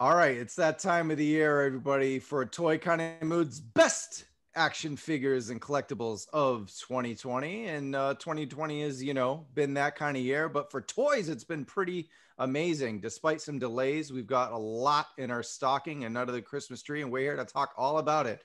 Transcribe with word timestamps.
All 0.00 0.14
right, 0.14 0.36
it's 0.36 0.54
that 0.54 0.78
time 0.78 1.10
of 1.10 1.16
the 1.16 1.24
year, 1.24 1.60
everybody, 1.60 2.20
for 2.20 2.46
Toy 2.46 2.76
of 2.76 3.22
Mood's 3.22 3.58
best 3.58 4.26
action 4.54 4.94
figures 4.96 5.50
and 5.50 5.60
collectibles 5.60 6.28
of 6.32 6.70
2020. 6.86 7.66
And 7.66 7.96
uh, 7.96 8.14
2020 8.14 8.82
has, 8.82 9.02
you 9.02 9.12
know, 9.12 9.44
been 9.54 9.74
that 9.74 9.96
kind 9.96 10.16
of 10.16 10.22
year. 10.22 10.48
But 10.48 10.70
for 10.70 10.80
toys, 10.80 11.28
it's 11.28 11.42
been 11.42 11.64
pretty 11.64 12.10
amazing. 12.38 13.00
Despite 13.00 13.40
some 13.40 13.58
delays, 13.58 14.12
we've 14.12 14.28
got 14.28 14.52
a 14.52 14.56
lot 14.56 15.08
in 15.18 15.32
our 15.32 15.42
stocking 15.42 16.04
and 16.04 16.16
under 16.16 16.30
the 16.30 16.42
Christmas 16.42 16.80
tree, 16.80 17.02
and 17.02 17.10
we're 17.10 17.32
here 17.32 17.36
to 17.36 17.44
talk 17.44 17.72
all 17.76 17.98
about 17.98 18.28
it. 18.28 18.40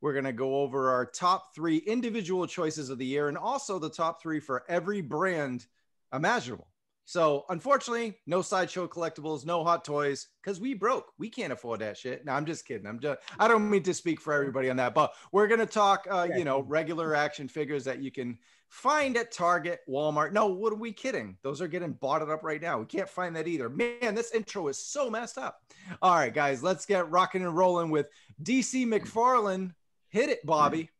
We're 0.00 0.12
going 0.12 0.24
to 0.24 0.32
go 0.32 0.56
over 0.56 0.90
our 0.90 1.06
top 1.06 1.54
three 1.54 1.76
individual 1.76 2.48
choices 2.48 2.90
of 2.90 2.98
the 2.98 3.06
year 3.06 3.28
and 3.28 3.38
also 3.38 3.78
the 3.78 3.90
top 3.90 4.20
three 4.20 4.40
for 4.40 4.64
every 4.68 5.02
brand 5.02 5.66
imaginable. 6.12 6.66
So 7.08 7.44
unfortunately, 7.50 8.18
no 8.26 8.42
sideshow 8.42 8.88
collectibles, 8.88 9.46
no 9.46 9.62
hot 9.62 9.84
toys, 9.84 10.26
because 10.42 10.60
we 10.60 10.74
broke. 10.74 11.12
We 11.18 11.30
can't 11.30 11.52
afford 11.52 11.78
that 11.78 11.96
shit. 11.96 12.24
No, 12.24 12.32
I'm 12.32 12.44
just 12.44 12.66
kidding. 12.66 12.84
I'm 12.84 12.98
just 12.98 13.20
I 13.38 13.46
don't 13.46 13.70
mean 13.70 13.84
to 13.84 13.94
speak 13.94 14.20
for 14.20 14.32
everybody 14.32 14.68
on 14.70 14.76
that, 14.78 14.92
but 14.92 15.14
we're 15.30 15.46
gonna 15.46 15.66
talk 15.66 16.08
uh, 16.10 16.26
you 16.36 16.44
know, 16.44 16.62
regular 16.62 17.14
action 17.14 17.46
figures 17.46 17.84
that 17.84 18.02
you 18.02 18.10
can 18.10 18.36
find 18.68 19.16
at 19.16 19.30
Target, 19.30 19.82
Walmart. 19.88 20.32
No, 20.32 20.46
what 20.46 20.72
are 20.72 20.76
we 20.76 20.92
kidding? 20.92 21.36
Those 21.42 21.62
are 21.62 21.68
getting 21.68 21.92
bought 21.92 22.28
up 22.28 22.42
right 22.42 22.60
now. 22.60 22.80
We 22.80 22.86
can't 22.86 23.08
find 23.08 23.36
that 23.36 23.46
either. 23.46 23.68
Man, 23.68 24.16
this 24.16 24.32
intro 24.34 24.66
is 24.66 24.76
so 24.76 25.08
messed 25.08 25.38
up. 25.38 25.60
All 26.02 26.16
right, 26.16 26.34
guys, 26.34 26.60
let's 26.60 26.86
get 26.86 27.08
rocking 27.08 27.42
and 27.42 27.56
rolling 27.56 27.90
with 27.90 28.08
DC 28.42 28.84
McFarlane. 28.84 29.72
Hit 30.08 30.28
it, 30.28 30.44
Bobby. 30.44 30.90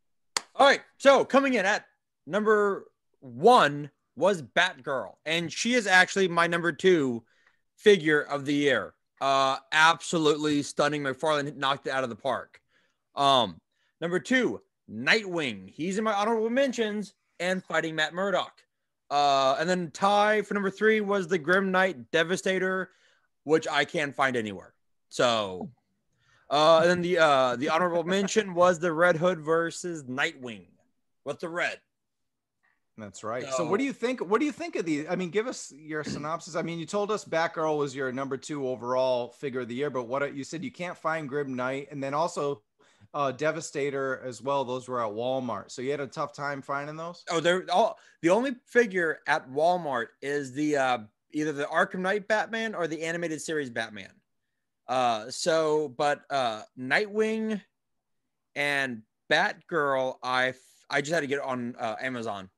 All 0.55 0.69
right, 0.69 0.83
so 0.99 1.25
coming 1.25 1.55
in 1.55 1.67
at 1.67 1.85
number 2.29 2.87
one 3.19 3.91
was 4.17 4.43
Batgirl, 4.43 5.15
and 5.25 5.53
she 5.53 5.75
is 5.75 5.87
actually 5.87 6.29
my 6.29 6.47
number 6.47 6.73
two 6.73 7.23
figure 7.77 8.23
of 8.23 8.45
the 8.45 8.55
year. 8.55 8.95
Uh, 9.21 9.57
absolutely 9.73 10.63
stunning. 10.63 11.03
McFarlane 11.03 11.57
knocked 11.57 11.87
it 11.87 11.91
out 11.91 12.05
of 12.05 12.11
the 12.11 12.17
park. 12.17 12.61
Um, 13.15 13.61
number 14.01 14.19
two, 14.19 14.61
Nightwing. 14.91 15.71
He's 15.71 15.99
in 15.99 16.05
my 16.05 16.13
honorable 16.13 16.51
mentions 16.51 17.15
and 17.41 17.63
fighting 17.63 17.95
Matt 17.95 18.15
Murdock. 18.15 18.53
Uh, 19.11 19.57
and 19.59 19.69
then 19.69 19.91
tie 19.93 20.43
for 20.43 20.55
number 20.55 20.71
three 20.71 21.01
was 21.01 21.29
the 21.29 21.39
Grim 21.39 21.71
Knight 21.71 22.11
Devastator, 22.11 22.91
which 23.45 23.69
I 23.69 23.85
can't 23.85 24.15
find 24.15 24.37
anywhere. 24.37 24.75
So, 25.09 25.71
uh, 26.51 26.81
and 26.83 26.91
then 26.91 27.03
the 27.03 27.19
uh, 27.19 27.57
the 27.57 27.69
honorable 27.69 28.05
mention 28.05 28.55
was 28.55 28.79
the 28.79 28.93
Red 28.93 29.17
Hood 29.17 29.41
versus 29.41 30.05
Nightwing 30.05 30.67
with 31.25 31.39
the 31.41 31.49
red. 31.49 31.79
That's 32.99 33.23
right. 33.23 33.45
So, 33.45 33.59
so, 33.59 33.67
what 33.67 33.79
do 33.79 33.85
you 33.85 33.93
think? 33.93 34.21
What 34.21 34.41
do 34.41 34.47
you 34.47 34.53
think 34.53 34.75
of 34.77 34.87
these? 34.87 35.07
I 35.09 35.17
mean, 35.17 35.29
give 35.29 35.47
us 35.47 35.73
your 35.77 36.03
synopsis. 36.03 36.57
I 36.57 36.63
mean, 36.63 36.79
you 36.79 36.87
told 36.87 37.11
us 37.11 37.25
Batgirl 37.27 37.77
was 37.77 37.95
your 37.95 38.11
number 38.11 38.39
two 38.39 38.67
overall 38.67 39.29
figure 39.29 39.61
of 39.61 39.69
the 39.69 39.75
year, 39.75 39.91
but 39.91 40.05
what 40.05 40.35
you 40.35 40.45
said 40.45 40.65
you 40.65 40.71
can't 40.71 40.97
find 40.97 41.29
Grim 41.29 41.55
Knight, 41.55 41.89
and 41.91 42.03
then 42.03 42.15
also 42.15 42.63
uh, 43.13 43.33
Devastator 43.33 44.23
as 44.25 44.41
well. 44.41 44.65
Those 44.65 44.89
were 44.89 45.05
at 45.05 45.13
Walmart, 45.13 45.71
so 45.71 45.83
you 45.83 45.91
had 45.91 46.01
a 46.01 46.07
tough 46.07 46.33
time 46.33 46.63
finding 46.63 46.97
those. 46.97 47.23
Oh, 47.31 47.39
they're 47.41 47.67
all 47.71 47.99
the 48.23 48.31
only 48.31 48.57
figure 48.65 49.21
at 49.27 49.51
Walmart 49.51 50.07
is 50.23 50.55
the 50.55 50.77
uh, 50.77 50.99
either 51.33 51.53
the 51.53 51.65
Arkham 51.65 52.01
Knight 52.01 52.27
Batman 52.29 52.75
or 52.75 52.87
the 52.87 53.03
animated 53.03 53.43
series 53.43 53.69
Batman. 53.69 54.11
Uh, 54.89 55.31
so, 55.31 55.89
but 55.89 56.23
uh, 56.31 56.63
Nightwing 56.79 57.61
and 58.55 59.03
Batgirl, 59.31 60.17
I 60.23 60.55
I 60.89 61.01
just 61.01 61.13
had 61.13 61.21
to 61.21 61.27
get 61.27 61.41
on 61.41 61.75
uh, 61.79 61.97
Amazon. 62.01 62.49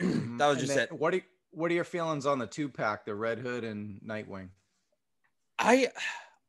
Mm-hmm. 0.00 0.38
that 0.38 0.46
was 0.46 0.58
just 0.58 0.76
it. 0.76 0.92
What 0.92 1.14
are 1.14 1.20
what 1.52 1.70
are 1.70 1.74
your 1.74 1.84
feelings 1.84 2.26
on 2.26 2.38
the 2.38 2.46
two 2.46 2.68
pack, 2.68 3.04
the 3.04 3.14
Red 3.14 3.38
Hood 3.38 3.64
and 3.64 4.00
Nightwing? 4.06 4.48
I 5.58 5.88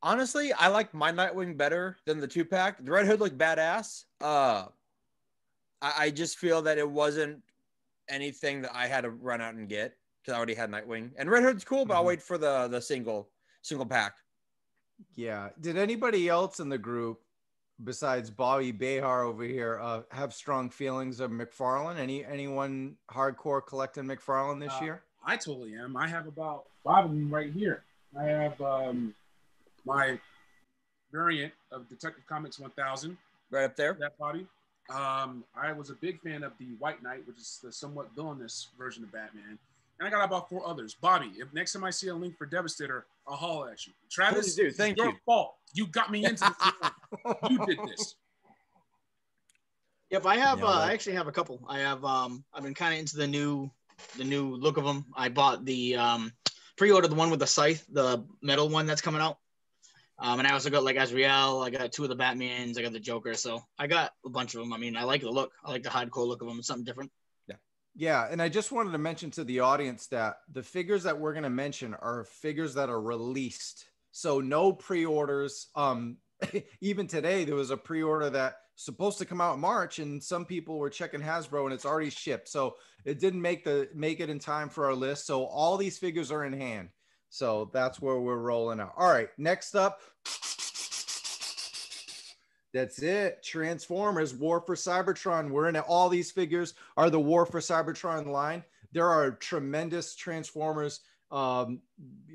honestly 0.02 0.52
I 0.52 0.68
like 0.68 0.94
my 0.94 1.12
Nightwing 1.12 1.56
better 1.56 1.96
than 2.06 2.20
the 2.20 2.28
two 2.28 2.44
pack. 2.44 2.82
The 2.84 2.90
Red 2.90 3.06
Hood 3.06 3.20
looked 3.20 3.38
badass. 3.38 4.04
Uh, 4.20 4.66
I, 5.80 5.92
I 5.98 6.10
just 6.10 6.38
feel 6.38 6.62
that 6.62 6.78
it 6.78 6.88
wasn't 6.88 7.42
anything 8.08 8.62
that 8.62 8.74
I 8.74 8.86
had 8.86 9.02
to 9.02 9.10
run 9.10 9.40
out 9.40 9.54
and 9.54 9.68
get 9.68 9.96
because 10.20 10.34
I 10.34 10.36
already 10.36 10.54
had 10.54 10.70
Nightwing. 10.70 11.10
And 11.16 11.30
Red 11.30 11.42
Hood's 11.42 11.64
cool, 11.64 11.84
but 11.84 11.94
mm-hmm. 11.94 11.98
I'll 11.98 12.06
wait 12.06 12.22
for 12.22 12.38
the 12.38 12.68
the 12.68 12.80
single 12.80 13.28
single 13.62 13.86
pack. 13.86 14.14
Yeah. 15.14 15.50
Did 15.60 15.76
anybody 15.76 16.28
else 16.28 16.60
in 16.60 16.68
the 16.68 16.78
group 16.78 17.20
besides 17.84 18.30
Bobby 18.30 18.72
Behar 18.72 19.24
over 19.24 19.44
here, 19.44 19.78
uh, 19.80 20.02
have 20.10 20.32
strong 20.32 20.70
feelings 20.70 21.20
of 21.20 21.30
McFarlane? 21.30 21.98
Any 21.98 22.24
anyone 22.24 22.96
hardcore 23.10 23.64
collecting 23.64 24.04
McFarlane 24.04 24.60
this 24.60 24.72
uh, 24.80 24.84
year? 24.84 25.02
I 25.24 25.36
totally 25.36 25.74
am. 25.74 25.96
I 25.96 26.08
have 26.08 26.26
about 26.26 26.64
five 26.84 27.04
of 27.04 27.10
them 27.10 27.32
right 27.32 27.52
here. 27.52 27.84
I 28.18 28.24
have 28.24 28.60
um, 28.60 29.14
my 29.84 30.18
variant 31.12 31.52
of 31.70 31.88
Detective 31.88 32.24
Comics 32.26 32.58
1000 32.58 33.16
right 33.50 33.64
up 33.64 33.76
there. 33.76 33.96
That 34.00 34.18
body. 34.18 34.46
Um, 34.90 35.44
I 35.54 35.72
was 35.72 35.90
a 35.90 35.94
big 35.94 36.20
fan 36.20 36.42
of 36.42 36.52
the 36.58 36.74
White 36.78 37.02
Knight, 37.02 37.26
which 37.26 37.38
is 37.38 37.60
the 37.62 37.70
somewhat 37.70 38.10
villainous 38.14 38.68
version 38.76 39.04
of 39.04 39.12
Batman. 39.12 39.58
And 39.98 40.08
I 40.08 40.10
got 40.10 40.24
about 40.24 40.48
four 40.48 40.66
others. 40.66 40.94
Bobby, 41.00 41.30
if 41.36 41.52
next 41.54 41.72
time 41.72 41.84
I 41.84 41.90
see 41.90 42.08
a 42.08 42.14
link 42.14 42.36
for 42.36 42.46
Devastator, 42.46 43.06
I'll 43.26 43.36
haul 43.36 43.66
at 43.66 43.86
you. 43.86 43.92
Travis, 44.10 44.54
do. 44.54 44.70
Thank 44.70 44.98
your 44.98 45.10
you. 45.10 45.16
fault. 45.24 45.54
You 45.74 45.86
got 45.86 46.10
me 46.10 46.24
into 46.24 46.44
this. 46.44 47.32
you 47.50 47.66
did 47.66 47.78
this. 47.86 48.16
Yep, 50.10 50.26
I 50.26 50.36
have. 50.36 50.58
Yeah, 50.58 50.66
uh, 50.66 50.80
I 50.80 50.92
actually 50.92 51.14
have 51.14 51.28
a 51.28 51.32
couple. 51.32 51.64
I 51.68 51.78
have. 51.78 52.04
Um, 52.04 52.44
I've 52.52 52.62
been 52.62 52.74
kind 52.74 52.92
of 52.92 53.00
into 53.00 53.16
the 53.16 53.26
new, 53.26 53.70
the 54.18 54.24
new 54.24 54.56
look 54.56 54.76
of 54.76 54.84
them. 54.84 55.06
I 55.16 55.28
bought 55.28 55.64
the 55.64 55.96
um, 55.96 56.32
pre-ordered 56.76 57.08
the 57.08 57.14
one 57.14 57.30
with 57.30 57.40
the 57.40 57.46
scythe, 57.46 57.86
the 57.90 58.24
metal 58.42 58.68
one 58.68 58.86
that's 58.86 59.00
coming 59.00 59.20
out. 59.20 59.38
Um, 60.18 60.38
and 60.38 60.46
I 60.46 60.52
also 60.52 60.70
got 60.70 60.84
like 60.84 60.96
Azrael. 60.96 61.62
I 61.62 61.70
got 61.70 61.90
two 61.92 62.02
of 62.02 62.08
the 62.08 62.16
Batmans. 62.16 62.78
I 62.78 62.82
got 62.82 62.92
the 62.92 63.00
Joker. 63.00 63.34
So 63.34 63.62
I 63.78 63.86
got 63.86 64.12
a 64.24 64.28
bunch 64.28 64.54
of 64.54 64.60
them. 64.60 64.72
I 64.72 64.78
mean, 64.78 64.96
I 64.96 65.04
like 65.04 65.22
the 65.22 65.30
look. 65.30 65.52
I 65.64 65.70
like 65.70 65.82
the 65.82 65.88
hardcore 65.88 66.26
look 66.26 66.42
of 66.42 66.48
them. 66.48 66.58
It's 66.58 66.66
something 66.66 66.84
different. 66.84 67.10
Yeah, 67.94 68.26
and 68.30 68.40
I 68.40 68.48
just 68.48 68.72
wanted 68.72 68.92
to 68.92 68.98
mention 68.98 69.30
to 69.32 69.44
the 69.44 69.60
audience 69.60 70.06
that 70.08 70.36
the 70.50 70.62
figures 70.62 71.02
that 71.02 71.18
we're 71.18 71.34
going 71.34 71.42
to 71.42 71.50
mention 71.50 71.94
are 71.94 72.24
figures 72.24 72.74
that 72.74 72.88
are 72.88 73.00
released. 73.00 73.84
So 74.12 74.40
no 74.40 74.72
pre-orders. 74.72 75.68
Um 75.74 76.18
even 76.80 77.06
today 77.06 77.44
there 77.44 77.54
was 77.54 77.70
a 77.70 77.76
pre-order 77.76 78.28
that 78.30 78.56
supposed 78.74 79.18
to 79.18 79.24
come 79.24 79.40
out 79.40 79.54
in 79.54 79.60
March 79.60 79.98
and 79.98 80.22
some 80.22 80.44
people 80.44 80.78
were 80.78 80.90
checking 80.90 81.20
Hasbro 81.20 81.64
and 81.64 81.72
it's 81.72 81.84
already 81.84 82.10
shipped. 82.10 82.48
So 82.48 82.74
it 83.04 83.20
didn't 83.20 83.42
make 83.42 83.64
the 83.64 83.88
make 83.94 84.20
it 84.20 84.30
in 84.30 84.38
time 84.38 84.68
for 84.68 84.86
our 84.86 84.94
list. 84.94 85.26
So 85.26 85.44
all 85.44 85.76
these 85.76 85.98
figures 85.98 86.32
are 86.32 86.44
in 86.44 86.52
hand. 86.52 86.88
So 87.28 87.70
that's 87.72 88.00
where 88.00 88.18
we're 88.18 88.36
rolling 88.36 88.80
out. 88.80 88.92
All 88.96 89.10
right, 89.10 89.28
next 89.38 89.74
up 89.74 90.00
that's 92.72 93.02
it. 93.02 93.42
Transformers, 93.42 94.34
War 94.34 94.60
for 94.60 94.74
Cybertron. 94.74 95.50
We're 95.50 95.68
in 95.68 95.76
it. 95.76 95.84
All 95.86 96.08
these 96.08 96.30
figures 96.30 96.74
are 96.96 97.10
the 97.10 97.20
War 97.20 97.44
for 97.44 97.60
Cybertron 97.60 98.26
line. 98.26 98.64
There 98.92 99.08
are 99.08 99.32
tremendous 99.32 100.14
Transformers 100.14 101.00
um, 101.30 101.80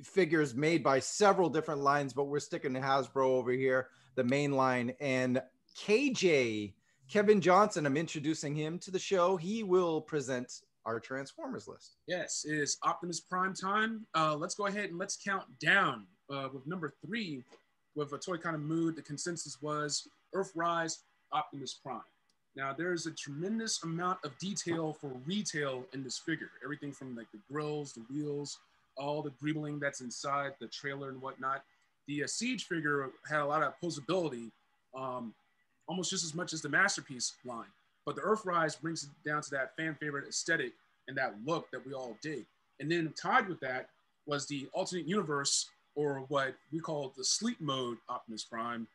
figures 0.04 0.56
made 0.56 0.84
by 0.84 1.00
several 1.00 1.50
different 1.50 1.82
lines, 1.82 2.14
but 2.14 2.26
we're 2.26 2.40
sticking 2.40 2.74
to 2.74 2.80
Hasbro 2.80 3.26
over 3.26 3.52
here, 3.52 3.90
the 4.16 4.24
main 4.24 4.52
line. 4.52 4.94
And 5.00 5.42
KJ, 5.78 6.74
Kevin 7.10 7.40
Johnson, 7.40 7.86
I'm 7.86 7.98
introducing 7.98 8.56
him 8.56 8.80
to 8.80 8.92
the 8.92 9.00
show. 9.00 9.38
He 9.38 9.64
will 9.64 10.02
present 10.02 10.62
our 10.86 11.00
Transformers 11.00 11.68
list. 11.68 11.98
Yes, 12.08 12.46
it 12.48 12.56
is 12.56 12.78
Optimus 12.84 13.20
Prime 13.20 13.54
time. 13.54 14.06
Uh, 14.16 14.36
let's 14.36 14.56
go 14.56 14.66
ahead 14.68 14.90
and 14.90 14.98
let's 14.98 15.18
count 15.18 15.44
down 15.60 16.08
uh, 16.32 16.50
with 16.52 16.66
number 16.66 16.94
three 17.06 17.44
with 17.96 18.14
a 18.14 18.18
toy 18.18 18.38
kind 18.38 18.56
of 18.56 18.62
mood. 18.62 18.96
The 18.96 19.02
consensus 19.02 19.62
was 19.62 20.08
Earthrise, 20.36 21.00
Optimus 21.32 21.74
Prime. 21.74 22.02
Now 22.56 22.74
there's 22.74 23.06
a 23.06 23.12
tremendous 23.12 23.84
amount 23.84 24.20
of 24.24 24.38
detail 24.40 24.94
for 24.94 25.12
retail 25.26 25.86
in 25.94 26.04
this 26.04 26.18
figure. 26.18 26.50
Everything 26.64 26.92
from 26.92 27.16
like 27.16 27.32
the 27.32 27.40
grills, 27.52 27.94
the 27.94 28.04
wheels, 28.12 28.58
all 28.98 29.22
the 29.22 29.32
greebling 29.32 29.80
that's 29.80 30.02
inside 30.02 30.54
the 30.60 30.68
trailer 30.68 31.10
and 31.10 31.22
whatnot. 31.22 31.64
The 32.08 32.24
uh, 32.24 32.28
Siege 32.28 32.66
figure 32.66 33.10
had 33.30 33.42
a 33.42 33.46
lot 33.46 33.62
of 33.62 33.74
posability, 33.84 34.50
um, 34.96 35.34
almost 35.88 36.10
just 36.10 36.24
as 36.24 36.34
much 36.34 36.54
as 36.54 36.62
the 36.62 36.70
Masterpiece 36.70 37.34
line. 37.46 37.68
But 38.06 38.16
the 38.16 38.22
Earthrise 38.22 38.80
brings 38.80 39.04
it 39.04 39.10
down 39.28 39.42
to 39.44 39.50
that 39.52 39.76
fan 39.76 39.96
favorite 40.00 40.28
aesthetic 40.28 40.74
and 41.08 41.18
that 41.18 41.36
look 41.46 41.70
that 41.72 41.86
we 41.86 41.94
all 41.94 42.18
dig. 42.22 42.46
And 42.80 42.92
then 42.92 43.14
tied 43.22 43.48
with 43.48 43.60
that 43.60 43.90
was 44.26 44.48
the 44.48 44.68
alternate 44.74 45.08
universe, 45.08 45.70
or 45.96 46.26
what 46.28 46.54
we 46.72 46.80
call 46.80 47.14
the 47.18 47.24
sleep 47.24 47.60
mode 47.60 47.98
Optimus 48.10 48.44
Prime, 48.44 48.88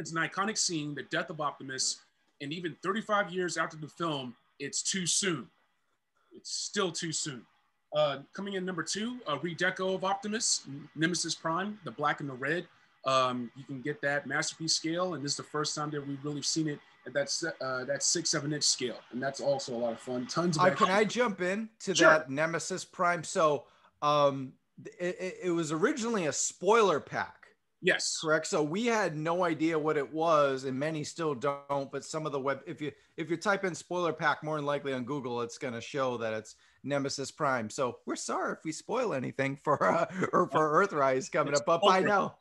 it's 0.00 0.12
an 0.12 0.18
iconic 0.18 0.58
scene, 0.58 0.94
the 0.94 1.04
death 1.04 1.30
of 1.30 1.40
Optimus, 1.40 2.00
and 2.40 2.52
even 2.52 2.76
35 2.82 3.30
years 3.30 3.56
after 3.56 3.76
the 3.76 3.88
film, 3.88 4.34
it's 4.58 4.82
too 4.82 5.06
soon. 5.06 5.46
It's 6.32 6.50
still 6.50 6.90
too 6.90 7.12
soon. 7.12 7.42
Uh, 7.94 8.18
coming 8.32 8.54
in 8.54 8.64
number 8.64 8.82
two, 8.82 9.18
a 9.26 9.36
redeco 9.36 9.94
of 9.94 10.04
Optimus, 10.04 10.66
Nemesis 10.96 11.34
Prime, 11.34 11.78
the 11.84 11.90
black 11.90 12.20
and 12.20 12.28
the 12.28 12.34
red. 12.34 12.66
Um, 13.04 13.50
you 13.56 13.64
can 13.64 13.80
get 13.80 14.00
that 14.02 14.26
masterpiece 14.26 14.74
scale, 14.74 15.14
and 15.14 15.24
this 15.24 15.32
is 15.32 15.36
the 15.36 15.42
first 15.42 15.74
time 15.74 15.90
that 15.90 16.06
we've 16.06 16.22
really 16.24 16.42
seen 16.42 16.68
it 16.68 16.78
at 17.06 17.14
that 17.14 17.54
uh, 17.60 17.84
that 17.84 18.02
six 18.02 18.30
seven 18.30 18.52
inch 18.52 18.62
scale, 18.62 18.98
and 19.10 19.22
that's 19.22 19.40
also 19.40 19.74
a 19.74 19.78
lot 19.78 19.92
of 19.92 20.00
fun. 20.00 20.26
Tons 20.26 20.58
of. 20.58 20.64
Uh, 20.64 20.70
can 20.74 20.90
I 20.90 21.04
jump 21.04 21.40
in 21.40 21.70
to 21.80 21.94
sure. 21.94 22.10
that 22.10 22.30
Nemesis 22.30 22.84
Prime? 22.84 23.24
So, 23.24 23.64
um, 24.02 24.52
it, 24.98 25.38
it 25.44 25.50
was 25.50 25.72
originally 25.72 26.26
a 26.26 26.32
spoiler 26.32 27.00
pack 27.00 27.39
Yes. 27.82 28.18
correct? 28.22 28.46
So 28.46 28.62
we 28.62 28.86
had 28.86 29.16
no 29.16 29.44
idea 29.44 29.78
what 29.78 29.96
it 29.96 30.12
was 30.12 30.64
and 30.64 30.78
many 30.78 31.02
still 31.04 31.34
don't 31.34 31.90
but 31.90 32.04
some 32.04 32.26
of 32.26 32.32
the 32.32 32.40
web 32.40 32.60
if 32.66 32.80
you 32.80 32.92
if 33.16 33.30
you 33.30 33.36
type 33.36 33.64
in 33.64 33.74
spoiler 33.74 34.12
pack 34.12 34.42
more 34.42 34.56
than 34.56 34.66
likely 34.66 34.92
on 34.92 35.04
google 35.04 35.40
it's 35.42 35.58
going 35.58 35.74
to 35.74 35.80
show 35.80 36.16
that 36.18 36.32
it's 36.34 36.56
nemesis 36.82 37.30
prime. 37.30 37.70
So 37.70 37.98
we're 38.06 38.16
sorry 38.16 38.52
if 38.52 38.64
we 38.64 38.72
spoil 38.72 39.14
anything 39.14 39.56
for 39.56 39.82
uh, 39.82 40.06
or 40.32 40.48
for 40.48 40.86
earthrise 40.86 41.30
coming 41.30 41.52
It's 41.52 41.60
up 41.60 41.66
but 41.66 41.82
by 41.82 42.00
now 42.00 42.36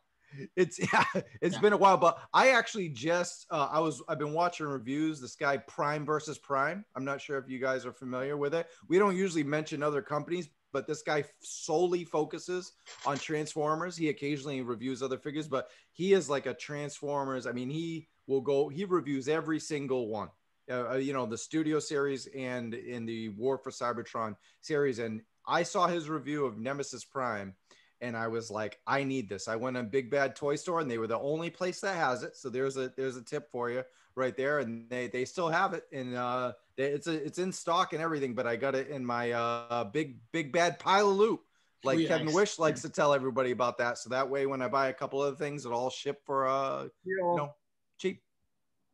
it's 0.56 0.80
yeah 0.94 1.04
it's 1.42 1.56
Yeah. 1.56 1.62
been 1.62 1.74
a 1.74 1.78
while 1.78 1.98
but 1.98 2.20
i 2.34 2.52
actually 2.52 2.90
just 2.90 3.48
uh, 3.50 3.68
i 3.72 3.80
was 3.80 4.02
i've 4.08 4.20
been 4.20 4.34
watching 4.34 4.68
reviews 4.68 5.20
this 5.20 5.36
guy 5.36 5.58
prime 5.58 6.06
versus 6.06 6.38
prime. 6.38 6.86
I'm 6.96 7.04
not 7.06 7.20
sure 7.22 7.38
if 7.40 7.50
you 7.50 7.60
guys 7.60 7.86
are 7.86 7.94
familiar 7.94 8.38
with 8.38 8.54
it. 8.54 8.68
We 8.88 9.00
don't 9.00 9.16
usually 9.16 9.44
mention 9.44 9.82
other 9.82 10.02
companies 10.02 10.50
but 10.71 10.88
this 10.88 11.01
guy 11.01 11.24
solely 11.42 12.04
focuses 12.04 12.74
on 13.06 13.18
Transformers. 13.18 13.98
He 13.98 14.10
occasionally 14.10 14.62
reviews 14.62 15.01
other 15.01 15.18
figures, 15.18 15.48
but 15.48 15.69
he 15.92 16.13
is 16.13 16.30
like 16.30 16.45
a 16.45 16.54
Transformers. 16.54 17.48
I 17.48 17.51
mean, 17.51 17.69
he 17.69 18.07
will 18.27 18.42
go, 18.42 18.69
he 18.69 18.86
reviews 18.86 19.27
every 19.27 19.60
single 19.60 20.07
one, 20.07 20.30
uh, 20.69 20.92
uh, 20.92 20.95
you 20.95 21.13
know, 21.13 21.25
the 21.25 21.38
studio 21.38 21.80
series 21.80 22.27
and 22.36 22.74
in 22.74 23.06
the 23.06 23.30
War 23.30 23.57
for 23.57 23.71
Cybertron 23.71 24.36
series. 24.62 25.00
And 25.00 25.21
I 25.48 25.63
saw 25.63 25.88
his 25.88 26.10
review 26.10 26.45
of 26.45 26.60
Nemesis 26.60 27.04
Prime 27.04 27.56
and 28.01 28.16
I 28.16 28.27
was 28.27 28.50
like, 28.50 28.80
I 28.88 29.04
need 29.04 29.30
this. 29.30 29.48
I 29.48 29.56
went 29.56 29.77
on 29.77 29.89
Big 29.89 30.10
Bad 30.10 30.36
Toy 30.36 30.56
Store 30.56 30.80
and 30.80 30.89
they 30.89 30.98
were 30.98 31.07
the 31.07 31.19
only 31.19 31.50
place 31.50 31.81
that 31.81 31.98
has 31.98 32.24
it. 32.24 32.36
So 32.38 32.50
there's 32.50 32.77
a 32.77 32.94
there's 32.95 33.18
a 33.18 33.24
tip 33.24 33.51
for 33.51 33.69
you 33.69 33.83
right 34.19 34.38
there, 34.38 34.60
and 34.60 34.88
they 34.89 35.07
they 35.07 35.25
still 35.25 35.50
have 35.50 35.74
it, 35.74 35.86
and 35.92 36.16
uh, 36.16 36.54
they, 36.77 36.86
it's 36.86 37.07
a 37.07 37.13
it's 37.13 37.39
in 37.39 37.51
stock 37.51 37.94
and 37.94 38.01
everything. 38.01 38.36
But 38.36 38.45
I 38.45 38.56
got 38.56 38.75
it 38.75 38.89
in 38.89 39.04
my 39.04 39.31
uh 39.31 39.86
big 39.86 40.19
big 40.31 40.51
bad 40.51 40.77
pile 40.77 41.10
of 41.10 41.18
loot. 41.18 41.39
Like 41.83 42.00
yeah. 42.00 42.10
Kevin 42.10 42.33
Wish 42.33 42.60
likes 42.60 42.81
to 42.83 42.89
tell 42.89 43.13
everybody 43.13 43.51
about 43.51 43.77
that. 43.77 43.98
So 43.98 44.10
that 44.10 44.30
way, 44.30 44.45
when 44.45 44.62
I 44.62 44.68
buy 44.68 44.89
a 44.89 44.94
couple 44.94 45.24
of 45.24 45.38
things, 45.38 45.66
it 45.66 45.71
all 45.71 45.89
ship 45.89 46.21
for 46.25 46.48
uh 46.48 46.89
you 47.06 47.33
know 47.38 47.56
cheap. 47.98 48.21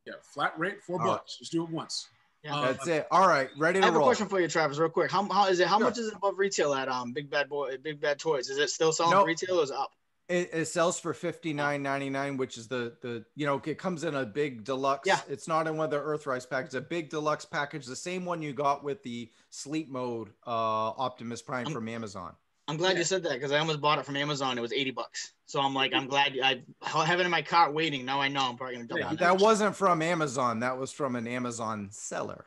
Yeah, 0.06 0.14
flat 0.22 0.56
rate, 0.56 0.80
four 0.82 1.00
All 1.00 1.06
right. 1.06 1.12
bucks. 1.14 1.38
Just 1.38 1.52
do 1.52 1.64
it 1.64 1.70
once. 1.70 2.08
Yeah. 2.44 2.54
Uh, 2.54 2.60
That's 2.62 2.86
it. 2.86 3.08
All 3.10 3.26
right, 3.26 3.48
ready 3.58 3.80
to 3.80 3.86
roll. 3.86 3.88
I 3.88 3.90
to 3.90 3.92
have 3.94 4.02
a 4.02 4.04
question 4.04 4.28
for 4.28 4.40
you, 4.40 4.46
Travis, 4.46 4.78
real 4.78 4.88
quick. 4.88 5.10
How, 5.10 5.28
how 5.28 5.48
is 5.48 5.58
it? 5.58 5.66
How 5.66 5.78
Sure. 5.78 5.88
much 5.88 5.98
is 5.98 6.06
it 6.06 6.14
above 6.14 6.38
retail 6.38 6.74
at 6.74 6.88
um 6.88 7.12
Big 7.12 7.28
Bad 7.28 7.48
Boy, 7.48 7.76
Big 7.82 8.00
Bad 8.00 8.20
Toys? 8.20 8.48
Is 8.48 8.58
it 8.58 8.70
still 8.70 8.92
selling 8.92 9.12
Nope. 9.12 9.26
retail 9.26 9.58
or 9.58 9.64
is 9.64 9.70
it 9.70 9.76
up? 9.76 9.90
It, 10.28 10.50
it 10.52 10.64
sells 10.66 10.98
for 10.98 11.14
fifty 11.14 11.52
nine 11.52 11.82
ninety 11.82 12.10
nine, 12.10 12.36
which 12.36 12.58
is 12.58 12.66
the 12.66 12.94
the 13.00 13.24
you 13.36 13.46
know 13.46 13.62
it 13.64 13.78
comes 13.78 14.02
in 14.02 14.16
a 14.16 14.26
big 14.26 14.64
deluxe. 14.64 15.06
Yeah. 15.06 15.20
it's 15.28 15.46
not 15.46 15.68
in 15.68 15.76
one 15.76 15.84
of 15.84 15.90
the 15.92 15.98
Earthrise 16.00 16.48
packages. 16.48 16.74
A 16.74 16.80
big 16.80 17.10
deluxe 17.10 17.44
package, 17.44 17.86
the 17.86 17.94
same 17.94 18.24
one 18.24 18.42
you 18.42 18.52
got 18.52 18.82
with 18.82 19.02
the 19.04 19.30
sleep 19.50 19.88
mode 19.88 20.30
uh 20.46 20.50
Optimus 20.50 21.42
Prime 21.42 21.68
Um, 21.68 21.72
from 21.72 21.88
Amazon. 21.88 22.34
I'm 22.68 22.76
glad 22.76 22.92
Yeah. 22.94 22.98
you 22.98 23.04
said 23.04 23.22
that 23.22 23.34
because 23.34 23.52
I 23.52 23.58
almost 23.60 23.80
bought 23.80 24.00
it 24.00 24.04
from 24.04 24.16
Amazon. 24.16 24.58
It 24.58 24.60
was 24.60 24.72
80 24.72 24.90
bucks. 24.90 25.30
So 25.46 25.60
I'm 25.60 25.72
like, 25.72 25.94
I'm 25.94 26.08
glad 26.08 26.36
I 26.42 26.60
have 26.82 27.20
it 27.20 27.24
in 27.24 27.30
my 27.30 27.42
cart 27.42 27.72
waiting. 27.72 28.04
Now 28.04 28.20
I 28.20 28.26
know 28.26 28.40
I'm 28.48 28.56
probably 28.56 28.74
gonna 28.74 28.88
jump 28.88 28.98
Yeah, 29.00 29.08
that. 29.10 29.18
That 29.20 29.38
wasn't 29.38 29.76
from 29.76 30.02
Amazon. 30.02 30.58
That 30.58 30.76
was 30.76 30.90
from 30.90 31.14
an 31.14 31.28
Amazon 31.28 31.88
seller. 31.92 32.44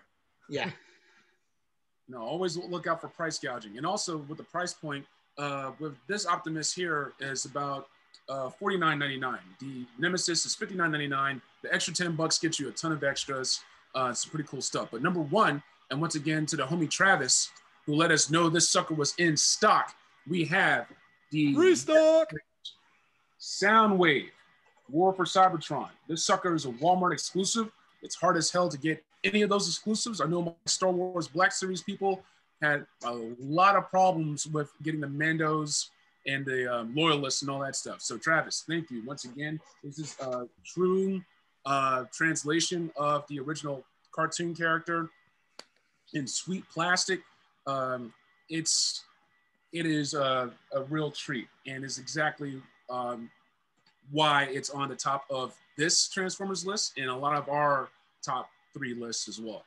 Yeah. 0.50 0.70
No, 2.12 2.22
always 2.24 2.58
look 2.58 2.88
out 2.88 3.02
for 3.02 3.08
price 3.08 3.38
gouging. 3.38 3.78
And 3.78 3.86
also 3.86 4.18
with 4.18 4.40
the 4.40 4.44
price 4.44 4.74
point, 4.74 5.06
uh, 5.40 5.72
with 5.80 5.96
this 6.08 6.28
Optimus 6.28 6.74
here 6.74 7.14
is 7.20 7.46
about 7.46 7.88
uh, 8.28 8.50
$49.99. 8.62 9.40
The 9.60 9.86
Nemesis 9.98 10.46
is 10.46 10.56
$59.99. 10.56 11.42
The 11.64 11.74
extra 11.74 11.94
10 11.94 12.16
bucks 12.16 12.38
gets 12.38 12.60
you 12.60 12.68
a 12.68 12.72
ton 12.72 12.92
of 12.92 13.04
extras. 13.04 13.62
Uh, 13.96 14.10
it's 14.12 14.26
pretty 14.26 14.48
cool 14.48 14.62
stuff. 14.62 14.90
But 14.92 15.02
number 15.02 15.22
one, 15.22 15.64
and 15.90 16.00
once 16.00 16.16
again 16.16 16.46
to 16.48 16.58
the 16.58 16.64
homie 16.64 16.90
Travis, 16.90 17.50
who 17.86 17.96
let 17.96 18.12
us 18.12 18.30
know 18.30 18.50
this 18.50 18.70
sucker 18.70 18.94
was 18.94 19.16
in 19.18 19.36
stock, 19.36 19.96
we 20.28 20.46
have 20.46 20.88
the 21.32 21.56
Restock. 21.56 22.32
Soundwave 23.40 24.30
War 24.90 25.14
for 25.14 25.24
Cybertron. 25.24 25.90
This 26.08 26.26
sucker 26.26 26.54
is 26.54 26.66
a 26.66 26.70
Walmart 26.70 27.14
exclusive. 27.14 27.72
It's 28.02 28.16
hard 28.16 28.36
as 28.38 28.52
hell 28.52 28.68
to 28.68 28.78
get 28.78 29.04
any 29.24 29.42
of 29.42 29.50
those 29.50 29.68
exclusives. 29.68 30.20
I 30.20 30.26
know 30.26 30.42
my 30.42 30.52
Star 30.66 30.92
Wars 30.92 31.28
Black 31.28 31.52
Series 31.52 31.82
people 31.82 32.22
had 32.62 32.86
a 33.04 33.14
lot 33.40 33.76
of 33.76 33.90
problems 33.90 34.48
with 34.48 34.72
getting 34.84 35.00
the 35.00 35.08
Mandos 35.08 35.90
and 36.28 36.46
the 36.46 36.74
um, 36.74 36.94
Loyalists 36.96 37.42
and 37.42 37.50
all 37.50 37.60
that 37.60 37.76
stuff. 37.76 38.02
So, 38.02 38.18
Travis, 38.18 38.64
thank 38.68 38.92
you 38.92 39.04
once 39.06 39.26
again. 39.26 39.60
This 39.84 40.00
is 40.00 40.16
a 40.20 40.48
true 40.66 41.22
uh, 41.66 42.06
translation 42.12 42.92
of 42.98 43.26
the 43.28 43.40
original 43.40 43.84
cartoon 44.12 44.56
character 44.56 45.10
in 46.14 46.28
sweet 46.28 46.64
plastic. 46.70 47.22
Um, 47.68 48.14
it's 48.50 49.04
it 49.72 49.86
is 49.86 50.14
a, 50.14 50.52
a 50.74 50.84
real 50.84 51.12
treat 51.12 51.48
and 51.68 51.84
is 51.84 52.00
exactly 52.00 52.62
um, 52.90 53.30
why 54.12 54.46
it's 54.46 54.72
on 54.72 54.90
the 54.90 54.96
top 54.96 55.26
of 55.30 55.56
this 55.78 56.10
Transformers 56.10 56.66
list 56.66 56.94
and 56.98 57.10
a 57.10 57.16
lot 57.16 57.38
of 57.38 57.48
our 57.50 57.90
top 58.24 58.50
three 58.74 58.96
lists 58.96 59.28
as 59.28 59.40
well. 59.40 59.64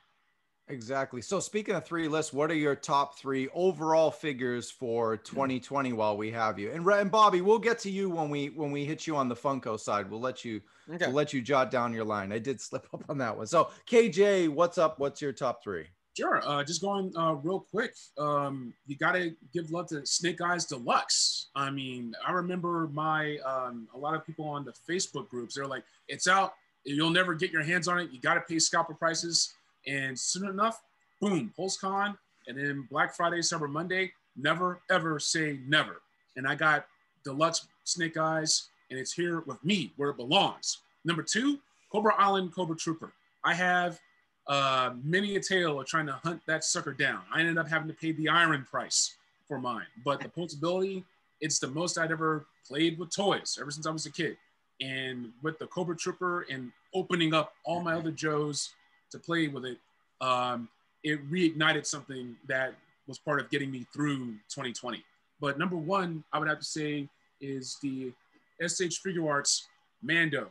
Exactly. 0.68 1.20
So 1.20 1.40
speaking 1.40 1.74
of 1.74 1.84
three 1.84 2.08
lists, 2.08 2.32
what 2.32 2.50
are 2.50 2.54
your 2.54 2.74
top 2.76 3.18
three 3.18 3.48
overall 3.52 4.10
figures 4.10 4.70
for 4.70 5.16
2020 5.16 5.92
while 5.92 6.16
we 6.16 6.30
have 6.30 6.58
you? 6.58 6.70
And, 6.70 6.86
and 6.86 7.10
Bobby, 7.10 7.40
we'll 7.40 7.58
get 7.58 7.78
to 7.80 7.90
you 7.90 8.08
when 8.08 8.30
we 8.30 8.48
when 8.50 8.70
we 8.70 8.84
hit 8.84 9.06
you 9.06 9.16
on 9.16 9.28
the 9.28 9.34
Funko 9.34 9.78
side. 9.78 10.10
We'll 10.10 10.20
let 10.20 10.44
you 10.44 10.60
Okay. 10.92 11.06
we'll 11.06 11.14
let 11.16 11.32
you 11.32 11.42
jot 11.42 11.70
down 11.70 11.92
your 11.92 12.04
line. 12.04 12.32
I 12.32 12.38
did 12.38 12.60
slip 12.60 12.86
up 12.94 13.04
on 13.08 13.18
that 13.18 13.36
one. 13.36 13.46
So 13.46 13.70
KJ, 13.88 14.48
what's 14.50 14.78
up? 14.78 14.98
What's 14.98 15.20
your 15.20 15.32
top 15.32 15.62
three? 15.62 15.86
Sure. 16.16 16.40
Uh, 16.46 16.62
just 16.62 16.82
going 16.82 17.10
uh, 17.16 17.34
real 17.42 17.60
quick. 17.60 17.94
Um, 18.18 18.72
you 18.86 18.96
got 18.96 19.12
to 19.12 19.34
give 19.52 19.70
love 19.70 19.88
to 19.88 20.04
Snake 20.06 20.40
Eyes 20.42 20.66
Deluxe. 20.66 21.48
I 21.54 21.70
mean, 21.70 22.14
I 22.26 22.32
remember 22.32 22.88
my 22.92 23.38
um, 23.38 23.88
a 23.94 23.98
lot 23.98 24.14
of 24.14 24.24
people 24.24 24.44
on 24.46 24.64
the 24.64 24.72
Facebook 24.88 25.28
groups. 25.28 25.54
They're 25.54 25.66
like, 25.66 25.84
"It's 26.08 26.28
out. 26.28 26.52
You'll 26.84 27.10
never 27.10 27.34
get 27.34 27.50
your 27.50 27.62
hands 27.62 27.88
on 27.88 27.98
it. 27.98 28.10
You 28.12 28.20
got 28.20 28.34
to 28.34 28.40
pay 28.42 28.58
scalper 28.58 28.94
prices." 28.94 29.54
And 29.86 30.18
soon 30.18 30.48
enough, 30.48 30.82
boom, 31.20 31.52
PulseCon, 31.58 32.16
and 32.46 32.58
then 32.58 32.86
Black 32.90 33.14
Friday, 33.14 33.38
Cyber 33.38 33.70
Monday. 33.70 34.12
Never 34.36 34.80
ever 34.90 35.18
say 35.18 35.58
never. 35.66 36.00
And 36.36 36.46
I 36.46 36.54
got 36.54 36.86
Deluxe 37.24 37.66
Snake 37.84 38.16
Eyes, 38.16 38.68
and 38.90 38.98
it's 38.98 39.12
here 39.12 39.40
with 39.40 39.62
me 39.64 39.92
where 39.96 40.10
it 40.10 40.16
belongs. 40.16 40.78
Number 41.04 41.22
two, 41.22 41.58
Cobra 41.90 42.14
Island 42.16 42.54
Cobra 42.54 42.76
Trooper. 42.76 43.12
I 43.44 43.54
have 43.54 44.00
uh, 44.46 44.90
many 45.02 45.36
a 45.36 45.40
tale 45.40 45.80
of 45.80 45.86
trying 45.86 46.06
to 46.06 46.12
hunt 46.12 46.40
that 46.46 46.64
sucker 46.64 46.92
down. 46.92 47.20
I 47.32 47.40
ended 47.40 47.58
up 47.58 47.68
having 47.68 47.88
to 47.88 47.94
pay 47.94 48.12
the 48.12 48.28
iron 48.28 48.66
price 48.68 49.14
for 49.46 49.58
mine, 49.58 49.86
but 50.04 50.20
the 50.20 50.28
portability, 50.28 51.04
it's 51.40 51.58
the 51.58 51.68
most 51.68 51.98
I'd 51.98 52.12
ever 52.12 52.46
played 52.66 52.98
with 52.98 53.14
toys 53.14 53.58
ever 53.60 53.70
since 53.70 53.86
I 53.86 53.90
was 53.90 54.06
a 54.06 54.10
kid. 54.10 54.36
And 54.80 55.32
with 55.42 55.58
the 55.58 55.66
Cobra 55.66 55.96
Trooper 55.96 56.46
and 56.50 56.72
opening 56.94 57.34
up 57.34 57.52
all 57.64 57.82
my 57.82 57.94
other 57.94 58.10
Joes 58.10 58.70
to 59.12 59.18
play 59.18 59.48
with 59.48 59.64
it, 59.64 59.78
um, 60.20 60.68
it 61.04 61.30
reignited 61.30 61.86
something 61.86 62.36
that 62.48 62.74
was 63.06 63.18
part 63.18 63.40
of 63.40 63.50
getting 63.50 63.70
me 63.70 63.86
through 63.92 64.32
2020. 64.48 65.02
But 65.40 65.58
number 65.58 65.76
one, 65.76 66.22
I 66.32 66.38
would 66.38 66.48
have 66.48 66.60
to 66.60 66.64
say, 66.64 67.08
is 67.40 67.76
the 67.82 68.12
SH 68.60 69.02
Figuarts 69.04 69.62
Mando. 70.02 70.48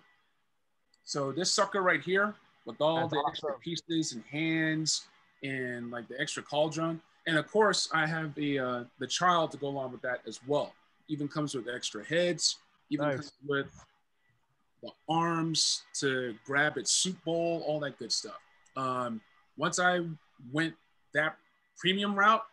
So 1.05 1.31
this 1.31 1.51
sucker 1.51 1.81
right 1.81 2.01
here, 2.01 2.35
with 2.65 2.79
all 2.79 3.07
That's 3.07 3.13
the 3.13 3.23
extra 3.27 3.53
pieces 3.59 4.13
and 4.13 4.23
hands 4.25 5.07
and 5.43 5.89
like 5.89 6.07
the 6.07 6.19
extra 6.19 6.43
cauldron, 6.43 7.01
and 7.25 7.37
of 7.37 7.49
course 7.51 7.89
I 7.93 8.05
have 8.05 8.35
the 8.35 8.59
uh, 8.59 8.83
the 8.99 9.07
child 9.07 9.51
to 9.51 9.57
go 9.57 9.67
along 9.67 9.91
with 9.91 10.01
that 10.01 10.21
as 10.27 10.39
well. 10.45 10.73
Even 11.07 11.27
comes 11.27 11.55
with 11.55 11.67
extra 11.67 12.03
heads. 12.05 12.57
Even 12.89 13.07
Nice. 13.07 13.15
comes 13.15 13.31
with 13.47 13.85
the 14.83 14.91
arms 15.09 15.83
to 15.95 16.35
grab 16.45 16.77
its 16.77 16.91
soup 16.91 17.23
bowl, 17.23 17.63
all 17.65 17.79
that 17.79 17.97
good 17.97 18.11
stuff. 18.11 18.39
Um, 18.75 19.21
once 19.57 19.79
I 19.79 19.99
went 20.51 20.73
that 21.13 21.35
premium 21.77 22.15
route, 22.15 22.43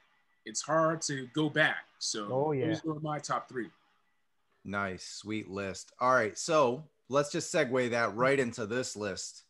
it's 0.44 0.62
hard 0.62 1.00
to 1.02 1.26
go 1.34 1.48
back. 1.48 1.84
So 1.98 2.28
Oh, 2.32 2.52
yeah. 2.52 2.68
those 2.68 2.84
were 2.84 3.00
my 3.00 3.18
top 3.18 3.48
three. 3.48 3.68
Nice, 4.64 5.04
sweet 5.04 5.48
list. 5.48 5.92
All 6.00 6.12
right, 6.12 6.36
so 6.36 6.84
let's 7.08 7.30
just 7.32 7.52
segue 7.52 7.90
that 7.90 8.14
right 8.14 8.38
into 8.38 8.66
this 8.66 8.96
list. 8.96 9.44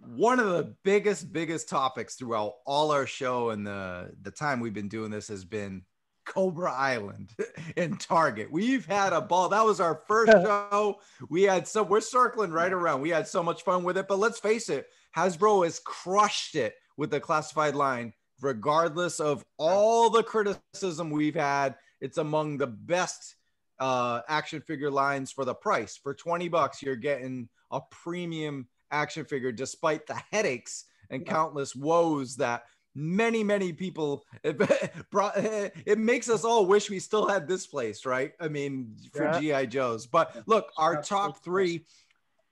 One 0.00 0.38
of 0.40 0.48
the 0.48 0.74
biggest, 0.84 1.32
biggest 1.32 1.68
topics 1.68 2.14
throughout 2.14 2.54
all 2.66 2.92
our 2.92 3.06
show 3.06 3.50
and 3.50 3.66
the 3.66 4.10
the 4.22 4.30
time 4.30 4.60
we've 4.60 4.74
been 4.74 4.88
doing 4.88 5.10
this 5.10 5.28
has 5.28 5.44
been 5.44 5.82
Cobra 6.28 6.72
Island 6.72 7.34
in 7.76 7.96
Target. 7.96 8.52
We've 8.52 8.86
had 8.86 9.12
a 9.12 9.20
ball. 9.20 9.48
That 9.48 9.64
was 9.64 9.80
our 9.80 9.96
first 10.06 10.30
show. 10.44 11.00
We 11.28 11.42
had 11.42 11.66
so 11.66 11.82
we're 11.82 12.00
circling 12.00 12.52
right 12.52 12.72
around. 12.72 13.00
We 13.00 13.10
had 13.10 13.26
so 13.26 13.42
much 13.42 13.62
fun 13.62 13.82
with 13.82 13.96
it. 13.96 14.06
But 14.06 14.18
let's 14.18 14.38
face 14.38 14.68
it, 14.68 14.88
Hasbro 15.16 15.64
has 15.64 15.80
crushed 15.80 16.54
it 16.54 16.74
with 16.96 17.10
the 17.10 17.18
classified 17.18 17.74
line, 17.74 18.12
regardless 18.40 19.20
of 19.20 19.44
all 19.56 20.10
the 20.10 20.22
criticism 20.22 21.10
we've 21.10 21.34
had. 21.34 21.74
It's 22.00 22.18
among 22.18 22.58
the 22.58 22.66
best 22.66 23.34
uh, 23.80 24.20
action 24.28 24.60
figure 24.60 24.90
lines 24.90 25.32
for 25.32 25.44
the 25.44 25.54
price. 25.54 25.96
For 25.96 26.14
20 26.14 26.48
bucks, 26.48 26.82
you're 26.82 26.96
getting 26.96 27.48
a 27.70 27.80
premium 27.90 28.68
action 28.90 29.24
figure, 29.24 29.52
despite 29.52 30.06
the 30.06 30.20
headaches 30.30 30.84
and 31.10 31.26
countless 31.26 31.74
woes 31.74 32.36
that 32.36 32.64
many 32.94 33.44
many 33.44 33.72
people 33.72 34.24
it, 34.42 34.58
brought, 35.10 35.34
it 35.36 35.98
makes 35.98 36.28
us 36.28 36.44
all 36.44 36.66
wish 36.66 36.90
we 36.90 36.98
still 36.98 37.28
had 37.28 37.46
this 37.46 37.66
place 37.66 38.04
right? 38.04 38.32
I 38.40 38.48
mean 38.48 38.96
for 39.12 39.24
Yeah. 39.24 39.62
gi 39.62 39.66
joes. 39.68 40.06
But 40.06 40.36
look 40.46 40.70
our 40.76 41.02
top 41.02 41.44
three 41.44 41.84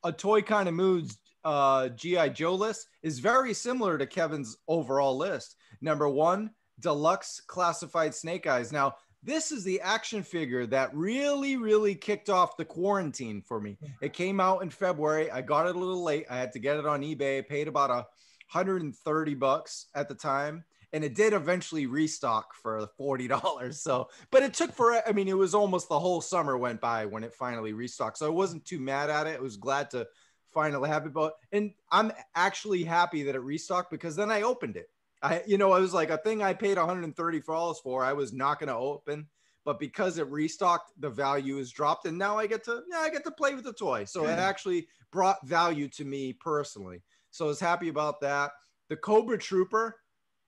a 0.05 0.13
toy 0.13 0.43
kind 0.43 0.69
of 0.69 0.75
moods 0.75 1.19
uh 1.45 1.89
gi 1.89 2.31
joe 2.31 2.55
list 2.55 2.89
is 3.03 3.19
very 3.19 3.55
similar 3.55 3.99
to 3.99 4.07
kevin's 4.07 4.57
overall 4.69 5.17
list. 5.17 5.57
Number 5.81 6.09
one 6.09 6.51
deluxe 6.81 7.41
classified 7.41 8.15
snake 8.15 8.47
eyes. 8.47 8.73
Now 8.73 8.97
this 9.23 9.51
is 9.51 9.65
the 9.65 9.81
action 9.81 10.23
figure 10.23 10.67
that 10.67 10.95
really 10.95 11.57
really 11.57 11.95
kicked 11.95 12.31
off 12.31 12.57
the 12.57 12.65
quarantine 12.65 13.43
for 13.43 13.61
me. 13.61 13.79
It 14.01 14.13
came 14.13 14.39
out 14.39 14.63
in 14.63 14.71
february. 14.71 15.31
I 15.31 15.41
got 15.41 15.67
it 15.67 15.75
a 15.75 15.79
little 15.79 16.05
late. 16.05 16.27
I 16.31 16.37
had 16.37 16.53
to 16.53 16.59
get 16.61 16.77
it 16.77 16.87
on 16.87 17.03
ebay. 17.03 17.49
Paid 17.49 17.67
about 17.67 17.91
a 17.91 18.07
130 18.53 19.35
bucks 19.35 19.87
at 19.95 20.09
the 20.09 20.15
time 20.15 20.65
and 20.93 21.05
it 21.05 21.15
did 21.15 21.33
eventually 21.33 21.87
restock 21.87 22.55
for 22.55 22.89
$40 22.99 23.75
so 23.75 24.09
but 24.31 24.43
it 24.43 24.55
took 24.55 24.73
for 24.73 25.07
i 25.07 25.13
mean 25.13 25.29
it 25.29 25.37
was 25.37 25.55
almost 25.55 25.89
the 25.89 25.99
whole 25.99 26.21
summer 26.21 26.57
went 26.57 26.81
by 26.81 27.07
when 27.07 27.25
it 27.25 27.35
finally 27.35 27.73
restocked 27.73 28.19
so 28.19 28.27
i 28.27 28.31
wasn't 28.31 28.65
too 28.65 28.79
mad 28.79 29.11
at 29.11 29.27
it 29.27 29.39
i 29.39 29.43
was 29.43 29.57
glad 29.57 29.91
to 29.91 30.07
finally 30.53 30.89
have 30.89 31.07
it 31.07 31.13
but 31.13 31.35
and 31.53 31.73
i'm 31.91 32.13
actually 32.35 32.83
happy 32.83 33.23
that 33.23 33.35
it 33.35 33.41
restocked 33.41 33.91
because 33.91 34.17
then 34.17 34.31
i 34.31 34.43
opened 34.43 34.77
it. 34.77 34.89
I 35.23 35.43
you 35.47 35.59
know 35.59 35.75
it 35.75 35.81
was 35.81 35.95
like 35.95 36.11
a 36.11 36.19
thing 36.19 36.43
i 36.43 36.55
paid 36.55 36.79
130 36.79 37.41
dollars 37.41 37.79
for 37.81 38.05
i 38.05 38.13
was 38.13 38.33
not 38.33 38.59
going 38.59 38.69
to 38.69 38.77
open 38.77 39.27
but 39.65 39.81
because 39.81 40.17
it 40.17 40.31
restocked 40.31 40.93
the 40.99 41.11
value 41.11 41.59
is 41.59 41.73
dropped 41.73 42.07
and 42.07 42.17
now 42.17 42.39
i 42.39 42.47
get 42.47 42.65
to 42.65 42.83
yeah 42.91 42.99
i 42.99 43.11
get 43.11 43.25
to 43.25 43.31
play 43.31 43.55
with 43.55 43.65
the 43.65 43.73
toy 43.73 44.05
so 44.05 44.25
it 44.25 44.39
actually 44.39 44.87
brought 45.11 45.47
value 45.47 45.89
to 45.89 46.05
me 46.05 46.33
personally 46.33 47.03
so 47.37 47.47
I 47.47 47.49
was 47.49 47.61
happy 47.61 47.89
about 47.89 48.21
that. 48.23 48.53
The 48.89 48.97
Cobra 48.97 49.39
Trooper 49.39 49.97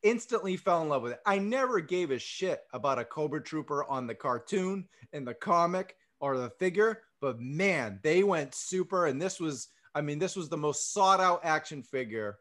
instantly 0.02 0.56
fell 0.56 0.82
in 0.82 0.88
love 0.88 1.02
with 1.02 1.12
it. 1.12 1.20
I 1.26 1.38
never 1.38 1.80
gave 1.80 2.10
a 2.10 2.18
shit 2.18 2.60
about 2.72 2.98
a 2.98 3.04
Cobra 3.04 3.42
Trooper 3.42 3.84
on 3.84 4.06
the 4.06 4.14
cartoon, 4.14 4.88
in 5.12 5.24
the 5.24 5.34
comic, 5.34 5.96
or 6.20 6.36
the 6.36 6.50
figure, 6.50 7.02
but 7.20 7.40
man, 7.40 8.00
they 8.02 8.22
went 8.22 8.54
super. 8.54 9.06
And 9.06 9.20
this 9.20 9.38
was, 9.38 9.68
I 9.94 10.00
mean, 10.00 10.18
this 10.18 10.36
was 10.36 10.48
the 10.48 10.56
most 10.56 10.92
sought 10.92 11.20
out 11.20 11.40
action 11.44 11.82
figure. 11.82 12.38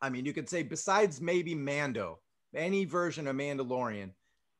I 0.00 0.10
mean, 0.10 0.24
you 0.24 0.32
could 0.32 0.48
say 0.48 0.62
besides 0.62 1.20
maybe 1.20 1.54
Mando, 1.54 2.20
any 2.54 2.84
version 2.84 3.26
of 3.26 3.36
Mandalorian, 3.36 4.10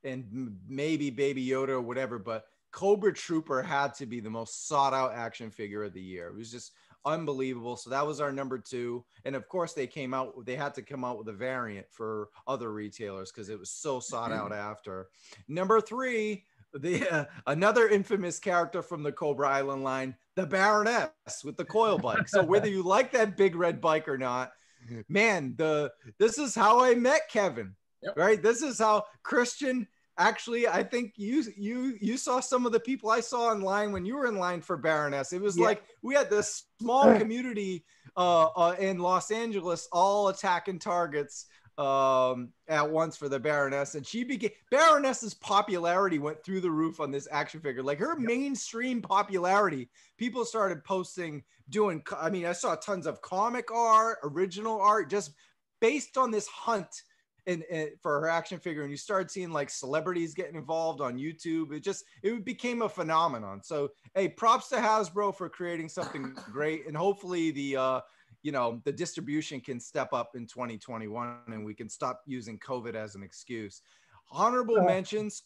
and 0.04 0.56
maybe 0.68 1.10
Baby 1.10 1.46
Yoda 1.46 1.70
or 1.70 1.80
whatever, 1.80 2.18
but 2.18 2.44
Cobra 2.72 3.12
Trooper 3.12 3.62
had 3.62 3.94
to 3.94 4.06
be 4.06 4.20
the 4.20 4.30
most 4.30 4.68
sought 4.68 4.92
out 4.92 5.14
action 5.14 5.50
figure 5.50 5.82
of 5.84 5.94
the 5.94 6.02
year. 6.02 6.28
It 6.28 6.36
was 6.36 6.50
just 6.50 6.72
unbelievable. 7.06 7.76
So 7.76 7.88
that 7.90 8.06
was 8.06 8.20
our 8.20 8.32
number 8.32 8.58
two. 8.58 9.04
And 9.24 9.34
of 9.34 9.48
course, 9.48 9.72
they 9.72 9.86
came 9.86 10.12
out, 10.12 10.44
they 10.44 10.56
had 10.56 10.74
to 10.74 10.82
come 10.82 11.04
out 11.04 11.18
with 11.18 11.28
a 11.28 11.32
variant 11.32 11.86
for 11.90 12.28
other 12.46 12.72
retailers 12.72 13.32
because 13.32 13.48
it 13.48 13.58
was 13.58 13.70
so 13.70 14.00
sought 14.00 14.32
out 14.32 14.52
after. 14.52 15.08
Number 15.48 15.80
three, 15.80 16.44
the 16.74 17.08
uh, 17.08 17.24
another 17.46 17.88
infamous 17.88 18.38
character 18.38 18.82
from 18.82 19.02
the 19.02 19.12
Cobra 19.12 19.48
Island 19.48 19.84
line, 19.84 20.14
the 20.34 20.46
Baroness 20.46 21.08
with 21.44 21.56
the 21.56 21.64
coil 21.64 21.98
bike. 21.98 22.28
So 22.28 22.42
whether 22.42 22.68
you 22.68 22.82
like 22.82 23.12
that 23.12 23.36
big 23.36 23.54
red 23.54 23.80
bike 23.80 24.08
or 24.08 24.18
not, 24.18 24.52
man, 25.08 25.54
the 25.56 25.92
this 26.18 26.38
is 26.38 26.54
how 26.54 26.82
I 26.82 26.94
met 26.94 27.30
Kevin. 27.30 27.74
Yep. 28.02 28.16
Right? 28.16 28.42
This 28.42 28.62
is 28.62 28.78
how 28.78 29.04
Christian 29.22 29.88
actually 30.18 30.66
i 30.66 30.82
think 30.82 31.12
you 31.16 31.44
you 31.56 31.96
you 32.00 32.16
saw 32.16 32.40
some 32.40 32.64
of 32.64 32.72
the 32.72 32.80
people 32.80 33.10
i 33.10 33.20
saw 33.20 33.52
in 33.52 33.60
line 33.60 33.92
when 33.92 34.04
you 34.04 34.16
were 34.16 34.26
in 34.26 34.36
line 34.36 34.60
for 34.60 34.76
baroness. 34.76 35.32
It 35.32 35.42
was 35.42 35.58
Yeah. 35.58 35.66
like 35.66 35.82
we 36.02 36.14
had 36.14 36.30
this 36.30 36.64
small 36.80 37.16
community 37.18 37.84
uh, 38.16 38.46
uh 38.46 38.76
in 38.78 38.98
los 38.98 39.30
angeles 39.30 39.88
all 39.92 40.28
attacking 40.28 40.78
targets 40.78 41.46
um 41.76 42.48
at 42.68 42.90
once 42.90 43.18
for 43.18 43.28
the 43.28 43.38
baroness. 43.38 43.94
And 43.94 44.06
she 44.06 44.24
became 44.24 44.52
baroness's 44.70 45.34
popularity 45.34 46.18
went 46.18 46.42
through 46.42 46.62
the 46.62 46.70
roof 46.70 47.00
on 47.00 47.10
this 47.10 47.28
action 47.30 47.60
figure. 47.60 47.82
Like 47.82 47.98
her 47.98 48.16
mainstream 48.16 49.02
popularity 49.02 49.90
people 50.16 50.46
started 50.46 50.82
posting 50.84 51.42
doing 51.68 52.02
i 52.18 52.30
mean 52.30 52.46
i 52.46 52.52
saw 52.52 52.74
tons 52.76 53.06
of 53.06 53.20
comic 53.20 53.70
art 53.72 54.18
original 54.22 54.80
art 54.80 55.10
just 55.10 55.32
based 55.80 56.16
on 56.16 56.30
this 56.30 56.46
hunt 56.46 57.02
and, 57.46 57.62
and 57.70 57.90
for 58.00 58.20
her 58.20 58.28
action 58.28 58.58
figure 58.58 58.82
and 58.82 58.90
you 58.90 58.96
started 58.96 59.30
seeing 59.30 59.52
like 59.52 59.70
celebrities 59.70 60.34
getting 60.34 60.56
involved 60.56 61.00
on 61.00 61.16
youtube 61.16 61.72
it 61.72 61.80
just 61.80 62.04
it 62.22 62.44
became 62.44 62.82
a 62.82 62.88
phenomenon. 62.88 63.62
So 63.62 63.90
hey 64.14 64.28
props 64.28 64.68
to 64.70 64.76
hasbro 64.76 65.34
for 65.34 65.48
creating 65.48 65.88
something 65.88 66.34
great 66.52 66.86
and 66.86 66.96
hopefully 66.96 67.50
the 67.50 67.76
uh 67.76 68.00
you 68.42 68.52
know 68.52 68.80
the 68.84 68.92
distribution 68.92 69.60
can 69.60 69.80
step 69.80 70.12
up 70.12 70.30
in 70.34 70.46
2021 70.46 71.38
and 71.48 71.64
we 71.64 71.74
can 71.74 71.88
stop 71.88 72.22
using 72.26 72.58
covid 72.58 72.94
as 72.94 73.14
an 73.14 73.22
excuse. 73.22 73.82
Honorable 74.30 74.82
mentions 74.82 75.44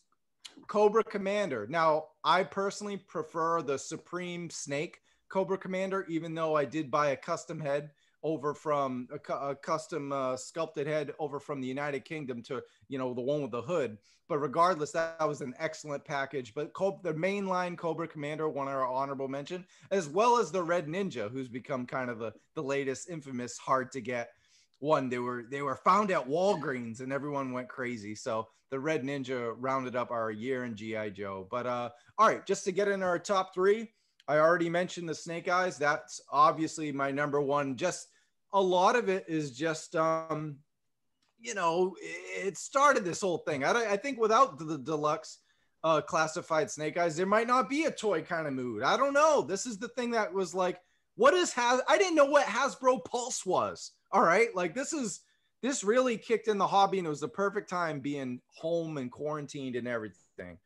cobra 0.67 1.05
commander. 1.05 1.67
Now 1.69 2.07
i 2.25 2.43
personally 2.43 2.97
prefer 2.97 3.63
the 3.63 3.79
supreme 3.79 4.51
snake 4.51 5.01
cobra 5.29 5.57
commander 5.57 6.05
even 6.09 6.35
though 6.35 6.57
i 6.57 6.65
did 6.65 6.91
buy 6.91 7.11
a 7.11 7.17
custom 7.17 7.61
head 7.61 7.91
over 8.23 8.55
from 8.55 9.09
a, 9.13 9.33
a 9.33 9.55
custom 9.55 10.13
uh, 10.13 10.37
sculpted 10.37 10.87
head 10.87 11.13
over 11.19 11.41
from 11.41 11.61
the 11.61 11.69
United 11.69 12.05
Kingdom 12.05 12.43
to 12.45 12.63
you 12.89 12.99
know 12.99 13.15
the 13.15 13.21
one 13.21 13.43
with 13.43 13.51
the 13.51 13.63
hood. 13.63 13.99
But 14.29 14.39
regardless, 14.39 14.93
that, 14.93 15.19
that 15.19 15.29
was 15.29 15.41
an 15.41 15.55
excellent 15.59 16.05
package. 16.05 16.55
But 16.55 16.73
Cob- 16.73 17.03
the 17.03 17.13
mainline 17.13 17.77
Cobra 17.77 18.07
Commander 18.07 18.49
won 18.49 18.69
our 18.69 18.87
honorable 18.87 19.27
mention, 19.27 19.65
as 19.91 20.09
well 20.09 20.39
as 20.39 20.53
the 20.53 20.63
Red 20.63 20.87
Ninja, 20.87 21.31
who's 21.31 21.49
become 21.49 21.87
kind 21.87 22.11
of 22.11 22.19
the 22.19 22.33
the 22.55 22.63
latest 22.63 23.11
infamous 23.11 23.59
hard 23.59 23.91
to 23.93 24.01
get 24.01 24.31
one. 24.79 25.09
They 25.09 25.19
were 25.19 25.45
they 25.51 25.63
were 25.63 25.77
found 25.77 26.11
at 26.11 26.29
Walgreens 26.29 27.01
and 27.01 27.13
everyone 27.13 27.53
went 27.53 27.69
crazy. 27.69 28.15
So 28.15 28.49
the 28.71 28.81
Red 28.81 29.03
Ninja 29.03 29.55
rounded 29.59 29.97
up 29.97 30.11
our 30.11 30.31
year 30.31 30.65
in 30.65 30.77
GI 30.77 31.11
Joe. 31.11 31.47
But 31.51 31.67
uh, 31.67 31.91
all 32.19 32.29
right, 32.29 32.47
just 32.47 32.65
to 32.65 32.73
get 32.73 32.89
in 32.89 33.03
our 33.03 33.19
top 33.19 33.55
three. 33.55 33.91
I 34.31 34.39
already 34.39 34.71
mentioned 34.71 35.09
the 35.09 35.15
Snake 35.15 35.49
Eyes. 35.49 35.77
That's 35.77 36.21
obviously 36.31 36.93
my 36.93 37.11
number 37.11 37.41
one. 37.41 37.75
Just 37.75 38.07
a 38.53 38.63
lot 38.63 38.95
of 38.95 39.09
it 39.09 39.25
is 39.27 39.51
just, 39.51 39.97
um, 39.97 40.59
you 41.41 41.53
know, 41.53 41.97
it 42.01 42.57
started 42.57 43.05
this 43.05 43.23
whole 43.23 43.39
thing. 43.39 43.65
I, 43.65 43.71
I 43.91 43.97
think 43.97 44.21
without 44.21 44.57
the, 44.57 44.65
the 44.65 44.79
deluxe 44.79 45.39
uh, 45.83 46.01
classified 46.01 46.71
Snake 46.71 46.97
Eyes, 46.97 47.17
there 47.17 47.27
might 47.27 47.49
not 47.49 47.69
be 47.69 47.87
a 47.87 47.91
toy 47.91 48.23
kind 48.23 48.47
of 48.47 48.53
mood. 48.53 48.85
I 48.85 48.97
don't 48.97 49.15
know. 49.15 49.43
This 49.43 49.67
is 49.67 49.79
the 49.79 49.89
thing 49.89 50.13
that 50.13 50.33
was 50.33 50.55
like, 50.55 50.81
what 51.17 51.35
is 51.35 51.53
Has? 51.55 51.81
I 51.89 51.99
didn't 51.99 52.15
know 52.15 52.27
what 52.27 52.47
Hasbro 52.47 53.05
Pulse 53.05 53.45
was. 53.45 53.91
All 54.13 54.23
right, 54.23 54.55
like 54.55 54.77
this 54.77 54.93
is 54.93 55.23
this 55.61 55.83
really 55.83 56.17
kicked 56.17 56.47
in 56.47 56.57
the 56.57 56.69
hobby, 56.69 56.99
and 56.99 57.07
it 57.07 57.11
was 57.11 57.21
the 57.21 57.27
perfect 57.27 57.69
time 57.69 57.99
being 57.99 58.41
home 58.47 58.97
and 58.97 59.11
quarantined 59.11 59.75
and 59.75 59.89
everything. 59.89 60.57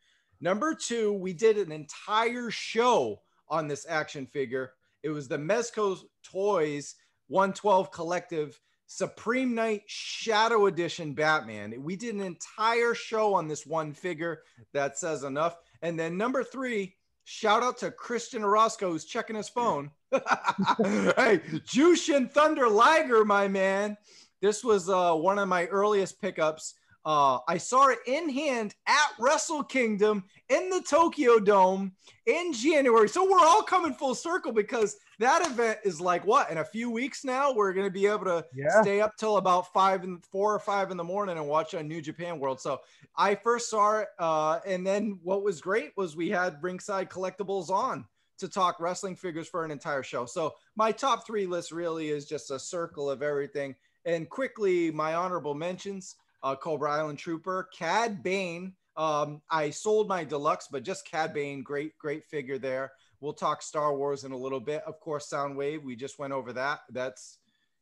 Number 0.43 0.75
two, 0.75 1.15
we 1.15 1.33
did 1.33 1.57
an 1.57 1.73
entire 1.73 2.51
show 2.51 3.23
on 3.49 3.69
this 3.69 3.87
action 3.89 4.27
figure. 4.27 4.73
It 5.03 5.11
was 5.11 5.29
the 5.29 5.39
Mezco 5.39 5.99
Toys 6.23 6.95
112 7.29 7.91
Collective 7.91 8.59
Supreme 8.87 9.55
Knight 9.55 9.83
Shadow 9.87 10.67
Edition 10.67 11.15
Batman. 11.15 11.83
We 11.83 11.97
did 11.97 12.15
an 12.15 12.21
entire 12.21 12.95
show 12.95 13.35
on 13.35 13.49
this 13.49 13.67
one 13.67 13.93
figure. 13.93 14.43
That 14.73 14.99
says 14.99 15.25
enough. 15.25 15.57
And 15.83 15.99
then 15.99 16.17
number 16.17 16.45
three, 16.45 16.97
shout 17.25 17.63
out 17.63 17.79
to 17.79 17.91
Christian 17.91 18.45
Orozco 18.45 18.91
who's 18.91 19.05
checking 19.05 19.37
his 19.37 19.49
phone. 19.49 19.91
hey, 20.13 21.41
Jushin 21.67 22.31
Thunder 22.31 22.69
Liger, 22.69 23.25
my 23.25 23.49
man. 23.49 23.97
This 24.41 24.63
was 24.63 24.89
uh, 24.89 25.15
one 25.15 25.39
of 25.39 25.49
my 25.49 25.67
earliest 25.67 26.21
pickups. 26.21 26.75
Uh, 27.05 27.39
I 27.47 27.59
saw 27.59 27.89
it 27.89 27.99
in 28.07 28.31
hand 28.31 28.75
at 28.87 29.11
Wrestle 29.19 29.63
Kingdom 29.63 30.25
in 30.49 30.71
the 30.71 30.81
Tokyo 30.81 31.39
Dome 31.39 31.93
in 32.27 32.53
January. 32.53 33.09
So 33.09 33.31
we're 33.31 33.45
all 33.45 33.63
coming 33.63 33.93
full 33.93 34.15
circle 34.15 34.53
because 34.53 34.97
that 35.19 35.47
event 35.47 35.79
is 35.85 36.01
like 36.01 36.25
what 36.25 36.51
in 36.51 36.59
a 36.59 36.65
few 36.65 36.91
weeks 36.91 37.23
now. 37.25 37.53
We're 37.53 37.75
going 37.75 37.87
to 37.87 37.93
be 37.93 38.07
able 38.07 38.25
to 38.25 38.47
Yeah. 38.55 38.81
stay 38.81 39.01
up 39.03 39.17
till 39.19 39.37
about 39.37 39.71
five 39.73 40.03
and 40.03 40.25
four 40.25 40.55
or 40.55 40.59
five 40.59 40.91
in 40.91 40.97
the 40.97 41.05
morning 41.05 41.37
and 41.37 41.47
watch 41.47 41.75
on 41.75 41.87
New 41.87 42.01
Japan 42.01 42.39
World. 42.39 42.59
So 42.61 42.81
I 43.17 43.35
first 43.35 43.69
saw 43.69 43.99
it, 43.99 44.09
uh, 44.19 44.61
and 44.67 44.87
then 44.87 45.19
what 45.23 45.43
was 45.43 45.61
great 45.61 45.93
was 45.97 46.17
we 46.17 46.31
had 46.31 46.63
Ringside 46.63 47.11
Collectibles 47.11 47.69
on 47.69 48.07
to 48.39 48.49
talk 48.49 48.81
wrestling 48.81 49.15
figures 49.15 49.47
for 49.47 49.65
an 49.65 49.71
entire 49.71 50.03
show. 50.03 50.25
So 50.25 50.55
my 50.75 50.91
top 50.91 51.27
three 51.27 51.47
list 51.47 51.71
really 51.71 52.09
is 52.09 52.25
just 52.25 52.51
a 52.51 52.59
circle 52.59 53.11
of 53.11 53.23
everything. 53.23 53.77
And 54.07 54.29
quickly, 54.29 54.91
my 54.91 55.15
honorable 55.15 55.55
mentions: 55.55 56.17
uh, 56.45 56.55
Cobra 56.55 56.93
Island 56.93 57.19
Trooper, 57.19 57.69
Cad 57.77 58.23
Bane. 58.23 58.75
Um, 58.97 59.41
I 59.51 59.71
sold 59.71 60.07
my 60.07 60.23
deluxe, 60.23 60.69
but 60.71 60.85
just 60.85 61.09
Cad 61.11 61.33
Bane, 61.33 61.63
great, 61.63 61.99
great 61.99 62.25
figure 62.27 62.59
there. 62.59 62.93
We'll 63.21 63.33
talk 63.33 63.63
Star 63.63 63.97
Wars 63.97 64.25
in 64.25 64.33
a 64.33 64.37
little 64.37 64.61
bit. 64.61 64.83
Of 64.87 65.01
course, 65.01 65.29
Soundwave. 65.29 65.83
We 65.83 65.97
just 65.97 66.19
went 66.19 66.35
over 66.35 66.53
that. 66.53 66.81
That's, 66.91 67.39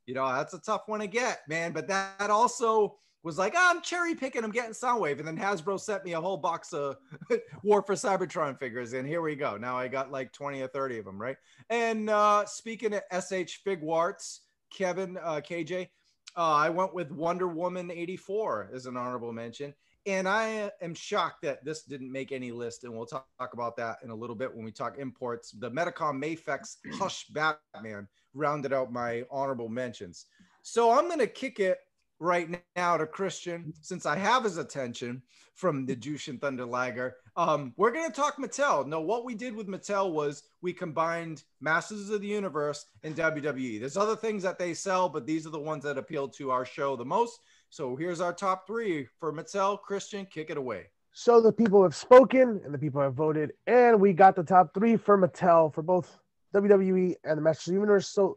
you 0.07 0.15
know, 0.15 0.27
that's 0.33 0.55
a 0.55 0.61
tough 0.61 0.83
one 0.87 1.01
to 1.01 1.09
get, 1.09 1.41
man. 1.49 1.73
But 1.73 1.89
that 1.89 2.31
also 2.31 2.97
was 3.25 3.39
like, 3.39 3.55
oh, 3.57 3.71
I'm 3.75 3.83
cherry 3.83 4.15
picking. 4.15 4.45
I'm 4.45 4.53
getting 4.53 4.73
Soundwave, 4.73 5.19
and 5.19 5.27
then 5.27 5.37
Hasbro 5.37 5.79
sent 5.81 6.05
me 6.05 6.13
a 6.13 6.21
whole 6.21 6.37
box 6.37 6.73
of 6.73 6.97
War 7.65 7.83
for 7.83 7.95
Cybertron 7.95 8.59
figures, 8.59 8.93
and 8.93 9.07
here 9.07 9.23
we 9.23 9.35
go. 9.35 9.57
Now 9.57 9.77
I 9.77 9.89
got 9.89 10.13
like 10.13 10.33
20 10.33 10.61
or 10.61 10.69
30 10.69 10.99
of 10.99 11.05
them, 11.05 11.21
right? 11.21 11.37
And 11.69 12.09
uh, 12.09 12.47
speaking 12.47 12.95
of 12.95 13.03
SH 13.13 13.65
Figuarts, 13.67 14.41
Kevin, 14.71 15.19
uh, 15.19 15.41
KJ, 15.41 15.89
Uh, 16.37 16.55
I 16.55 16.71
went 16.71 16.95
with 16.95 17.11
Wonder 17.11 17.49
Woman 17.49 17.91
84 17.91 18.71
as 18.75 18.87
an 18.87 18.97
honorable 18.97 19.33
mention. 19.33 19.75
And 20.05 20.29
I 20.29 20.71
am 20.81 20.95
shocked 20.95 21.43
that 21.43 21.65
this 21.65 21.85
didn't 21.85 22.11
make 22.11 22.33
any 22.33 22.51
list. 22.51 22.83
And 22.83 22.93
we'll 22.93 23.07
talk, 23.07 23.27
talk 23.39 23.53
about 23.53 23.77
that 23.77 23.99
in 24.03 24.11
a 24.11 24.15
little 24.15 24.35
bit 24.35 24.53
when 24.53 24.65
we 24.65 24.73
talk 24.73 24.99
imports. 24.99 25.53
The 25.53 25.71
Medicom 25.71 26.21
Mafex 26.21 26.77
Hush 26.95 27.27
Batman 27.29 28.09
rounded 28.35 28.73
out 28.73 28.93
my 28.93 29.25
honorable 29.31 29.69
mentions. 29.69 30.27
So 30.63 30.91
I'm 30.91 31.07
going 31.07 31.21
to 31.21 31.27
kick 31.27 31.61
it 31.61 31.79
right 32.23 32.63
now 32.77 32.97
to 32.97 33.07
Christian, 33.07 33.75
since 33.81 34.07
I 34.07 34.17
have 34.17 34.45
his 34.45 34.57
attention 34.57 35.23
from 35.55 35.85
the 35.85 35.97
Jushin 35.97 36.41
Thunder 36.41 36.65
Liger. 36.65 37.17
Um, 37.37 37.75
we're 37.77 37.91
going 37.91 38.09
to 38.09 38.15
talk 38.15 38.37
Mattel. 38.37 38.87
No, 38.87 39.01
what 39.01 39.25
we 39.25 39.35
did 39.35 39.55
with 39.55 39.67
Mattel 39.67 40.13
was 40.13 40.45
we 40.63 40.73
combined 40.73 41.43
Masters 41.61 42.11
of 42.11 42.21
the 42.21 42.29
Universe 42.29 42.87
and 43.03 43.17
WWE. 43.17 43.81
There's 43.81 43.97
other 43.97 44.17
things 44.17 44.43
that 44.45 44.59
they 44.59 44.73
sell, 44.73 45.09
but 45.09 45.27
these 45.27 45.47
are 45.47 45.51
the 45.51 45.59
ones 45.59 45.83
that 45.83 45.99
appeal 45.99 46.29
to 46.29 46.51
our 46.51 46.65
show 46.65 46.95
the 46.95 47.05
most. 47.05 47.41
So 47.71 47.97
here's 47.97 48.21
our 48.21 48.33
top 48.33 48.67
three 48.67 49.09
for 49.19 49.33
Mattel. 49.33 49.81
Christian, 49.81 50.25
kick 50.27 50.49
it 50.49 50.57
away. 50.57 50.87
So 51.13 51.41
the 51.41 51.53
people 51.53 51.83
have 51.83 51.95
spoken 51.95 52.61
and 52.65 52.73
the 52.73 52.79
people 52.79 53.03
have 53.03 53.15
voted, 53.15 53.53
and 53.67 54.01
we 54.01 54.13
got 54.13 54.37
the 54.37 54.45
top 54.45 54.73
three 54.73 54.97
for 54.97 55.19
Mattel 55.19 55.75
for 55.75 55.83
both 55.83 56.19
WWE 56.55 57.15
and 57.25 57.37
the 57.37 57.43
Masters 57.43 57.69
of 57.69 57.75
the 57.75 57.81
Universe. 57.81 58.09
So 58.09 58.37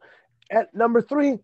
at 0.52 0.74
number 0.74 1.02
three, 1.02 1.38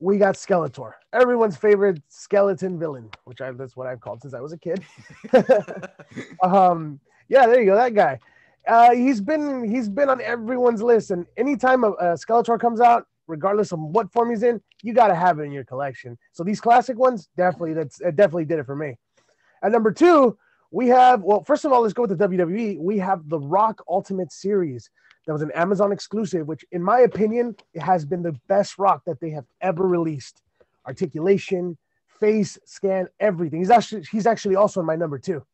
we 0.00 0.18
got 0.18 0.36
Skeletor, 0.36 0.92
everyone's 1.12 1.56
favorite 1.56 2.00
skeleton 2.08 2.78
villain, 2.78 3.10
which 3.24 3.40
I 3.40 3.50
that's 3.52 3.76
what 3.76 3.86
I've 3.86 4.00
called 4.00 4.22
since 4.22 4.34
I 4.34 4.40
was 4.40 4.52
a 4.52 4.58
kid. 4.58 4.84
um, 6.42 7.00
yeah, 7.28 7.46
there 7.46 7.60
you 7.60 7.66
go, 7.66 7.74
that 7.74 7.94
guy. 7.94 8.18
Uh, 8.66 8.92
he's 8.92 9.20
been 9.20 9.68
he's 9.68 9.88
been 9.88 10.08
on 10.08 10.20
everyone's 10.20 10.82
list, 10.82 11.10
and 11.10 11.26
anytime 11.36 11.84
a, 11.84 11.90
a 11.92 12.04
Skeletor 12.14 12.60
comes 12.60 12.80
out, 12.80 13.06
regardless 13.26 13.72
of 13.72 13.80
what 13.80 14.12
form 14.12 14.30
he's 14.30 14.42
in, 14.42 14.60
you 14.82 14.92
got 14.92 15.08
to 15.08 15.14
have 15.14 15.38
it 15.38 15.44
in 15.44 15.52
your 15.52 15.64
collection. 15.64 16.16
So 16.32 16.44
these 16.44 16.60
classic 16.60 16.98
ones, 16.98 17.28
definitely 17.36 17.74
that's 17.74 18.00
it 18.00 18.14
definitely 18.14 18.44
did 18.44 18.58
it 18.58 18.66
for 18.66 18.76
me. 18.76 18.96
At 19.62 19.72
number 19.72 19.90
two, 19.90 20.38
we 20.70 20.88
have 20.88 21.22
well, 21.22 21.42
first 21.42 21.64
of 21.64 21.72
all, 21.72 21.82
let's 21.82 21.94
go 21.94 22.02
with 22.02 22.16
the 22.16 22.28
WWE. 22.28 22.78
We 22.78 22.98
have 22.98 23.28
the 23.28 23.40
Rock 23.40 23.82
Ultimate 23.88 24.30
Series 24.30 24.90
that 25.28 25.34
was 25.34 25.42
an 25.42 25.50
Amazon 25.50 25.92
exclusive, 25.92 26.48
which, 26.48 26.64
in 26.72 26.82
my 26.82 27.00
opinion, 27.00 27.54
it 27.74 27.82
has 27.82 28.06
been 28.06 28.22
the 28.22 28.32
best 28.48 28.78
rock 28.78 29.02
that 29.04 29.20
they 29.20 29.28
have 29.28 29.44
ever 29.60 29.86
released. 29.86 30.40
Articulation, 30.86 31.76
face 32.18 32.58
scan, 32.64 33.08
everything. 33.20 33.58
He's 33.58 33.68
actually 33.68 34.04
he's 34.10 34.26
actually 34.26 34.56
also 34.56 34.80
in 34.80 34.86
my 34.86 34.96
number 34.96 35.18
two. 35.18 35.44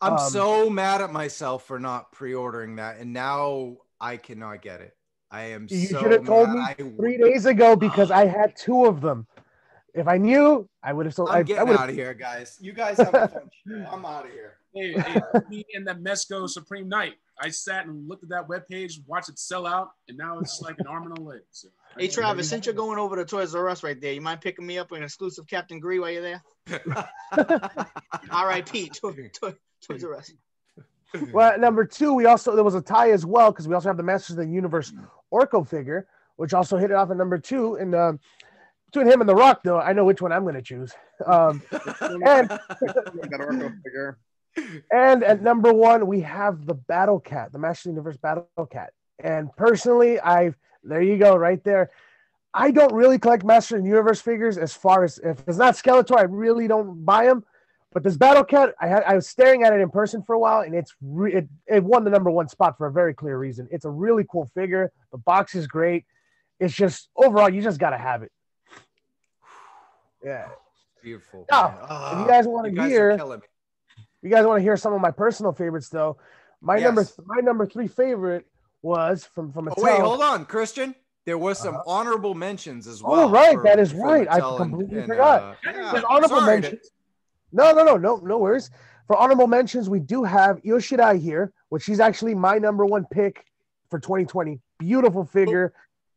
I'm 0.00 0.12
um, 0.12 0.30
so 0.30 0.70
mad 0.70 1.00
at 1.00 1.12
myself 1.12 1.66
for 1.66 1.80
not 1.80 2.12
pre-ordering 2.12 2.76
that, 2.76 2.98
and 2.98 3.12
now 3.12 3.78
I 4.00 4.18
cannot 4.18 4.62
get 4.62 4.80
it. 4.80 4.96
I 5.32 5.46
am. 5.46 5.66
You 5.68 5.86
so 5.86 6.00
should 6.00 6.12
have 6.12 6.24
told 6.24 6.50
me 6.50 6.60
I... 6.60 6.74
three 6.74 7.18
days 7.18 7.44
ago 7.44 7.74
because 7.74 8.12
I 8.12 8.26
had 8.26 8.54
two 8.56 8.84
of 8.84 9.00
them. 9.00 9.26
If 9.94 10.06
I 10.06 10.16
knew, 10.16 10.68
I 10.80 10.92
would 10.92 11.06
have 11.06 11.14
sold. 11.16 11.30
I'm 11.30 11.38
I, 11.38 11.42
getting 11.42 11.74
out 11.74 11.88
of 11.88 11.94
here, 11.96 12.14
guys. 12.14 12.56
You 12.60 12.72
guys 12.72 12.98
have 12.98 13.12
a 13.12 13.28
fun 13.34 13.50
show. 13.66 13.84
I'm 13.90 14.04
out 14.04 14.26
of 14.26 14.30
here. 14.30 14.58
Hey, 14.72 14.92
hey, 14.92 15.20
me 15.50 15.64
and 15.74 15.84
the 15.84 15.94
Mezco 15.96 16.48
Supreme 16.48 16.88
Knight. 16.88 17.14
I 17.42 17.48
sat 17.48 17.86
and 17.86 18.08
looked 18.08 18.22
at 18.22 18.28
that 18.28 18.46
webpage, 18.46 19.04
watched 19.06 19.28
it 19.28 19.38
sell 19.38 19.66
out, 19.66 19.90
and 20.08 20.16
now 20.16 20.38
it's 20.38 20.60
like 20.62 20.78
an 20.78 20.86
arm 20.86 21.08
and 21.08 21.18
a 21.18 21.20
leg. 21.20 21.40
So, 21.50 21.68
hey 21.98 22.06
Travis, 22.06 22.48
since 22.48 22.66
you're 22.66 22.74
going 22.74 23.00
over 23.00 23.16
to 23.16 23.24
Toys 23.24 23.52
R 23.54 23.68
Us 23.68 23.82
right 23.82 24.00
there, 24.00 24.12
you 24.12 24.20
mind 24.20 24.40
picking 24.40 24.64
me 24.64 24.78
up 24.78 24.92
an 24.92 25.02
exclusive 25.02 25.48
Captain 25.48 25.80
Gree 25.80 25.98
while 25.98 26.10
you're 26.10 26.22
there? 26.22 26.42
R.I.P. 28.30 28.90
Toys 28.90 30.04
R 30.04 30.14
Us. 30.14 30.32
Well, 31.32 31.58
number 31.58 31.84
two, 31.84 32.14
we 32.14 32.26
also 32.26 32.54
there 32.54 32.64
was 32.64 32.76
a 32.76 32.80
tie 32.80 33.10
as 33.10 33.26
well 33.26 33.50
because 33.50 33.66
we 33.66 33.74
also 33.74 33.88
have 33.88 33.96
the 33.96 34.04
Masters 34.04 34.38
of 34.38 34.46
the 34.46 34.52
Universe 34.52 34.92
Orko 35.32 35.66
figure, 35.66 36.06
which 36.36 36.54
also 36.54 36.76
hit 36.76 36.90
it 36.90 36.94
off 36.94 37.10
at 37.10 37.16
number 37.16 37.38
two. 37.38 37.74
And 37.74 37.94
uh, 37.94 38.12
between 38.86 39.12
him 39.12 39.20
and 39.20 39.28
The 39.28 39.34
Rock, 39.34 39.62
though, 39.64 39.80
I 39.80 39.92
know 39.92 40.04
which 40.04 40.22
one 40.22 40.32
I'm 40.32 40.42
going 40.44 40.54
to 40.54 40.62
choose. 40.62 40.94
Um, 41.26 41.60
and 41.72 42.48
Orko 42.48 43.74
figure. 43.82 44.18
And 44.92 45.24
at 45.24 45.42
number 45.42 45.72
one, 45.72 46.06
we 46.06 46.20
have 46.20 46.66
the 46.66 46.74
Battle 46.74 47.20
Cat, 47.20 47.52
the 47.52 47.58
Master 47.58 47.88
Universe 47.88 48.16
Battle 48.16 48.46
Cat. 48.70 48.92
And 49.18 49.54
personally, 49.56 50.20
I've 50.20 50.56
there 50.84 51.02
you 51.02 51.16
go, 51.16 51.36
right 51.36 51.62
there. 51.62 51.90
I 52.54 52.70
don't 52.70 52.92
really 52.92 53.18
collect 53.18 53.44
Master 53.44 53.78
Universe 53.78 54.20
figures 54.20 54.58
as 54.58 54.74
far 54.74 55.04
as 55.04 55.18
if 55.18 55.42
it's 55.46 55.58
not 55.58 55.74
Skeletor, 55.74 56.18
I 56.18 56.22
really 56.22 56.68
don't 56.68 57.04
buy 57.04 57.26
them. 57.26 57.44
But 57.92 58.02
this 58.02 58.16
Battle 58.16 58.44
Cat, 58.44 58.74
I 58.80 58.88
had 58.88 59.04
I 59.04 59.14
was 59.14 59.28
staring 59.28 59.64
at 59.64 59.72
it 59.72 59.80
in 59.80 59.90
person 59.90 60.22
for 60.22 60.34
a 60.34 60.38
while, 60.38 60.62
and 60.62 60.74
it's 60.74 60.94
re- 61.02 61.32
it, 61.32 61.48
it 61.66 61.84
won 61.84 62.04
the 62.04 62.10
number 62.10 62.30
one 62.30 62.48
spot 62.48 62.78
for 62.78 62.86
a 62.86 62.92
very 62.92 63.14
clear 63.14 63.38
reason. 63.38 63.68
It's 63.70 63.84
a 63.84 63.90
really 63.90 64.24
cool 64.30 64.50
figure. 64.54 64.92
The 65.12 65.18
box 65.18 65.54
is 65.54 65.66
great. 65.66 66.04
It's 66.58 66.74
just 66.74 67.08
overall, 67.16 67.50
you 67.50 67.60
just 67.60 67.78
gotta 67.78 67.98
have 67.98 68.22
it. 68.22 68.32
Yeah. 70.24 70.48
Beautiful. 71.02 71.46
Now, 71.50 71.78
oh, 71.90 72.12
if 72.12 72.18
you 72.20 72.32
guys 72.32 72.46
want 72.46 72.74
to 72.74 72.82
hear, 72.82 73.18
you 74.22 74.30
guys 74.30 74.46
want 74.46 74.58
to 74.58 74.62
hear 74.62 74.76
some 74.76 74.92
of 74.92 75.00
my 75.00 75.10
personal 75.10 75.52
favorites 75.52 75.88
though. 75.88 76.16
My 76.60 76.76
yes. 76.76 76.84
number 76.84 77.06
my 77.26 77.40
number 77.40 77.66
three 77.66 77.88
favorite 77.88 78.46
was 78.82 79.24
from 79.24 79.52
from 79.52 79.68
a. 79.68 79.74
Oh, 79.76 79.82
wait, 79.82 80.00
hold 80.00 80.22
on, 80.22 80.46
Christian. 80.46 80.94
There 81.24 81.38
was 81.38 81.58
some 81.58 81.74
uh-huh. 81.74 81.84
honorable 81.86 82.34
mentions 82.34 82.86
as 82.86 83.02
well. 83.02 83.20
Oh 83.20 83.30
right, 83.30 83.54
for, 83.54 83.62
that 83.64 83.78
is 83.78 83.94
right. 83.94 84.26
I 84.30 84.40
completely 84.40 84.98
and, 84.98 85.08
forgot. 85.08 85.42
Uh, 85.42 85.54
yeah. 85.64 86.02
honorable 86.08 86.40
Sorry 86.40 86.60
mentions. 86.60 86.82
To... 86.82 86.90
No, 87.52 87.72
no, 87.72 87.84
no, 87.84 87.96
no, 87.96 88.16
no 88.16 88.38
worries. 88.38 88.70
For 89.06 89.16
honorable 89.16 89.46
mentions, 89.46 89.90
we 89.90 90.00
do 90.00 90.24
have 90.24 90.58
Io 90.66 90.78
Shirai 90.78 91.20
here, 91.20 91.52
which 91.68 91.82
she's 91.82 92.00
actually 92.00 92.34
my 92.34 92.58
number 92.58 92.86
one 92.86 93.04
pick 93.10 93.44
for 93.90 93.98
2020. 93.98 94.60
Beautiful 94.78 95.24
figure. 95.24 95.72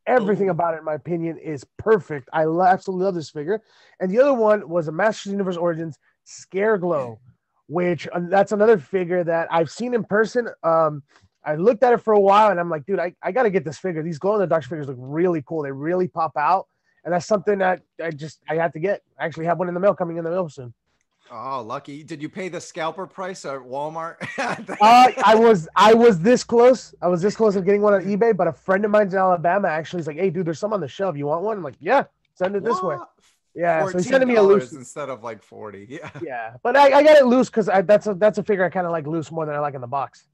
Everything 0.06 0.50
about 0.50 0.74
it, 0.74 0.78
in 0.78 0.84
my 0.84 0.94
opinion, 0.94 1.36
is 1.38 1.64
perfect. 1.78 2.28
I 2.32 2.42
absolutely 2.42 3.04
love 3.04 3.14
this 3.16 3.30
figure. 3.30 3.60
And 3.98 4.10
the 4.10 4.20
other 4.20 4.34
one 4.34 4.68
was 4.68 4.86
a 4.86 4.92
Masters 4.92 5.32
Universe 5.32 5.56
Origins 5.56 5.98
Scareglow 6.24 7.18
which 7.68 8.06
uh, 8.08 8.20
that's 8.28 8.52
another 8.52 8.78
figure 8.78 9.24
that 9.24 9.48
I've 9.50 9.70
seen 9.70 9.94
in 9.94 10.04
person. 10.04 10.48
Um, 10.62 11.02
I 11.44 11.54
looked 11.54 11.82
at 11.82 11.92
it 11.92 11.98
for 11.98 12.12
a 12.12 12.20
while 12.20 12.50
and 12.50 12.58
I'm 12.58 12.68
like, 12.68 12.86
dude, 12.86 12.98
I, 12.98 13.14
I 13.22 13.32
got 13.32 13.44
to 13.44 13.50
get 13.50 13.64
this 13.64 13.78
figure. 13.78 14.02
These 14.02 14.18
glow 14.18 14.34
in 14.34 14.40
the 14.40 14.46
dark 14.46 14.64
figures 14.64 14.88
look 14.88 14.96
really 14.98 15.42
cool. 15.46 15.62
They 15.62 15.70
really 15.70 16.08
pop 16.08 16.36
out. 16.36 16.66
And 17.04 17.14
that's 17.14 17.26
something 17.26 17.58
that 17.58 17.82
I 18.02 18.10
just, 18.10 18.40
I 18.48 18.56
had 18.56 18.72
to 18.72 18.80
get. 18.80 19.02
I 19.18 19.26
actually 19.26 19.46
have 19.46 19.58
one 19.58 19.68
in 19.68 19.74
the 19.74 19.80
mail 19.80 19.94
coming 19.94 20.16
in 20.16 20.24
the 20.24 20.30
mail 20.30 20.48
soon. 20.48 20.74
Oh, 21.30 21.62
lucky! 21.62 22.04
Did 22.04 22.22
you 22.22 22.28
pay 22.28 22.48
the 22.48 22.60
scalper 22.60 23.06
price 23.06 23.44
at 23.44 23.58
Walmart? 23.58 24.16
uh, 24.38 25.12
I 25.24 25.34
was 25.34 25.68
I 25.74 25.92
was 25.92 26.20
this 26.20 26.44
close. 26.44 26.94
I 27.02 27.08
was 27.08 27.20
this 27.20 27.34
close 27.34 27.56
of 27.56 27.64
getting 27.64 27.82
one 27.82 27.94
on 27.94 28.02
eBay, 28.02 28.36
but 28.36 28.46
a 28.46 28.52
friend 28.52 28.84
of 28.84 28.92
mine's 28.92 29.12
in 29.12 29.18
Alabama 29.18 29.66
actually 29.66 30.00
is 30.00 30.06
like, 30.06 30.16
"Hey, 30.16 30.30
dude, 30.30 30.46
there's 30.46 30.60
some 30.60 30.72
on 30.72 30.80
the 30.80 30.86
shelf. 30.86 31.16
You 31.16 31.26
want 31.26 31.42
one?" 31.42 31.56
I'm 31.56 31.64
like, 31.64 31.74
"Yeah, 31.80 32.04
send 32.34 32.54
it 32.54 32.62
this 32.62 32.80
way." 32.80 32.96
Yeah, 33.56 33.86
so 33.86 33.96
he's 33.96 34.08
sending 34.08 34.28
me 34.28 34.36
a 34.36 34.42
loose 34.42 34.72
instead 34.72 35.08
of 35.08 35.24
like 35.24 35.42
forty. 35.42 35.86
Yeah, 35.96 36.10
yeah, 36.22 36.54
but 36.62 36.76
I, 36.76 36.98
I 36.98 37.02
got 37.02 37.16
it 37.16 37.24
loose 37.24 37.48
because 37.48 37.70
that's 37.86 38.06
a 38.06 38.14
that's 38.14 38.36
a 38.36 38.42
figure 38.42 38.64
I 38.64 38.68
kind 38.68 38.86
of 38.86 38.92
like 38.92 39.06
loose 39.06 39.32
more 39.32 39.46
than 39.46 39.54
I 39.54 39.60
like 39.60 39.74
in 39.74 39.80
the 39.80 39.86
box. 39.86 40.26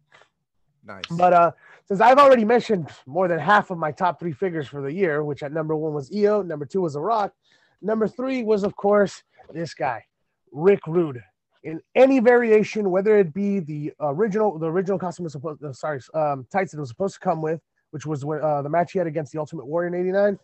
Nice. 0.85 1.05
But 1.09 1.33
uh, 1.33 1.53
since 1.87 2.01
I've 2.01 2.19
already 2.19 2.45
mentioned 2.45 2.89
more 3.07 3.29
than 3.29 3.39
half 3.39 3.71
of 3.71 3.79
my 3.79 3.93
top 3.93 4.19
three 4.19 4.33
figures 4.33 4.67
for 4.67 4.83
the 4.83 4.93
year, 4.93 5.23
which 5.23 5.45
at 5.45 5.53
number 5.53 5.77
one 5.77 5.95
was 5.95 6.11
Io, 6.13 6.43
number 6.43 6.67
two 6.67 6.81
was 6.81 6.95
The 6.95 7.01
Rock, 7.01 7.33
number 7.81 8.09
three 8.09 8.43
was 8.43 8.65
of 8.65 8.75
course 8.75 9.23
this 9.53 9.73
guy, 9.73 10.05
Rick 10.51 10.81
Rude. 10.89 11.23
In 11.63 11.81
any 11.95 12.19
variation, 12.19 12.91
whether 12.91 13.17
it 13.19 13.33
be 13.33 13.61
the 13.61 13.93
original, 14.01 14.59
the 14.59 14.67
original 14.67 14.99
costume 14.99 15.25
was 15.25 15.33
supposed, 15.35 15.63
uh, 15.63 15.73
sorry, 15.73 16.01
um, 16.13 16.45
tights 16.51 16.73
that 16.73 16.79
it 16.79 16.81
was 16.81 16.89
supposed 16.89 17.15
to 17.15 17.21
come 17.21 17.41
with, 17.41 17.61
which 17.93 18.05
was 18.05 18.25
uh, 18.25 18.63
the 18.63 18.69
match 18.69 18.91
he 18.91 18.99
had 18.99 19.07
against 19.07 19.31
the 19.31 19.39
Ultimate 19.39 19.65
Warrior 19.65 19.87
in 19.87 19.95
'89, 19.95 20.39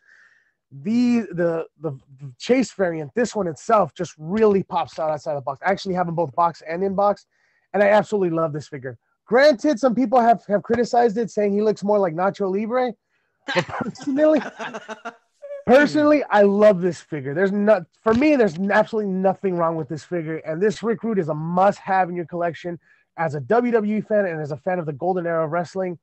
the, 0.71 1.27
the 1.33 1.67
the 1.81 1.99
chase 2.39 2.73
variant 2.73 3.11
this 3.15 3.35
one 3.35 3.47
itself 3.47 3.95
just 3.95 4.15
really 4.19 4.63
pops 4.63 4.99
out 4.99 5.11
outside 5.11 5.35
the 5.35 5.41
box. 5.41 5.61
I 5.65 5.71
actually 5.71 5.95
have 5.95 6.07
them 6.07 6.15
both 6.15 6.35
box 6.35 6.63
and 6.69 6.83
in 6.83 6.95
box 6.95 7.27
and 7.73 7.83
i 7.83 7.89
absolutely 7.89 8.31
love 8.31 8.53
this 8.53 8.69
figure. 8.69 8.99
Granted 9.27 9.79
some 9.79 9.95
people 9.95 10.21
have 10.21 10.45
have 10.47 10.63
criticized 10.63 11.17
it 11.17 11.31
saying 11.31 11.53
he 11.53 11.63
looks 11.63 11.83
more 11.83 11.99
like 11.99 12.15
nacho 12.15 12.55
libre 12.55 12.93
but 13.55 13.67
personally 13.67 14.41
personally 15.67 16.23
i 16.31 16.43
love 16.43 16.83
this 16.83 17.01
figure. 17.01 17.33
There's 17.33 17.53
not 17.53 17.85
for 18.03 18.13
me 18.13 18.37
there's 18.37 18.59
absolutely 18.59 19.11
nothing 19.11 19.57
wrong 19.57 19.75
with 19.75 19.89
this 19.89 20.05
figure 20.05 20.37
and 20.39 20.63
this 20.63 20.83
rick 20.83 21.03
rude 21.03 21.19
is 21.19 21.31
a 21.31 21.35
must 21.35 21.79
have 21.79 22.11
in 22.11 22.17
your 22.17 22.27
collection 22.27 22.79
as 23.17 23.35
a 23.35 23.41
wwe 23.41 24.07
fan 24.07 24.27
and 24.27 24.41
as 24.41 24.53
a 24.53 24.57
fan 24.57 24.79
of 24.79 24.85
the 24.85 24.93
golden 24.93 25.27
era 25.27 25.47
of 25.47 25.51
wrestling 25.51 25.99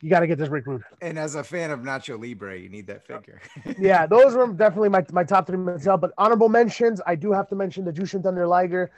you 0.00 0.10
got 0.10 0.20
to 0.20 0.26
get 0.26 0.38
this 0.38 0.48
Rick 0.48 0.66
Rude. 0.66 0.84
And 1.02 1.18
as 1.18 1.34
a 1.34 1.42
fan 1.42 1.70
of 1.70 1.80
Nacho 1.80 2.20
Libre, 2.20 2.56
you 2.56 2.68
need 2.68 2.86
that 2.86 3.04
figure. 3.04 3.40
yeah, 3.78 4.06
those 4.06 4.34
were 4.34 4.46
definitely 4.52 4.90
my, 4.90 5.04
my 5.12 5.24
top 5.24 5.46
three 5.46 5.56
myself. 5.56 6.00
But 6.00 6.12
honorable 6.16 6.48
mentions, 6.48 7.00
I 7.06 7.16
do 7.16 7.32
have 7.32 7.48
to 7.48 7.56
mention 7.56 7.84
the 7.84 7.92
Jushin 7.92 8.22
Thunder 8.22 8.46
Liger. 8.46 8.90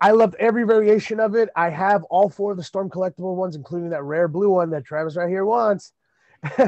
I 0.00 0.10
loved 0.10 0.34
every 0.38 0.64
variation 0.64 1.20
of 1.20 1.34
it. 1.36 1.48
I 1.56 1.70
have 1.70 2.02
all 2.04 2.28
four 2.28 2.50
of 2.50 2.56
the 2.56 2.62
Storm 2.62 2.90
collectible 2.90 3.36
ones, 3.36 3.56
including 3.56 3.90
that 3.90 4.02
rare 4.02 4.28
blue 4.28 4.50
one 4.50 4.68
that 4.70 4.84
Travis 4.84 5.16
right 5.16 5.28
here 5.28 5.46
wants. 5.46 5.92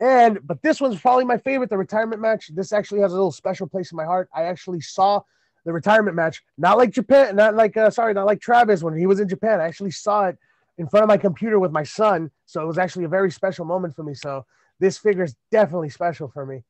and 0.00 0.38
but 0.46 0.62
this 0.62 0.80
one's 0.80 1.00
probably 1.00 1.24
my 1.24 1.38
favorite, 1.38 1.70
the 1.70 1.78
retirement 1.78 2.20
match. 2.20 2.50
This 2.54 2.72
actually 2.72 3.00
has 3.00 3.12
a 3.12 3.16
little 3.16 3.32
special 3.32 3.66
place 3.66 3.90
in 3.90 3.96
my 3.96 4.04
heart. 4.04 4.28
I 4.34 4.44
actually 4.44 4.82
saw 4.82 5.22
the 5.64 5.72
retirement 5.72 6.14
match, 6.14 6.42
not 6.58 6.76
like 6.76 6.90
Japan, 6.90 7.34
not 7.36 7.54
like 7.54 7.74
uh, 7.76 7.90
sorry, 7.90 8.12
not 8.12 8.26
like 8.26 8.40
Travis 8.40 8.82
when 8.82 8.96
he 8.96 9.06
was 9.06 9.18
in 9.18 9.28
Japan. 9.28 9.60
I 9.60 9.66
actually 9.66 9.90
saw 9.90 10.26
it 10.26 10.38
in 10.78 10.88
front 10.88 11.04
of 11.04 11.08
my 11.08 11.16
computer 11.16 11.58
with 11.58 11.72
my 11.72 11.84
son. 11.84 12.30
So 12.46 12.62
it 12.62 12.66
was 12.66 12.78
actually 12.78 13.04
a 13.04 13.08
very 13.08 13.30
special 13.30 13.64
moment 13.64 13.94
for 13.94 14.02
me. 14.02 14.14
So 14.14 14.44
this 14.80 14.98
figure 14.98 15.24
is 15.24 15.34
definitely 15.50 15.90
special 15.90 16.28
for 16.28 16.44
me. 16.44 16.64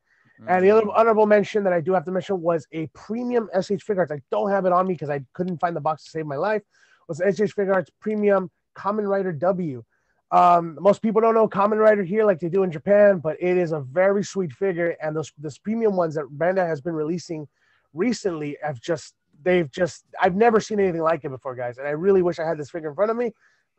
And 0.47 0.63
the 0.63 0.71
other 0.71 0.89
honorable 0.91 1.25
mention 1.25 1.63
that 1.63 1.73
I 1.73 1.79
do 1.79 1.93
have 1.93 2.03
to 2.05 2.11
mention 2.11 2.41
was 2.41 2.67
a 2.73 2.87
premium 2.87 3.49
SH 3.53 3.85
Figuarts. 3.87 4.11
I 4.11 4.21
don't 4.31 4.49
have 4.49 4.65
it 4.65 4.73
on 4.73 4.85
me 4.85 4.93
because 4.93 5.09
I 5.09 5.21
couldn't 5.33 5.59
find 5.59 5.75
the 5.75 5.81
box 5.81 6.03
to 6.03 6.09
save 6.09 6.25
my 6.25 6.35
life. 6.35 6.61
Was 7.07 7.17
SH 7.19 7.55
Figuarts 7.55 7.87
Premium 8.01 8.51
Kamen 8.77 9.07
Rider 9.07 9.31
W. 9.31 9.83
Um, 10.31 10.77
most 10.81 11.01
people 11.01 11.21
don't 11.21 11.35
know 11.35 11.47
Kamen 11.47 11.77
Rider 11.77 12.03
here 12.03 12.25
like 12.25 12.39
they 12.39 12.49
do 12.49 12.63
in 12.63 12.71
Japan, 12.71 13.19
but 13.19 13.37
it 13.39 13.57
is 13.57 13.71
a 13.71 13.79
very 13.79 14.23
sweet 14.23 14.51
figure. 14.51 14.97
And 15.01 15.15
those 15.15 15.31
this 15.37 15.57
premium 15.57 15.95
ones 15.95 16.15
that 16.15 16.25
Bandai 16.25 16.67
has 16.67 16.81
been 16.81 16.93
releasing 16.93 17.47
recently 17.93 18.57
have 18.61 18.81
just 18.81 19.13
they've 19.43 19.71
just 19.71 20.03
I've 20.19 20.35
never 20.35 20.59
seen 20.59 20.79
anything 20.79 21.01
like 21.01 21.23
it 21.23 21.29
before, 21.29 21.55
guys. 21.55 21.77
And 21.77 21.87
I 21.87 21.91
really 21.91 22.21
wish 22.21 22.39
I 22.39 22.47
had 22.47 22.57
this 22.57 22.69
figure 22.69 22.89
in 22.89 22.95
front 22.95 23.11
of 23.11 23.17
me, 23.17 23.31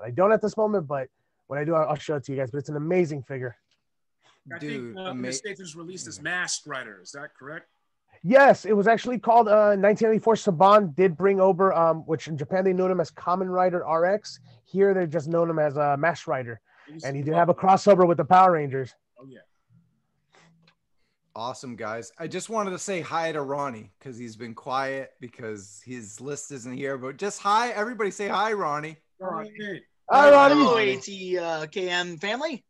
I 0.05 0.11
don't 0.11 0.33
at 0.33 0.43
this 0.43 0.57
moment. 0.57 0.87
But 0.87 1.09
when 1.47 1.59
I 1.59 1.65
do, 1.65 1.75
I'll 1.75 1.97
show 1.97 2.17
it 2.17 2.25
to 2.25 2.33
you 2.33 2.39
guys. 2.39 2.51
But 2.51 2.59
it's 2.59 2.69
an 2.69 2.77
amazing 2.77 3.23
figure. 3.23 3.57
I 4.55 4.59
Dude, 4.59 4.71
think 4.71 4.97
uh, 4.97 5.01
in 5.01 5.07
ama- 5.09 5.27
the 5.29 5.33
States 5.33 5.61
was 5.61 5.75
released 5.75 6.07
as 6.07 6.21
Masked 6.21 6.67
Rider. 6.67 7.01
Is 7.03 7.13
that 7.13 7.31
correct? 7.39 7.67
Yes, 8.23 8.65
it 8.65 8.73
was 8.73 8.87
actually 8.87 9.19
called 9.19 9.47
uh, 9.49 9.77
1994. 9.77 10.35
Saban 10.35 10.95
did 10.95 11.17
bring 11.17 11.41
over, 11.41 11.73
um, 11.73 11.99
which 12.07 12.29
in 12.29 12.37
Japan 12.37 12.65
they 12.65 12.73
know 12.73 12.89
him 12.89 13.01
as 13.01 13.11
Kamen 13.11 13.49
Rider 13.49 13.85
RX. 13.87 14.41
Here 14.65 14.95
they 14.95 15.07
just 15.07 15.29
known 15.29 15.51
him 15.51 15.59
as 15.59 15.77
uh, 15.77 15.97
Masked 15.97 16.27
Rider, 16.27 16.61
and 17.05 17.15
he 17.15 17.23
did 17.23 17.35
have 17.35 17.49
a 17.49 17.55
crossover 17.55 18.07
with 18.07 18.17
the 18.17 18.25
Power 18.25 18.53
Rangers. 18.53 18.95
Oh 19.21 19.27
yeah. 19.29 19.41
Awesome, 21.37 21.77
guys. 21.77 22.13
I 22.19 22.27
just 22.29 22.49
wanted 22.49 22.71
to 22.71 22.79
say 22.79 23.03
hi 23.03 23.31
to 23.31 23.43
Ronnie 23.43 23.93
because 23.99 24.17
he's 24.17 24.37
been 24.37 24.55
quiet 24.55 25.11
because 25.21 25.83
his 25.85 26.19
list 26.19 26.51
isn't 26.51 26.75
here. 26.75 26.97
But 26.97 27.19
just 27.19 27.41
hi, 27.41 27.71
everybody 27.71 28.11
say 28.11 28.27
hi, 28.27 28.55
Ronnie. 28.55 28.97
All 29.21 29.29
right. 29.29 29.51
Hey, 29.59 29.81
Hi, 30.11 30.31
Ronnie. 30.31 30.55
Hello, 30.57 30.77
ATKM 30.77 32.21
family. 32.21 32.65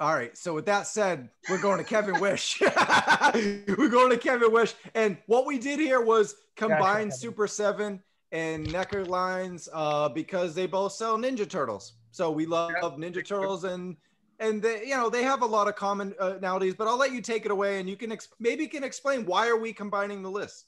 All 0.00 0.14
right. 0.14 0.36
So 0.36 0.54
with 0.54 0.66
that 0.66 0.86
said, 0.86 1.28
we're 1.50 1.60
going 1.60 1.78
to 1.78 1.84
Kevin 1.84 2.18
Wish. 2.18 2.60
we're 3.34 3.88
going 3.88 4.10
to 4.10 4.16
Kevin 4.16 4.50
Wish. 4.50 4.74
And 4.94 5.18
what 5.26 5.44
we 5.46 5.58
did 5.58 5.78
here 5.78 6.00
was 6.00 6.34
combine 6.56 6.80
Kevin. 6.80 7.10
Super 7.12 7.46
7 7.46 8.02
and 8.32 8.66
NECA 8.68 9.06
lines 9.06 9.68
uh, 9.72 10.08
because 10.08 10.54
they 10.54 10.66
both 10.66 10.92
sell 10.92 11.18
Ninja 11.18 11.48
Turtles. 11.48 11.92
So 12.10 12.30
we 12.30 12.46
love 12.46 12.96
Ninja 12.96 13.24
Turtles 13.26 13.64
and 13.64 13.96
and 14.40 14.60
they, 14.60 14.86
you 14.86 14.96
know 14.96 15.08
they 15.08 15.22
have 15.22 15.42
a 15.42 15.46
lot 15.46 15.68
of 15.68 15.76
commonalities. 15.76 16.76
But 16.76 16.88
I'll 16.88 16.98
let 16.98 17.12
you 17.12 17.20
take 17.20 17.44
it 17.44 17.50
away 17.50 17.78
and 17.78 17.88
you 17.88 17.96
can 17.96 18.10
ex- 18.10 18.28
maybe 18.40 18.64
you 18.64 18.70
can 18.70 18.82
explain 18.82 19.24
why 19.24 19.48
are 19.48 19.58
we 19.58 19.72
combining 19.72 20.22
the 20.22 20.30
list. 20.30 20.66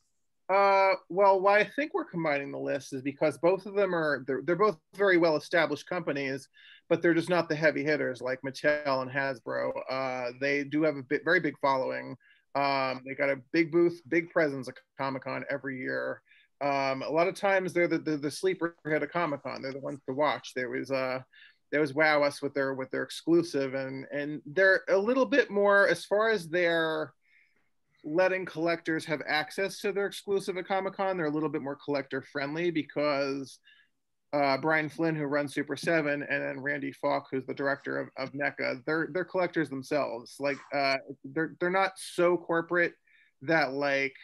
Uh, 0.49 0.93
well, 1.09 1.41
why 1.41 1.61
I 1.61 1.71
think 1.77 1.95
we're 1.95 2.05
combining 2.05 2.53
the 2.53 2.59
list 2.59 2.93
is 2.93 3.01
because 3.01 3.39
both 3.39 3.65
of 3.65 3.75
them 3.75 3.95
are 3.95 4.25
they're, 4.27 4.43
they're 4.45 4.57
both 4.57 4.79
very 4.95 5.17
well 5.17 5.37
established 5.37 5.89
companies, 5.89 6.49
but 6.89 7.01
they're 7.01 7.15
just 7.15 7.31
not 7.31 7.49
the 7.49 7.55
heavy 7.55 7.83
hitters 7.83 8.21
like 8.21 8.41
Mattel 8.43 9.03
and 9.03 9.11
Hasbro. 9.11 9.73
Uh, 9.91 10.33
they 10.41 10.65
do 10.65 10.83
have 10.83 10.97
a 10.97 11.03
bit, 11.03 11.23
very 11.25 11.41
big 11.41 11.55
following. 11.63 12.17
Um, 12.55 13.03
they 13.07 13.15
got 13.15 13.31
a 13.31 13.41
big 13.53 13.73
booth, 13.73 14.01
big 14.09 14.31
presence 14.31 14.69
at 14.69 14.75
Comic 14.99 15.25
Con 15.25 15.45
every 15.51 15.79
year. 15.79 16.21
Um, 16.61 17.03
a 17.03 17.11
lot 17.11 17.27
of 17.27 17.35
times 17.35 17.73
they're 17.73 17.89
the, 17.89 17.99
the, 17.99 18.17
the 18.17 18.31
sleeper 18.31 18.77
hit 18.85 19.03
of 19.03 19.11
Comic 19.11 19.43
Con. 19.43 19.63
They're 19.63 19.73
the 19.73 19.81
ones 19.81 20.01
to 20.07 20.15
watch. 20.15 20.53
There 20.55 20.69
was 20.69 20.91
uh, 20.91 21.21
there 21.73 21.81
was 21.81 21.95
Wow 21.95 22.23
Us 22.23 22.43
with 22.43 22.53
their 22.53 22.75
with 22.75 22.91
their 22.91 23.03
exclusive, 23.03 23.73
and 23.75 24.07
and 24.13 24.43
they're 24.45 24.83
a 24.89 24.97
little 24.97 25.27
bit 25.27 25.51
more 25.51 25.89
as 25.89 26.05
far 26.05 26.29
as 26.29 26.49
their 26.49 27.13
letting 28.05 28.45
collectors 28.45 29.05
have 29.07 29.23
access 29.27 29.81
to 29.81 29.93
their 29.93 30.07
exclusive 30.07 30.57
at 30.57 30.69
Comic 30.69 30.95
Con. 30.95 31.17
They're 31.17 31.27
a 31.27 31.31
little 31.31 31.49
bit 31.49 31.63
more 31.63 31.79
collector 31.83 32.23
friendly 32.23 32.71
because 32.71 33.59
uh, 34.35 34.59
Brian 34.59 34.89
Flynn, 34.89 35.15
who 35.15 35.25
runs 35.25 35.55
Super 35.55 35.77
Seven, 35.77 36.25
and 36.29 36.43
then 36.43 36.61
Randy 36.61 36.93
Falk, 36.93 37.29
who's 37.31 37.47
the 37.47 37.55
director 37.55 37.99
of, 37.99 38.09
of 38.17 38.33
NECA, 38.33 38.85
they're 38.85 39.09
they're 39.13 39.25
collectors 39.25 39.71
themselves. 39.71 40.37
Like 40.41 40.59
uh, 40.75 40.97
they're 41.25 41.55
they're 41.61 41.71
not 41.71 41.93
so 41.97 42.37
corporate 42.37 42.95
that 43.43 43.73
like. 43.73 44.15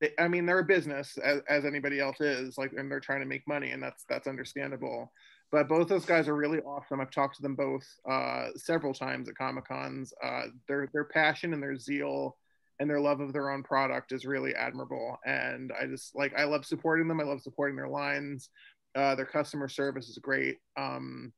They, 0.00 0.12
I 0.18 0.28
mean, 0.28 0.46
they're 0.46 0.60
a 0.60 0.64
business 0.64 1.18
as, 1.18 1.42
as 1.48 1.64
anybody 1.64 2.00
else 2.00 2.20
is, 2.20 2.56
like, 2.56 2.72
and 2.72 2.90
they're 2.90 3.00
trying 3.00 3.20
to 3.20 3.26
make 3.26 3.46
money, 3.46 3.72
and 3.72 3.82
that's 3.82 4.04
that's 4.08 4.26
understandable. 4.26 5.12
But 5.50 5.68
both 5.68 5.88
those 5.88 6.06
guys 6.06 6.28
are 6.28 6.36
really 6.36 6.60
awesome. 6.60 7.00
I've 7.00 7.10
talked 7.10 7.36
to 7.36 7.42
them 7.42 7.54
both 7.54 7.84
uh, 8.10 8.46
several 8.56 8.94
times 8.94 9.28
at 9.28 9.36
Comic 9.36 9.66
Cons. 9.66 10.14
Uh, 10.24 10.44
their 10.68 10.88
their 10.94 11.04
passion 11.04 11.52
and 11.52 11.62
their 11.62 11.76
zeal 11.76 12.36
and 12.80 12.88
their 12.88 13.00
love 13.00 13.20
of 13.20 13.32
their 13.32 13.50
own 13.50 13.62
product 13.62 14.12
is 14.12 14.24
really 14.24 14.54
admirable. 14.54 15.18
And 15.26 15.72
I 15.78 15.86
just 15.86 16.14
like 16.14 16.32
I 16.38 16.44
love 16.44 16.64
supporting 16.64 17.08
them. 17.08 17.20
I 17.20 17.24
love 17.24 17.42
supporting 17.42 17.76
their 17.76 17.88
lines. 17.88 18.50
Uh, 18.94 19.14
their 19.14 19.26
customer 19.26 19.68
service 19.68 20.08
is 20.08 20.18
great. 20.18 20.58
Um, 20.76 21.32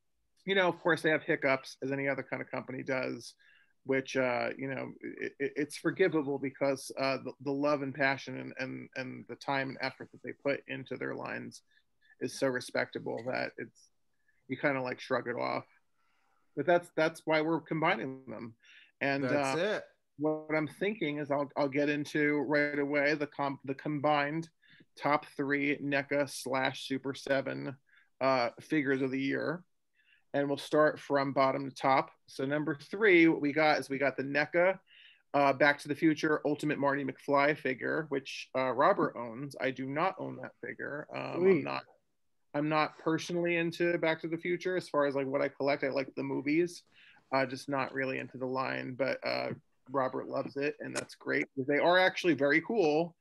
you 0.47 0.55
know, 0.55 0.69
of 0.69 0.79
course, 0.81 1.03
they 1.03 1.11
have 1.11 1.23
hiccups 1.23 1.77
as 1.83 1.93
any 1.93 2.09
other 2.09 2.23
kind 2.23 2.41
of 2.43 2.51
company 2.51 2.83
does, 2.83 3.35
which 3.85 4.17
uh, 4.17 4.51
you 4.57 4.69
know 4.69 4.93
it, 5.01 5.33
it- 5.39 5.53
it's 5.57 5.77
forgivable 5.77 6.39
because 6.39 6.91
uh, 6.99 7.19
the, 7.25 7.33
the 7.43 7.51
love 7.53 7.83
and 7.83 7.95
passion 7.95 8.39
and, 8.39 8.53
and 8.59 8.89
and 8.97 9.25
the 9.29 9.37
time 9.37 9.71
and 9.71 9.79
effort 9.81 10.09
that 10.13 10.23
they 10.23 10.33
put 10.45 10.61
into 10.69 10.97
their 10.97 11.15
lines 11.15 11.63
is 12.21 12.39
so 12.39 12.47
respectable 12.49 13.23
that 13.27 13.53
it's 13.57 13.89
you 14.49 14.57
kind 14.57 14.77
of 14.77 14.83
like 14.83 15.01
shrug 15.01 15.27
it 15.29 15.37
off. 15.37 15.65
But 16.57 16.67
that's 16.67 16.91
that's 16.97 17.23
why 17.25 17.41
we're 17.41 17.61
combining 17.61 18.23
them. 18.27 18.55
And 19.01 19.25
That's 19.25 19.57
uh, 19.57 19.59
it. 19.59 19.85
What 20.21 20.55
I'm 20.55 20.69
thinking 20.69 21.19
is 21.19 21.31
I'll, 21.31 21.51
I'll 21.57 21.69
get 21.69 21.89
into 21.89 22.39
right 22.47 22.79
away 22.79 23.15
the 23.15 23.27
comp 23.27 23.61
the 23.65 23.75
combined 23.75 24.49
top 24.97 25.27
three 25.37 25.79
NECA 25.79 26.29
slash 26.31 26.87
Super 26.87 27.15
Seven 27.15 27.77
uh, 28.21 28.51
figures 28.61 29.03
of 29.03 29.11
the 29.11 29.21
year, 29.21 29.65
and 30.35 30.47
we'll 30.47 30.59
start 30.59 31.01
from 31.01 31.33
bottom 31.33 31.69
to 31.69 31.75
top. 31.75 32.11
So 32.27 32.45
number 32.45 32.75
three, 32.75 33.29
what 33.29 33.41
we 33.41 33.53
got 33.53 33.79
is 33.79 33.89
we 33.89 33.99
got 33.99 34.17
the 34.17 34.23
NECA 34.23 34.79
uh, 35.33 35.53
Back 35.53 35.79
to 35.81 35.89
the 35.89 35.95
Future 35.95 36.41
Ultimate 36.45 36.79
Marty 36.79 37.05
McFly 37.05 37.57
figure, 37.57 38.07
which 38.09 38.49
uh, 38.57 38.73
Robert 38.73 39.15
owns. 39.17 39.55
I 39.61 39.71
do 39.71 39.87
not 39.87 40.17
own 40.19 40.37
that 40.43 40.53
figure. 40.65 41.07
Um, 41.15 41.47
I'm 41.47 41.65
not. 41.65 41.85
I'm 42.53 42.69
not 42.69 42.99
personally 42.99 43.57
into 43.57 43.97
Back 43.99 44.21
to 44.23 44.29
the 44.29 44.37
Future 44.37 44.77
as 44.77 44.89
far 44.89 45.07
as 45.07 45.15
like 45.15 45.27
what 45.27 45.41
I 45.41 45.49
collect. 45.49 45.85
I 45.85 45.91
like 45.91 46.13
the 46.17 46.23
movies, 46.25 46.83
uh, 47.33 47.47
just 47.47 47.69
not 47.69 47.95
really 47.95 48.19
into 48.19 48.39
the 48.39 48.47
line. 48.47 48.97
But 48.99 49.19
uh, 49.25 49.51
Robert 49.91 50.29
loves 50.29 50.57
it, 50.57 50.77
and 50.81 50.95
that's 50.95 51.15
great. 51.15 51.47
They 51.57 51.79
are 51.79 51.99
actually 51.99 52.35
very 52.35 52.61
cool. 52.61 53.15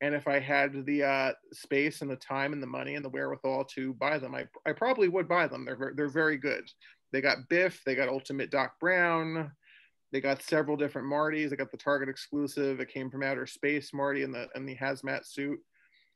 And 0.00 0.14
if 0.14 0.26
I 0.26 0.38
had 0.38 0.84
the 0.84 1.02
uh, 1.04 1.32
space 1.52 2.02
and 2.02 2.10
the 2.10 2.16
time 2.16 2.52
and 2.52 2.62
the 2.62 2.66
money 2.66 2.94
and 2.94 3.04
the 3.04 3.08
wherewithal 3.08 3.64
to 3.76 3.94
buy 3.94 4.18
them, 4.18 4.34
I, 4.34 4.46
I 4.66 4.72
probably 4.72 5.08
would 5.08 5.28
buy 5.28 5.46
them. 5.46 5.64
They're 5.64 5.92
they're 5.96 6.08
very 6.08 6.36
good. 6.36 6.68
They 7.12 7.20
got 7.20 7.48
Biff, 7.48 7.80
they 7.86 7.94
got 7.94 8.08
Ultimate 8.08 8.50
Doc 8.50 8.78
Brown, 8.80 9.52
they 10.14 10.20
got 10.20 10.42
several 10.42 10.76
different 10.76 11.08
Martys. 11.08 11.50
They 11.50 11.56
got 11.56 11.72
the 11.72 11.76
Target 11.76 12.08
exclusive. 12.08 12.78
It 12.78 12.88
came 12.88 13.10
from 13.10 13.24
outer 13.24 13.46
space 13.46 13.92
Marty 13.92 14.22
in 14.22 14.30
the 14.30 14.46
in 14.54 14.64
the 14.64 14.76
hazmat 14.76 15.26
suit. 15.26 15.58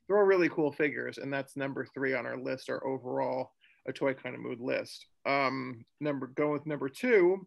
They're 0.07 0.17
all 0.17 0.23
really 0.23 0.47
cool 0.47 0.71
figures, 0.71 1.17
and 1.17 1.31
that's 1.31 1.57
number 1.57 1.85
three 1.85 2.13
on 2.13 2.25
our 2.25 2.37
list, 2.37 2.69
our 2.69 2.85
overall 2.87 3.51
a 3.89 3.91
toy 3.91 4.13
kind 4.13 4.35
of 4.35 4.41
mood 4.41 4.61
list. 4.61 5.05
Um, 5.25 5.83
number 5.99 6.27
going 6.27 6.53
with 6.53 6.65
number 6.65 6.87
two, 6.87 7.45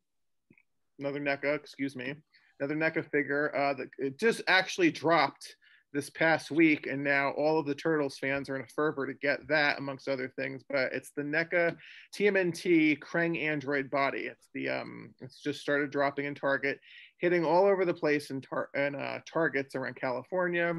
another 0.98 1.20
NECA, 1.20 1.54
excuse 1.54 1.96
me, 1.96 2.16
another 2.62 2.76
NECA 2.76 3.10
figure 3.10 3.54
uh, 3.56 3.74
that 3.74 3.88
it 3.98 4.18
just 4.18 4.40
actually 4.46 4.90
dropped 4.90 5.56
this 5.92 6.08
past 6.10 6.50
week, 6.50 6.86
and 6.86 7.02
now 7.04 7.32
all 7.32 7.58
of 7.58 7.66
the 7.66 7.74
Turtles 7.74 8.16
fans 8.18 8.48
are 8.48 8.56
in 8.56 8.62
a 8.62 8.68
fervor 8.68 9.06
to 9.06 9.12
get 9.14 9.46
that, 9.48 9.78
amongst 9.78 10.08
other 10.08 10.32
things. 10.36 10.62
But 10.70 10.92
it's 10.92 11.10
the 11.10 11.22
NECA 11.22 11.76
TMNT 12.16 12.98
Krang 13.00 13.42
Android 13.42 13.90
body. 13.90 14.20
It's 14.20 14.48
the 14.54 14.70
um, 14.70 15.12
it's 15.20 15.40
just 15.40 15.60
started 15.60 15.90
dropping 15.90 16.24
in 16.24 16.34
Target, 16.34 16.78
hitting 17.18 17.44
all 17.44 17.66
over 17.66 17.84
the 17.84 17.92
place 17.92 18.30
in 18.30 18.40
tar- 18.40 18.70
in 18.74 18.94
uh, 18.94 19.18
Targets 19.30 19.74
around 19.74 19.96
California, 19.96 20.74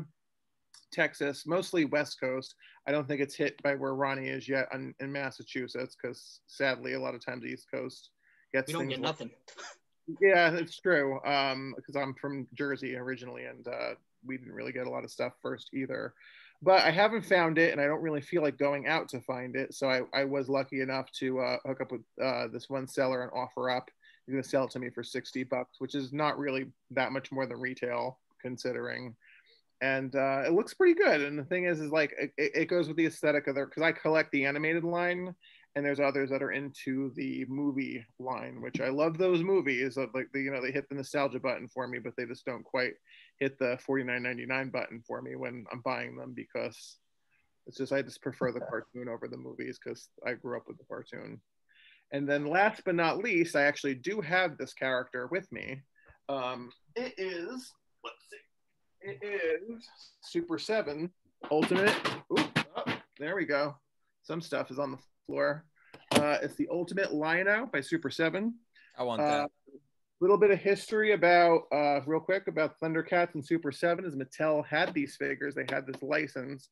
Texas, 0.91 1.45
mostly 1.45 1.85
West 1.85 2.19
Coast. 2.19 2.55
I 2.87 2.91
don't 2.91 3.07
think 3.07 3.21
it's 3.21 3.35
hit 3.35 3.61
by 3.61 3.75
where 3.75 3.93
Ronnie 3.93 4.29
is 4.29 4.49
yet 4.49 4.67
on, 4.73 4.95
in 4.99 5.11
Massachusetts, 5.11 5.95
because 6.01 6.39
sadly, 6.47 6.93
a 6.93 6.99
lot 6.99 7.13
of 7.13 7.23
times 7.23 7.43
the 7.43 7.49
East 7.49 7.67
Coast 7.71 8.09
gets 8.51 8.67
We 8.67 8.73
don't 8.73 8.87
get 8.87 9.01
nothing. 9.01 9.29
yeah, 10.19 10.51
it's 10.51 10.79
true. 10.79 11.19
Um, 11.25 11.73
because 11.75 11.95
I'm 11.95 12.13
from 12.15 12.47
Jersey 12.53 12.95
originally, 12.95 13.45
and 13.45 13.67
uh, 13.67 13.95
we 14.25 14.37
didn't 14.37 14.53
really 14.53 14.71
get 14.71 14.87
a 14.87 14.89
lot 14.89 15.03
of 15.03 15.11
stuff 15.11 15.33
first 15.41 15.69
either. 15.73 16.13
But 16.61 16.83
I 16.83 16.91
haven't 16.91 17.25
found 17.25 17.57
it, 17.57 17.73
and 17.73 17.81
I 17.81 17.85
don't 17.87 18.01
really 18.01 18.21
feel 18.21 18.41
like 18.41 18.57
going 18.57 18.87
out 18.87 19.09
to 19.09 19.19
find 19.21 19.55
it. 19.55 19.73
So 19.73 19.89
I, 19.89 20.01
I 20.13 20.23
was 20.23 20.47
lucky 20.47 20.81
enough 20.81 21.11
to 21.19 21.39
uh, 21.39 21.57
hook 21.65 21.81
up 21.81 21.91
with 21.91 22.01
uh, 22.23 22.47
this 22.47 22.69
one 22.69 22.87
seller 22.87 23.23
and 23.23 23.31
offer 23.33 23.69
up. 23.69 23.89
He's 24.25 24.33
gonna 24.33 24.43
sell 24.43 24.65
it 24.65 24.71
to 24.71 24.79
me 24.79 24.89
for 24.89 25.03
sixty 25.03 25.43
bucks, 25.43 25.79
which 25.79 25.95
is 25.95 26.13
not 26.13 26.39
really 26.39 26.67
that 26.91 27.11
much 27.11 27.31
more 27.31 27.45
than 27.45 27.59
retail 27.59 28.19
considering. 28.41 29.15
And 29.81 30.15
uh, 30.15 30.43
it 30.45 30.53
looks 30.53 30.73
pretty 30.73 30.93
good. 30.93 31.21
And 31.21 31.37
the 31.37 31.43
thing 31.43 31.65
is, 31.65 31.81
is 31.81 31.91
like 31.91 32.13
it, 32.17 32.31
it 32.37 32.69
goes 32.69 32.87
with 32.87 32.95
the 32.95 33.07
aesthetic 33.07 33.47
of 33.47 33.55
their 33.55 33.65
because 33.65 33.83
I 33.83 33.91
collect 33.91 34.31
the 34.31 34.45
animated 34.45 34.85
line, 34.85 35.35
and 35.75 35.83
there's 35.83 35.99
others 35.99 36.29
that 36.29 36.43
are 36.43 36.51
into 36.51 37.12
the 37.15 37.45
movie 37.49 38.05
line, 38.19 38.62
which 38.62 38.79
I 38.79 38.89
love 38.89 39.17
those 39.17 39.41
movies. 39.41 39.97
Of 39.97 40.09
like 40.13 40.27
the, 40.31 40.41
you 40.41 40.51
know 40.51 40.62
they 40.62 40.71
hit 40.71 40.88
the 40.88 40.95
nostalgia 40.95 41.39
button 41.39 41.67
for 41.67 41.88
me, 41.88 41.99
but 41.99 42.13
they 42.15 42.25
just 42.25 42.45
don't 42.45 42.63
quite 42.63 42.93
hit 43.39 43.57
the 43.57 43.79
$49.99 43.88 44.71
button 44.71 45.03
for 45.05 45.21
me 45.21 45.36
when 45.36 45.65
I'm 45.71 45.81
buying 45.81 46.15
them 46.15 46.33
because 46.36 46.97
it's 47.65 47.77
just 47.77 47.91
I 47.91 48.01
just 48.01 48.21
prefer 48.21 48.51
the 48.51 48.59
cartoon 48.59 49.09
over 49.09 49.27
the 49.27 49.38
movies 49.38 49.79
because 49.83 50.09
I 50.25 50.33
grew 50.33 50.57
up 50.57 50.67
with 50.67 50.77
the 50.77 50.86
cartoon. 50.86 51.41
And 52.12 52.29
then 52.29 52.45
last 52.45 52.83
but 52.86 52.93
not 52.93 53.17
least, 53.17 53.55
I 53.55 53.63
actually 53.63 53.95
do 53.95 54.21
have 54.21 54.57
this 54.57 54.73
character 54.73 55.27
with 55.31 55.51
me. 55.51 55.81
Um, 56.29 56.71
it 56.95 57.15
is 57.17 57.73
let's 58.03 58.17
see, 58.29 59.09
it 59.09 59.19
is 59.23 59.88
Super 60.21 60.59
7 60.59 61.09
Ultimate. 61.49 61.95
Ooh, 62.31 62.45
oh, 62.77 62.83
there 63.17 63.36
we 63.36 63.45
go. 63.45 63.75
Some 64.21 64.41
stuff 64.41 64.69
is 64.69 64.77
on 64.77 64.91
the 64.91 64.97
floor. 65.25 65.65
Uh, 66.12 66.38
it's 66.41 66.55
the 66.55 66.67
Ultimate 66.71 67.13
Lion-O 67.13 67.67
by 67.67 67.81
Super 67.81 68.09
7. 68.09 68.53
I 68.97 69.03
want 69.03 69.21
that. 69.21 69.45
A 69.45 69.79
little 70.21 70.38
bit 70.38 70.51
of 70.51 70.59
history 70.59 71.13
about, 71.13 71.63
uh, 71.71 72.01
real 72.05 72.19
quick, 72.19 72.47
about 72.47 72.79
Thundercats 72.79 73.33
and 73.33 73.45
Super 73.45 73.71
7 73.71 74.05
is 74.05 74.15
Mattel 74.15 74.65
had 74.65 74.93
these 74.93 75.15
figures. 75.15 75.55
They 75.55 75.65
had 75.69 75.86
this 75.86 76.01
license 76.01 76.69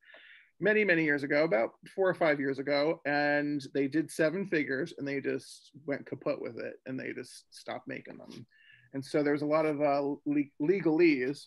many, 0.60 0.84
many 0.84 1.04
years 1.04 1.24
ago, 1.24 1.44
about 1.44 1.72
four 1.96 2.08
or 2.08 2.14
five 2.14 2.40
years 2.40 2.60
ago. 2.60 3.02
And 3.06 3.66
they 3.74 3.88
did 3.88 4.12
seven 4.12 4.48
figures 4.48 4.94
and 4.98 5.08
they 5.08 5.20
just 5.20 5.72
went 5.86 6.06
kaput 6.06 6.42
with 6.42 6.60
it 6.60 6.76
and 6.86 7.00
they 7.00 7.14
just 7.14 7.46
stopped 7.50 7.88
making 7.88 8.18
them. 8.18 8.46
And 8.94 9.04
so 9.04 9.24
there's 9.24 9.42
a 9.42 9.48
lot 9.48 9.66
of 9.66 9.82
uh, 9.82 10.02
le- 10.26 10.44
legalese 10.62 11.46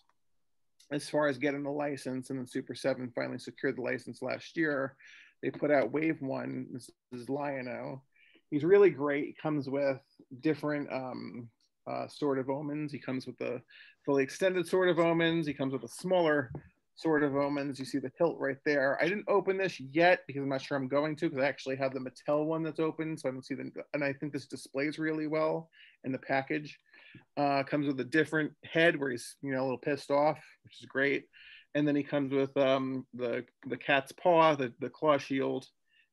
as 0.90 1.08
far 1.08 1.28
as 1.28 1.38
getting 1.38 1.62
the 1.62 1.70
license. 1.70 2.30
And 2.30 2.38
then 2.38 2.46
Super 2.46 2.74
7 2.74 3.12
finally 3.14 3.38
secured 3.38 3.76
the 3.76 3.82
license 3.82 4.20
last 4.20 4.56
year. 4.56 4.96
They 5.44 5.50
put 5.50 5.70
out 5.70 5.92
Wave 5.92 6.22
1. 6.22 6.68
This 6.72 6.88
is 7.12 7.28
Lion-O. 7.28 8.00
He's 8.50 8.64
really 8.64 8.88
great. 8.88 9.26
He 9.26 9.34
comes 9.34 9.68
with 9.68 10.00
different 10.40 10.90
um, 10.90 11.50
uh, 11.86 12.08
Sword 12.08 12.38
of 12.38 12.48
Omens. 12.48 12.90
He 12.90 12.98
comes 12.98 13.26
with 13.26 13.36
the 13.36 13.60
fully 14.06 14.22
extended 14.22 14.66
Sword 14.66 14.88
of 14.88 14.98
Omens. 14.98 15.46
He 15.46 15.52
comes 15.52 15.74
with 15.74 15.84
a 15.84 15.88
smaller 15.88 16.50
Sword 16.94 17.22
of 17.24 17.36
Omens. 17.36 17.78
You 17.78 17.84
see 17.84 17.98
the 17.98 18.10
hilt 18.16 18.38
right 18.38 18.56
there. 18.64 18.96
I 19.02 19.04
didn't 19.06 19.28
open 19.28 19.58
this 19.58 19.78
yet 19.78 20.20
because 20.26 20.42
I'm 20.42 20.48
not 20.48 20.62
sure 20.62 20.78
I'm 20.78 20.88
going 20.88 21.14
to 21.16 21.28
because 21.28 21.44
I 21.44 21.46
actually 21.46 21.76
have 21.76 21.92
the 21.92 22.00
Mattel 22.00 22.46
one 22.46 22.62
that's 22.62 22.80
open, 22.80 23.18
so 23.18 23.28
I 23.28 23.32
don't 23.32 23.44
see 23.44 23.54
the. 23.54 23.70
And 23.92 24.02
I 24.02 24.14
think 24.14 24.32
this 24.32 24.46
displays 24.46 24.98
really 24.98 25.26
well 25.26 25.68
in 26.04 26.12
the 26.12 26.18
package. 26.18 26.78
Uh, 27.36 27.62
comes 27.64 27.86
with 27.86 28.00
a 28.00 28.04
different 28.04 28.50
head 28.64 28.98
where 28.98 29.10
he's 29.10 29.36
you 29.42 29.52
know 29.52 29.60
a 29.60 29.64
little 29.64 29.76
pissed 29.76 30.10
off, 30.10 30.38
which 30.62 30.80
is 30.80 30.86
great. 30.86 31.26
And 31.74 31.86
then 31.86 31.96
he 31.96 32.02
comes 32.04 32.32
with 32.32 32.56
um, 32.56 33.06
the 33.14 33.44
the 33.66 33.76
cat's 33.76 34.12
paw, 34.12 34.54
the 34.54 34.72
the 34.80 34.90
claw 34.90 35.18
shield, 35.18 35.66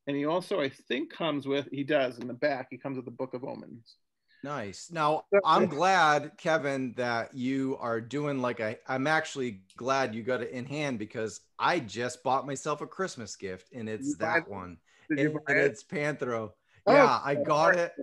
and 0.07 0.17
he 0.17 0.25
also 0.25 0.59
I 0.59 0.69
think 0.69 1.11
comes 1.13 1.47
with 1.47 1.67
he 1.71 1.83
does 1.83 2.17
in 2.17 2.27
the 2.27 2.33
back. 2.33 2.67
He 2.71 2.77
comes 2.77 2.95
with 2.97 3.05
the 3.05 3.11
Book 3.11 3.33
of 3.33 3.43
Omens. 3.43 3.95
Nice. 4.43 4.89
Now, 4.91 5.25
I'm 5.43 5.67
glad, 5.67 6.35
Kevin, 6.37 6.93
that 6.93 7.35
you 7.35 7.77
are 7.79 8.01
doing 8.01 8.41
like 8.41 8.59
a. 8.59 8.77
I'm 8.87 9.05
actually 9.05 9.61
glad 9.77 10.15
you 10.15 10.23
got 10.23 10.41
it 10.41 10.49
in 10.49 10.65
hand 10.65 10.97
because 10.97 11.41
I 11.59 11.79
just 11.79 12.23
bought 12.23 12.47
myself 12.47 12.81
a 12.81 12.87
Christmas 12.87 13.35
gift 13.35 13.71
and 13.71 13.87
it's 13.87 14.15
that 14.15 14.47
one. 14.47 14.77
Did 15.09 15.19
And, 15.19 15.33
you 15.33 15.39
buy 15.45 15.53
and 15.53 15.59
it? 15.59 15.65
it's 15.65 15.83
Panthro. 15.83 16.53
Oh, 16.87 16.93
Yeah, 16.93 17.19
I 17.23 17.35
got 17.35 17.75
it. 17.75 17.93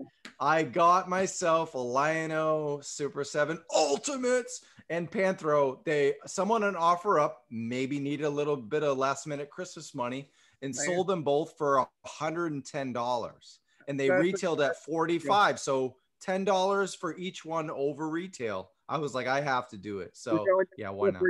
I 0.41 0.62
got 0.62 1.09
myself 1.09 1.75
a 1.75 1.79
Lion-O 1.79 2.81
Super 2.81 3.25
7 3.25 3.61
Ultimates 3.75 4.64
and 4.88 5.11
Panthro. 5.11 5.85
They 5.85 6.14
someone 6.27 6.62
an 6.62 6.77
offer 6.77 7.19
up, 7.19 7.45
maybe 7.51 7.99
needed 7.99 8.25
a 8.25 8.31
little 8.31 8.57
bit 8.57 8.83
of 8.85 8.99
last 8.99 9.27
minute 9.27 9.51
Christmas 9.51 9.95
money 9.95 10.31
and 10.62 10.75
Nice. 10.75 10.87
sold 10.87 11.09
them 11.09 11.23
both 11.23 11.57
for 11.59 11.87
$110. 12.07 13.59
And 13.88 13.99
they 13.99 14.09
That's 14.09 14.23
retailed 14.23 14.61
at 14.61 14.83
45. 14.85 15.59
So 15.59 15.97
$10 16.25 16.97
for 16.97 17.17
each 17.17 17.45
one 17.45 17.71
over 17.71 18.09
retail. 18.09 18.71
I 18.90 18.96
was 18.96 19.14
like, 19.14 19.27
I 19.27 19.42
have 19.42 19.68
to 19.68 19.77
do 19.77 19.98
it. 20.01 20.16
So 20.16 20.46
yeah, 20.79 20.88
why 20.88 21.11
not? 21.11 21.22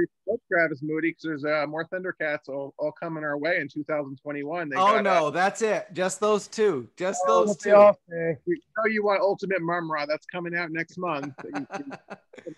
Travis 0.50 0.80
Moody, 0.82 1.10
because 1.10 1.42
there's 1.42 1.44
uh, 1.44 1.66
more 1.66 1.84
Thundercats 1.86 2.48
all, 2.48 2.72
all 2.78 2.92
coming 2.92 3.24
our 3.24 3.36
way 3.36 3.58
in 3.60 3.68
2021. 3.68 4.68
They 4.68 4.76
Oh 4.76 4.78
got, 4.94 5.02
no, 5.04 5.26
uh, 5.26 5.30
that's 5.30 5.60
it. 5.62 5.88
Just 5.92 6.20
those 6.20 6.46
two. 6.46 6.88
Just 6.96 7.20
Oh, 7.26 7.44
those 7.46 7.56
two. 7.56 7.72
off 7.72 7.96
we 8.08 8.60
know 8.76 8.84
you 8.88 9.04
want 9.04 9.20
Ultimate 9.22 9.60
Mumm-Ra. 9.60 10.06
That's 10.06 10.26
coming 10.26 10.54
out 10.54 10.70
next 10.70 10.98
month. 10.98 11.34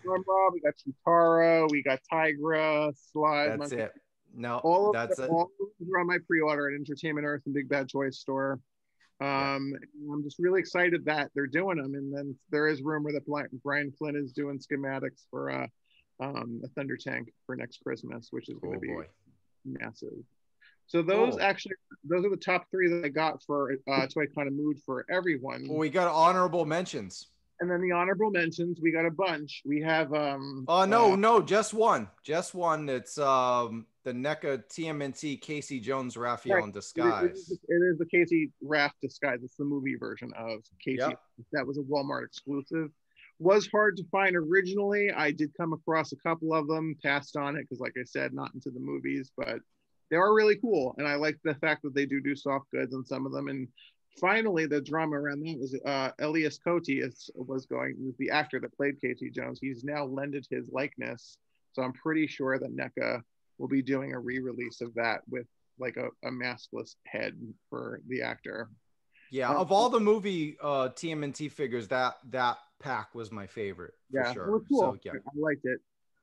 Mumm-Ra, 0.04 0.50
we 0.52 0.60
got 0.60 0.74
Cheetara, 0.76 1.70
we 1.70 1.82
got 1.82 2.00
Tygra, 2.12 2.92
Slide. 3.12 3.48
That's 3.48 3.58
Monkey- 3.58 3.76
it. 3.76 3.92
No, 4.32 4.58
All 4.58 4.88
of 4.90 4.92
that's 4.94 5.16
the, 5.16 5.24
it. 5.24 5.30
all 5.30 5.50
are 5.92 6.00
on 6.00 6.06
my 6.06 6.18
pre-order 6.24 6.68
at 6.70 6.74
Entertainment 6.76 7.26
Earth 7.26 7.42
and 7.46 7.54
Big 7.54 7.68
Bad 7.68 7.88
Toy 7.90 8.10
Store. 8.10 8.60
Um, 9.20 9.74
I'm 10.12 10.22
just 10.22 10.38
really 10.38 10.60
excited 10.60 11.04
that 11.04 11.30
they're 11.34 11.46
doing 11.46 11.76
them, 11.76 11.94
and 11.94 12.14
then 12.14 12.34
there 12.50 12.68
is 12.68 12.80
rumor 12.82 13.12
that 13.12 13.26
Brian 13.62 13.92
Flynn 13.92 14.16
is 14.16 14.32
doing 14.32 14.58
schematics 14.58 15.24
for 15.30 15.50
uh, 15.50 15.66
um, 16.20 16.60
a 16.64 16.68
Thunder 16.68 16.96
Tank 16.96 17.32
for 17.46 17.54
next 17.56 17.82
Christmas, 17.82 18.28
which 18.30 18.48
is 18.48 18.58
going 18.58 18.72
Oh 18.72 18.76
to 18.76 18.80
be 18.80 18.88
boy. 18.88 19.04
massive. 19.64 20.14
So 20.86 21.02
those 21.02 21.34
Cool. 21.34 21.42
actually, 21.42 21.74
those 22.02 22.24
are 22.24 22.30
the 22.30 22.36
top 22.36 22.64
three 22.70 22.88
that 22.88 23.04
I 23.04 23.08
got 23.08 23.42
for 23.44 23.72
uh, 23.88 24.06
Toy 24.06 24.26
Kind 24.34 24.48
of 24.48 24.54
Mood 24.54 24.78
for 24.84 25.04
everyone. 25.10 25.66
Well, 25.68 25.78
we 25.78 25.88
got 25.90 26.08
honorable 26.12 26.64
mentions. 26.64 27.28
And 27.60 27.70
then 27.70 27.82
the 27.82 27.92
honorable 27.92 28.30
mentions, 28.30 28.80
we 28.80 28.90
got 28.90 29.04
a 29.04 29.10
bunch. 29.10 29.62
We 29.66 29.82
have 29.82 30.12
um. 30.14 30.64
Oh 30.66 30.86
no, 30.86 31.12
uh, 31.12 31.16
no, 31.16 31.42
just 31.42 31.74
one. 31.74 32.08
Just 32.22 32.54
one. 32.54 32.88
It's 32.88 33.18
um 33.18 33.84
the 34.04 34.12
NECA 34.12 34.62
TMNT 34.68 35.40
Casey 35.40 35.78
Jones 35.78 36.16
Raphael 36.16 36.56
Right. 36.56 36.64
in 36.64 36.72
disguise. 36.72 37.36
is, 37.36 37.58
it 37.68 37.74
is 37.74 37.98
the 37.98 38.06
Casey 38.06 38.50
Raft 38.62 38.96
disguise. 39.02 39.40
It's 39.42 39.56
the 39.56 39.64
movie 39.64 39.96
version 39.96 40.32
of 40.36 40.60
Casey. 40.82 40.98
Yep. 40.98 41.20
That 41.52 41.66
was 41.66 41.78
a 41.78 41.82
Walmart 41.82 42.24
exclusive. 42.24 42.90
Was 43.38 43.68
hard 43.68 43.96
to 43.96 44.04
find 44.10 44.36
originally. 44.36 45.10
I 45.10 45.30
did 45.30 45.50
come 45.56 45.72
across 45.72 46.12
a 46.12 46.16
couple 46.16 46.54
of 46.54 46.66
them, 46.66 46.96
passed 47.02 47.36
on 47.36 47.56
it 47.56 47.62
because, 47.62 47.80
like 47.80 47.94
I 47.98 48.04
said, 48.04 48.32
not 48.32 48.52
into 48.54 48.70
the 48.70 48.80
movies, 48.80 49.32
but 49.36 49.60
they 50.10 50.16
are 50.16 50.34
really 50.34 50.56
cool. 50.56 50.94
And 50.98 51.06
I 51.06 51.14
like 51.14 51.38
the 51.44 51.54
fact 51.54 51.82
that 51.82 51.94
they 51.94 52.04
do 52.06 52.20
do 52.20 52.36
soft 52.36 52.70
goods 52.70 52.94
on 52.94 53.04
some 53.06 53.24
of 53.26 53.32
them. 53.32 53.48
And 53.48 53.68
finally, 54.18 54.66
the 54.66 54.80
drama 54.80 55.16
around 55.16 55.40
that 55.40 55.58
was 55.58 55.74
uh, 55.86 56.10
Elias 56.18 56.58
Koteas 56.58 57.06
is, 57.06 57.30
was 57.34 57.64
going, 57.66 57.96
was 57.98 58.16
the 58.18 58.30
actor 58.30 58.60
that 58.60 58.76
played 58.76 59.00
Casey 59.00 59.30
Jones. 59.30 59.58
He's 59.60 59.84
now 59.84 60.04
lended 60.04 60.46
his 60.50 60.66
likeness. 60.70 61.38
So 61.72 61.82
I'm 61.82 61.92
pretty 61.92 62.26
sure 62.26 62.58
that 62.58 62.76
NECA 62.76 63.22
will 63.60 63.68
be 63.68 63.82
doing 63.82 64.14
a 64.14 64.18
re-release 64.18 64.80
of 64.80 64.92
that 64.94 65.20
with 65.28 65.46
like 65.78 65.96
a, 65.98 66.06
a 66.26 66.30
maskless 66.30 66.96
head 67.06 67.34
for 67.68 68.00
the 68.08 68.22
actor. 68.22 68.70
Yeah, 69.30 69.50
of 69.52 69.70
all 69.70 69.88
the 69.90 70.00
movie 70.00 70.56
uh 70.60 70.88
TMNT 70.88 71.52
figures, 71.52 71.86
that 71.88 72.14
that 72.30 72.56
pack 72.80 73.14
was 73.14 73.30
my 73.30 73.46
favorite 73.46 73.92
for 74.10 74.20
Yeah, 74.22 74.30
it 74.30 74.34
sure. 74.34 74.50
was 74.50 74.62
cool. 74.68 74.80
So 74.80 74.98
yeah. 75.04 75.12
I 75.12 75.30
liked 75.36 75.64
it. 75.64 75.78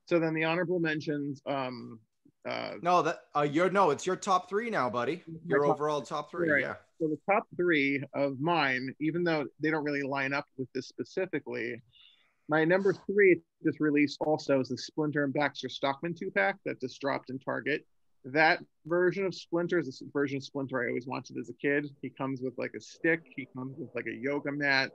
So 0.05 0.19
then 0.19 0.33
the 0.33 0.43
honorable 0.43 0.79
mentions. 0.79 1.41
Um, 1.45 1.99
uh, 2.49 2.73
No, 2.81 3.01
that 3.03 3.19
uh 3.35 3.41
you're 3.41 3.69
no, 3.69 3.91
it's 3.91 4.05
your 4.05 4.15
top 4.15 4.49
three 4.49 4.69
now, 4.69 4.89
buddy. 4.89 5.23
Your 5.45 5.61
top- 5.63 5.75
overall 5.75 6.01
top 6.01 6.31
three. 6.31 6.49
Right. 6.49 6.61
Yeah. 6.63 6.75
so 6.99 7.07
the 7.07 7.19
top 7.31 7.43
three 7.55 8.03
of 8.13 8.39
mine, 8.39 8.93
even 8.99 9.23
though 9.23 9.45
they 9.61 9.69
don't 9.71 9.83
really 9.83 10.01
line 10.03 10.33
up 10.33 10.45
with 10.57 10.67
this 10.73 10.87
specifically, 10.87 11.81
my 12.49 12.63
number 12.63 12.93
three 12.93 13.41
just 13.63 13.79
released 13.79 14.17
also 14.21 14.59
is 14.59 14.69
the 14.69 14.77
Splinter 14.77 15.23
and 15.23 15.33
Baxter 15.33 15.69
Stockman 15.69 16.13
two 16.13 16.31
pack 16.31 16.57
that 16.65 16.79
just 16.79 16.99
dropped 17.01 17.29
in 17.29 17.39
Target. 17.39 17.85
That 18.25 18.59
version 18.85 19.25
of 19.25 19.35
Splinter 19.35 19.79
is 19.79 19.99
the 19.99 20.09
version 20.11 20.37
of 20.37 20.43
Splinter 20.43 20.83
I 20.83 20.87
always 20.89 21.07
wanted 21.07 21.37
as 21.37 21.49
a 21.49 21.53
kid. 21.53 21.87
He 22.01 22.09
comes 22.09 22.41
with 22.41 22.53
like 22.57 22.73
a 22.75 22.81
stick, 22.81 23.21
he 23.35 23.47
comes 23.55 23.77
with 23.77 23.89
like 23.95 24.07
a 24.07 24.15
yoga 24.15 24.51
mat, 24.51 24.91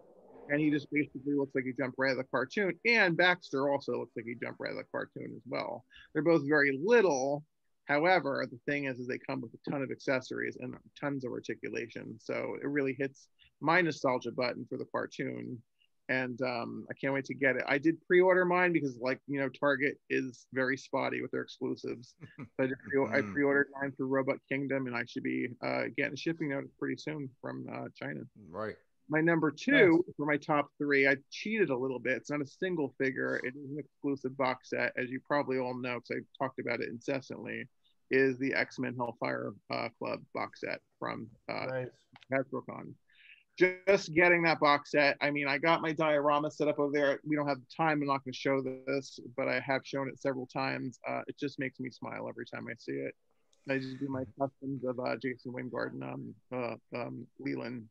and 0.49 0.61
he 0.61 0.71
just 0.71 0.88
basically 0.91 1.35
looks 1.35 1.55
like 1.55 1.65
he 1.65 1.73
jumped 1.73 1.97
right 1.99 2.11
out 2.11 2.19
of 2.19 2.19
the 2.19 2.25
cartoon. 2.25 2.73
And 2.87 3.17
Baxter 3.17 3.71
also 3.71 3.99
looks 3.99 4.12
like 4.17 4.27
he 4.27 4.35
jumped 4.35 4.61
right 4.61 4.73
out 4.73 4.79
of 4.79 4.85
the 4.85 4.91
cartoon 4.91 5.33
as 5.37 5.43
well. 5.47 5.85
They're 6.12 6.23
both 6.23 6.47
very 6.49 6.79
little. 6.83 7.45
However, 7.87 8.47
the 8.51 8.59
thing 8.71 8.85
is, 8.85 8.99
is 8.99 9.07
they 9.07 9.19
come 9.19 9.41
with 9.41 9.53
a 9.55 9.71
ton 9.71 9.83
of 9.83 9.91
accessories 9.91 10.57
and 10.61 10.75
tons 11.01 11.25
of 11.25 11.33
articulation. 11.33 12.19
So 12.21 12.57
it 12.62 12.67
really 12.67 12.97
hits 12.99 13.29
my 13.61 13.81
nostalgia 13.81 14.33
button 14.33 14.67
for 14.69 14.79
the 14.79 14.87
cartoon. 14.87 15.61
And 16.09 16.41
um, 16.43 16.85
I 16.91 16.95
can't 16.95 17.15
wait 17.15 17.25
to 17.27 17.35
get 17.35 17.57
it. 17.57 17.62
I 17.69 17.79
did 17.79 17.97
pre-order 18.07 18.45
mine 18.45 18.73
because, 18.73 18.97
like 19.01 19.21
you 19.29 19.38
know, 19.41 19.49
Target 19.49 19.99
is 20.11 20.47
very 20.53 20.77
spotty 20.77 21.23
with 21.23 21.31
their 21.31 21.43
exclusives. 21.43 22.15
So 22.38 22.65
I, 22.65 22.67
did 22.67 22.79
pre- 22.81 23.07
I 23.19 23.23
Mm. 23.23 23.33
pre-ordered 23.33 23.69
mine 23.81 23.93
through 23.97 24.09
Robot 24.09 24.37
Kingdom, 24.49 24.87
and 24.88 24.97
I 24.97 25.05
should 25.07 25.23
be 25.23 25.49
uh, 25.65 25.85
getting 25.97 26.17
shipping 26.17 26.49
notice 26.51 26.73
pretty 26.79 26.97
soon 26.97 27.31
from 27.41 27.67
uh, 27.73 27.87
China. 27.95 28.21
Right. 28.51 28.75
My 29.09 29.21
number 29.21 29.51
two 29.51 30.05
for 30.17 30.27
my 30.27 30.37
top 30.37 30.69
three, 30.79 31.07
I 31.09 31.17
cheated 31.31 31.71
a 31.71 31.77
little 31.77 31.99
bit. 31.99 32.15
It's 32.17 32.31
not 32.31 32.41
a 32.41 32.47
single 32.47 32.95
figure, 32.99 33.41
it 33.45 33.55
is 33.57 33.71
an 33.71 33.79
exclusive 33.79 34.37
box 34.37 34.71
set, 34.71 34.93
as 34.97 35.11
you 35.11 35.21
probably 35.27 35.59
all 35.59 35.75
know, 35.75 36.01
because 36.01 36.17
I've 36.23 36.38
talked 36.47 36.59
about 36.61 36.81
it 36.81 36.88
incessantly. 36.88 37.69
Is 38.11 38.38
the 38.38 38.53
X 38.53 38.79
Men 38.79 38.95
Hellfire 38.97 39.53
uh, 39.73 39.88
Club 39.99 40.21
box 40.35 40.61
set 40.61 40.81
from 40.99 41.29
uh, 41.49 41.65
Nice. 41.67 41.88
HasbroCon. 42.31 42.93
Just 43.87 44.14
getting 44.14 44.42
that 44.42 44.59
box 44.61 44.90
set. 44.90 45.16
I 45.20 45.31
mean, 45.31 45.46
I 45.46 45.59
got 45.59 45.83
my 45.83 45.92
diorama 45.92 46.51
set 46.51 46.68
up 46.68 46.79
over 46.79 46.92
there. 46.92 47.20
We 47.25 47.37
don't 47.37 47.46
have 47.46 47.59
the 47.59 47.66
time. 47.77 48.01
I'm 48.01 48.07
not 48.09 48.25
going 48.25 48.33
to 48.33 48.38
show 48.38 48.62
this, 48.62 49.20
but 49.37 49.46
I 49.48 49.61
have 49.61 49.83
shown 49.85 50.09
it 50.09 50.20
several 50.20 50.46
times. 50.46 50.98
Uh, 51.09 51.20
it 51.29 51.38
just 51.38 51.59
makes 51.59 51.79
me 51.79 51.90
smile 51.90 52.29
every 52.29 52.46
time 52.46 52.66
I 52.68 52.75
see 52.79 52.92
it. 52.92 53.14
I 53.70 53.79
just 53.79 54.01
do 54.01 54.09
my 54.09 54.25
customs 54.38 54.85
of 54.85 54.98
uh, 54.98 55.16
Jason 55.22 55.53
Wyngarde 55.53 55.92
and 55.92 56.03
um, 56.03 56.35
uh, 56.53 56.98
um, 56.98 57.27
Leland. 57.38 57.88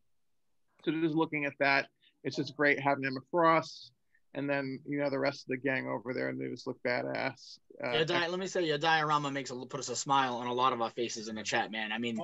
So 0.83 0.91
just 0.91 1.15
looking 1.15 1.45
at 1.45 1.53
that, 1.59 1.87
it's 2.23 2.35
just 2.35 2.57
great 2.57 2.79
having 2.79 3.05
him 3.05 3.17
across. 3.17 3.91
and 4.33 4.49
then 4.49 4.79
you 4.85 4.99
know 4.99 5.09
the 5.09 5.19
rest 5.19 5.43
of 5.43 5.47
the 5.47 5.57
gang 5.57 5.87
over 5.87 6.13
there, 6.13 6.29
and 6.29 6.39
they 6.39 6.47
just 6.47 6.67
look 6.67 6.81
badass. 6.83 7.59
Uh, 7.83 7.91
Your 7.91 8.05
di- 8.05 8.27
let 8.27 8.39
me 8.39 8.47
say, 8.47 8.63
your 8.63 8.77
diorama 8.77 9.31
makes 9.31 9.51
a, 9.51 9.55
put 9.55 9.79
us 9.79 9.89
a 9.89 9.95
smile 9.95 10.35
on 10.35 10.47
a 10.47 10.53
lot 10.53 10.73
of 10.73 10.81
our 10.81 10.89
faces 10.91 11.27
in 11.27 11.35
the 11.35 11.43
chat, 11.43 11.71
man. 11.71 11.91
I 11.91 11.97
mean, 11.97 12.19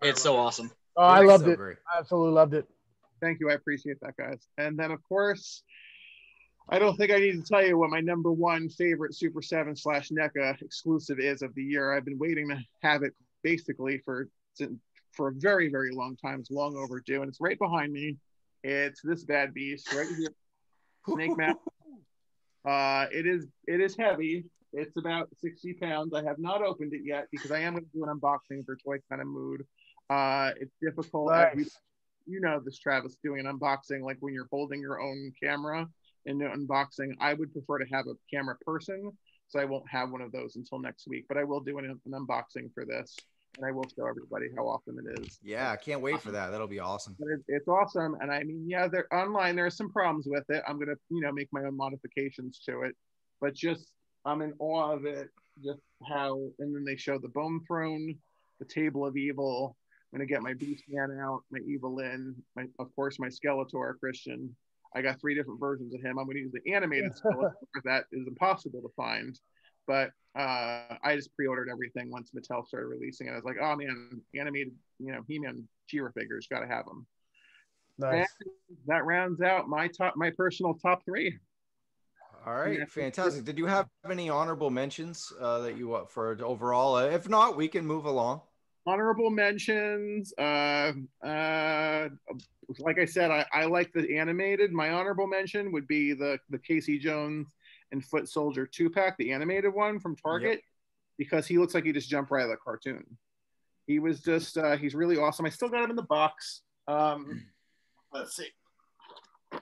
it's 0.00 0.22
so 0.22 0.36
awesome. 0.36 0.70
Oh, 0.96 1.02
I 1.02 1.20
loved 1.20 1.44
so 1.44 1.50
it. 1.50 1.56
great. 1.56 1.78
I 1.92 1.98
absolutely 2.00 2.34
loved 2.34 2.54
it. 2.54 2.68
Thank 3.22 3.38
you. 3.40 3.50
I 3.50 3.54
appreciate 3.54 4.00
that, 4.00 4.16
guys. 4.16 4.46
And 4.58 4.76
then, 4.76 4.90
of 4.90 5.00
course, 5.04 5.62
I 6.68 6.78
don't 6.78 6.96
think 6.96 7.12
I 7.12 7.18
need 7.18 7.32
to 7.32 7.42
tell 7.42 7.64
you 7.64 7.78
what 7.78 7.90
my 7.90 8.00
number 8.00 8.32
one 8.32 8.68
favorite 8.68 9.14
Super 9.14 9.40
7 9.40 9.76
slash 9.76 10.10
NECA 10.10 10.60
exclusive 10.60 11.20
is 11.20 11.40
of 11.40 11.54
the 11.54 11.62
year. 11.62 11.94
I've 11.94 12.04
been 12.04 12.18
waiting 12.18 12.48
to 12.48 12.58
have 12.82 13.04
it 13.04 13.14
basically 13.42 13.98
for 14.04 14.28
for 15.12 15.28
a 15.28 15.32
very, 15.34 15.68
very 15.68 15.92
long 15.92 16.16
time. 16.16 16.40
It's 16.40 16.50
long 16.50 16.76
overdue, 16.76 17.20
and 17.20 17.28
it's 17.28 17.40
right 17.40 17.58
behind 17.58 17.92
me. 17.92 18.16
It's 18.64 19.00
this 19.02 19.24
bad 19.24 19.54
beast 19.54 19.92
right 19.92 20.08
here. 20.18 20.34
Snake 21.08 21.36
map. 21.36 21.58
Uh, 22.64 23.06
it 23.10 23.26
is 23.26 23.48
it 23.66 23.80
is 23.80 23.96
heavy. 23.96 24.44
It's 24.72 24.96
about 24.96 25.28
60 25.40 25.72
pounds. 25.74 26.14
I 26.14 26.22
have 26.22 26.38
not 26.38 26.62
opened 26.62 26.94
it 26.94 27.00
yet 27.04 27.26
because 27.32 27.50
I 27.50 27.58
am 27.58 27.72
going 27.72 27.84
to 27.84 27.90
do 27.92 28.04
an 28.04 28.20
unboxing 28.20 28.64
for 28.64 28.76
Toy 28.76 28.98
Kind 29.08 29.20
of 29.20 29.26
Mood. 29.26 29.66
Uh, 30.08 30.52
it's 30.60 30.76
difficult. 30.80 31.32
Nice. 31.32 31.76
You 32.26 32.40
know 32.40 32.60
this, 32.64 32.78
Travis, 32.78 33.16
doing 33.22 33.46
an 33.46 33.58
unboxing 33.58 34.02
like 34.02 34.18
when 34.20 34.34
you're 34.34 34.48
holding 34.50 34.80
your 34.80 35.00
own 35.00 35.32
camera 35.42 35.86
in 36.26 36.38
the 36.38 36.46
unboxing. 36.46 37.12
I 37.20 37.34
would 37.34 37.52
prefer 37.52 37.78
to 37.78 37.86
have 37.92 38.06
a 38.06 38.14
camera 38.32 38.56
person, 38.64 39.10
so 39.48 39.58
I 39.58 39.64
won't 39.64 39.88
have 39.90 40.10
one 40.10 40.20
of 40.20 40.32
those 40.32 40.56
until 40.56 40.78
next 40.78 41.06
week. 41.08 41.26
But 41.28 41.36
I 41.36 41.44
will 41.44 41.60
do 41.60 41.78
an, 41.78 41.98
an 42.04 42.12
unboxing 42.12 42.72
for 42.74 42.84
this, 42.84 43.16
and 43.56 43.66
I 43.66 43.72
will 43.72 43.84
show 43.96 44.06
everybody 44.06 44.46
how 44.56 44.64
awesome 44.64 44.98
it 44.98 45.20
is. 45.20 45.38
Yeah, 45.42 45.70
I 45.70 45.76
can't 45.76 46.00
wait 46.00 46.20
for 46.20 46.30
that. 46.30 46.50
That'll 46.50 46.66
be 46.66 46.78
awesome. 46.78 47.16
But 47.18 47.28
it, 47.28 47.40
it's 47.48 47.68
awesome, 47.68 48.16
and 48.20 48.30
I 48.30 48.42
mean, 48.42 48.64
yeah, 48.68 48.88
they're 48.88 49.12
online. 49.12 49.56
There 49.56 49.66
are 49.66 49.70
some 49.70 49.90
problems 49.90 50.26
with 50.28 50.44
it. 50.48 50.62
I'm 50.66 50.78
gonna, 50.78 50.96
you 51.10 51.20
know, 51.20 51.32
make 51.32 51.48
my 51.52 51.64
own 51.64 51.76
modifications 51.76 52.60
to 52.68 52.82
it, 52.82 52.94
but 53.40 53.54
just 53.54 53.92
I'm 54.24 54.42
in 54.42 54.54
awe 54.58 54.92
of 54.92 55.04
it. 55.04 55.28
Just 55.62 55.80
how, 56.08 56.40
and 56.60 56.74
then 56.74 56.84
they 56.84 56.96
show 56.96 57.18
the 57.18 57.28
Bone 57.28 57.60
Throne, 57.66 58.16
the 58.58 58.64
Table 58.64 59.06
of 59.06 59.16
Evil. 59.18 59.76
I'm 60.12 60.18
gonna 60.18 60.26
get 60.26 60.42
my 60.42 60.54
Beast 60.54 60.84
Man 60.88 61.18
out, 61.22 61.42
my 61.50 61.60
Evil-Lyn, 61.66 62.34
my 62.54 62.64
of 62.78 62.94
course 62.94 63.18
my 63.18 63.28
Skeletor 63.28 63.98
Christian. 63.98 64.54
I 64.94 65.00
got 65.00 65.18
three 65.20 65.34
different 65.34 65.58
versions 65.58 65.94
of 65.94 66.02
him. 66.02 66.18
I'm 66.18 66.26
gonna 66.26 66.40
use 66.40 66.52
the 66.52 66.72
animated 66.72 67.12
Skeletor 67.12 67.52
that 67.84 68.04
is 68.12 68.26
impossible 68.26 68.82
to 68.82 68.90
find. 68.94 69.38
But 69.86 70.10
uh, 70.36 70.96
I 71.02 71.16
just 71.16 71.34
pre-ordered 71.34 71.68
everything 71.70 72.10
once 72.10 72.30
Mattel 72.30 72.66
started 72.66 72.86
releasing 72.86 73.26
it. 73.26 73.32
I 73.32 73.36
was 73.36 73.44
like, 73.44 73.56
oh 73.60 73.74
man, 73.74 74.20
animated, 74.38 74.74
you 74.98 75.12
know, 75.12 75.22
He-Man 75.26 75.66
She-Ra 75.86 76.10
figures, 76.14 76.46
gotta 76.50 76.66
have 76.66 76.84
them. 76.84 77.06
Nice. 77.98 78.26
And 78.40 78.50
that 78.86 79.04
rounds 79.04 79.40
out 79.40 79.68
my 79.68 79.88
top, 79.88 80.14
my 80.16 80.30
personal 80.36 80.74
top 80.74 81.04
three. 81.04 81.38
All 82.46 82.54
right, 82.54 82.78
Yeah. 82.80 82.84
fantastic. 82.86 83.44
Did 83.44 83.58
you 83.58 83.66
have 83.66 83.88
any 84.10 84.28
honorable 84.28 84.70
mentions 84.70 85.32
uh, 85.40 85.60
that 85.60 85.76
you 85.76 85.88
want 85.88 86.10
for 86.10 86.36
overall? 86.44 86.96
Uh, 86.96 87.06
if 87.06 87.28
not, 87.28 87.56
we 87.56 87.68
can 87.68 87.86
move 87.86 88.04
along. 88.04 88.42
Honorable 88.86 89.30
mentions 89.30 90.32
uh 90.38 90.92
uh 91.24 92.08
like 92.78 92.98
i 92.98 93.04
said 93.04 93.30
I, 93.30 93.44
I 93.52 93.64
like 93.66 93.92
the 93.92 94.16
animated. 94.16 94.72
My 94.72 94.90
honorable 94.90 95.26
mention 95.26 95.72
would 95.72 95.86
be 95.86 96.12
the 96.14 96.38
the 96.50 96.58
casey 96.58 96.98
jones 96.98 97.54
and 97.92 98.04
foot 98.04 98.28
soldier 98.28 98.66
two 98.66 98.90
pack 98.90 99.16
the 99.18 99.32
animated 99.32 99.72
one 99.72 100.00
from 100.00 100.16
target 100.16 100.62
because 101.18 101.46
he 101.46 101.58
looks 101.58 101.74
like 101.74 101.84
he 101.84 101.92
just 101.92 102.08
jumped 102.08 102.30
right 102.30 102.42
out 102.42 102.44
of 102.44 102.50
the 102.50 102.56
cartoon. 102.56 103.04
He 103.86 103.98
was 103.98 104.20
just 104.20 104.56
uh 104.58 104.76
he's 104.76 104.94
really 104.94 105.18
awesome. 105.18 105.46
I 105.46 105.50
still 105.50 105.68
got 105.68 105.84
him 105.84 105.90
in 105.90 105.96
the 105.96 106.02
box. 106.02 106.62
Um 106.88 107.44
let's 108.12 108.36
see 108.36 108.48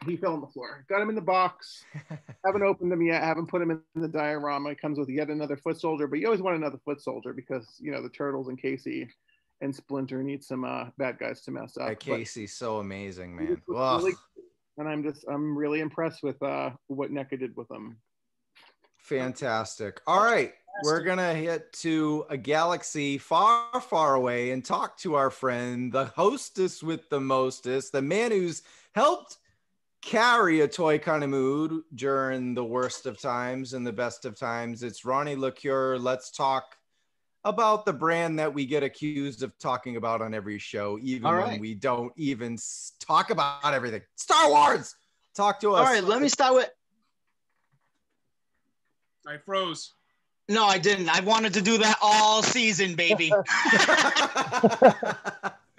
he 0.07 0.17
fell 0.17 0.33
on 0.33 0.41
the 0.41 0.47
floor 0.47 0.85
got 0.89 1.03
him 1.03 1.09
in 1.09 1.15
the 1.15 1.21
box 1.21 1.85
haven't 2.45 2.63
opened 2.63 2.91
them 2.91 3.03
yet. 3.03 3.23
Haven't 3.23 3.47
put 3.47 3.63
him 3.63 3.71
in 3.71 4.03
the 4.03 4.09
diorama. 4.09 4.71
It 4.71 4.81
comes 4.81 4.99
with 4.99 5.09
yet 5.09 5.29
another 5.29 5.57
foot 5.57 5.81
soldier, 5.81 6.07
but 6.07 6.19
you 6.19 6.27
always 6.27 6.41
want 6.43 6.57
another 6.57 6.79
foot 6.85 7.01
soldier 7.01 7.33
because 7.33 7.67
you 7.79 7.93
know 7.93 8.03
the 8.03 8.09
turtles 8.09 8.49
and 8.49 8.61
Casey 8.61 9.09
and 9.61 9.75
Splinter 9.75 10.23
need 10.23 10.43
some 10.43 10.65
uh, 10.65 10.87
bad 10.97 11.19
guys 11.19 11.43
to 11.43 11.51
mess 11.51 11.77
up. 11.77 11.89
Yeah, 11.89 11.95
Casey's 11.95 12.55
so 12.55 12.79
amazing, 12.79 13.37
man. 13.37 13.61
really- 13.67 14.15
and 14.79 14.89
I'm 14.89 15.03
just 15.03 15.25
I'm 15.29 15.57
really 15.57 15.81
impressed 15.81 16.23
with 16.23 16.43
uh, 16.43 16.71
what 16.87 17.11
NECA 17.13 17.39
did 17.39 17.57
with 17.57 17.69
them. 17.69 17.99
Fantastic. 18.99 20.01
All 20.07 20.23
right. 20.23 20.53
We're 20.85 21.03
going 21.03 21.19
to 21.19 21.35
hit 21.35 21.73
to 21.75 22.25
a 22.31 22.39
galaxy 22.39 23.19
far, 23.19 23.81
far 23.83 24.15
away 24.15 24.53
and 24.53 24.65
talk 24.65 24.97
to 24.99 25.17
our 25.17 25.29
friend, 25.31 25.93
the 25.93 26.07
hostess 26.07 26.83
with 26.83 27.11
the 27.11 27.21
mostest, 27.21 27.93
the 27.93 28.01
man 28.01 28.31
who's 28.31 28.63
helped 28.95 29.37
carry 30.03 30.61
a 30.61 30.69
toy 30.69 30.99
kind 30.99 31.23
of 31.23 31.31
mood 31.31 31.83
during 31.95 32.55
the 32.55 32.65
worst 32.65 33.07
of 33.07 33.21
times 33.21 33.75
and 33.75 33.87
the 33.87 33.93
best 33.93 34.25
of 34.25 34.39
times. 34.39 34.83
It's 34.83 35.05
Ronnie 35.05 35.37
LaCure. 35.37 36.01
Let's 36.01 36.31
talk 36.31 36.77
about 37.45 37.87
the 37.87 37.93
brand 37.93 38.39
that 38.39 38.53
we 38.53 38.67
get 38.67 38.83
accused 38.83 39.43
of 39.43 39.57
talking 39.59 39.97
about 39.97 40.23
on 40.23 40.35
every 40.35 40.59
show, 40.59 40.99
even 41.03 41.27
All 41.27 41.37
when 41.37 41.61
we 41.61 41.75
don't 41.75 42.13
even 42.17 42.59
talk 42.99 43.31
about 43.31 43.75
everything. 43.75 44.03
Star 44.17 44.51
Wars. 44.51 44.95
Talk 45.35 45.61
to 45.61 45.75
us. 45.75 45.87
All 45.87 45.93
right, 45.93 46.05
let 46.05 46.21
me 46.21 46.29
start 46.29 46.55
with. 46.55 46.71
I 49.27 49.37
froze. 49.39 49.93
No, 50.49 50.65
I 50.65 50.79
didn't. 50.79 51.09
I 51.09 51.21
wanted 51.21 51.55
to 51.55 51.63
do 51.63 51.79
that 51.79 51.97
all 52.03 52.43
season, 52.43 52.97
baby. 52.97 53.33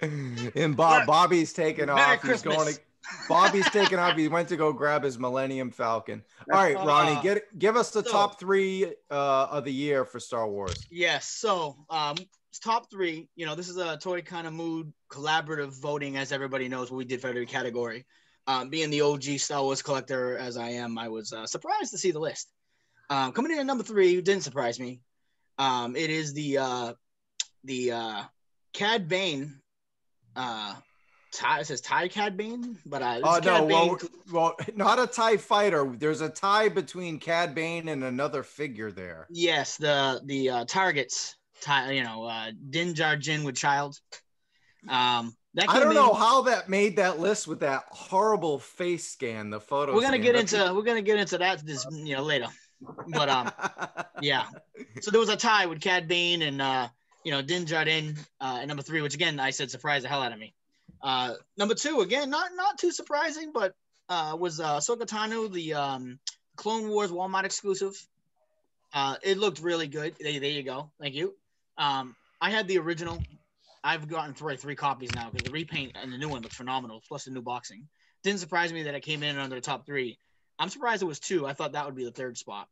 and 0.00 0.74
Bob, 0.76 1.06
Bobby's 1.06 1.52
taking 1.52 1.86
Merry 1.86 2.00
off. 2.00 2.22
He's 2.22 2.42
going 2.42 2.74
to. 2.74 2.80
Bobby's 3.28 3.68
taking 3.70 3.98
off. 3.98 4.16
He 4.16 4.28
went 4.28 4.48
to 4.48 4.56
go 4.56 4.72
grab 4.72 5.02
his 5.02 5.18
Millennium 5.18 5.70
Falcon. 5.70 6.22
All 6.52 6.58
right, 6.58 6.76
Uh, 6.76 6.84
Ronnie, 6.86 7.20
get 7.22 7.58
give 7.58 7.76
us 7.76 7.90
the 7.90 8.02
so- 8.04 8.10
top 8.10 8.38
three 8.40 8.86
uh, 9.10 9.46
of 9.50 9.64
the 9.64 9.72
year 9.72 10.04
for 10.04 10.20
Star 10.20 10.48
Wars. 10.48 10.86
Yes. 10.90 11.28
So, 11.28 11.76
um, 11.90 12.16
top 12.62 12.90
three. 12.90 13.28
You 13.34 13.46
know, 13.46 13.54
this 13.54 13.68
is 13.68 13.76
a 13.76 13.96
toy 13.96 14.22
kind 14.22 14.46
of 14.46 14.52
mood 14.52 14.92
collaborative 15.10 15.78
voting, 15.80 16.16
as 16.16 16.32
everybody 16.32 16.68
knows 16.68 16.90
what 16.90 16.98
we 16.98 17.04
did 17.04 17.20
for 17.20 17.28
every 17.28 17.46
category. 17.46 18.04
Um, 18.46 18.70
being 18.70 18.90
the 18.90 19.02
OG 19.02 19.38
Star 19.38 19.62
Wars 19.62 19.82
collector 19.82 20.36
as 20.36 20.56
I 20.56 20.70
am, 20.70 20.98
I 20.98 21.08
was 21.08 21.32
uh, 21.32 21.46
surprised 21.46 21.90
to 21.92 21.98
see 21.98 22.10
the 22.10 22.18
list. 22.18 22.50
Um, 23.10 23.32
coming 23.32 23.52
in 23.52 23.58
at 23.58 23.66
number 23.66 23.84
three 23.84 24.20
didn't 24.20 24.42
surprise 24.42 24.80
me. 24.80 25.00
Um, 25.58 25.94
it 25.96 26.10
is 26.10 26.32
the 26.32 26.58
uh, 26.58 26.92
the 27.64 27.92
uh, 27.92 28.22
Cad 28.72 29.08
Bane. 29.08 29.60
Uh, 30.34 30.74
Ty, 31.32 31.60
it 31.60 31.66
says 31.66 31.80
Ty 31.80 32.08
Cad 32.08 32.36
Bane, 32.36 32.76
but 32.84 33.00
uh, 33.02 33.20
Oh 33.24 33.40
no, 33.42 33.64
well, 33.64 33.98
well, 34.30 34.56
not 34.76 34.98
a 34.98 35.06
Tie 35.06 35.38
Fighter. 35.38 35.90
There's 35.98 36.20
a 36.20 36.28
tie 36.28 36.68
between 36.68 37.18
Cad 37.18 37.54
Bane 37.54 37.88
and 37.88 38.04
another 38.04 38.42
figure 38.42 38.92
there. 38.92 39.26
Yes, 39.30 39.76
the 39.78 40.20
the 40.26 40.50
uh, 40.50 40.64
targets. 40.66 41.36
Ty, 41.62 41.92
you 41.92 42.02
know, 42.02 42.24
uh, 42.24 42.50
Din 42.70 42.92
Djarin 42.92 43.44
with 43.44 43.56
Child. 43.56 43.98
Um, 44.88 45.34
that 45.54 45.68
I 45.70 45.78
don't 45.78 45.90
in- 45.90 45.94
know 45.94 46.12
how 46.12 46.42
that 46.42 46.68
made 46.68 46.96
that 46.96 47.20
list 47.20 47.46
with 47.46 47.60
that 47.60 47.84
horrible 47.90 48.58
face 48.58 49.08
scan. 49.08 49.48
The 49.50 49.60
photo. 49.60 49.94
we're 49.94 50.00
gonna 50.00 50.14
scan, 50.14 50.22
get 50.22 50.32
but- 50.34 50.52
into 50.52 50.74
we're 50.74 50.82
gonna 50.82 51.02
get 51.02 51.18
into 51.18 51.38
that 51.38 51.64
this 51.64 51.86
you 51.92 52.16
know 52.16 52.22
later 52.22 52.48
but 53.08 53.28
um 53.28 53.52
yeah 54.22 54.46
so 55.00 55.10
there 55.12 55.20
was 55.20 55.28
a 55.28 55.36
tie 55.36 55.66
with 55.66 55.80
Cad 55.80 56.08
Bane 56.08 56.42
and 56.42 56.60
uh 56.60 56.88
you 57.24 57.30
know 57.30 57.40
Din 57.42 57.64
Djarin 57.64 58.18
uh 58.40 58.58
at 58.62 58.66
number 58.66 58.82
three 58.82 59.02
which 59.02 59.14
again 59.14 59.38
I 59.38 59.50
said 59.50 59.70
surprised 59.70 60.04
the 60.04 60.08
hell 60.08 60.20
out 60.22 60.32
of 60.32 60.38
me 60.38 60.52
uh 61.02 61.34
number 61.56 61.74
two 61.74 62.00
again 62.00 62.30
not 62.30 62.50
not 62.54 62.78
too 62.78 62.92
surprising 62.92 63.52
but 63.52 63.74
uh 64.08 64.36
was 64.38 64.60
uh 64.60 64.78
Ahsoka 64.78 65.02
Tano 65.06 65.52
the 65.52 65.74
um 65.74 66.18
Clone 66.56 66.88
Wars 66.88 67.10
Walmart 67.10 67.44
exclusive. 67.44 67.94
Uh 68.92 69.16
it 69.22 69.38
looked 69.38 69.60
really 69.60 69.88
good. 69.88 70.14
There, 70.20 70.40
there 70.40 70.50
you 70.50 70.62
go. 70.62 70.90
Thank 71.00 71.14
you. 71.14 71.34
Um 71.78 72.14
I 72.40 72.50
had 72.50 72.68
the 72.68 72.78
original. 72.78 73.24
I've 73.84 74.08
gotten 74.08 74.34
three 74.34 74.56
three 74.56 74.76
copies 74.76 75.12
now 75.12 75.30
because 75.30 75.44
the 75.44 75.50
repaint 75.50 75.92
and 76.00 76.12
the 76.12 76.18
new 76.18 76.28
one 76.28 76.42
looked 76.42 76.54
phenomenal 76.54 77.02
plus 77.08 77.24
the 77.24 77.30
new 77.30 77.42
boxing. 77.42 77.88
Didn't 78.22 78.40
surprise 78.40 78.72
me 78.72 78.84
that 78.84 78.94
it 78.94 79.00
came 79.00 79.22
in 79.22 79.38
under 79.38 79.56
the 79.56 79.62
top 79.62 79.86
three. 79.86 80.18
I'm 80.58 80.68
surprised 80.68 81.02
it 81.02 81.06
was 81.06 81.18
two. 81.18 81.46
I 81.46 81.54
thought 81.54 81.72
that 81.72 81.86
would 81.86 81.96
be 81.96 82.04
the 82.04 82.12
third 82.12 82.38
spot. 82.38 82.68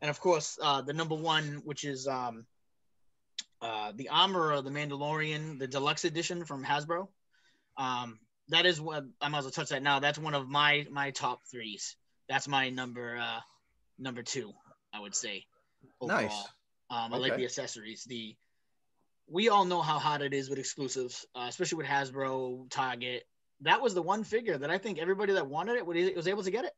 And 0.00 0.08
of 0.08 0.20
course, 0.20 0.58
uh, 0.62 0.82
the 0.82 0.92
number 0.92 1.14
one, 1.14 1.60
which 1.64 1.84
is 1.84 2.06
um, 2.06 2.46
uh, 3.60 3.92
the 3.94 4.08
Armor 4.08 4.52
of 4.52 4.64
the 4.64 4.70
Mandalorian, 4.70 5.58
the 5.58 5.66
deluxe 5.66 6.04
edition 6.04 6.44
from 6.44 6.64
Hasbro. 6.64 7.08
Um, 7.78 8.18
that 8.48 8.66
is 8.66 8.80
what 8.80 9.04
I 9.20 9.28
might 9.28 9.38
as 9.38 9.44
well 9.44 9.52
touch 9.52 9.70
that 9.70 9.82
now. 9.82 10.00
That's 10.00 10.18
one 10.18 10.34
of 10.34 10.48
my 10.48 10.86
my 10.90 11.10
top 11.10 11.40
threes. 11.50 11.96
That's 12.28 12.48
my 12.48 12.70
number 12.70 13.16
uh, 13.16 13.40
number 13.98 14.22
two, 14.22 14.52
I 14.92 15.00
would 15.00 15.14
say. 15.14 15.44
Overall. 16.00 16.22
Nice. 16.22 16.44
Um, 16.90 17.12
I 17.12 17.18
like 17.18 17.36
the 17.36 17.44
accessories. 17.44 18.04
The 18.04 18.34
we 19.30 19.48
all 19.48 19.64
know 19.64 19.82
how 19.82 19.98
hot 19.98 20.22
it 20.22 20.32
is 20.32 20.48
with 20.48 20.58
exclusives, 20.58 21.26
uh, 21.34 21.46
especially 21.48 21.76
with 21.76 21.86
Hasbro, 21.86 22.70
Target. 22.70 23.24
That 23.62 23.82
was 23.82 23.94
the 23.94 24.02
one 24.02 24.24
figure 24.24 24.56
that 24.56 24.70
I 24.70 24.78
think 24.78 24.98
everybody 24.98 25.34
that 25.34 25.46
wanted 25.46 25.76
it 25.76 25.86
was 25.86 26.10
was 26.16 26.28
able 26.28 26.42
to 26.42 26.50
get 26.50 26.64
it. 26.64 26.72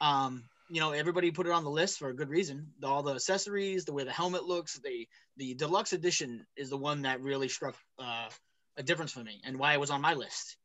Um, 0.00 0.44
you 0.70 0.80
know, 0.80 0.92
everybody 0.92 1.30
put 1.30 1.46
it 1.46 1.52
on 1.52 1.64
the 1.64 1.70
list 1.70 1.98
for 1.98 2.08
a 2.08 2.14
good 2.14 2.28
reason. 2.28 2.68
All 2.82 3.02
the 3.02 3.14
accessories, 3.14 3.84
the 3.84 3.92
way 3.92 4.04
the 4.04 4.12
helmet 4.12 4.44
looks, 4.44 4.78
the 4.78 5.08
the 5.36 5.54
deluxe 5.54 5.92
edition 5.92 6.46
is 6.56 6.70
the 6.70 6.76
one 6.76 7.02
that 7.02 7.20
really 7.20 7.48
struck 7.48 7.76
uh, 7.98 8.28
a 8.76 8.82
difference 8.82 9.12
for 9.12 9.20
me 9.20 9.40
and 9.44 9.58
why 9.58 9.74
it 9.74 9.80
was 9.80 9.90
on 9.90 10.00
my 10.00 10.14
list. 10.14 10.56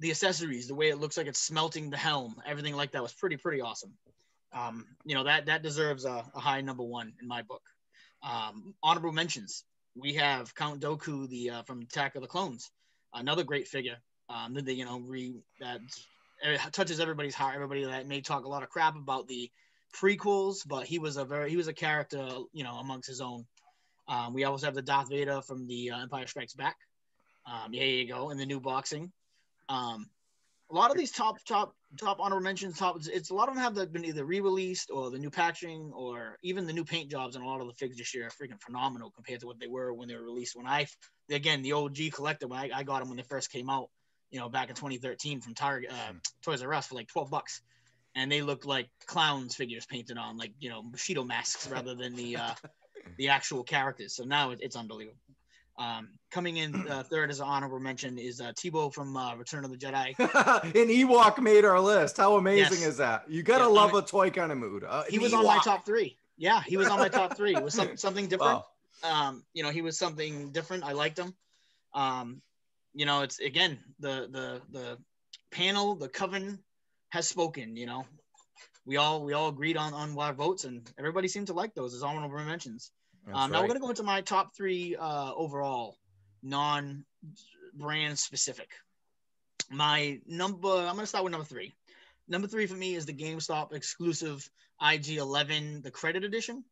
The 0.00 0.10
accessories, 0.10 0.68
the 0.68 0.74
way 0.74 0.88
it 0.88 0.98
looks 0.98 1.16
like 1.16 1.26
it's 1.26 1.40
smelting 1.40 1.90
the 1.90 1.96
helm, 1.96 2.36
everything 2.46 2.74
like 2.74 2.92
that 2.92 3.02
was 3.02 3.12
pretty 3.12 3.36
pretty 3.36 3.60
awesome. 3.60 3.92
Um, 4.52 4.86
you 5.04 5.14
know 5.14 5.24
that 5.24 5.46
that 5.46 5.62
deserves 5.62 6.04
a, 6.04 6.24
a 6.34 6.40
high 6.40 6.60
number 6.60 6.84
one 6.84 7.12
in 7.20 7.28
my 7.28 7.42
book. 7.42 7.62
Um, 8.22 8.74
honorable 8.82 9.12
mentions: 9.12 9.64
we 9.94 10.14
have 10.14 10.54
Count 10.54 10.80
Dooku, 10.80 11.28
the 11.28 11.50
uh, 11.50 11.62
from 11.64 11.82
Attack 11.82 12.14
of 12.14 12.22
the 12.22 12.28
Clones, 12.28 12.70
another 13.12 13.44
great 13.44 13.68
figure. 13.68 13.96
Um, 14.30 14.54
that 14.54 14.66
they, 14.66 14.74
you 14.74 14.84
know, 14.84 15.00
re 15.00 15.34
that 15.60 15.80
touches 16.72 17.00
everybody's 17.00 17.34
heart. 17.34 17.54
Everybody 17.54 17.84
that 17.84 18.06
may 18.06 18.20
talk 18.20 18.44
a 18.44 18.48
lot 18.48 18.62
of 18.62 18.68
crap 18.68 18.96
about 18.96 19.26
the 19.26 19.50
prequels, 19.94 20.66
but 20.66 20.86
he 20.86 20.98
was 20.98 21.16
a 21.16 21.24
very 21.24 21.50
he 21.50 21.56
was 21.56 21.68
a 21.68 21.72
character, 21.72 22.28
you 22.52 22.64
know, 22.64 22.74
amongst 22.74 23.08
his 23.08 23.20
own. 23.20 23.46
Um, 24.06 24.32
we 24.32 24.44
also 24.44 24.66
have 24.66 24.74
the 24.74 24.82
Darth 24.82 25.10
Vader 25.10 25.42
from 25.42 25.66
the 25.66 25.90
uh, 25.90 26.00
Empire 26.00 26.26
Strikes 26.26 26.54
Back. 26.54 26.76
Um, 27.48 27.72
yeah, 27.72 27.84
you 27.84 28.06
go 28.06 28.30
in 28.30 28.38
the 28.38 28.46
new 28.46 28.60
boxing. 28.60 29.10
Um, 29.68 30.08
a 30.70 30.74
lot 30.74 30.90
of 30.90 30.98
these 30.98 31.10
top 31.10 31.42
top 31.46 31.74
top 31.98 32.18
honorable 32.20 32.44
mentions, 32.44 32.78
top 32.78 32.96
it's 33.06 33.30
a 33.30 33.34
lot 33.34 33.48
of 33.48 33.54
them 33.54 33.62
have 33.62 33.74
that 33.76 33.92
been 33.92 34.04
either 34.04 34.24
re-released 34.24 34.90
or 34.90 35.10
the 35.10 35.18
new 35.18 35.30
patching 35.30 35.90
or 35.94 36.36
even 36.42 36.66
the 36.66 36.72
new 36.72 36.84
paint 36.84 37.10
jobs 37.10 37.36
and 37.36 37.44
a 37.44 37.48
lot 37.48 37.60
of 37.60 37.66
the 37.66 37.72
figs 37.74 37.96
this 37.96 38.14
year 38.14 38.26
are 38.26 38.30
freaking 38.30 38.60
phenomenal 38.60 39.10
compared 39.10 39.40
to 39.40 39.46
what 39.46 39.58
they 39.58 39.66
were 39.66 39.94
when 39.94 40.08
they 40.08 40.14
were 40.14 40.24
released. 40.24 40.56
When 40.56 40.66
I 40.66 40.86
again 41.30 41.62
the 41.62 41.72
OG 41.72 41.96
collector, 42.12 42.46
when 42.48 42.58
I, 42.58 42.70
I 42.74 42.82
got 42.82 43.00
them 43.00 43.08
when 43.08 43.16
they 43.16 43.22
first 43.22 43.50
came 43.50 43.70
out, 43.70 43.88
you 44.30 44.38
know, 44.38 44.50
back 44.50 44.68
in 44.68 44.74
2013 44.74 45.40
from 45.40 45.54
Target, 45.54 45.90
uh, 45.90 46.12
Toys 46.42 46.62
R 46.62 46.74
Us 46.74 46.88
for 46.88 46.96
like 46.96 47.08
12 47.08 47.30
bucks, 47.30 47.62
and 48.14 48.30
they 48.30 48.42
looked 48.42 48.66
like 48.66 48.88
clowns 49.06 49.54
figures 49.54 49.86
painted 49.86 50.18
on, 50.18 50.36
like 50.36 50.52
you 50.60 50.68
know, 50.68 50.82
Bushido 50.82 51.24
masks 51.24 51.66
rather 51.68 51.94
than 51.94 52.14
the 52.14 52.36
uh, 52.36 52.54
the 53.16 53.28
actual 53.28 53.64
characters. 53.64 54.14
So 54.14 54.24
now 54.24 54.50
it, 54.50 54.58
it's 54.60 54.76
unbelievable. 54.76 55.16
Um, 55.78 56.08
coming 56.32 56.56
in 56.56 56.74
uh, 56.88 57.02
third 57.10 57.30
as 57.30 57.38
an 57.40 57.46
honorable 57.46 57.78
mention 57.78 58.18
is 58.18 58.40
uh, 58.40 58.52
Teebo 58.52 58.92
from 58.92 59.16
uh, 59.16 59.36
Return 59.36 59.64
of 59.64 59.70
the 59.70 59.76
Jedi. 59.76 60.14
and 60.64 60.72
Ewok 60.90 61.38
made 61.40 61.64
our 61.64 61.80
list. 61.80 62.16
How 62.16 62.36
amazing 62.36 62.80
Yes. 62.80 62.88
is 62.88 62.96
that? 62.96 63.30
You 63.30 63.42
gotta 63.42 63.64
Yeah, 63.64 63.70
love 63.70 63.94
a 63.94 64.02
toy 64.02 64.30
kind 64.30 64.50
of 64.50 64.58
mood. 64.58 64.84
Uh, 64.84 65.04
He 65.08 65.18
was 65.18 65.32
on 65.32 65.44
my 65.44 65.58
top 65.58 65.86
three. 65.86 66.18
Yeah, 66.36 66.62
he 66.62 66.76
was 66.76 66.88
on 66.88 66.98
my 66.98 67.08
top 67.08 67.36
three. 67.36 67.54
It 67.54 67.62
was 67.62 67.74
some, 67.74 67.96
something 67.96 68.26
different. 68.26 68.62
Wow. 69.02 69.28
Um, 69.28 69.44
you 69.54 69.62
know, 69.62 69.70
he 69.70 69.82
was 69.82 69.96
something 69.98 70.50
different. 70.50 70.82
I 70.84 70.92
liked 70.92 71.18
him. 71.18 71.32
Um, 71.94 72.42
you 72.94 73.06
know, 73.06 73.22
it's 73.22 73.38
again 73.38 73.78
the 74.00 74.28
the 74.30 74.62
the 74.72 74.98
panel, 75.52 75.94
the 75.94 76.08
coven 76.08 76.58
has 77.10 77.28
spoken. 77.28 77.76
You 77.76 77.86
know, 77.86 78.04
we 78.84 78.96
all 78.96 79.24
we 79.24 79.32
all 79.32 79.48
agreed 79.48 79.76
on 79.76 79.94
on 79.94 80.18
our 80.18 80.32
votes, 80.32 80.64
and 80.64 80.90
everybody 80.98 81.28
seemed 81.28 81.46
to 81.48 81.52
like 81.54 81.74
those 81.74 81.94
as 81.94 82.02
honorable 82.02 82.44
mentions. 82.44 82.90
Um, 83.32 83.50
Now 83.50 83.60
we're 83.60 83.68
gonna 83.68 83.80
go 83.80 83.90
into 83.90 84.02
my 84.02 84.20
top 84.20 84.54
three 84.56 84.96
uh, 84.96 85.32
overall, 85.34 85.98
non-brand 86.42 88.18
specific. 88.18 88.70
My 89.70 90.20
number, 90.26 90.68
I'm 90.68 90.94
gonna 90.94 91.06
start 91.06 91.24
with 91.24 91.32
number 91.32 91.46
three. 91.46 91.74
Number 92.28 92.48
three 92.48 92.66
for 92.66 92.76
me 92.76 92.94
is 92.94 93.06
the 93.06 93.12
GameStop 93.12 93.72
exclusive 93.72 94.48
IG11, 94.80 95.82
the 95.82 95.90
credit 95.90 96.24
edition. 96.24 96.64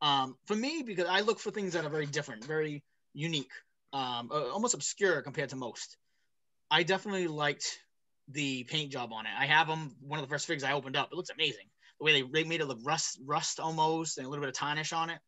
Um, 0.00 0.36
for 0.44 0.54
me, 0.54 0.82
because 0.82 1.08
I 1.08 1.20
look 1.20 1.38
for 1.38 1.50
things 1.50 1.72
that 1.72 1.84
are 1.84 1.90
very 1.90 2.06
different, 2.06 2.44
very 2.44 2.82
unique, 3.14 3.50
um, 3.92 4.30
uh, 4.32 4.48
almost 4.50 4.74
obscure 4.74 5.22
compared 5.22 5.50
to 5.50 5.56
most. 5.56 5.96
I 6.70 6.82
definitely 6.82 7.28
liked 7.28 7.78
the 8.28 8.64
paint 8.64 8.90
job 8.90 9.12
on 9.12 9.26
it. 9.26 9.32
I 9.38 9.46
have 9.46 9.68
them. 9.68 9.94
One 10.00 10.18
of 10.18 10.26
the 10.26 10.32
first 10.32 10.46
figs 10.46 10.64
I 10.64 10.72
opened 10.72 10.96
up. 10.96 11.10
It 11.12 11.16
looks 11.16 11.30
amazing. 11.30 11.66
The 11.98 12.04
way 12.04 12.20
they, 12.20 12.28
they 12.28 12.44
made 12.44 12.60
it 12.60 12.66
look 12.66 12.80
rust, 12.82 13.18
rust 13.24 13.60
almost, 13.60 14.18
and 14.18 14.26
a 14.26 14.28
little 14.30 14.42
bit 14.42 14.48
of 14.48 14.54
tarnish 14.54 14.92
on 14.92 15.10
it. 15.10 15.18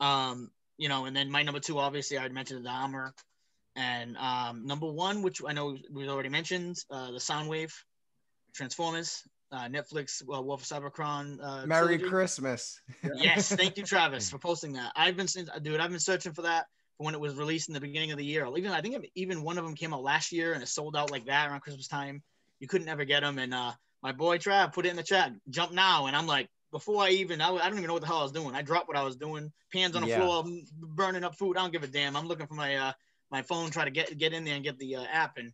Um, 0.00 0.50
you 0.78 0.88
know, 0.88 1.04
and 1.04 1.14
then 1.14 1.30
my 1.30 1.42
number 1.42 1.60
two, 1.60 1.78
obviously, 1.78 2.16
I 2.16 2.20
already 2.20 2.34
mentioned 2.34 2.64
the 2.64 2.70
armor, 2.70 3.14
and 3.76 4.16
um, 4.16 4.66
number 4.66 4.90
one, 4.90 5.22
which 5.22 5.42
I 5.46 5.52
know 5.52 5.76
we 5.92 6.08
already 6.08 6.30
mentioned, 6.30 6.78
uh, 6.90 7.10
the 7.12 7.18
Soundwave, 7.18 7.72
Transformers, 8.54 9.22
uh, 9.52 9.68
Netflix, 9.68 10.22
uh, 10.22 10.40
War 10.40 10.58
for 10.58 10.64
Cybertron. 10.64 11.38
Uh, 11.42 11.66
Merry 11.66 11.96
trilogy. 11.96 12.04
Christmas. 12.04 12.80
Yes, 13.14 13.54
thank 13.54 13.76
you, 13.76 13.84
Travis, 13.84 14.30
for 14.30 14.38
posting 14.38 14.72
that. 14.74 14.92
I've 14.96 15.16
been, 15.16 15.28
since- 15.28 15.50
dude, 15.62 15.80
I've 15.80 15.90
been 15.90 15.98
searching 15.98 16.32
for 16.32 16.42
that 16.42 16.66
for 16.96 17.04
when 17.04 17.14
it 17.14 17.20
was 17.20 17.34
released 17.34 17.68
in 17.68 17.74
the 17.74 17.80
beginning 17.80 18.12
of 18.12 18.18
the 18.18 18.24
year. 18.24 18.46
Even 18.56 18.72
I 18.72 18.80
think 18.80 19.06
even 19.14 19.42
one 19.42 19.58
of 19.58 19.64
them 19.64 19.74
came 19.74 19.92
out 19.92 20.02
last 20.02 20.32
year 20.32 20.52
and 20.54 20.62
it 20.62 20.68
sold 20.68 20.96
out 20.96 21.10
like 21.10 21.26
that 21.26 21.48
around 21.48 21.60
Christmas 21.60 21.88
time. 21.88 22.22
You 22.58 22.68
couldn't 22.68 22.88
ever 22.88 23.04
get 23.04 23.20
them, 23.20 23.38
and 23.38 23.54
uh, 23.54 23.72
my 24.02 24.12
boy 24.12 24.36
Trav 24.38 24.72
put 24.74 24.84
it 24.84 24.90
in 24.90 24.96
the 24.96 25.02
chat. 25.02 25.32
Jump 25.48 25.72
now, 25.72 26.06
and 26.06 26.14
I'm 26.16 26.26
like, 26.26 26.48
before 26.70 27.02
I 27.02 27.10
even, 27.10 27.40
I, 27.40 27.50
I 27.50 27.68
don't 27.68 27.78
even 27.78 27.86
know 27.86 27.94
what 27.94 28.02
the 28.02 28.08
hell 28.08 28.18
I 28.18 28.22
was 28.22 28.32
doing. 28.32 28.54
I 28.54 28.62
dropped 28.62 28.88
what 28.88 28.96
I 28.96 29.02
was 29.02 29.16
doing, 29.16 29.52
pans 29.72 29.96
on 29.96 30.02
the 30.02 30.08
Yeah. 30.08 30.18
floor, 30.18 30.44
burning 30.72 31.24
up 31.24 31.34
food. 31.34 31.56
I 31.56 31.62
don't 31.62 31.72
give 31.72 31.82
a 31.82 31.86
damn. 31.86 32.16
I'm 32.16 32.26
looking 32.26 32.46
for 32.46 32.54
my 32.54 32.76
uh, 32.76 32.92
my 33.30 33.42
phone, 33.42 33.70
try 33.70 33.84
to 33.84 33.90
get 33.90 34.16
get 34.18 34.32
in 34.32 34.44
there 34.44 34.54
and 34.54 34.64
get 34.64 34.78
the 34.78 34.96
uh, 34.96 35.04
app, 35.04 35.36
and 35.38 35.52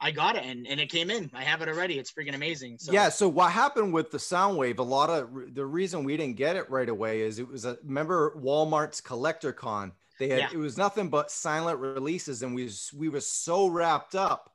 I 0.00 0.10
got 0.10 0.36
it, 0.36 0.44
and, 0.44 0.66
and 0.66 0.80
it 0.80 0.90
came 0.90 1.10
in. 1.10 1.30
I 1.32 1.44
have 1.44 1.62
it 1.62 1.68
already. 1.68 1.98
It's 1.98 2.10
freaking 2.10 2.34
amazing. 2.34 2.78
So 2.78 2.92
Yeah. 2.92 3.08
So 3.08 3.28
what 3.28 3.52
happened 3.52 3.92
with 3.92 4.10
the 4.10 4.18
Soundwave? 4.18 4.78
A 4.78 4.82
lot 4.82 5.10
of 5.10 5.54
the 5.54 5.64
reason 5.64 6.04
we 6.04 6.16
didn't 6.16 6.36
get 6.36 6.56
it 6.56 6.68
right 6.70 6.88
away 6.88 7.20
is 7.20 7.38
it 7.38 7.48
was 7.48 7.64
a 7.64 7.78
remember 7.84 8.34
Walmart's 8.36 9.00
Collector 9.00 9.52
Con. 9.52 9.92
They 10.18 10.28
had 10.28 10.40
Yeah. 10.40 10.48
it 10.52 10.58
was 10.58 10.76
nothing 10.76 11.08
but 11.08 11.30
silent 11.30 11.78
releases, 11.78 12.42
and 12.42 12.54
we 12.54 12.64
was, 12.64 12.90
we 12.94 13.08
were 13.08 13.20
so 13.20 13.68
wrapped 13.68 14.14
up 14.14 14.51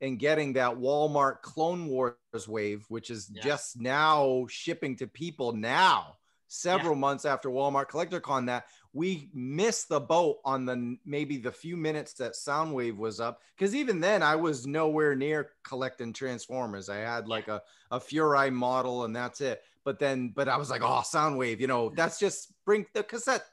in 0.00 0.16
getting 0.16 0.52
that 0.54 0.76
Walmart 0.76 1.42
Clone 1.42 1.88
Wars 1.88 2.14
wave, 2.46 2.84
which 2.88 3.10
is 3.10 3.30
Yeah. 3.32 3.42
just 3.42 3.80
now 3.80 4.46
shipping 4.48 4.96
to 4.96 5.06
people 5.06 5.52
now, 5.52 6.16
several 6.46 6.94
months 6.94 7.24
after 7.24 7.50
Walmart 7.50 7.88
Collector 7.88 8.20
Con, 8.20 8.46
that 8.46 8.66
we 8.92 9.28
missed 9.34 9.88
the 9.88 10.00
boat 10.00 10.38
on 10.44 10.64
the 10.64 10.96
maybe 11.04 11.36
the 11.36 11.52
few 11.52 11.76
minutes 11.76 12.14
that 12.14 12.32
Soundwave 12.32 12.96
was 12.96 13.20
up. 13.20 13.42
Because 13.56 13.74
even 13.74 14.00
then, 14.00 14.22
I 14.22 14.34
was 14.36 14.66
nowhere 14.66 15.14
near 15.14 15.50
collecting 15.62 16.12
Transformers. 16.12 16.88
I 16.88 16.96
had 16.96 17.28
like 17.28 17.48
a 17.48 17.62
a 17.90 17.98
Furai 17.98 18.52
model, 18.52 19.04
and 19.04 19.14
that's 19.14 19.40
it. 19.40 19.62
But 19.84 19.98
then, 19.98 20.30
but 20.30 20.48
I 20.48 20.56
was 20.56 20.70
like, 20.70 20.82
oh, 20.82 21.02
Soundwave, 21.04 21.60
you 21.60 21.66
know, 21.66 21.90
that's 21.90 22.18
just 22.18 22.52
bring 22.64 22.86
the 22.92 23.02
cassette. 23.02 23.44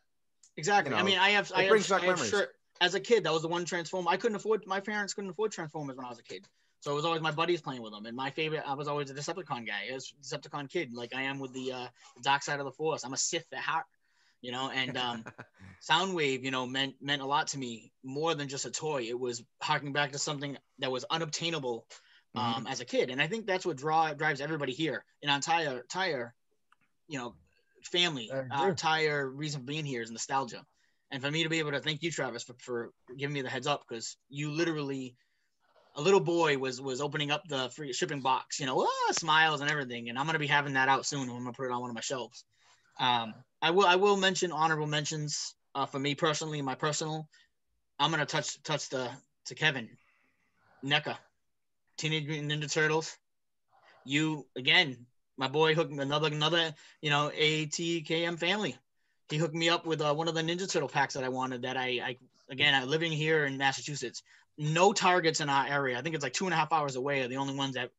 Exactly. 0.58 0.94
you 0.94 1.00
I 1.00 1.04
mean, 1.04 1.18
I 1.18 1.30
have, 1.32 1.52
I 1.54 1.64
have, 1.64 1.92
I 1.92 2.00
have. 2.06 2.48
As 2.82 2.96
a 2.96 3.00
kid. 3.00 3.24
That 3.24 3.34
was 3.34 3.42
the 3.42 3.48
one 3.48 3.66
Transformer. 3.66 4.10
I 4.10 4.18
couldn't 4.18 4.36
afford. 4.36 4.66
My 4.66 4.80
parents 4.80 5.14
couldn't 5.14 5.30
afford 5.30 5.52
Transformers 5.52 5.96
when 5.96 6.06
I 6.06 6.10
was 6.10 6.20
a 6.20 6.24
kid, 6.24 6.48
so 6.80 6.92
it 6.92 6.96
was 6.96 7.06
always 7.06 7.22
my 7.22 7.32
buddies 7.32 7.62
playing 7.62 7.82
with 7.82 7.92
them. 7.92 8.06
And 8.06 8.16
my 8.16 8.30
favorite, 8.32 8.64
I 8.66 8.74
was 8.74 8.88
always 8.88 9.10
a 9.10 9.14
Decepticon 9.14 9.66
guy. 9.66 9.88
I 9.90 9.94
was 9.94 10.14
a 10.18 10.24
Decepticon 10.24 10.70
kid, 10.70 10.94
like 10.94 11.16
I 11.16 11.24
am 11.24 11.40
with 11.40 11.54
the 11.54 11.72
uh, 11.72 11.88
Dark 12.22 12.44
Side 12.44 12.60
of 12.60 12.66
the 12.66 12.72
Force. 12.72 13.04
I'm 13.04 13.14
a 13.14 13.18
Sith 13.18 13.46
at 13.54 13.60
heart, 13.60 13.86
you 14.42 14.52
know. 14.52 14.70
And 14.70 14.98
um, 14.98 15.26
Soundwave, 15.90 16.44
you 16.44 16.52
know, 16.52 16.66
meant 16.66 16.96
meant 17.02 17.22
a 17.22 17.26
lot 17.26 17.48
to 17.48 17.58
me 17.58 17.92
more 18.04 18.36
than 18.36 18.48
just 18.48 18.66
a 18.66 18.72
toy. 18.72 19.04
It 19.04 19.20
was 19.20 19.44
harking 19.62 19.94
back 19.94 20.12
to 20.14 20.20
something 20.20 20.58
that 20.80 20.92
was 20.92 21.06
unobtainable 21.10 21.86
Mm-hmm. 22.36 22.58
um, 22.58 22.68
as 22.68 22.82
a 22.82 22.86
kid, 22.86 23.10
and 23.12 23.22
I 23.22 23.28
think 23.28 23.46
that's 23.46 23.66
what 23.66 23.78
draw 23.78 24.14
drives 24.14 24.42
everybody 24.42 24.74
here. 24.74 25.06
In 25.22 25.30
our 25.30 25.38
entire 25.38 25.80
entire, 25.80 26.34
you 27.08 27.18
know, 27.18 27.34
family, 27.84 28.30
our 28.52 28.70
entire 28.72 29.30
reason 29.30 29.62
for 29.62 29.68
being 29.68 29.86
here 29.86 30.02
is 30.02 30.12
nostalgia. 30.12 30.66
And 31.12 31.22
for 31.22 31.32
me 31.32 31.44
to 31.44 31.50
be 31.50 31.60
able 31.60 31.72
to 31.72 31.80
thank 31.80 32.02
you, 32.02 32.12
Travis, 32.12 32.44
for, 32.44 32.56
for 32.60 32.92
giving 33.18 33.34
me 33.34 33.42
the 33.42 33.50
heads 33.50 33.68
up, 33.68 33.84
because 33.88 34.18
you 34.30 34.52
literally, 34.52 35.16
a 35.96 36.02
little 36.02 36.20
boy 36.20 36.58
was 36.58 36.82
was 36.82 37.00
opening 37.00 37.32
up 37.32 37.44
the 37.48 37.70
free 37.70 37.94
shipping 37.94 38.22
box, 38.22 38.60
you 38.60 38.66
know, 38.66 38.82
ah, 38.82 39.12
smiles 39.12 39.62
and 39.62 39.70
everything. 39.70 40.10
And 40.10 40.18
I'm 40.18 40.26
gonna 40.26 40.40
be 40.40 40.48
having 40.48 40.74
that 40.74 40.90
out 40.90 41.06
soon. 41.06 41.30
I'm 41.30 41.38
gonna 41.38 41.54
put 41.54 41.68
it 41.68 41.72
on 41.72 41.82
one 41.82 41.90
of 41.90 41.96
my 41.96 42.02
shelves. 42.02 42.44
Um, 43.00 43.34
I 43.62 43.72
will 43.72 43.86
I 43.86 43.96
will 43.96 44.18
mention 44.18 44.52
honorable 44.52 44.88
mentions 44.88 45.56
uh, 45.74 45.86
for 45.86 46.00
me 46.00 46.16
personally, 46.16 46.62
my 46.62 46.76
personal. 46.76 47.28
I'm 48.00 48.12
gonna 48.12 48.26
touch 48.26 48.62
touch 48.64 48.90
the 48.90 49.10
to 49.46 49.56
Kevin, 49.56 49.90
NECA, 50.84 51.18
Teenage 51.98 52.28
Mutant 52.28 52.52
Ninja 52.52 52.72
Turtles. 52.72 53.16
You 54.06 54.46
again, 54.58 55.06
my 55.38 55.48
boy 55.48 55.76
hooked 55.76 55.92
another 55.94 56.28
another 56.28 56.74
you 57.02 57.10
know 57.10 57.32
ATKM 57.34 58.38
family. 58.40 58.78
He 59.30 59.38
hooked 59.38 59.56
me 59.56 59.70
up 59.70 59.86
with 59.86 60.02
uh, 60.02 60.14
one 60.14 60.28
of 60.28 60.36
the 60.36 60.42
Ninja 60.42 60.70
Turtle 60.72 60.90
packs 60.90 61.16
that 61.16 61.24
I 61.24 61.30
wanted. 61.30 61.64
That 61.64 61.78
I, 61.78 62.00
I 62.04 62.18
again, 62.50 62.74
I 62.76 62.84
living 62.84 63.12
here 63.12 63.46
in 63.46 63.58
Massachusetts, 63.58 64.22
no 64.58 64.94
targets 64.94 65.40
in 65.42 65.50
our 65.50 65.66
area. 65.68 65.98
I 65.98 66.02
think 66.02 66.16
it's 66.16 66.24
like 66.24 66.34
two 66.34 66.46
and 66.46 66.54
a 66.54 66.58
half 66.58 66.72
hours 66.72 66.96
away. 66.96 67.22
Are 67.22 67.28
the 67.28 67.38
only 67.38 67.56
ones 67.56 67.76
that 67.76 67.90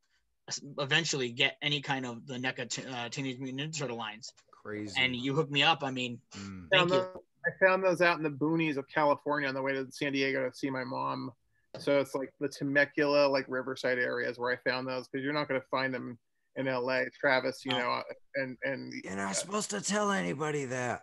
eventually 0.78 1.30
get 1.32 1.56
any 1.60 1.80
kind 1.80 2.06
of 2.06 2.24
the 2.26 2.34
NECA 2.34 2.70
t- 2.70 2.84
uh, 2.86 3.08
Teenage 3.08 3.38
Mutant 3.40 3.72
Ninja 3.74 3.78
Turtle 3.78 3.96
lines. 3.96 4.32
Crazy. 4.62 4.94
And 5.00 5.16
you 5.16 5.34
hooked 5.34 5.50
me 5.50 5.64
up. 5.64 5.82
I 5.82 5.90
mean, 5.90 6.20
Mm. 6.36 6.68
thank 6.70 6.72
found 6.72 6.90
you. 6.90 6.96
those- 6.98 7.22
I 7.44 7.64
found 7.64 7.84
those 7.84 8.00
out 8.00 8.16
in 8.16 8.24
the 8.24 8.30
boonies 8.30 8.76
of 8.76 8.88
California 8.88 9.48
on 9.48 9.54
the 9.54 9.62
way 9.62 9.72
to 9.72 9.86
San 9.92 10.12
Diego 10.12 10.48
to 10.48 10.56
see 10.56 10.68
my 10.70 10.82
mom. 10.82 11.32
So 11.78 12.00
it's 12.00 12.12
like 12.14 12.32
the 12.40 12.48
Temecula, 12.48 13.28
like 13.28 13.44
Riverside 13.48 13.98
areas 13.98 14.36
where 14.38 14.50
I 14.52 14.56
found 14.68 14.88
those 14.88 15.06
because 15.06 15.22
you're 15.24 15.32
not 15.32 15.46
going 15.48 15.60
to 15.60 15.66
find 15.68 15.92
them 15.94 16.18
in 16.56 16.66
LA. 16.66 17.04
Travis, 17.20 17.64
you 17.64 17.72
Oh. 17.74 17.78
know, 17.78 18.02
and 18.36 18.56
and 18.64 18.92
You're 19.04 19.16
not 19.16 19.36
supposed 19.36 19.70
to 19.70 19.80
tell 19.80 20.10
anybody 20.10 20.64
that. 20.66 21.02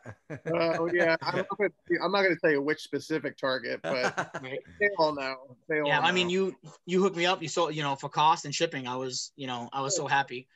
oh 0.54 0.90
yeah, 0.94 1.16
I'm 1.22 1.38
not 1.38 1.48
gonna- 1.58 1.70
I'm 2.04 2.12
not 2.12 2.24
going 2.24 2.34
to 2.36 2.40
tell 2.40 2.52
you 2.52 2.62
which 2.62 2.82
specific 2.82 3.38
target, 3.38 3.80
but 3.84 4.14
they 4.42 4.90
all 4.98 5.14
know. 5.16 5.58
They 5.70 5.80
all 5.80 5.88
yeah 5.88 6.00
i 6.02 6.12
mean 6.12 6.30
you 6.30 6.56
you 6.86 7.02
hooked 7.02 7.16
me 7.16 7.26
up 7.26 7.42
you 7.42 7.48
saw 7.48 7.70
you 7.70 7.82
know 7.84 7.96
for 7.96 8.10
cost 8.10 8.46
and 8.46 8.54
shipping 8.54 8.88
i 8.88 8.96
was 8.96 9.32
you 9.36 9.48
know 9.48 9.70
i 9.74 9.82
was 9.82 9.96
so 9.96 10.08
happy 10.08 10.48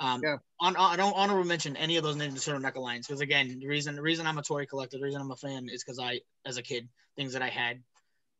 um 0.00 0.20
Yeah. 0.22 0.36
on, 0.60 0.74
on 0.76 0.92
i 0.92 0.96
don't 0.96 1.14
honorable 1.14 1.44
mention 1.44 1.76
any 1.76 1.96
of 1.96 2.02
those 2.04 2.16
ninja 2.16 2.42
turtle 2.44 2.60
NECA 2.60 2.76
lines 2.80 3.06
because 3.06 3.20
again 3.20 3.58
the 3.60 3.66
reason 3.66 3.94
the 3.94 4.02
reason 4.02 4.26
i'm 4.26 4.38
a 4.38 4.42
toy 4.42 4.66
collector 4.66 4.98
the 4.98 5.04
reason 5.04 5.20
i'm 5.20 5.30
a 5.30 5.36
fan 5.36 5.68
is 5.70 5.82
because 5.84 5.98
i 5.98 6.20
as 6.44 6.56
a 6.56 6.62
kid 6.62 6.88
things 7.16 7.32
that 7.34 7.42
i 7.42 7.48
had 7.48 7.82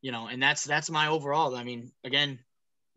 you 0.02 0.10
know 0.12 0.26
and 0.26 0.42
that's 0.42 0.64
that's 0.64 0.90
my 0.90 1.06
overall 1.08 1.54
i 1.56 1.62
mean 1.64 1.90
again 2.04 2.38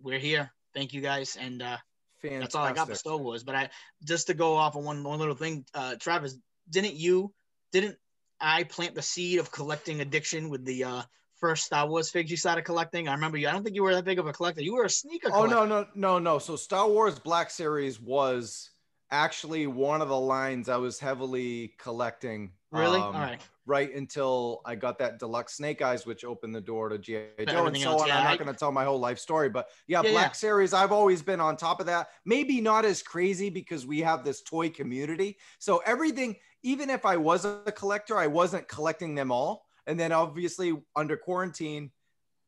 we're 0.01 0.19
here 0.19 0.51
thank 0.73 0.93
you 0.93 1.01
guys 1.01 1.37
and 1.39 1.61
uh 1.61 1.77
Fantastic. 2.21 2.41
that's 2.41 2.55
all 2.55 2.65
I 2.65 2.73
got 2.73 2.87
for 2.87 2.95
Star 2.95 3.17
Wars. 3.17 3.43
But 3.43 3.55
I 3.55 3.69
just 4.03 4.27
to 4.27 4.33
go 4.33 4.55
off 4.55 4.75
on 4.75 4.83
one 4.83 5.03
one 5.03 5.19
little 5.19 5.35
thing, 5.35 5.65
uh, 5.73 5.95
Travis, 5.95 6.37
didn't 6.69 6.95
you 6.95 7.33
didn't 7.71 7.97
I 8.39 8.63
plant 8.63 8.95
the 8.95 9.01
seed 9.01 9.39
of 9.39 9.51
collecting 9.51 10.01
addiction 10.01 10.49
with 10.49 10.65
the 10.65 10.83
uh, 10.83 11.01
first 11.35 11.65
Star 11.65 11.87
Wars 11.87 12.09
figs 12.09 12.31
you 12.31 12.37
started 12.37 12.63
collecting? 12.63 13.07
I 13.07 13.13
remember 13.13 13.37
you. 13.37 13.47
I 13.47 13.51
don't 13.51 13.63
think 13.63 13.75
you 13.75 13.83
were 13.83 13.95
that 13.95 14.05
big 14.05 14.19
of 14.19 14.27
a 14.27 14.33
collector. 14.33 14.61
You 14.61 14.75
were 14.75 14.85
a 14.85 14.89
sneaker. 14.89 15.29
Oh 15.31 15.45
no, 15.45 15.65
no, 15.65 15.87
no, 15.95 16.19
no. 16.19 16.39
So 16.39 16.55
Star 16.55 16.87
Wars 16.87 17.19
Black 17.19 17.49
Series 17.49 17.99
was 17.99 18.69
actually 19.11 19.67
one 19.67 20.01
of 20.01 20.09
the 20.09 20.19
lines 20.19 20.69
I 20.69 20.77
was 20.77 20.99
heavily 20.99 21.73
collecting. 21.77 22.51
Really? 22.71 22.99
um, 22.99 23.15
All 23.15 23.21
right. 23.21 23.41
Right 23.65 23.93
until 23.93 24.61
I 24.65 24.75
got 24.75 24.97
that 24.99 25.19
deluxe 25.19 25.55
Snake 25.55 25.81
Eyes, 25.81 26.05
which 26.05 26.23
opened 26.25 26.55
the 26.55 26.61
door 26.61 26.89
to 26.89 26.97
GI 26.97 27.45
Joe 27.47 27.67
and 27.67 27.77
so 27.77 27.91
else, 27.91 28.01
on. 28.01 28.07
yeah, 28.07 28.17
I'm 28.17 28.23
not 28.23 28.39
going 28.39 28.51
to 28.51 28.57
tell 28.57 28.71
my 28.71 28.83
whole 28.83 28.99
life 28.99 29.19
story, 29.19 29.49
but 29.49 29.69
yeah, 29.87 30.01
Yeah, 30.03 30.11
Black 30.11 30.29
yeah. 30.29 30.33
Series. 30.33 30.73
I've 30.73 30.91
always 30.91 31.21
been 31.21 31.39
on 31.39 31.55
top 31.55 31.79
of 31.79 31.85
that. 31.85 32.09
Maybe 32.25 32.61
not 32.61 32.83
as 32.85 33.03
crazy 33.03 33.49
because 33.49 33.85
we 33.85 33.99
have 33.99 34.23
this 34.23 34.41
toy 34.41 34.69
community. 34.69 35.37
So 35.59 35.83
everything, 35.85 36.35
even 36.63 36.89
if 36.89 37.05
I 37.05 37.17
was 37.17 37.45
a 37.45 37.71
collector, 37.75 38.17
I 38.17 38.27
wasn't 38.27 38.67
collecting 38.67 39.13
them 39.13 39.31
all. 39.31 39.65
And 39.85 39.99
then 39.99 40.11
obviously 40.11 40.75
under 40.95 41.15
quarantine, 41.17 41.91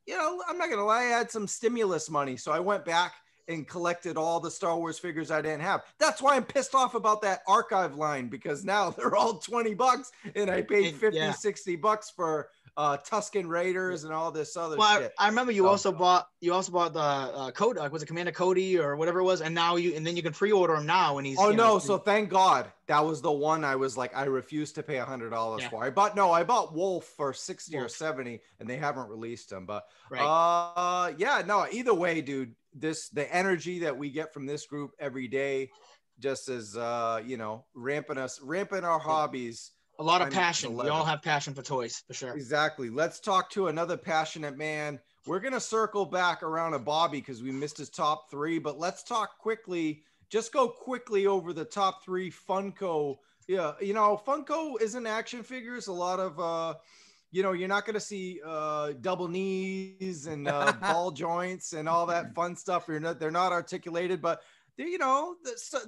you 0.07 0.17
know, 0.17 0.41
I'm 0.47 0.57
not 0.57 0.69
gonna 0.69 0.85
lie, 0.85 1.01
I 1.01 1.03
had 1.03 1.29
some 1.29 1.47
stimulus 1.47 2.09
money, 2.09 2.35
so 2.35 2.51
I 2.51 2.59
went 2.59 2.85
back 2.85 3.13
and 3.51 3.67
collected 3.67 4.17
all 4.17 4.39
the 4.39 4.49
Star 4.51 4.77
Wars 4.77 4.97
figures 4.97 5.29
I 5.31 5.41
didn't 5.41 5.61
have. 5.61 5.83
That's 5.99 6.21
why 6.21 6.35
I'm 6.35 6.43
pissed 6.43 6.73
off 6.73 6.95
about 6.95 7.21
that 7.21 7.41
archive 7.47 7.95
line 7.95 8.27
because 8.27 8.63
now 8.65 8.89
they're 8.97 9.15
all 9.15 9.35
20 9.37 9.73
bucks 9.75 10.11
and 10.35 10.49
I 10.49 10.61
paid 10.61 10.87
And- 10.87 10.97
50, 10.97 11.17
yeah. 11.17 11.31
60 11.31 11.75
bucks 11.75 12.09
for 12.09 12.49
uh 12.77 12.97
Tusken 12.97 13.47
Raiders 13.47 14.05
and 14.05 14.13
all 14.13 14.31
this 14.31 14.55
other 14.55 14.77
Well, 14.77 14.87
I, 14.87 15.01
shit. 15.01 15.13
I 15.19 15.27
remember 15.27 15.51
you 15.51 15.63
So- 15.63 15.69
also 15.69 15.91
bought 15.91 16.27
you 16.39 16.53
also 16.53 16.71
bought 16.71 16.93
the 16.93 16.99
uh, 16.99 17.51
Cody. 17.51 17.79
Was 17.89 18.01
it 18.01 18.05
Commander 18.05 18.31
Cody 18.31 18.79
or 18.79 18.95
whatever 18.95 19.19
it 19.19 19.23
was? 19.23 19.41
And 19.41 19.53
now 19.53 19.75
you 19.75 19.95
and 19.95 20.07
then 20.07 20.15
you 20.15 20.23
can 20.23 20.33
pre-order 20.33 20.75
him 20.75 20.85
now. 20.85 21.17
And 21.17 21.27
he's 21.27 21.37
Oh 21.39 21.49
you 21.49 21.57
no! 21.57 21.73
know, 21.73 21.79
So 21.79 21.97
thank 21.97 22.29
God 22.29 22.71
that 22.87 23.05
was 23.05 23.21
the 23.21 23.31
one 23.31 23.63
I 23.65 23.75
was 23.75 23.97
like 23.97 24.15
I 24.15 24.23
refused 24.25 24.75
to 24.75 24.83
pay 24.83 24.97
a 24.97 25.05
hundred 25.05 25.31
dollars 25.31 25.61
Yeah. 25.63 25.69
for. 25.69 25.83
I 25.83 25.89
bought 25.89 26.15
no, 26.15 26.31
I 26.31 26.43
bought 26.43 26.73
Wolffe 26.73 27.05
for 27.17 27.33
sixty 27.33 27.77
or 27.77 27.89
seventy, 27.89 28.41
and 28.59 28.69
they 28.69 28.77
haven't 28.77 29.09
released 29.09 29.51
him. 29.51 29.65
But 29.65 29.85
right. 30.09 30.21
Uh, 30.21 31.13
yeah, 31.17 31.41
no. 31.45 31.67
Either 31.71 31.93
way, 31.93 32.21
dude, 32.21 32.55
this 32.73 33.09
the 33.09 33.31
energy 33.33 33.79
that 33.79 33.97
we 33.97 34.09
get 34.11 34.33
from 34.33 34.45
this 34.45 34.65
group 34.65 34.91
every 34.97 35.27
day, 35.27 35.71
just 36.19 36.47
as 36.49 36.77
uh, 36.77 37.21
you 37.25 37.35
know, 37.37 37.65
ramping 37.73 38.17
us, 38.17 38.39
ramping 38.41 38.83
our 38.85 38.99
hobbies. 38.99 39.71
A 40.01 40.03
lot 40.03 40.21
of 40.23 40.31
passion. 40.31 40.75
We 40.75 40.89
all 40.89 41.05
have 41.05 41.21
passion 41.21 41.53
for 41.53 41.61
toys 41.61 42.03
for 42.07 42.13
sure. 42.13 42.33
Exactly. 42.33 42.89
Let's 42.89 43.19
talk 43.19 43.51
to 43.51 43.67
another 43.67 43.95
passionate 43.95 44.57
man. 44.57 44.99
We're 45.27 45.39
gonna 45.39 45.59
circle 45.59 46.05
back 46.05 46.41
around 46.41 46.71
to 46.71 46.79
Bobby 46.79 47.19
because 47.19 47.43
we 47.43 47.51
missed 47.51 47.77
his 47.77 47.89
top 47.89 48.31
three, 48.31 48.57
but 48.57 48.79
let's 48.79 49.03
talk 49.03 49.37
quickly. 49.37 50.01
Just 50.29 50.51
go 50.51 50.67
quickly 50.67 51.27
over 51.27 51.53
the 51.53 51.65
top 51.65 52.03
three 52.03 52.31
Funko. 52.31 53.17
Yeah, 53.47 53.73
you 53.79 53.93
know, 53.93 54.19
Funko 54.25 54.81
isn't 54.81 55.05
action 55.05 55.43
figures. 55.43 55.85
A 55.85 55.93
lot 55.93 56.19
of 56.19 56.39
uh 56.39 56.73
you 57.33 57.43
know, 57.43 57.53
you're 57.53 57.69
not 57.69 57.85
going 57.85 57.93
to 57.93 57.99
see 58.01 58.41
uh, 58.45 58.91
double 58.99 59.29
knees 59.29 60.27
and 60.27 60.49
uh, 60.49 60.73
ball 60.81 61.11
joints 61.11 61.71
and 61.71 61.87
all 61.87 62.05
that 62.07 62.35
fun 62.35 62.57
stuff. 62.57 62.85
You're 62.89 62.99
not, 62.99 63.21
they're 63.21 63.31
not 63.31 63.53
articulated, 63.53 64.21
but 64.21 64.41
they, 64.77 64.85
you 64.85 64.97
know, 64.97 65.35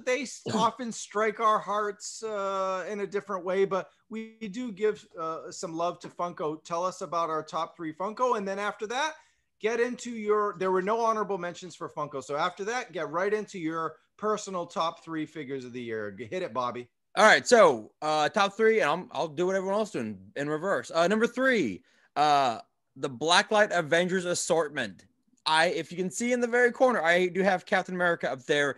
they 0.04 0.26
often 0.54 0.92
strike 0.92 1.40
our 1.40 1.58
hearts 1.58 2.22
uh, 2.22 2.86
in 2.88 3.00
a 3.00 3.06
different 3.06 3.44
way. 3.44 3.64
But 3.64 3.88
we 4.08 4.36
do 4.50 4.72
give 4.72 5.04
uh, 5.18 5.50
some 5.50 5.76
love 5.76 5.98
to 6.00 6.08
Funko. 6.08 6.62
Tell 6.64 6.84
us 6.84 7.00
about 7.00 7.30
our 7.30 7.42
top 7.42 7.76
three 7.76 7.92
Funko, 7.92 8.36
and 8.36 8.46
then 8.46 8.58
after 8.58 8.86
that, 8.88 9.14
get 9.60 9.80
into 9.80 10.10
your. 10.10 10.56
There 10.58 10.70
were 10.70 10.82
no 10.82 11.00
honorable 11.00 11.38
mentions 11.38 11.74
for 11.74 11.88
Funko, 11.88 12.22
so 12.22 12.36
after 12.36 12.64
that, 12.64 12.92
get 12.92 13.10
right 13.10 13.32
into 13.32 13.58
your 13.58 13.96
personal 14.16 14.66
top 14.66 15.04
three 15.04 15.26
figures 15.26 15.64
of 15.64 15.72
the 15.72 15.82
year. 15.82 16.16
Hit 16.18 16.42
it, 16.42 16.52
Bobby. 16.52 16.88
All 17.16 17.24
right, 17.24 17.46
so 17.46 17.92
uh, 18.02 18.28
top 18.28 18.56
three, 18.56 18.80
and 18.80 18.90
I'm, 18.90 19.08
I'll 19.12 19.28
do 19.28 19.46
what 19.46 19.54
everyone 19.54 19.78
else 19.78 19.92
doing 19.92 20.18
in 20.34 20.48
reverse. 20.48 20.90
Uh, 20.92 21.06
number 21.06 21.28
three, 21.28 21.84
uh, 22.16 22.58
the 22.96 23.08
Blacklight 23.08 23.70
Avengers 23.70 24.24
assortment. 24.24 25.04
I, 25.46 25.66
if 25.66 25.90
you 25.90 25.98
can 25.98 26.10
see 26.10 26.32
in 26.32 26.40
the 26.40 26.46
very 26.46 26.72
corner, 26.72 27.02
I 27.02 27.26
do 27.26 27.42
have 27.42 27.66
Captain 27.66 27.94
America 27.94 28.30
up 28.30 28.44
there. 28.44 28.76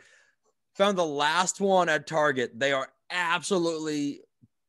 Found 0.76 0.98
the 0.98 1.06
last 1.06 1.60
one 1.60 1.88
at 1.88 2.06
Target. 2.06 2.58
They 2.58 2.72
are 2.72 2.88
absolutely 3.10 4.20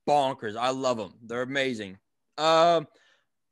bonkers. 0.08 0.56
I 0.56 0.70
love 0.70 0.98
them. 0.98 1.14
They're 1.26 1.42
amazing. 1.42 1.98
Uh, 2.38 2.82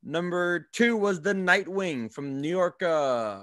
number 0.04 0.68
two 0.72 0.96
was 0.96 1.22
the 1.22 1.34
Nightwing 1.34 2.14
from 2.14 2.40
New 2.40 2.50
York 2.50 2.82
uh, 2.84 3.42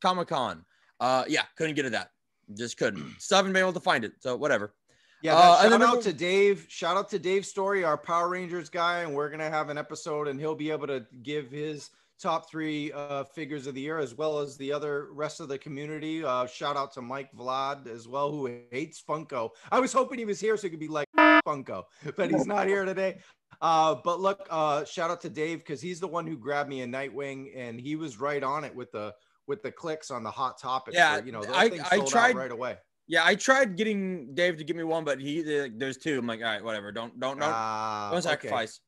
Comic 0.00 0.28
Con. 0.28 0.64
Uh, 1.00 1.24
yeah, 1.28 1.42
couldn't 1.56 1.74
get 1.74 1.84
it 1.86 1.92
that. 1.92 2.10
Just 2.56 2.78
couldn't. 2.78 3.04
Still 3.18 3.36
haven't 3.36 3.52
been 3.52 3.60
able 3.62 3.72
to 3.72 3.80
find 3.80 4.04
it. 4.04 4.12
So 4.20 4.36
whatever. 4.36 4.74
Yeah, 5.22 5.36
Uh, 5.36 5.62
shout 5.62 5.70
then 5.70 5.82
out 5.82 6.02
to 6.02 6.12
Dave. 6.12 6.66
Shout 6.68 6.96
out 6.96 7.08
to 7.10 7.18
Dave 7.18 7.46
Story, 7.46 7.82
our 7.82 7.96
Power 7.96 8.28
Rangers 8.28 8.68
guy, 8.68 9.00
and 9.00 9.14
we're 9.14 9.30
gonna 9.30 9.48
have 9.48 9.70
an 9.70 9.78
episode, 9.78 10.28
and 10.28 10.38
he'll 10.38 10.54
be 10.54 10.70
able 10.70 10.86
to 10.86 11.06
give 11.22 11.50
his 11.50 11.90
top 12.20 12.48
three 12.50 12.92
uh, 12.92 13.24
figures 13.24 13.66
of 13.66 13.74
the 13.74 13.80
year, 13.80 13.98
as 13.98 14.14
well 14.14 14.38
as 14.38 14.56
the 14.56 14.72
other 14.72 15.08
rest 15.12 15.40
of 15.40 15.48
the 15.48 15.58
community. 15.58 16.24
Uh, 16.24 16.46
shout 16.46 16.76
out 16.76 16.92
to 16.94 17.02
Mike 17.02 17.30
Vlad 17.36 17.86
as 17.86 18.06
well, 18.08 18.30
who 18.30 18.62
hates 18.70 19.02
Funko. 19.06 19.50
I 19.70 19.80
was 19.80 19.92
hoping 19.92 20.18
he 20.18 20.24
was 20.24 20.40
here 20.40 20.56
so 20.56 20.62
he 20.66 20.70
could 20.70 20.80
be 20.80 20.88
like 20.88 21.06
Funko, 21.16 21.84
but 22.16 22.30
he's 22.30 22.46
not 22.46 22.66
here 22.66 22.84
today. 22.84 23.18
Uh, 23.60 23.96
but 24.04 24.20
look, 24.20 24.46
uh, 24.50 24.84
shout 24.84 25.10
out 25.10 25.20
to 25.22 25.28
Dave 25.28 25.58
because 25.58 25.80
he's 25.80 26.00
the 26.00 26.08
one 26.08 26.26
who 26.26 26.36
grabbed 26.36 26.68
me 26.68 26.82
a 26.82 26.86
Nightwing, 26.86 27.52
and 27.56 27.80
he 27.80 27.96
was 27.96 28.18
right 28.18 28.42
on 28.42 28.64
it 28.64 28.74
with 28.74 28.90
the 28.92 29.14
with 29.46 29.62
the 29.62 29.70
clicks 29.70 30.10
on 30.10 30.22
the 30.22 30.30
hot 30.30 30.58
topics. 30.58 30.96
Yeah, 30.96 31.16
where, 31.16 31.26
you 31.26 31.32
know, 31.32 31.42
that 31.42 31.54
I- 31.54 31.68
thing 31.68 31.80
I 31.82 31.88
sold 31.96 32.02
out 32.02 32.08
tried- 32.08 32.36
right 32.36 32.50
away. 32.52 32.78
Yeah, 33.06 33.22
I 33.22 33.34
tried 33.34 33.76
getting 33.76 34.34
Dave 34.34 34.56
to 34.56 34.64
give 34.64 34.76
me 34.76 34.82
one, 34.82 35.04
but 35.04 35.20
he 35.20 35.42
there's 35.76 35.98
two. 35.98 36.18
I'm 36.18 36.26
like, 36.26 36.40
all 36.40 36.46
right, 36.46 36.64
whatever. 36.64 36.90
Don't 36.90 37.20
don't 37.20 37.38
don't, 37.38 37.50
Ah, 37.52 38.08
don't 38.10 38.18
okay. 38.20 38.28
sacrifice. 38.28 38.80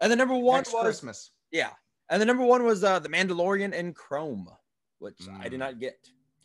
And 0.00 0.12
the 0.12 0.16
number 0.16 0.36
one 0.36 0.58
Next 0.58 0.74
was 0.74 0.82
Christmas. 0.82 1.30
yeah, 1.50 1.70
and 2.12 2.20
the 2.22 2.26
number 2.26 2.44
one 2.44 2.62
was 2.64 2.84
uh, 2.84 2.98
the 3.00 3.08
Mandalorian 3.08 3.72
in 3.72 3.92
Chrome, 3.94 4.48
which 4.98 5.18
I 5.40 5.44
did 5.48 5.54
Mm. 5.54 5.58
not 5.58 5.80
get. 5.80 5.96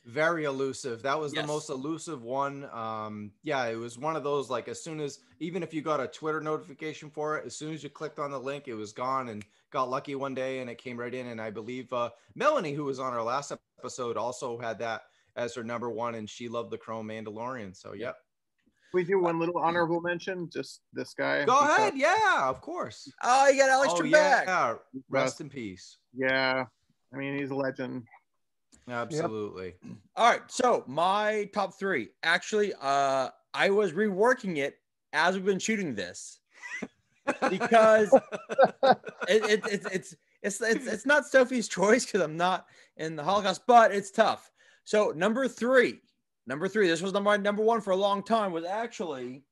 very 0.06 0.46
elusive 0.46 1.02
that 1.02 1.20
was 1.20 1.34
Yes. 1.34 1.42
the 1.44 1.48
most 1.48 1.70
elusive 1.70 2.24
one 2.24 2.64
um 2.72 3.34
yeah 3.44 3.66
it 3.66 3.76
was 3.76 3.98
one 4.00 4.16
of 4.16 4.24
those 4.24 4.50
like 4.50 4.70
as 4.70 4.82
soon 4.82 5.02
as 5.02 5.20
even 5.42 5.62
if 5.62 5.74
you 5.74 5.82
got 5.82 6.00
a 6.00 6.08
twitter 6.08 6.40
notification 6.40 7.10
for 7.10 7.38
it 7.38 7.46
as 7.46 7.58
soon 7.58 7.74
as 7.74 7.84
you 7.84 7.90
clicked 7.90 8.18
on 8.18 8.32
the 8.32 8.40
link 8.40 8.70
it 8.70 8.74
was 8.74 8.94
gone 8.94 9.28
and 9.28 9.44
got 9.70 9.90
lucky 9.90 10.16
one 10.16 10.34
day 10.34 10.60
and 10.60 10.70
it 10.70 10.78
came 10.78 10.98
right 10.98 11.14
in 11.14 11.28
and 11.28 11.42
i 11.42 11.50
believe 11.50 11.92
uh 11.92 12.10
melanie 12.36 12.72
who 12.72 12.86
was 12.86 13.00
on 13.02 13.12
our 13.14 13.22
last 13.22 13.52
episode 13.82 14.16
also 14.16 14.58
had 14.58 14.80
that 14.80 15.02
as 15.36 15.54
her 15.54 15.64
number 15.64 15.90
one 15.90 16.16
and 16.16 16.30
she 16.30 16.48
loved 16.48 16.72
the 16.72 16.78
chrome 16.78 17.10
mandalorian 17.10 17.76
so 17.76 17.92
yeah 17.92 18.14
We 18.94 19.04
do 19.04 19.20
one 19.20 19.40
little 19.40 19.58
honorable 19.58 20.02
mention, 20.02 20.50
just 20.52 20.82
this 20.94 21.14
guy. 21.14 21.46
go 21.46 21.60
because- 21.62 21.78
ahead 21.78 21.94
yeah 21.98 22.50
of 22.50 22.62
course 22.62 23.12
Oh, 23.24 23.48
you 23.50 23.60
got 23.62 23.70
Alex 23.70 23.94
oh 23.96 24.02
Trebek. 24.02 24.12
yeah 24.46 24.76
rest 25.10 25.42
in 25.42 25.50
peace 25.50 25.98
Yeah, 26.14 26.66
I 27.14 27.18
mean 27.18 27.38
he's 27.38 27.52
a 27.52 27.56
legend. 27.56 28.04
absolutely 28.90 29.74
All 30.16 30.30
right, 30.32 30.42
so 30.48 30.84
my 30.88 31.50
top 31.54 31.78
three. 31.78 32.10
Actually, 32.24 32.74
uh, 32.82 33.30
I 33.54 33.70
was 33.70 33.92
reworking 33.92 34.58
it 34.58 34.76
as 35.14 35.36
we've 35.36 35.46
been 35.46 35.60
shooting 35.60 35.94
this 35.96 36.40
because 37.50 38.14
it, 38.14 39.44
it, 39.44 39.62
it's, 39.72 39.86
it's 39.86 40.16
it's 40.44 40.62
it's 40.62 40.88
it's 40.88 41.06
not 41.06 41.26
Sophie's 41.26 41.68
choice 41.68 42.06
because 42.06 42.22
I'm 42.22 42.38
not 42.38 42.66
in 42.98 43.16
the 43.16 43.24
Holocaust, 43.24 43.62
but 43.68 43.92
it's 43.92 44.12
tough. 44.12 44.50
So 44.86 45.12
number 45.16 45.48
three, 45.48 46.00
number 46.48 46.68
three. 46.68 46.88
This 46.88 47.02
was 47.02 47.14
number 47.14 47.38
number 47.38 47.62
one 47.62 47.82
for 47.82 47.92
a 47.92 47.96
long 47.96 48.24
time. 48.24 48.52
Was 48.52 48.66
actually 48.66 49.44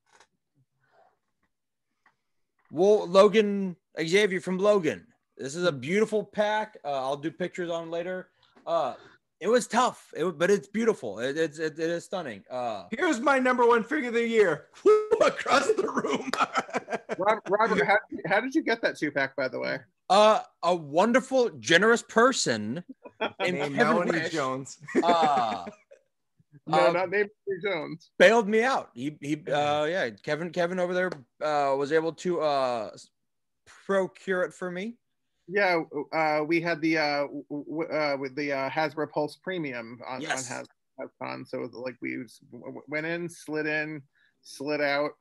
well 2.70 3.06
Logan 3.06 3.76
Xavier 4.00 4.40
from 4.40 4.58
Logan. 4.58 5.06
This 5.36 5.54
is 5.54 5.64
a 5.64 5.72
beautiful 5.72 6.24
pack. 6.24 6.78
Uh, 6.84 6.92
I'll 6.92 7.16
do 7.16 7.30
pictures 7.30 7.70
on 7.70 7.90
later. 7.90 8.30
Uh, 8.66 8.94
it 9.38 9.48
was 9.48 9.66
tough, 9.66 10.12
it, 10.16 10.38
but 10.38 10.50
it's 10.50 10.66
beautiful. 10.66 11.18
It, 11.18 11.36
it's 11.36 11.58
it, 11.58 11.78
it 11.78 11.90
is 11.90 12.04
stunning. 12.04 12.42
Uh, 12.50 12.84
here's 12.90 13.20
my 13.20 13.38
number 13.38 13.66
one 13.66 13.84
figure 13.84 14.08
of 14.08 14.14
the 14.14 14.26
year 14.26 14.68
across 15.20 15.66
the 15.66 15.86
room 15.86 16.30
Rob, 17.18 17.38
Robert, 17.48 17.84
how, 17.86 17.98
how 18.26 18.40
did 18.40 18.54
you 18.54 18.62
get 18.62 18.80
that 18.82 18.96
two 18.98 19.10
pack, 19.10 19.36
by 19.36 19.48
the 19.48 19.58
way? 19.58 19.78
uh, 20.10 20.40
a 20.62 20.74
wonderful, 20.74 21.50
generous 21.58 22.02
person 22.02 22.84
named 23.40 23.58
named 23.58 23.76
melanie 23.76 24.28
jones 24.30 24.78
uh, 25.02 25.64
No, 26.68 26.88
Uh, 26.88 26.92
not 26.92 27.10
David 27.10 27.30
Jones. 27.62 28.10
bailed 28.18 28.48
me 28.48 28.62
out. 28.62 28.90
He 28.94 29.16
he 29.20 29.34
uh 29.50 29.84
yeah, 29.84 30.10
Kevin 30.10 30.50
Kevin 30.50 30.80
over 30.80 30.92
there 30.94 31.10
uh 31.40 31.76
was 31.76 31.92
able 31.92 32.12
to 32.14 32.40
uh 32.40 32.90
procure 33.86 34.42
it 34.42 34.52
for 34.52 34.70
me. 34.70 34.96
Yeah, 35.48 35.82
uh, 36.12 36.42
we 36.44 36.60
had 36.60 36.80
the 36.80 36.98
uh, 36.98 37.20
w- 37.20 37.44
w- 37.50 37.88
uh, 37.88 38.16
with 38.18 38.34
the 38.34 38.52
uh, 38.52 38.68
Hasbro 38.68 39.08
Pulse 39.12 39.36
Premium 39.36 40.00
on, 40.04 40.20
Yes. 40.20 40.50
on 40.50 40.56
Has- 40.56 40.66
HasCon. 41.22 41.46
So 41.46 41.58
it 41.58 41.62
was 41.62 41.72
like 41.74 41.94
we 42.02 42.18
was- 42.18 42.38
w- 42.50 42.64
w- 42.64 42.82
went 42.88 43.06
in, 43.06 43.28
slid 43.28 43.66
in, 43.66 44.02
slid 44.42 44.80
out, 44.80 45.12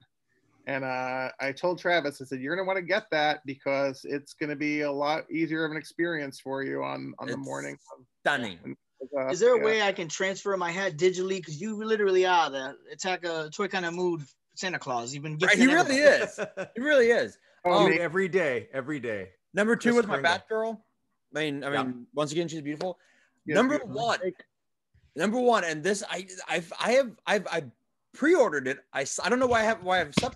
and 0.66 0.84
uh, 0.84 1.30
I 1.39 1.52
told 1.52 1.78
Travis, 1.78 2.22
I 2.22 2.26
said, 2.26 2.39
"You're 2.41 2.56
gonna 2.56 2.66
want 2.66 2.78
to 2.78 2.82
get 2.82 3.06
that 3.12 3.41
because 3.46 4.04
it's 4.04 4.34
gonna 4.34 4.56
be 4.56 4.82
a 4.82 4.91
lot 4.91 5.30
easier 5.30 5.64
of 5.64 5.70
an 5.70 5.78
experience 5.78 6.39
for 6.39 6.64
you 6.64 6.82
on 6.84 7.14
on 7.20 7.28
the 7.28 7.38
morning." 7.38 7.78
Stunning. 8.22 8.76
Uh, 9.18 9.28
Is 9.28 9.39
there 9.39 9.56
a 9.56 9.58
yeah. 9.60 9.64
way 9.66 9.82
I 9.82 9.91
can 9.91 10.08
transfer 10.08 10.56
my 10.58 10.72
hat 10.72 10.97
digitally? 10.97 11.38
Because 11.38 11.60
you 11.60 11.76
literally 11.84 12.26
are 12.26 12.49
the 12.49 12.76
attack 12.91 13.26
a 13.26 13.49
toy 13.49 13.68
kind 13.68 13.86
of 13.86 13.93
mood 13.93 14.22
Santa 14.56 14.80
Claus. 14.80 15.14
You've 15.14 15.24
been 15.24 15.38
Right, 15.38 15.58
he 15.58 15.68
really 15.68 15.97
is. 15.97 16.39
He 16.76 16.82
really 16.82 17.10
is. 17.12 17.38
Oh, 17.66 17.86
Um, 17.88 17.97
every 17.99 18.28
day, 18.28 18.70
every 18.74 18.99
day. 18.99 19.30
Number 19.53 19.76
two 19.76 19.89
Chris 19.93 19.95
was 19.97 20.08
my 20.08 20.14
Kringle. 20.20 20.32
Batgirl. 20.49 20.82
I 21.36 21.39
mean, 21.39 21.64
I 21.64 21.74
Yeah. 21.74 21.84
mean, 21.84 22.08
once 22.14 22.32
again, 22.32 22.47
she's 22.47 22.62
beautiful. 22.62 22.99
Yeah, 23.45 23.56
Number 23.56 23.80
beautiful. 23.80 24.01
one, 24.06 24.20
number 25.16 25.39
one, 25.39 25.64
and 25.64 25.84
this 25.84 26.03
I 26.10 26.28
I've 26.47 26.72
I 26.80 26.91
have 26.93 27.12
I've 27.26 27.47
I 27.47 27.64
pre-ordered 28.14 28.68
it. 28.68 28.80
I 28.93 29.06
I 29.24 29.30
don't 29.30 29.39
know 29.39 29.47
why 29.47 29.62
I 29.62 29.64
have 29.64 29.84
why 29.84 30.01
I've 30.01 30.14
sub- 30.20 30.36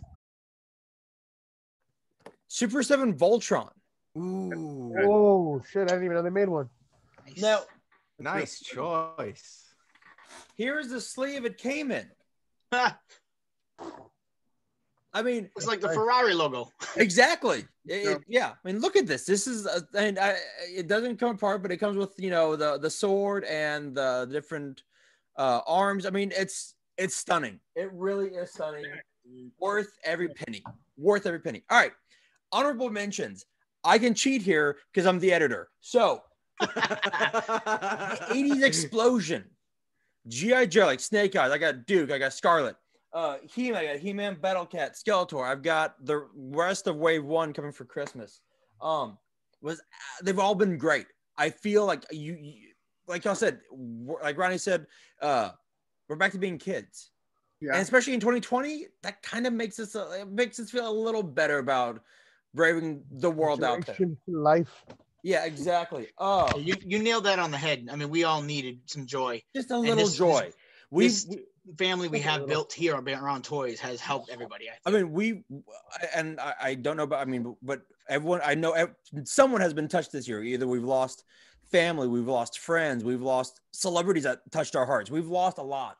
Super 2.48 2.82
Seven 2.84 3.14
Voltron. 3.16 3.70
Ooh, 4.18 4.94
Oh 5.00 5.62
shit! 5.70 5.84
I 5.84 5.86
didn't 5.94 6.06
even 6.06 6.16
know 6.18 6.24
they 6.24 6.30
made 6.30 6.50
one. 6.50 6.70
Now 7.38 7.62
nice 8.20 8.60
choice. 8.64 9.66
here's 10.56 10.90
the 10.90 11.02
sleeve 11.02 11.46
it 11.46 11.58
came 11.58 11.92
in. 11.92 12.08
I 15.12 15.24
mean, 15.24 15.50
it's 15.56 15.66
like 15.66 15.82
the 15.82 15.90
Ferrari 15.90 16.36
logo. 16.36 16.70
exactly. 16.96 17.66
It- 17.86 18.04
Yeah. 18.06 18.12
it- 18.12 18.24
yeah. 18.28 18.50
I 18.52 18.68
mean, 18.68 18.80
look 18.80 18.96
at 18.96 19.08
this. 19.08 19.26
This 19.26 19.48
is 19.48 19.66
a, 19.66 19.82
and 19.98 20.20
I, 20.20 20.36
it 20.68 20.88
doesn't 20.88 21.18
come 21.18 21.32
apart, 21.36 21.64
but 21.64 21.72
it 21.72 21.78
comes 21.78 21.98
with 21.98 22.14
you 22.20 22.30
know 22.30 22.56
the 22.56 22.78
the 22.78 22.90
sword 22.90 23.44
and 23.46 23.96
the 23.96 24.28
different 24.32 24.84
uh, 25.38 25.62
arms. 25.66 26.06
I 26.06 26.12
mean, 26.12 26.32
it's 26.38 26.76
it's 26.98 27.16
stunning. 27.16 27.60
It 27.76 27.92
really 27.94 28.28
is 28.30 28.52
stunning. 28.54 28.86
Worth 29.60 29.92
every 30.04 30.30
penny. 30.30 30.64
Worth 30.98 31.26
every 31.26 31.40
penny. 31.40 31.64
All 31.72 31.80
right. 31.80 31.94
Honorable 32.52 32.90
mentions. 32.92 33.46
I 33.84 33.98
can 33.98 34.14
cheat 34.14 34.42
here 34.44 34.78
because 34.94 35.08
I'm 35.08 35.20
the 35.20 35.32
editor. 35.34 35.70
So 35.82 36.22
the 36.29 36.29
80s 36.62 38.64
explosion. 38.64 39.46
G.I. 40.28 40.66
Joe, 40.68 40.86
like 40.86 41.00
Snake 41.00 41.36
Eyes. 41.36 41.52
I 41.52 41.58
got 41.58 41.86
Duke. 41.86 42.12
I 42.12 42.18
got 42.18 42.34
Scarlett. 42.34 42.76
Uh, 43.14 43.38
He-Man. 43.44 43.82
I 43.82 43.86
got 43.94 43.98
He-Man, 43.98 44.38
Battle 44.40 44.66
Cat, 44.66 44.96
Skeletor. 44.96 45.44
I've 45.44 45.64
got 45.64 45.96
the 46.06 46.28
rest 46.36 46.88
of 46.88 46.98
Wave 46.98 47.26
One 47.26 47.54
coming 47.54 47.72
for 47.72 47.86
Christmas. 47.86 48.42
Um, 48.82 49.18
was 49.62 49.82
they've 50.24 50.40
all 50.40 50.56
been 50.56 50.78
great. 50.78 51.08
I 51.38 51.50
feel 51.50 51.86
like 51.86 52.06
you, 52.12 52.38
you 52.40 52.54
like 53.08 53.26
y'all 53.26 53.36
said, 53.36 53.60
like 54.22 54.38
Ronnie 54.38 54.58
said, 54.58 54.86
uh, 55.22 55.52
we're 56.08 56.16
back 56.16 56.32
to 56.34 56.38
being 56.38 56.58
kids, 56.58 57.12
and 57.62 57.72
Yeah. 57.74 57.80
especially 57.82 58.14
in 58.14 58.20
2020, 58.20 58.86
that 59.04 59.22
kind 59.24 59.48
of 59.48 59.54
makes 59.54 59.80
us 59.80 59.96
a, 59.96 60.22
it 60.22 60.30
makes 60.30 60.60
us 60.60 60.70
feel 60.70 60.88
a 60.88 60.92
little 60.92 61.24
better 61.24 61.58
about 61.58 62.02
braving 62.54 63.04
the 63.12 63.32
world 63.32 63.64
out 63.64 63.86
there. 63.86 63.98
Life. 64.28 64.86
Yeah, 65.24 65.46
exactly. 65.46 66.08
Oh, 66.18 66.58
You 66.58 66.76
you 66.86 67.00
nailed 67.00 67.26
that 67.26 67.40
on 67.40 67.52
the 67.52 67.58
head. 67.58 67.88
I 67.92 67.96
mean, 67.96 68.10
we 68.10 68.24
all 68.24 68.42
needed 68.42 68.80
some 68.86 69.06
joy. 69.06 69.42
just 69.56 69.72
a 69.72 69.78
little 69.78 69.96
this- 69.96 70.18
joy. 70.18 70.52
We, 70.92 71.12
Family 71.78 72.08
we 72.08 72.20
have 72.22 72.48
built 72.48 72.74
here 72.74 72.96
around 72.96 73.44
toys 73.44 73.80
has 73.80 74.02
helped 74.02 74.32
everybody. 74.32 74.66
I, 74.70 74.90
I 74.90 74.92
mean, 74.92 75.12
we, 75.12 75.44
and 76.16 76.40
I, 76.40 76.54
I 76.60 76.74
don't 76.74 76.98
know 76.98 77.04
about, 77.04 77.20
I 77.22 77.26
mean, 77.26 77.56
but 77.62 77.82
everyone, 78.08 78.42
I 78.44 78.56
know 78.56 78.88
someone 79.24 79.62
has 79.62 79.72
been 79.72 79.88
touched 79.88 80.12
this 80.12 80.28
year. 80.28 80.42
Either 80.42 80.66
we've 80.66 80.84
lost 80.84 81.26
family, 81.72 82.08
we've 82.08 82.28
lost 82.28 82.58
friends, 82.58 83.04
we've 83.04 83.22
lost 83.22 83.62
celebrities 83.72 84.24
that 84.24 84.40
touched 84.52 84.76
our 84.76 84.88
hearts. 84.88 85.12
We've 85.12 85.28
lost 85.28 85.60
a 85.60 85.64
lot. 85.64 85.98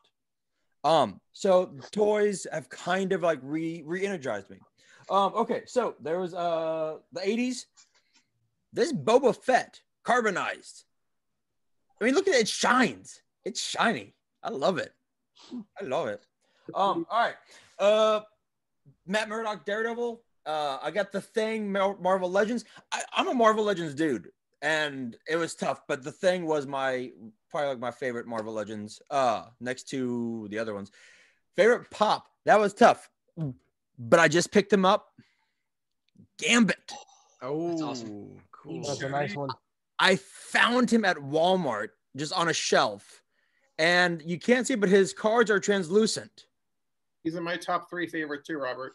Um, 0.82 1.20
so 1.32 1.70
toys 1.92 2.48
have 2.50 2.68
kind 2.68 3.12
of 3.12 3.22
like 3.22 3.38
re 3.42 3.84
re-energized 3.86 4.50
me. 4.50 4.58
Um, 5.08 5.32
okay, 5.34 5.62
so 5.66 5.94
there 6.00 6.18
was 6.18 6.34
uh 6.34 6.96
the 7.12 7.20
80s. 7.20 7.66
This 8.72 8.92
Boba 8.92 9.36
Fett 9.36 9.80
carbonized. 10.04 10.84
I 12.00 12.04
mean, 12.04 12.14
look 12.14 12.28
at 12.28 12.34
it, 12.34 12.42
it 12.42 12.48
shines. 12.48 13.20
It's 13.44 13.62
shiny. 13.62 14.14
I 14.42 14.50
love 14.50 14.78
it. 14.78 14.92
I 15.80 15.84
love 15.84 16.08
it. 16.08 16.24
Um, 16.74 17.06
all 17.10 17.20
right. 17.20 17.34
Uh 17.78 18.20
Matt 19.06 19.28
Murdock, 19.28 19.64
Daredevil. 19.64 20.22
Uh, 20.46 20.78
I 20.82 20.90
got 20.90 21.12
the 21.12 21.20
thing, 21.20 21.70
Marvel 21.70 22.30
Legends. 22.30 22.64
I, 22.92 23.02
I'm 23.12 23.28
a 23.28 23.34
Marvel 23.34 23.64
Legends 23.64 23.94
dude, 23.94 24.30
and 24.62 25.16
it 25.28 25.36
was 25.36 25.54
tough, 25.54 25.82
but 25.86 26.02
the 26.02 26.12
thing 26.12 26.46
was 26.46 26.66
my 26.66 27.12
probably 27.50 27.68
like 27.70 27.78
my 27.78 27.90
favorite 27.90 28.26
Marvel 28.26 28.52
Legends. 28.52 29.02
Uh, 29.10 29.46
next 29.60 29.88
to 29.90 30.48
the 30.50 30.58
other 30.58 30.74
ones, 30.74 30.90
favorite 31.56 31.90
pop. 31.90 32.26
That 32.46 32.58
was 32.58 32.72
tough, 32.72 33.10
but 33.98 34.18
I 34.18 34.28
just 34.28 34.50
picked 34.50 34.72
him 34.72 34.84
up. 34.84 35.08
Gambit. 36.38 36.92
Oh, 37.42 37.82
awesome. 37.82 38.40
Cool. 38.62 38.82
That's 38.82 39.02
a 39.02 39.08
nice 39.08 39.34
one. 39.34 39.50
I 39.98 40.16
found 40.16 40.90
him 40.90 41.04
at 41.04 41.16
Walmart 41.16 41.88
just 42.16 42.32
on 42.32 42.48
a 42.48 42.52
shelf, 42.52 43.22
and 43.78 44.22
you 44.24 44.38
can't 44.38 44.66
see, 44.66 44.74
but 44.74 44.88
his 44.88 45.12
cards 45.12 45.50
are 45.50 45.60
translucent. 45.60 46.46
He's 47.22 47.34
in 47.34 47.42
my 47.42 47.56
top 47.56 47.90
three 47.90 48.06
favorite 48.06 48.44
too, 48.44 48.58
Robert. 48.58 48.94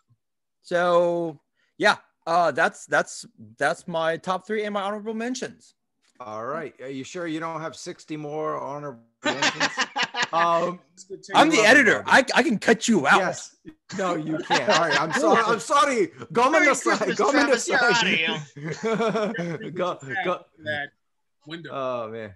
So 0.63 1.39
yeah, 1.77 1.97
uh, 2.25 2.51
that's 2.51 2.85
that's 2.85 3.25
that's 3.57 3.87
my 3.87 4.17
top 4.17 4.47
three 4.47 4.63
and 4.63 4.73
my 4.73 4.81
honorable 4.81 5.13
mentions. 5.13 5.75
All 6.19 6.45
right. 6.45 6.73
Are 6.81 6.89
you 6.89 7.03
sure 7.03 7.27
you 7.27 7.39
don't 7.39 7.59
have 7.59 7.75
60 7.75 8.15
more 8.17 8.57
honorable 8.59 9.03
mentions? 9.25 9.69
Um, 10.33 10.79
It's 10.93 11.03
good 11.05 11.23
take. 11.23 11.35
I'm 11.35 11.49
the 11.49 11.59
editor. 11.61 12.03
I, 12.05 12.25
I 12.35 12.43
can 12.43 12.57
cut 12.59 12.87
you 12.87 13.07
out. 13.07 13.19
yes. 13.19 13.55
No, 13.97 14.15
you 14.15 14.37
can't. 14.39 14.69
All 14.69 14.87
right. 14.87 15.01
I'm 15.01 15.11
sorry. 15.19 15.43
I'm 15.45 15.59
sorry. 15.59 16.11
Go 16.31 16.49
Merry 16.49 16.67
on 16.67 16.69
the 16.69 16.75
side. 16.75 16.97
Christmas, 16.97 17.17
Go 17.17 17.27
on 17.27 17.33
the 17.35 17.41
Travis, 17.41 17.67
you're 17.67 17.79
side. 19.63 19.73
go, 19.75 19.97
go. 20.23 20.39
that 20.63 20.89
window. 21.47 21.69
Oh 21.71 22.09
man. 22.09 22.33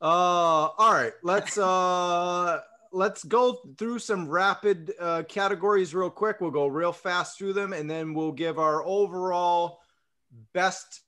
Uh, 0.00 0.04
all 0.04 0.92
right. 0.92 1.12
Let's 1.22 1.58
uh 1.58 2.60
let's 2.92 3.24
go 3.24 3.58
through 3.76 3.98
some 3.98 4.28
rapid 4.28 4.92
uh, 4.98 5.22
categories 5.28 5.94
real 5.94 6.10
quick. 6.10 6.40
We'll 6.40 6.50
go 6.50 6.66
real 6.66 6.92
fast 6.92 7.38
through 7.38 7.54
them, 7.54 7.72
and 7.72 7.90
then 7.90 8.14
we'll 8.14 8.32
give 8.32 8.58
our 8.58 8.84
overall 8.84 9.80
best 10.52 11.00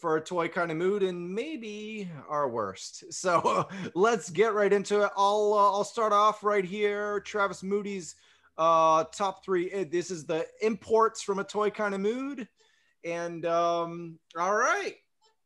for 0.00 0.16
a 0.16 0.20
toy 0.20 0.48
kind 0.48 0.70
of 0.70 0.76
mood 0.76 1.02
and 1.02 1.34
maybe 1.34 2.08
our 2.28 2.48
worst. 2.48 3.04
So 3.12 3.68
let's 3.94 4.30
get 4.30 4.54
right 4.54 4.72
into 4.72 5.02
it. 5.02 5.10
I'll 5.16 5.52
uh, 5.54 5.72
I'll 5.76 5.84
start 5.84 6.12
off 6.12 6.42
right 6.42 6.64
here. 6.64 7.20
Travis 7.20 7.62
Moody's 7.62 8.14
uh, 8.56 9.04
top 9.04 9.44
three. 9.44 9.70
Eh, 9.70 9.84
This 9.90 10.10
is 10.10 10.24
the 10.24 10.46
imports 10.62 11.22
from 11.22 11.38
a 11.38 11.44
toy 11.44 11.70
kind 11.70 11.94
of 11.94 12.00
mood, 12.00 12.48
and 13.04 13.44
um, 13.46 14.18
all 14.38 14.54
right. 14.54 14.94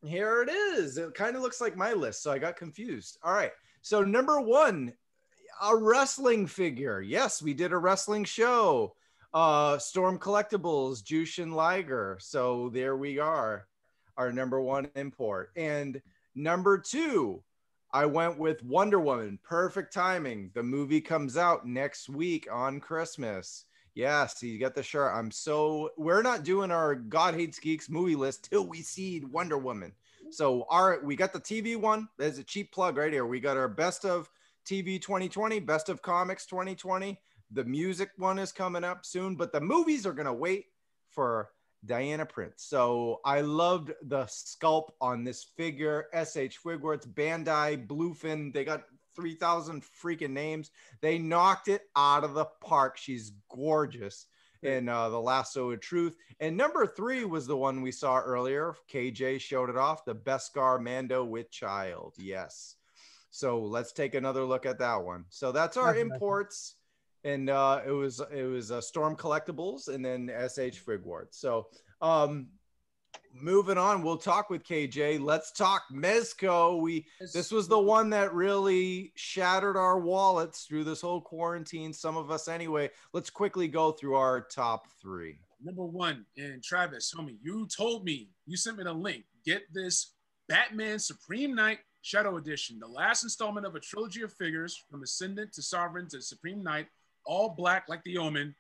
Here 0.05 0.43
it 0.43 0.51
is. 0.51 0.99
It 0.99 1.15
kind 1.15 1.35
of 1.35 1.43
looks 1.43 1.61
like 1.63 1.77
my 1.77 1.95
list, 1.95 2.23
so 2.23 2.31
I 2.31 2.39
got 2.39 2.57
confused. 2.57 3.19
All 3.23 3.33
right. 3.33 3.53
So 3.81 4.03
number 4.03 4.39
one, 4.41 4.93
a 5.63 5.75
wrestling 5.75 6.47
figure. 6.47 7.01
Yes, 7.01 7.41
we 7.43 7.55
did 7.55 7.73
a 7.73 7.79
wrestling 7.79 8.25
show. 8.25 8.95
Uh, 9.33 9.79
Storm 9.79 10.19
Collectibles, 10.19 11.03
Jushin 11.03 11.53
Liger. 11.55 12.19
So 12.21 12.71
there 12.73 12.97
we 12.97 13.19
are, 13.19 13.67
our 14.17 14.33
number 14.33 14.61
one 14.61 14.89
import. 14.97 15.51
And 15.57 16.01
number 16.35 16.79
two, 16.79 17.43
I 17.93 18.07
went 18.07 18.39
with 18.39 18.63
Wonder 18.65 18.99
Woman. 18.99 19.39
Perfect 19.45 19.93
timing. 19.93 20.51
The 20.55 20.63
movie 20.63 21.01
comes 21.01 21.37
out 21.37 21.67
next 21.67 22.09
week 22.09 22.49
on 22.51 22.81
Christmas. 22.81 23.67
Yes, 23.95 24.43
you 24.43 24.59
got 24.59 24.75
the 24.75 24.83
shirt. 24.83 25.13
I'm 25.15 25.31
so 25.31 25.91
we're 25.97 26.23
not 26.23 26.43
doing 26.43 26.73
our 26.73 26.97
God 26.97 27.35
Hates 27.35 27.61
Geeks 27.61 27.89
movie 27.89 28.17
list 28.17 28.51
till 28.51 28.67
we 28.67 28.83
see 28.83 29.23
Wonder 29.31 29.59
Woman. 29.59 29.93
So 30.31 30.67
our 30.69 31.01
we 31.05 31.15
got 31.15 31.33
the 31.33 31.39
TV 31.39 31.77
one. 31.77 32.09
There's 32.19 32.39
a 32.39 32.45
cheap 32.45 32.73
plug 32.73 32.97
right 32.97 33.13
here. 33.13 33.27
We 33.27 33.39
got 33.39 33.57
our 33.57 33.69
best 33.69 34.05
of 34.05 34.29
TV 34.67 35.01
2020, 35.01 35.61
best 35.61 35.89
of 35.89 36.03
comics 36.03 36.47
2020. 36.47 37.21
The 37.53 37.65
music 37.65 38.11
one 38.17 38.41
is 38.41 38.51
coming 38.51 38.83
up 38.83 39.07
soon, 39.07 39.37
but 39.37 39.53
the 39.53 39.61
movies 39.61 40.05
are 40.07 40.13
gonna 40.13 40.35
wait 40.35 40.67
for 41.11 41.51
Diana 41.87 42.27
Prince. 42.27 42.65
So 42.65 43.21
I 43.25 43.41
loved 43.41 43.93
the 44.03 44.25
sculpt 44.25 44.91
on 45.01 45.25
this 45.25 45.45
figure. 45.57 46.07
SH 46.13 46.59
Figuarts, 46.65 47.07
Bandai, 47.07 47.87
Bluefin. 47.87 48.53
They 48.53 48.65
got 48.65 48.85
3,000 49.17 49.83
freaking 49.83 50.31
names. 50.31 50.71
They 51.01 51.19
knocked 51.19 51.69
it 51.69 51.83
out 51.97 52.25
of 52.25 52.35
the 52.35 52.47
park. 52.61 52.97
She's 52.97 53.33
gorgeous 53.49 54.27
in 54.63 54.89
uh, 54.89 55.09
The 55.11 55.21
Lasso 55.21 55.71
of 55.71 55.81
Truth. 55.81 56.17
And 56.41 56.57
number 56.57 56.87
three 56.87 57.25
was 57.25 57.47
the 57.47 57.57
one 57.57 57.83
we 57.83 57.93
saw 57.93 58.19
earlier. 58.19 58.75
KJ 58.91 59.41
showed 59.41 59.71
it 59.71 59.77
off 59.77 60.05
the 60.05 60.15
Beskar 60.15 60.83
Mando 60.83 61.25
with 61.25 61.51
Child. 61.51 62.15
Yes. 62.19 62.77
So 63.31 63.61
let's 63.61 63.93
take 63.93 64.15
another 64.15 64.45
look 64.45 64.65
at 64.65 64.79
that 64.79 65.03
one. 65.03 65.25
So 65.29 65.53
that's 65.53 65.77
our 65.77 65.87
That's 65.87 65.99
a 65.99 66.05
nice 66.05 66.09
one. 66.09 66.15
imports. 66.15 66.75
And 67.25 67.49
uh, 67.49 67.81
it 67.87 67.91
was 67.91 68.21
it 68.33 68.45
was 68.45 68.71
uh, 68.71 68.81
Storm 68.81 69.17
Collectibles 69.17 69.89
and 69.89 70.05
then 70.05 70.29
SH 70.29 70.85
Figuarts. 70.85 71.35
So 71.35 71.69
um, 72.03 72.49
moving 73.33 73.79
on, 73.79 74.03
we'll 74.03 74.19
talk 74.19 74.51
with 74.51 74.63
KJ. 74.63 75.21
Let's 75.21 75.51
talk 75.53 75.85
Mezco. 75.93 76.81
We 76.81 77.07
this 77.33 77.51
was 77.51 77.69
the 77.69 77.79
one 77.79 78.11
that 78.11 78.35
really 78.35 79.13
shattered 79.17 79.77
our 79.77 79.99
wallets 79.99 80.65
through 80.65 80.85
this 80.85 81.01
whole 81.01 81.21
quarantine. 81.21 81.93
Some 81.93 82.17
of 82.17 82.31
us, 82.31 82.49
anyway. 82.49 82.91
Let's 83.13 83.31
quickly 83.31 83.69
go 83.69 83.93
through 83.93 84.17
our 84.17 84.43
top 84.43 84.87
three. 85.01 85.39
Number 85.63 85.85
one, 85.85 86.27
and 86.37 86.63
Travis, 86.63 87.15
homie, 87.17 87.39
you 87.43 87.67
told 87.75 88.05
me, 88.05 88.29
you 88.47 88.57
sent 88.57 88.77
me 88.77 88.85
the 88.85 88.93
link. 88.93 89.25
Get 89.47 89.63
this 89.73 90.13
Batman 90.47 90.99
Supreme 90.99 91.55
Knight 91.55 91.79
Shadow 92.03 92.37
Edition, 92.37 92.79
the 92.79 92.87
last 92.87 93.23
installment 93.23 93.65
of 93.65 93.75
a 93.75 93.81
trilogy 93.81 94.21
of 94.23 94.33
figures 94.33 94.85
from 94.91 95.03
Ascending 95.03 95.49
to 95.55 95.63
Sovereign 95.63 96.07
to 96.11 96.21
Supreme 96.21 96.63
Knight, 96.63 96.89
all 97.25 97.49
black 97.51 97.89
like 97.89 98.03
the 98.05 98.19
Omen, 98.19 98.55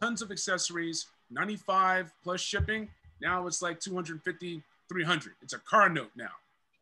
tons 0.00 0.22
of 0.22 0.30
accessories, 0.30 1.06
95 1.30 2.12
plus 2.22 2.40
shipping. 2.40 2.88
Now 3.20 3.46
it's 3.46 3.62
like 3.62 3.80
250 3.80 4.62
300. 4.88 5.32
It's 5.42 5.52
a 5.52 5.58
car 5.58 5.88
note 5.88 6.10
now, 6.16 6.30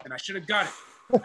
and 0.04 0.12
I 0.12 0.16
should 0.16 0.36
have 0.36 0.46
got 0.46 0.66
it. 0.66 0.72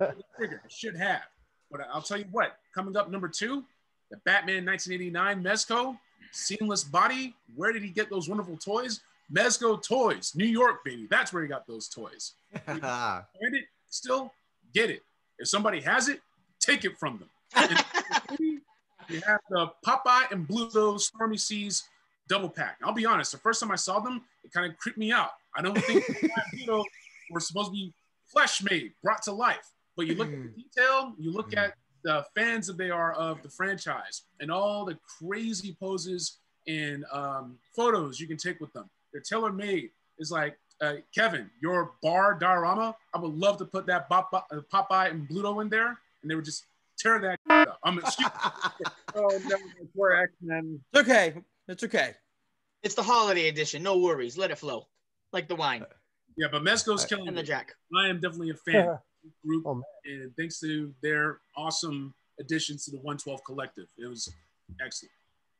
I, 0.00 0.12
figure 0.38 0.62
I 0.64 0.68
should 0.68 0.96
have. 0.96 1.22
But 1.70 1.82
I'll 1.92 2.02
tell 2.02 2.18
you 2.18 2.26
what, 2.30 2.56
coming 2.74 2.96
up 2.96 3.10
number 3.10 3.28
two, 3.28 3.64
the 4.10 4.16
Batman 4.24 4.64
1989 4.64 5.42
Mezco, 5.42 5.98
seamless 6.32 6.84
body. 6.84 7.34
Where 7.56 7.72
did 7.72 7.82
he 7.82 7.90
get 7.90 8.08
those 8.10 8.28
wonderful 8.28 8.56
toys? 8.56 9.00
Mezco 9.32 9.82
Toys, 9.82 10.32
New 10.34 10.46
York, 10.46 10.84
baby. 10.84 11.06
That's 11.10 11.32
where 11.32 11.42
he 11.42 11.48
got 11.48 11.66
those 11.66 11.88
toys. 11.88 12.32
Find 12.64 12.80
it, 12.82 13.64
still 13.90 14.32
get 14.72 14.90
it. 14.90 15.02
If 15.38 15.48
somebody 15.48 15.80
has 15.82 16.08
it, 16.08 16.20
take 16.60 16.84
it 16.84 16.98
from 16.98 17.18
them. 17.18 17.28
you 19.08 19.20
have 19.26 19.40
the 19.50 19.70
Popeye 19.86 20.30
and 20.30 20.46
Bluto 20.46 20.98
Stormy 21.00 21.36
Seas 21.36 21.84
double 22.28 22.48
pack. 22.48 22.76
I'll 22.84 22.92
be 22.92 23.06
honest, 23.06 23.32
the 23.32 23.38
first 23.38 23.60
time 23.60 23.70
I 23.70 23.76
saw 23.76 24.00
them, 24.00 24.22
it 24.44 24.52
kind 24.52 24.70
of 24.70 24.78
creeped 24.78 24.98
me 24.98 25.12
out. 25.12 25.30
I 25.56 25.62
don't 25.62 25.78
think 25.78 26.04
Bluto 26.54 26.84
were 27.30 27.40
supposed 27.40 27.68
to 27.68 27.72
be 27.72 27.92
flesh 28.26 28.62
made, 28.62 28.92
brought 29.02 29.22
to 29.22 29.32
life. 29.32 29.72
But 29.96 30.06
you 30.06 30.14
look 30.14 30.28
at 30.28 30.42
the 30.42 30.62
detail, 30.62 31.14
you 31.18 31.32
look 31.32 31.56
at 31.56 31.74
the 32.04 32.24
fans 32.36 32.66
that 32.68 32.78
they 32.78 32.90
are 32.90 33.14
of 33.14 33.42
the 33.42 33.48
franchise 33.48 34.22
and 34.40 34.50
all 34.50 34.84
the 34.84 34.96
crazy 35.18 35.76
poses 35.80 36.38
and 36.68 37.04
um, 37.10 37.58
photos 37.74 38.20
you 38.20 38.28
can 38.28 38.36
take 38.36 38.60
with 38.60 38.72
them. 38.72 38.88
They're 39.12 39.22
tailor 39.22 39.52
made. 39.52 39.90
It's 40.18 40.30
like 40.30 40.56
uh, 40.80 40.94
Kevin, 41.14 41.50
your 41.60 41.92
bar 42.02 42.34
diorama. 42.34 42.94
I 43.14 43.18
would 43.18 43.34
love 43.34 43.56
to 43.58 43.64
put 43.64 43.86
that 43.86 44.06
uh, 44.10 44.22
Popeye 44.72 45.10
and 45.10 45.28
Bluto 45.28 45.60
in 45.62 45.68
there, 45.68 45.98
and 46.22 46.30
they 46.30 46.34
were 46.34 46.42
just 46.42 46.66
tear 46.98 47.20
that 47.20 47.38
up. 47.68 47.78
I'm 47.84 47.98
excuse 47.98 48.28
oh 49.14 49.40
no, 49.46 49.56
poor 49.94 50.12
X 50.12 50.32
Men. 50.42 50.80
It's 50.92 51.02
okay. 51.08 51.34
It's 51.68 51.84
okay. 51.84 52.14
It's 52.82 52.94
the 52.94 53.02
holiday 53.02 53.48
edition. 53.48 53.82
No 53.82 53.98
worries. 53.98 54.38
Let 54.38 54.50
it 54.50 54.58
flow, 54.58 54.86
like 55.32 55.48
the 55.48 55.56
wine 55.56 55.84
Yeah, 56.36 56.46
but 56.50 56.62
Mezco's 56.62 57.04
uh, 57.04 57.08
killing 57.08 57.28
and 57.28 57.36
the 57.36 57.42
me. 57.42 57.46
Jack. 57.48 57.74
I 57.96 58.08
am 58.08 58.20
definitely 58.20 58.50
a 58.50 58.54
fan 58.54 58.88
of 58.88 58.98
the 59.24 59.30
group, 59.46 59.64
Oh, 59.66 59.82
and 60.04 60.32
thanks 60.36 60.60
to 60.60 60.92
their 61.02 61.40
awesome 61.56 62.14
additions 62.40 62.84
to 62.84 62.92
the 62.92 62.98
112 62.98 63.40
collective, 63.44 63.86
it 63.98 64.08
was 64.08 64.32
excellent. 64.84 65.10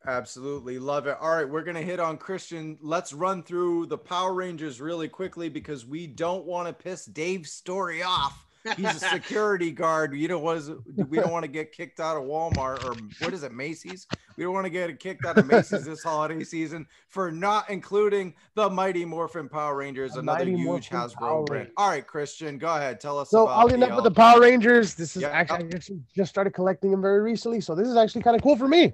Absolutely 0.06 0.78
love 0.78 1.08
it. 1.08 1.16
All 1.20 1.34
right, 1.34 1.48
we're 1.48 1.64
gonna 1.64 1.82
hit 1.82 1.98
on 1.98 2.18
Christian. 2.18 2.78
Let's 2.80 3.12
run 3.12 3.42
through 3.42 3.86
the 3.86 3.98
Power 3.98 4.32
Rangers 4.32 4.80
really 4.80 5.08
quickly 5.08 5.48
because 5.48 5.84
we 5.84 6.06
don't 6.06 6.44
want 6.44 6.68
to 6.68 6.72
piss 6.72 7.04
Dave's 7.04 7.50
story 7.50 8.02
off. 8.04 8.46
He's 8.76 8.96
a 8.96 8.98
security 9.12 9.70
guard. 9.70 10.14
You 10.14 10.28
know, 10.28 10.38
was 10.38 10.70
we 11.08 11.18
don't 11.18 11.30
want 11.30 11.44
to 11.44 11.50
get 11.50 11.72
kicked 11.72 12.00
out 12.00 12.16
of 12.16 12.24
Walmart 12.24 12.84
or 12.84 12.92
what 13.20 13.32
is 13.34 13.42
it, 13.42 13.52
Macy's? 13.52 14.06
We 14.36 14.44
don't 14.44 14.52
want 14.54 14.66
to 14.66 14.70
get 14.70 14.98
kicked 15.00 15.24
out 15.24 15.36
of 15.38 15.46
Macy's 15.46 15.84
this 15.84 16.02
holiday 16.02 16.44
season 16.44 16.86
for 17.08 17.30
not 17.32 17.68
including 17.70 18.34
the 18.54 18.68
Mighty 18.70 19.04
Morphin 19.04 19.48
Power 19.48 19.76
Rangers, 19.76 20.12
The 20.12 20.20
another 20.20 20.38
Mighty 20.40 20.50
huge 20.52 20.64
Morphin 20.92 20.96
Power 20.98 21.08
Hasbro 21.08 21.46
brand. 21.46 21.50
Rangers. 21.50 21.74
All 21.76 21.88
right, 21.88 22.06
Christian, 22.06 22.58
go 22.58 22.68
ahead. 22.76 23.00
Tell 23.00 23.18
us 23.18 23.30
So 23.30 23.44
about 23.44 23.58
I'll 23.58 23.72
end 23.72 23.82
up 23.82 23.94
with 23.94 24.04
the 24.04 24.10
Power 24.10 24.40
Rangers. 24.40 24.94
This 24.94 25.16
is 25.16 25.22
Yep. 25.22 25.32
actually 25.32 25.72
I 25.72 25.76
actually 25.76 26.00
just 26.14 26.30
started 26.30 26.52
collecting 26.52 26.90
them 26.90 27.02
very 27.02 27.20
recently, 27.20 27.60
so 27.60 27.74
this 27.74 27.88
is 27.88 27.96
actually 27.96 28.22
kind 28.22 28.36
of 28.36 28.42
cool 28.42 28.56
for 28.56 28.68
me. 28.68 28.92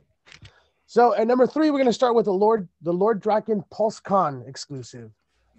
So 0.86 1.14
at 1.14 1.26
number 1.26 1.46
three, 1.46 1.70
we're 1.70 1.78
gonna 1.78 1.92
start 1.92 2.14
with 2.14 2.26
the 2.26 2.32
Lord 2.32 2.68
the 2.82 2.92
Lord 2.92 3.22
Drakkon 3.22 3.68
Pulse 3.70 4.00
Con 4.00 4.44
exclusive. 4.46 5.10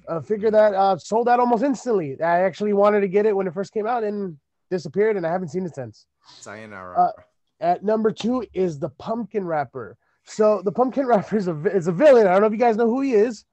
A 0.07 0.21
figure 0.21 0.51
that 0.51 0.73
uh, 0.73 0.97
sold 0.97 1.27
out 1.29 1.39
almost 1.39 1.63
instantly. 1.63 2.21
I 2.21 2.41
actually 2.41 2.73
wanted 2.73 3.01
to 3.01 3.07
get 3.07 3.25
it 3.25 3.35
when 3.35 3.47
it 3.47 3.53
first 3.53 3.73
came 3.73 3.87
out 3.87 4.03
and 4.03 4.37
disappeared, 4.69 5.17
and 5.17 5.25
I 5.25 5.31
haven't 5.31 5.49
seen 5.49 5.65
it 5.65 5.75
since. 5.75 6.07
Sayonara. 6.39 6.97
Uh, 6.97 7.11
At 7.59 7.83
number 7.83 8.11
two 8.11 8.45
is 8.53 8.79
the 8.79 8.89
Pumpkin 8.89 9.45
Rapper. 9.45 9.97
So 10.25 10.61
the 10.63 10.71
Pumpkin 10.71 11.05
Rapper 11.13 11.37
is 11.37 11.47
a 11.47 11.55
is 11.65 11.87
a 11.87 11.91
villain. 11.91 12.27
I 12.27 12.31
don't 12.31 12.41
know 12.41 12.47
if 12.47 12.53
you 12.53 12.59
guys 12.59 12.77
know 12.77 12.87
who 12.87 13.01
he 13.01 13.13
is. 13.13 13.45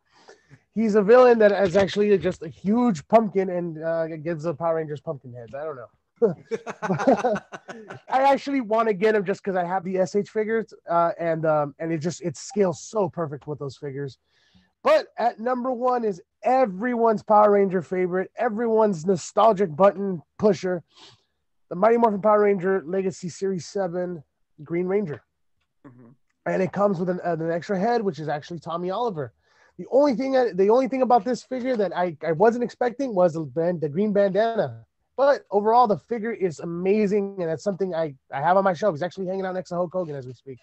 He's 0.74 0.94
a 0.94 1.02
villain 1.02 1.38
that 1.40 1.52
is 1.52 1.76
actually 1.76 2.16
just 2.16 2.42
a 2.42 2.48
huge 2.48 3.06
pumpkin 3.08 3.50
and 3.50 3.82
uh, 3.82 4.06
gives 4.16 4.44
the 4.44 4.54
Power 4.54 4.76
Rangers 4.76 5.02
pumpkin 5.02 5.34
heads. 5.34 5.54
I 5.54 5.64
don't 5.64 5.76
know. 5.76 5.88
I 8.08 8.22
actually 8.22 8.60
want 8.60 8.88
to 8.88 8.94
get 8.94 9.14
him 9.14 9.24
just 9.24 9.42
because 9.42 9.56
I 9.56 9.64
have 9.64 9.84
the 9.84 10.06
SH 10.06 10.30
figures, 10.30 10.72
uh, 10.88 11.10
and 11.18 11.44
um, 11.44 11.74
and 11.78 11.92
it 11.92 11.98
just 11.98 12.22
it 12.22 12.36
scales 12.36 12.80
so 12.82 13.08
perfect 13.08 13.46
with 13.46 13.58
those 13.58 13.76
figures. 13.76 14.18
But 14.82 15.08
at 15.18 15.40
number 15.40 15.72
one 15.72 16.04
is 16.04 16.20
everyone's 16.44 17.22
Power 17.22 17.52
Ranger 17.52 17.82
favorite, 17.82 18.30
everyone's 18.36 19.06
nostalgic 19.06 19.74
button 19.74 20.22
pusher, 20.38 20.82
the 21.68 21.76
Mighty 21.76 21.96
Morphin 21.96 22.20
Power 22.20 22.42
Ranger 22.42 22.82
Legacy 22.84 23.28
Series 23.28 23.66
Seven 23.66 24.22
Green 24.62 24.86
Ranger, 24.86 25.22
mm-hmm. 25.86 26.08
and 26.46 26.62
it 26.62 26.72
comes 26.72 26.98
with 26.98 27.08
an, 27.08 27.20
uh, 27.24 27.32
an 27.32 27.50
extra 27.50 27.78
head, 27.78 28.02
which 28.02 28.18
is 28.18 28.28
actually 28.28 28.58
Tommy 28.58 28.90
Oliver. 28.90 29.32
The 29.78 29.86
only 29.90 30.14
thing, 30.14 30.36
I, 30.36 30.52
the 30.52 30.68
only 30.68 30.88
thing 30.88 31.02
about 31.02 31.24
this 31.24 31.42
figure 31.42 31.76
that 31.76 31.96
I, 31.96 32.16
I 32.26 32.32
wasn't 32.32 32.64
expecting 32.64 33.14
was 33.14 33.32
the 33.34 33.40
band, 33.40 33.80
the 33.80 33.88
green 33.88 34.12
bandana. 34.12 34.84
But 35.16 35.44
overall, 35.50 35.86
the 35.86 35.98
figure 35.98 36.32
is 36.32 36.60
amazing, 36.60 37.36
and 37.38 37.48
that's 37.48 37.64
something 37.64 37.94
I, 37.94 38.14
I 38.32 38.40
have 38.40 38.56
on 38.56 38.64
my 38.64 38.72
shelf. 38.72 38.94
He's 38.94 39.02
actually 39.02 39.26
hanging 39.26 39.44
out 39.44 39.54
next 39.54 39.68
to 39.70 39.74
Hulk 39.74 39.92
Hogan 39.92 40.14
as 40.14 40.26
we 40.26 40.32
speak. 40.32 40.58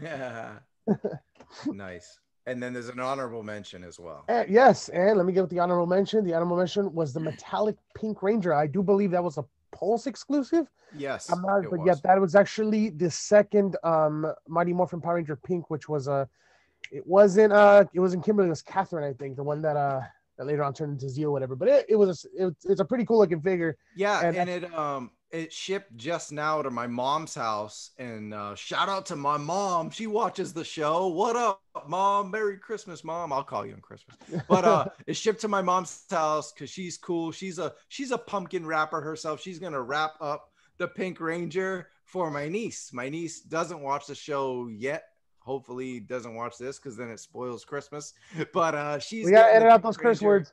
Yeah. 0.00 0.52
nice. 1.66 2.18
And 2.46 2.62
then 2.62 2.72
there's 2.74 2.88
an 2.88 3.00
honorable 3.00 3.42
mention 3.42 3.82
as 3.84 3.98
well. 3.98 4.24
And 4.28 4.48
yes, 4.50 4.90
and 4.90 5.16
let 5.16 5.24
me 5.24 5.32
get 5.32 5.40
with 5.40 5.50
the 5.50 5.60
honorable 5.60 5.86
mention. 5.86 6.24
The 6.24 6.34
honorable 6.34 6.58
mention 6.58 6.92
was 6.92 7.12
the 7.12 7.20
metallic 7.20 7.76
pink 7.94 8.22
ranger. 8.22 8.52
I 8.52 8.66
do 8.66 8.82
believe 8.82 9.10
that 9.12 9.24
was 9.24 9.38
a 9.38 9.44
Pulse 9.72 10.06
exclusive. 10.06 10.70
Yes. 10.96 11.30
I'm 11.30 11.42
not, 11.42 11.62
but 11.68 11.80
was. 11.80 11.86
yeah, 11.86 11.94
that 12.04 12.20
was 12.20 12.36
actually 12.36 12.90
the 12.90 13.10
second 13.10 13.76
um 13.82 14.32
Mighty 14.46 14.72
Morphin 14.72 15.00
Power 15.00 15.16
Ranger 15.16 15.36
Pink, 15.36 15.68
which 15.68 15.88
was 15.88 16.06
a. 16.06 16.28
it 16.92 17.04
wasn't 17.06 17.52
uh, 17.52 17.84
it 17.92 18.00
wasn't 18.00 18.24
Kimberly, 18.24 18.46
it 18.46 18.50
was 18.50 18.62
Catherine, 18.62 19.04
I 19.04 19.14
think, 19.14 19.36
the 19.36 19.42
one 19.42 19.62
that 19.62 19.76
uh 19.76 20.00
that 20.38 20.46
later 20.46 20.62
on 20.62 20.74
turned 20.74 20.92
into 20.92 21.08
Z 21.08 21.24
or 21.24 21.32
whatever. 21.32 21.56
But 21.56 21.68
it, 21.68 21.86
it 21.88 21.96
was 21.96 22.24
a, 22.38 22.46
it, 22.46 22.56
it's 22.64 22.80
a 22.80 22.84
pretty 22.84 23.04
cool 23.04 23.18
looking 23.18 23.40
figure. 23.40 23.76
Yeah, 23.96 24.20
And 24.20 24.36
and, 24.36 24.50
it 24.50 24.74
um 24.74 25.10
it 25.34 25.52
shipped 25.52 25.96
just 25.96 26.30
now 26.30 26.62
to 26.62 26.70
my 26.70 26.86
mom's 26.86 27.34
house. 27.34 27.90
And 27.98 28.32
uh, 28.32 28.54
shout 28.54 28.88
out 28.88 29.04
to 29.06 29.16
my 29.16 29.36
mom. 29.36 29.90
She 29.90 30.06
watches 30.06 30.52
the 30.52 30.64
show. 30.64 31.08
What 31.08 31.34
up, 31.34 31.60
mom? 31.88 32.30
Merry 32.30 32.56
Christmas, 32.56 33.02
mom. 33.02 33.32
I'll 33.32 33.42
call 33.42 33.66
you 33.66 33.74
on 33.74 33.80
Christmas. 33.80 34.16
But 34.48 34.64
uh 34.64 34.86
it 35.08 35.16
shipped 35.16 35.40
to 35.40 35.48
my 35.48 35.60
mom's 35.60 36.04
house 36.08 36.52
because 36.52 36.70
she's 36.70 36.96
cool. 36.96 37.32
She's 37.32 37.58
a 37.58 37.74
she's 37.88 38.12
a 38.12 38.18
pumpkin 38.18 38.64
wrapper 38.64 39.00
herself. 39.00 39.40
She's 39.40 39.58
gonna 39.58 39.82
wrap 39.82 40.14
up 40.20 40.50
the 40.78 40.86
Pink 40.86 41.20
Ranger 41.20 41.88
for 42.04 42.30
my 42.30 42.48
niece. 42.48 42.92
My 42.92 43.08
niece 43.08 43.40
doesn't 43.40 43.80
watch 43.80 44.06
the 44.06 44.14
show 44.14 44.68
yet. 44.68 45.04
Hopefully 45.40 45.98
doesn't 45.98 46.34
watch 46.34 46.58
this 46.58 46.78
because 46.78 46.96
then 46.96 47.10
it 47.10 47.18
spoils 47.18 47.64
Christmas. 47.64 48.14
But 48.52 48.76
uh 48.76 48.98
she's 49.00 49.26
we 49.26 49.32
gotta 49.32 49.52
edit 49.52 49.68
out 49.68 49.82
those 49.82 49.96
curse 49.96 50.22
words. 50.22 50.52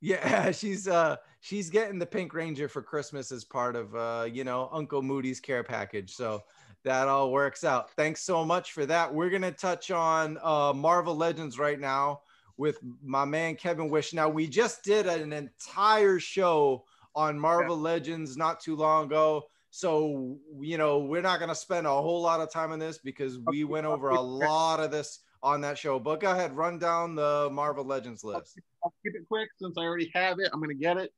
Yeah, 0.00 0.50
she's 0.52 0.88
uh 0.88 1.16
she's 1.40 1.70
getting 1.70 1.98
the 1.98 2.06
Pink 2.06 2.34
Ranger 2.34 2.68
for 2.68 2.82
Christmas 2.82 3.32
as 3.32 3.44
part 3.44 3.76
of 3.76 3.94
uh 3.94 4.28
you 4.30 4.44
know 4.44 4.68
Uncle 4.72 5.02
Moody's 5.02 5.40
care 5.40 5.64
package. 5.64 6.14
So 6.14 6.42
that 6.84 7.08
all 7.08 7.32
works 7.32 7.64
out. 7.64 7.90
Thanks 7.92 8.22
so 8.22 8.44
much 8.44 8.72
for 8.72 8.86
that. 8.86 9.12
We're 9.12 9.30
gonna 9.30 9.52
touch 9.52 9.90
on 9.90 10.38
uh 10.42 10.72
Marvel 10.72 11.16
Legends 11.16 11.58
right 11.58 11.80
now 11.80 12.20
with 12.56 12.78
my 13.02 13.24
man 13.24 13.54
Kevin 13.56 13.88
Wish. 13.88 14.12
Now 14.14 14.28
we 14.28 14.46
just 14.46 14.82
did 14.82 15.06
an 15.06 15.32
entire 15.32 16.18
show 16.18 16.84
on 17.14 17.38
Marvel 17.38 17.76
Legends 17.76 18.36
not 18.36 18.60
too 18.60 18.76
long 18.76 19.06
ago. 19.06 19.44
So 19.70 20.38
you 20.60 20.78
know 20.78 21.00
we're 21.00 21.22
not 21.22 21.40
gonna 21.40 21.54
spend 21.54 21.86
a 21.86 21.90
whole 21.90 22.22
lot 22.22 22.40
of 22.40 22.50
time 22.50 22.72
on 22.72 22.78
this 22.78 22.98
because 22.98 23.38
we 23.46 23.64
went 23.64 23.86
over 23.86 24.10
a 24.10 24.20
lot 24.20 24.80
of 24.80 24.90
this 24.90 25.20
on 25.42 25.60
that 25.62 25.78
show. 25.78 25.98
But 25.98 26.20
go 26.20 26.32
ahead, 26.32 26.56
run 26.56 26.78
down 26.78 27.14
the 27.14 27.48
Marvel 27.52 27.84
Legends 27.84 28.24
list. 28.24 28.58
I'll 28.86 28.94
keep 29.02 29.16
it 29.16 29.26
quick 29.26 29.48
since 29.58 29.76
I 29.76 29.80
already 29.80 30.12
have 30.14 30.38
it. 30.38 30.48
I'm 30.52 30.60
gonna 30.60 30.74
get 30.74 30.96
it. 30.96 31.12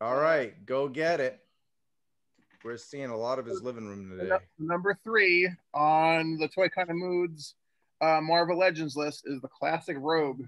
All 0.00 0.16
right, 0.16 0.64
go 0.64 0.88
get 0.88 1.20
it. 1.20 1.38
We're 2.64 2.78
seeing 2.78 3.10
a 3.10 3.16
lot 3.16 3.38
of 3.38 3.44
his 3.44 3.60
living 3.60 3.86
room 3.86 4.08
today. 4.08 4.36
Number 4.58 4.98
three 5.04 5.50
on 5.74 6.38
the 6.38 6.48
Toy 6.48 6.68
Kind 6.70 6.88
of 6.88 6.96
Moods 6.96 7.54
uh, 8.00 8.20
Marvel 8.22 8.58
Legends 8.58 8.96
list 8.96 9.24
is 9.26 9.42
the 9.42 9.48
classic 9.48 9.96
Rogue. 10.00 10.40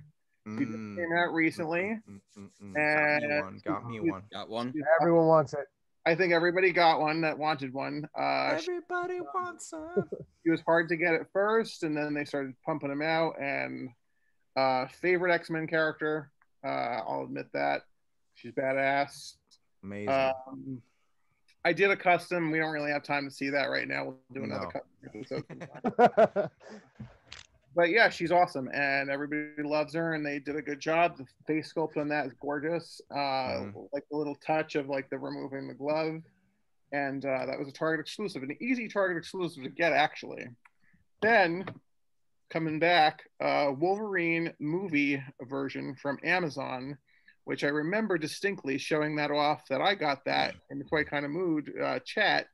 He 0.58 0.64
just 0.64 0.78
Mm, 0.78 0.96
came 0.96 1.12
out 1.18 1.34
recently. 1.34 2.00
mm, 2.08 2.20
mm, 2.38 2.50
mm. 2.62 2.74
Got 2.74 3.22
me 3.22 3.40
one. 3.40 3.60
Got 3.64 3.88
me 3.90 4.00
one. 4.00 4.22
Got 4.32 4.48
one. 4.48 4.74
Everyone 5.00 5.26
wants 5.26 5.52
it. 5.52 5.66
I 6.06 6.14
think 6.14 6.32
everybody 6.32 6.72
got 6.72 7.00
one 7.00 7.20
that 7.20 7.38
wanted 7.38 7.74
one. 7.74 8.08
Uh, 8.18 8.56
Everybody 8.56 9.20
wants 9.34 9.68
some. 9.68 10.08
it 10.44 10.50
was 10.50 10.62
hard 10.62 10.88
to 10.88 10.96
get 10.96 11.14
at 11.14 11.30
first, 11.32 11.82
and 11.82 11.94
then 11.96 12.14
they 12.14 12.24
started 12.24 12.54
pumping 12.64 12.90
him 12.90 13.02
out. 13.02 13.40
And 13.40 13.90
uh, 14.56 14.86
favorite 14.86 15.32
X 15.32 15.50
Men 15.50 15.66
character, 15.66 16.30
uh, 16.64 17.00
I'll 17.06 17.24
admit 17.24 17.46
that 17.52 17.82
she's 18.34 18.52
badass. 18.52 19.34
Amazing. 19.82 20.08
Um, 20.08 20.82
I 21.64 21.72
did 21.72 21.90
a 21.90 21.96
custom. 21.96 22.50
We 22.50 22.58
don't 22.58 22.72
really 22.72 22.90
have 22.90 23.02
time 23.02 23.24
to 23.28 23.34
see 23.34 23.50
that 23.50 23.66
right 23.66 23.88
now. 23.88 24.04
We'll 24.04 24.18
do 24.32 24.44
another 24.44 24.68
No. 25.04 25.22
custom 25.22 25.44
but 27.76 27.90
yeah, 27.90 28.08
she's 28.08 28.30
awesome, 28.30 28.68
and 28.72 29.10
everybody 29.10 29.62
loves 29.62 29.94
her, 29.94 30.14
and 30.14 30.24
they 30.24 30.38
did 30.38 30.56
a 30.56 30.62
good 30.62 30.78
job. 30.78 31.16
The 31.16 31.26
face 31.46 31.72
sculpt 31.72 31.96
on 31.96 32.08
that 32.08 32.26
is 32.26 32.32
gorgeous. 32.40 33.00
Uh, 33.10 33.16
Mhm. 33.66 33.88
Like 33.92 34.04
the 34.10 34.16
little 34.16 34.36
touch 34.36 34.74
of 34.76 34.88
like 34.88 35.10
the 35.10 35.18
removing 35.18 35.66
the 35.66 35.74
glove, 35.74 36.22
and 36.92 37.24
uh, 37.24 37.46
that 37.46 37.58
was 37.58 37.66
a 37.68 37.72
Target 37.72 38.00
exclusive, 38.06 38.42
an 38.42 38.56
easy 38.60 38.86
Target 38.88 39.16
exclusive 39.18 39.64
to 39.64 39.70
get 39.70 39.92
actually. 39.92 40.46
Then 41.22 41.64
coming 42.50 42.78
back, 42.78 43.22
uh, 43.40 43.72
Wolverine 43.76 44.52
movie 44.60 45.22
version 45.42 45.94
from 45.96 46.18
Amazon 46.24 46.96
which 47.46 47.62
I 47.62 47.68
remember 47.68 48.16
distinctly 48.16 48.78
showing 48.78 49.16
that 49.16 49.30
off 49.30 49.68
that 49.68 49.82
I 49.82 49.94
got 49.94 50.24
that 50.24 50.54
in 50.70 50.78
the 50.78 50.84
Toy 50.86 51.04
Kind 51.04 51.26
of 51.26 51.30
Mood 51.30 51.70
uh, 51.78 51.98
chat, 51.98 52.46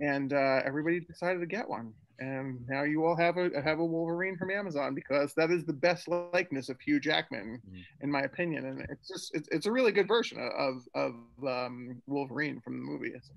and 0.00 0.32
uh, 0.32 0.62
everybody 0.64 1.00
decided 1.00 1.40
to 1.40 1.46
get 1.46 1.68
one. 1.68 1.92
And 2.18 2.66
now 2.66 2.82
you 2.82 3.04
all 3.04 3.14
have 3.14 3.36
a 3.36 3.50
have 3.62 3.78
a 3.78 3.84
Wolverine 3.84 4.38
from 4.38 4.50
Amazon 4.50 4.94
because 4.94 5.34
that 5.34 5.50
is 5.50 5.66
the 5.66 5.74
best 5.74 6.08
likeness 6.08 6.70
of 6.70 6.80
Hugh 6.80 6.98
Jackman, 6.98 7.60
Mhm. 7.70 7.82
in 8.00 8.10
my 8.10 8.22
opinion. 8.22 8.64
And 8.64 8.80
it's 8.88 9.06
just 9.06 9.34
it's, 9.34 9.48
it's 9.52 9.66
a 9.66 9.70
really 9.70 9.92
good 9.92 10.08
version 10.08 10.38
of 10.56 10.76
of 10.94 11.12
um, 11.46 12.00
Wolverine 12.06 12.58
from 12.62 12.78
the 12.78 12.84
movies. 12.86 13.30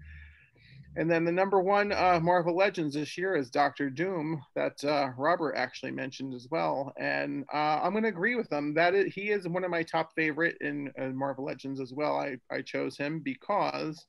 And 0.97 1.11
then 1.11 1.25
the 1.25 1.31
number 1.31 1.59
one 1.59 1.91
uh, 1.91 2.19
Marvel 2.21 2.55
Legends 2.55 2.95
this 2.95 3.17
year 3.17 3.35
is 3.35 3.49
Doctor 3.49 3.89
Doom 3.89 4.41
that 4.55 4.81
uh, 4.83 5.09
Robert 5.17 5.55
actually 5.55 5.91
mentioned 5.91 6.33
as 6.33 6.47
well, 6.49 6.93
and 6.97 7.43
uh, 7.53 7.81
I'm 7.83 7.91
going 7.91 8.03
to 8.03 8.09
agree 8.09 8.35
with 8.35 8.51
him 8.51 8.73
that 8.75 8.93
it, 8.93 9.11
he 9.11 9.29
is 9.31 9.47
one 9.47 9.65
of 9.65 9.71
my 9.71 9.83
top 9.83 10.13
favorite 10.15 10.57
in, 10.61 10.91
in 10.97 11.17
Marvel 11.17 11.45
Legends 11.45 11.81
as 11.81 11.91
well. 11.91 12.17
I 12.17 12.37
I 12.49 12.61
chose 12.61 12.97
him 12.97 13.19
because 13.19 14.05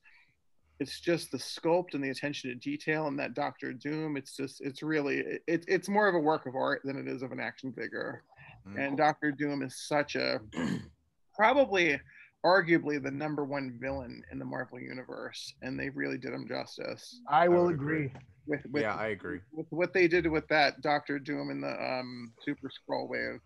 it's 0.79 0.99
just 0.99 1.31
the 1.31 1.37
sculpt 1.37 1.93
and 1.93 2.03
the 2.03 2.09
attention 2.09 2.49
to 2.51 2.55
detail 2.55 3.07
and 3.07 3.19
that 3.19 3.33
Doctor 3.33 3.73
Doom. 3.73 4.15
It's 4.15 4.35
just 4.35 4.61
it's 4.61 4.83
really 4.83 5.23
it, 5.47 5.65
it's 5.67 5.89
more 5.89 6.07
of 6.07 6.15
a 6.15 6.19
work 6.19 6.45
of 6.45 6.55
art 6.55 6.81
than 6.83 6.97
it 6.97 7.07
is 7.07 7.23
of 7.23 7.31
an 7.31 7.39
action 7.39 7.73
figure. 7.73 8.23
Mm. 8.67 8.87
And 8.87 8.97
Doctor 8.97 9.31
Doom 9.31 9.61
is 9.61 9.75
such 9.87 10.15
a 10.15 10.39
probably 11.35 11.99
arguably 12.45 13.01
the 13.01 13.11
number 13.11 13.43
one 13.43 13.77
villain 13.81 14.23
in 14.31 14.39
the 14.39 14.45
Marvel 14.45 14.79
universe, 14.79 15.53
and 15.61 15.79
they 15.79 15.89
really 15.89 16.17
did 16.17 16.33
him 16.33 16.47
justice 16.47 17.19
I 17.29 17.47
will 17.47 17.65
would 17.65 17.75
agree. 17.75 18.05
agree. 18.05 18.11
with 18.45 18.61
with, 18.71 18.83
yeah, 18.83 18.95
I 18.95 19.07
agree. 19.07 19.39
with 19.51 19.67
what 19.69 19.93
they 19.93 20.07
did 20.07 20.27
with 20.27 20.47
that 20.49 20.81
Doctor 20.81 21.19
Doom 21.19 21.49
in 21.51 21.61
the 21.61 21.83
um, 21.83 22.31
Super 22.43 22.69
Skrull 22.69 23.09
wave. 23.09 23.39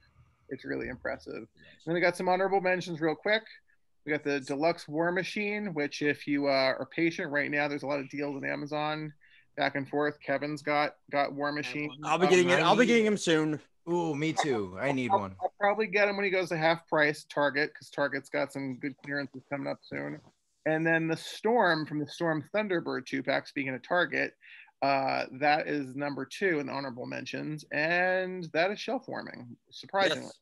It's 0.50 0.66
really 0.66 0.90
impressive. 0.90 1.48
Then 1.86 1.94
we 1.96 2.02
got 2.02 2.18
some 2.18 2.28
honorable 2.28 2.60
mentions 2.62 3.00
real 3.00 3.16
quick. 3.16 3.44
We 4.06 4.12
got 4.12 4.24
the 4.24 4.40
Deluxe 4.42 4.88
War 4.88 5.12
Machine, 5.12 5.74
which 5.74 6.02
if 6.02 6.28
you 6.28 6.48
uh, 6.48 6.74
are 6.78 6.90
patient 6.94 7.32
right 7.32 7.50
now, 7.50 7.68
there's 7.68 7.84
a 7.84 7.88
lot 7.88 8.00
of 8.00 8.10
deals 8.10 8.36
on 8.36 8.44
Amazon 8.44 9.14
back 9.56 9.76
and 9.76 9.88
forth. 9.88 10.18
Kevin's 10.26 10.62
got 10.62 10.96
got 11.12 11.34
War 11.34 11.52
Machine. 11.52 11.90
I'll 12.04 12.18
be 12.18 12.26
Um, 12.26 12.32
getting 12.32 12.50
it. 12.50 12.60
I 12.60 12.62
I'll 12.62 12.76
be 12.76 12.86
getting 12.86 13.06
him 13.06 13.18
soon. 13.18 13.60
Ooh, 13.90 14.16
me 14.16 14.34
too. 14.34 14.78
I 14.80 14.92
need 14.92 15.12
I'll, 15.12 15.20
one. 15.20 15.36
I'll 15.42 15.54
probably 15.60 15.88
get 15.88 16.08
him 16.08 16.16
when 16.16 16.26
he 16.26 16.32
goes 16.32 16.50
to 16.50 16.58
half 16.58 16.88
price 16.88 17.26
Target 17.30 17.72
because 17.74 17.90
Target's 17.90 18.30
got 18.30 18.54
some 18.54 18.78
good 18.78 18.96
clearances 19.04 19.44
coming 19.50 19.68
up 19.68 19.80
soon. 19.82 20.20
And 20.66 20.86
then 20.86 21.08
the 21.08 21.18
Storm 21.18 21.86
from 21.86 22.00
the 22.00 22.08
Storm 22.08 22.48
Thunderbird 22.54 23.06
two 23.06 23.24
pack. 23.24 23.48
Speaking 23.48 23.74
of 23.74 23.82
Target, 23.82 24.34
uh, 24.82 25.26
that 25.40 25.68
is 25.68 25.96
number 25.96 26.26
two 26.26 26.60
in 26.60 26.68
the 26.68 26.74
honorable 26.74 27.06
mentions, 27.06 27.66
and 27.72 28.48
that 28.54 28.72
is 28.72 28.80
shelf 28.80 29.08
warming. 29.08 29.56
Surprisingly, 29.72 30.24
Yes. 30.24 30.40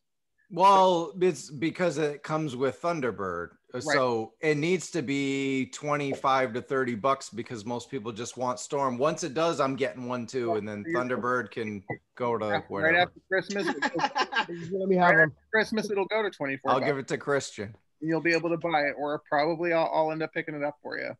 Well, 0.52 1.14
it's 1.22 1.52
because 1.52 1.98
it 1.98 2.24
comes 2.24 2.56
with 2.56 2.82
Thunderbird. 2.82 3.50
So 3.80 4.34
it 4.42 4.58
needs 4.58 4.90
to 4.92 5.02
be 5.02 5.68
25 5.68 6.54
to 6.54 6.62
30 6.62 6.96
bucks 6.96 7.30
because 7.30 7.66
most 7.66 7.92
people 7.92 8.12
just 8.12 8.36
want 8.36 8.60
Storm. 8.60 8.98
Once 8.98 9.24
it 9.24 9.34
does, 9.34 9.60
I'm 9.60 9.76
getting 9.76 10.08
one 10.08 10.26
too. 10.26 10.56
And 10.56 10.68
then 10.68 10.84
Thunderbird 10.94 11.52
can 11.52 11.84
go 12.16 12.38
to 12.38 12.64
right 12.70 12.96
after 12.96 13.20
Christmas, 13.32 13.68
it 13.68 13.80
goes- 13.80 13.92
Let 14.72 14.90
me 14.90 14.96
have 14.96 15.16
one. 15.16 15.32
Christmas 15.54 15.92
it'll 15.92 16.06
go 16.06 16.24
to 16.24 16.32
twenty 16.32 16.58
four. 16.58 16.72
I'll 16.72 16.80
give 16.80 16.98
it 16.98 17.08
to 17.10 17.18
Christian. 17.18 17.76
You'll 18.02 18.22
be 18.22 18.34
able 18.34 18.50
to 18.50 18.58
buy 18.58 18.82
it, 18.82 18.96
or 18.98 19.22
probably 19.30 19.74
I'll, 19.74 19.90
I'll 19.94 20.12
end 20.12 20.24
up 20.24 20.34
picking 20.34 20.56
it 20.56 20.64
up 20.64 20.78
for 20.82 20.98
you. 20.98 21.12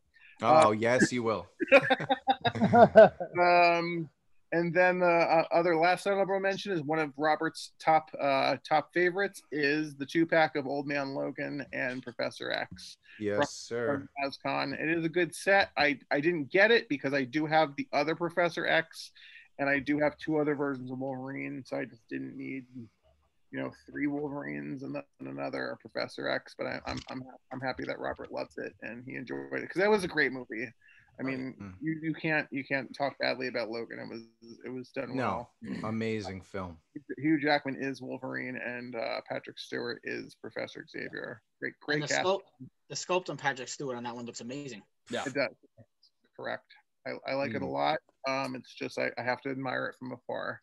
Oh, 0.42 0.72
yes, 0.72 1.12
you 1.12 1.22
will. 1.22 1.46
Um, 3.40 4.08
and 4.52 4.74
then 4.74 4.98
the 4.98 5.06
uh, 5.06 5.44
other 5.52 5.76
last 5.76 6.06
honorable 6.06 6.40
mention 6.40 6.72
is 6.72 6.82
one 6.82 6.98
of 6.98 7.12
Robert's 7.16 7.72
top 7.78 8.10
uh, 8.20 8.56
top 8.68 8.92
favorites 8.92 9.40
is 9.52 9.94
the 9.96 10.06
two 10.06 10.26
pack 10.26 10.56
of 10.56 10.66
Old 10.66 10.86
Man 10.86 11.14
Logan 11.14 11.64
and 11.72 12.02
Professor 12.02 12.50
X 12.50 12.96
Yes, 13.18 13.50
sir. 13.52 13.86
from 13.86 14.08
HasCon. 14.22 14.80
It 14.80 14.88
is 14.98 15.04
a 15.04 15.08
good 15.08 15.34
set. 15.34 15.70
I 15.76 15.98
I 16.10 16.20
didn't 16.20 16.50
get 16.50 16.70
it 16.70 16.88
because 16.88 17.14
I 17.14 17.24
do 17.24 17.46
have 17.46 17.76
the 17.76 17.86
other 17.92 18.14
Professor 18.16 18.66
X, 18.66 19.12
and 19.58 19.68
I 19.68 19.78
do 19.78 19.98
have 19.98 20.16
two 20.18 20.38
other 20.38 20.54
versions 20.54 20.90
of 20.90 20.98
Wolverine, 20.98 21.62
so 21.66 21.76
I 21.76 21.84
just 21.84 22.02
didn't 22.08 22.36
need 22.36 22.64
you 23.52 23.60
know 23.60 23.70
three 23.88 24.06
Wolverines 24.06 24.82
and 24.82 24.94
then 24.94 25.02
another 25.20 25.76
Professor 25.80 26.28
X. 26.28 26.54
But 26.58 26.66
I, 26.66 26.80
I'm 26.86 26.98
I'm 27.10 27.22
I'm 27.52 27.60
happy 27.60 27.84
that 27.84 27.98
Robert 27.98 28.32
loves 28.32 28.58
it 28.58 28.74
and 28.82 29.04
he 29.06 29.14
enjoyed 29.16 29.52
it 29.52 29.60
because 29.62 29.80
that 29.80 29.90
was 29.90 30.04
a 30.04 30.08
great 30.08 30.32
movie. 30.32 30.68
I 31.20 31.22
mean, 31.22 31.54
Mm. 31.60 31.74
you, 31.82 31.98
you 32.02 32.14
can't 32.14 32.48
you 32.50 32.64
can't 32.64 32.92
talk 32.96 33.18
badly 33.18 33.48
about 33.48 33.68
Logan. 33.70 33.98
It 33.98 34.08
was 34.08 34.22
it 34.64 34.70
was 34.70 34.88
done 34.90 35.14
No, 35.14 35.48
well. 35.62 35.80
amazing 35.84 36.40
film. 36.40 36.78
Hugh 37.18 37.38
Jackman 37.40 37.76
is 37.80 38.00
Wolverine 38.00 38.56
and 38.56 38.94
uh, 38.96 39.20
Patrick 39.28 39.58
Stewart 39.58 40.00
is 40.04 40.34
Professor 40.34 40.86
Xavier. 40.90 41.42
Great 41.60 41.74
And 41.74 41.80
great 41.80 42.00
the 42.02 42.08
cast. 42.08 42.26
sculpt, 42.26 42.40
the 42.88 42.94
sculpt 42.96 43.28
on 43.30 43.36
Patrick 43.36 43.68
Stewart 43.68 43.96
on 43.96 44.04
that 44.04 44.16
one 44.16 44.24
looks 44.24 44.40
amazing. 44.40 44.82
Yeah. 45.10 45.22
It 45.26 45.34
does. 45.34 45.54
Correct. 46.36 46.64
I, 47.06 47.12
I 47.30 47.34
like 47.34 47.50
it 47.54 47.62
a 47.62 47.66
Mm. 47.66 47.72
lot. 47.72 47.98
Um, 48.26 48.54
it's 48.54 48.72
just 48.74 48.98
I, 48.98 49.10
I 49.18 49.22
have 49.22 49.40
to 49.42 49.50
admire 49.50 49.86
it 49.86 49.96
from 49.98 50.12
afar 50.12 50.60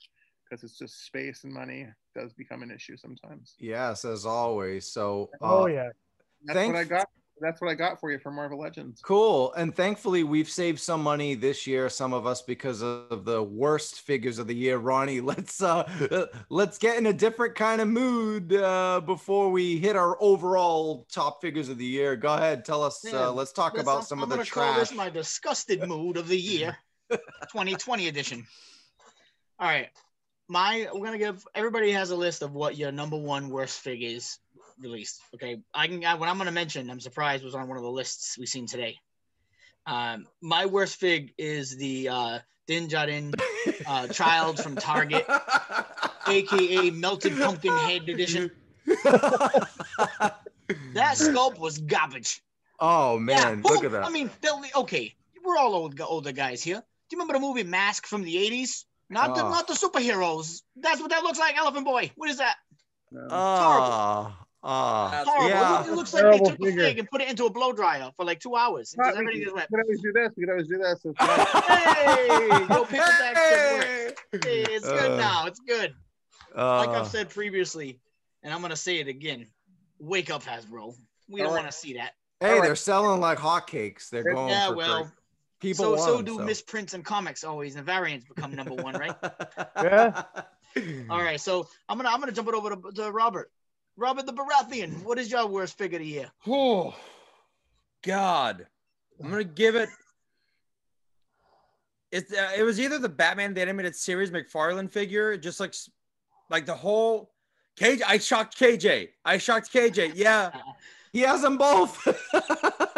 because 0.50 0.64
it's 0.64 0.78
just 0.78 1.06
space 1.06 1.44
and 1.44 1.54
money 1.54 1.88
does 2.16 2.34
become 2.34 2.64
an 2.64 2.72
issue 2.72 2.98
sometimes. 2.98 3.56
Yes, 3.60 4.06
as 4.06 4.26
always. 4.26 4.88
So, 4.92 5.30
oh 5.42 5.64
uh, 5.64 5.66
yeah. 5.68 5.90
That's 6.46 6.58
Thank- 6.58 6.74
what 6.74 6.80
I 6.80 6.84
got. 6.86 7.10
That's 7.40 7.62
what 7.62 7.70
I 7.70 7.76
got 7.76 8.00
for 8.00 8.12
you 8.12 8.18
for 8.18 8.32
Marvel 8.32 8.60
Legends. 8.60 9.00
Cool. 9.02 9.54
And 9.54 9.76
thankfully, 9.76 10.24
we've 10.24 10.50
saved 10.50 10.80
some 10.80 11.02
money 11.04 11.36
this 11.36 11.68
year, 11.68 11.88
some 11.90 12.12
of 12.14 12.26
us 12.26 12.42
because 12.42 12.82
of 12.82 13.26
the 13.26 13.44
worst 13.44 14.02
figures 14.02 14.40
of 14.40 14.48
the 14.48 14.56
year. 14.56 14.78
Ronnie, 14.78 15.22
let's 15.32 15.62
uh 15.62 16.28
let's 16.50 16.78
get 16.78 16.98
in 16.98 17.06
a 17.06 17.14
different 17.14 17.56
kind 17.56 17.80
of 17.82 17.88
mood 17.88 18.54
uh 18.54 19.02
before 19.06 19.50
we 19.52 19.78
hit 19.78 19.96
our 19.96 20.18
overall 20.22 21.06
top 21.12 21.40
figures 21.42 21.70
of 21.70 21.78
the 21.78 21.86
year. 21.86 22.16
Go 22.16 22.34
ahead, 22.34 22.66
tell 22.66 22.84
us 22.84 23.02
Yeah, 23.04 23.28
uh, 23.28 23.32
let's 23.32 23.52
talk 23.52 23.74
This- 23.74 23.84
about 23.84 23.96
I'm- 23.98 24.04
some 24.06 24.20
I'm 24.20 24.24
of 24.24 24.30
the 24.30 24.36
gonna 24.38 24.50
call 24.50 24.74
trash. 24.74 24.90
this 24.90 24.98
my 24.98 25.10
disgusted 25.10 25.88
mood 25.88 26.18
of 26.18 26.28
the 26.28 26.38
year, 26.40 26.78
2020 27.12 28.08
edition. 28.08 28.48
All 29.60 29.68
right, 29.68 29.90
my 30.48 30.88
we're 30.94 31.06
gonna 31.06 31.18
give 31.18 31.44
everybody 31.56 31.92
has 31.92 32.10
a 32.12 32.16
list 32.16 32.42
of 32.42 32.54
what 32.54 32.78
your 32.78 32.92
number 32.92 33.18
one 33.18 33.50
worst 33.50 33.80
figures 33.80 34.40
released. 34.82 35.20
Okay, 35.36 35.60
I 35.74 35.88
can 35.88 36.04
I, 36.06 36.16
what 36.16 36.30
I'm 36.30 36.38
gonna 36.38 36.52
mention. 36.52 36.90
I'm 36.90 37.00
surprised 37.00 37.44
was 37.44 37.56
on 37.56 37.68
one 37.68 37.78
of 37.78 37.84
the 37.84 37.90
lists 37.92 38.38
we've 38.38 38.48
seen 38.50 38.68
today. 38.68 38.98
Um, 39.86 40.28
my 40.42 40.66
worst 40.66 40.98
fig 41.00 41.34
is 41.38 41.78
the 41.78 42.10
uh, 42.10 42.40
Din 42.68 42.88
Djarin 42.90 43.34
uh, 43.88 44.08
child 44.08 44.60
from 44.60 44.76
Target, 44.76 45.26
aka 46.28 46.90
melted 46.92 47.38
pumpkin 47.38 47.72
head 47.78 48.08
edition. 48.10 48.52
That 50.94 51.16
sculpt 51.16 51.58
was 51.60 51.78
garbage. 51.78 52.42
oh 52.80 53.18
man, 53.18 53.62
who- 53.62 53.70
look 53.70 53.84
at 53.86 53.92
that. 53.92 54.04
I 54.06 54.10
mean, 54.10 54.30
okay, 54.76 55.16
we're 55.44 55.58
all 55.58 55.74
old, 55.74 56.00
older 56.02 56.32
guys 56.34 56.62
here. 56.62 56.76
Do 57.10 57.16
you 57.16 57.20
remember 57.22 57.34
the 57.34 57.40
movie 57.40 57.64
Mask 57.64 58.06
from 58.06 58.24
the 58.24 58.36
'80s? 58.36 58.84
Not 59.10 59.36
the 59.36 59.46
Oh. 59.46 59.50
not 59.50 59.68
the 59.68 59.74
superheroes. 59.74 60.62
That's 60.76 61.00
what 61.00 61.12
that 61.12 61.24
looks 61.24 61.40
like. 61.40 61.56
Elephant 61.58 61.86
Boy. 61.86 62.12
What 62.18 62.30
is 62.30 62.40
that? 62.40 62.56
Um, 63.32 64.34
Horrible. 64.72 65.50
yeah. 65.50 65.86
It, 65.86 65.92
looks 65.94 66.14
like 66.14 66.24
they 66.24 66.38
took 66.40 66.58
figure. 66.64 66.82
a 66.82 66.86
fig 66.88 67.00
and 67.00 67.10
put 67.10 67.22
it 67.22 67.30
into 67.30 67.46
a 67.46 67.50
blow 67.50 67.72
dryer 67.74 68.12
for 68.16 68.26
like 68.26 68.40
two 68.40 68.56
hours. 68.56 68.94
Well, 68.98 69.08
Because 69.08 69.20
everything 69.22 69.42
just 69.44 69.54
we 69.54 69.58
went. 69.58 69.70
could 69.70 69.80
always 69.82 70.02
do 70.02 70.12
this. 70.14 70.32
We 70.36 70.44
could 70.44 70.52
always 70.52 70.68
do 70.68 70.78
this. 70.78 71.06
It's 71.06 71.18
Hey, 71.68 72.48
yo, 72.70 72.86
paper 72.86 73.06
bags 73.20 73.40
Hey! 73.40 74.10
Hey, 74.44 74.62
it's 74.74 74.86
good 74.88 75.12
Uh, 75.12 75.18
now. 75.18 75.46
It's 75.48 75.60
good. 75.60 75.94
Like 76.56 76.90
uh, 76.90 77.02
I've 77.02 77.08
said 77.08 77.30
previously, 77.30 78.00
and 78.44 78.54
I'm 78.54 78.62
gonna 78.62 78.76
say 78.76 78.98
it 79.00 79.08
again. 79.08 79.48
Wake 80.00 80.30
up, 80.32 80.44
Hasbro. 80.44 80.96
We 81.30 81.40
don't 81.40 81.48
All 81.50 81.54
right. 81.56 81.62
want 81.62 81.72
to 81.72 81.78
see 81.78 81.94
that. 81.94 82.12
hey, 82.40 82.48
Alright. 82.50 82.64
they're 82.64 82.76
selling 82.76 83.20
like 83.22 83.38
hotcakes. 83.38 84.10
They're 84.10 84.24
going 84.24 84.50
Yeah, 84.50 84.68
for 84.70 84.76
well, 84.76 85.04
for- 85.06 85.14
people 85.60 85.86
so 85.86 85.90
want 85.92 86.02
so 86.04 86.16
them, 86.18 86.26
do 86.26 86.40
misprints 86.40 86.94
and 86.94 87.04
comics 87.06 87.44
always, 87.44 87.76
and 87.76 87.86
variants 87.86 88.26
become 88.28 88.54
number 88.56 88.74
one, 88.76 88.96
right? 88.96 89.16
Yeah. 89.78 90.24
All 91.10 91.20
right, 91.22 91.40
so 91.42 91.68
I'm 91.90 91.98
gonna 91.98 92.10
I'm 92.10 92.20
gonna 92.20 92.32
jump 92.32 92.48
it 92.50 92.54
over 92.54 92.76
to, 92.76 92.92
to 92.92 93.12
Robert. 93.12 93.52
Robert 93.98 94.26
the 94.26 94.34
Baratheon. 94.34 95.04
What 95.04 95.18
is 95.18 95.32
your 95.32 95.48
worst 95.48 95.78
figure 95.78 95.98
of 95.98 96.04
the 96.04 96.10
year? 96.10 96.32
Oh, 96.46 96.96
God. 98.04 98.68
I'm 99.22 99.30
going 99.32 99.44
to 99.44 99.54
give 99.54 99.76
it. 99.76 99.90
It, 102.12 102.26
uh, 102.32 102.52
it 102.56 102.64
was 102.64 102.80
either 102.80 103.00
the 103.00 103.10
Batman 103.10 103.54
the 103.54 103.62
Animated 103.62 103.96
Series 103.96 104.32
McFarlane 104.32 104.90
figure, 104.90 105.36
just 105.36 105.60
like 105.60 105.74
like 106.50 106.66
the 106.66 106.74
whole 106.74 107.32
KJ. 107.78 108.02
I 108.08 108.18
shocked 108.18 108.58
KJ. 108.58 109.10
I 109.26 109.38
shocked 109.38 109.74
KJ. 109.74 110.14
Yeah. 110.16 110.52
He 111.12 111.22
has 111.22 111.42
them 111.42 111.58
both. 111.58 112.08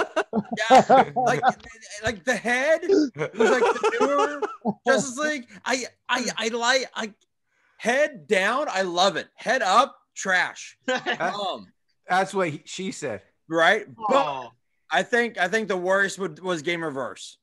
Yeah. 0.69 1.11
like 1.15 1.41
like 2.03 2.23
the 2.23 2.35
head 2.35 2.81
was 2.83 3.11
like 3.15 3.63
the 3.63 3.97
newer 3.99 4.73
Justice 4.87 5.17
League. 5.17 5.47
I 5.65 5.85
I 6.07 6.29
I 6.37 6.47
like 6.49 6.89
I 6.95 7.13
head 7.77 8.27
down. 8.27 8.67
I 8.69 8.83
love 8.83 9.15
it. 9.15 9.27
Head 9.35 9.61
up, 9.61 9.97
trash. 10.19 10.77
Um, 11.19 11.67
That's 12.07 12.33
what 12.33 12.49
he, 12.49 12.61
she 12.65 12.91
said. 12.91 13.21
right. 13.49 13.85
But 13.87 14.05
oh, 14.25 14.51
I 14.91 15.03
think 15.03 15.37
I 15.37 15.47
think 15.47 15.67
the 15.67 15.77
worst 15.77 16.17
would, 16.19 16.39
was 16.41 16.63
Gamerverse. 16.63 17.35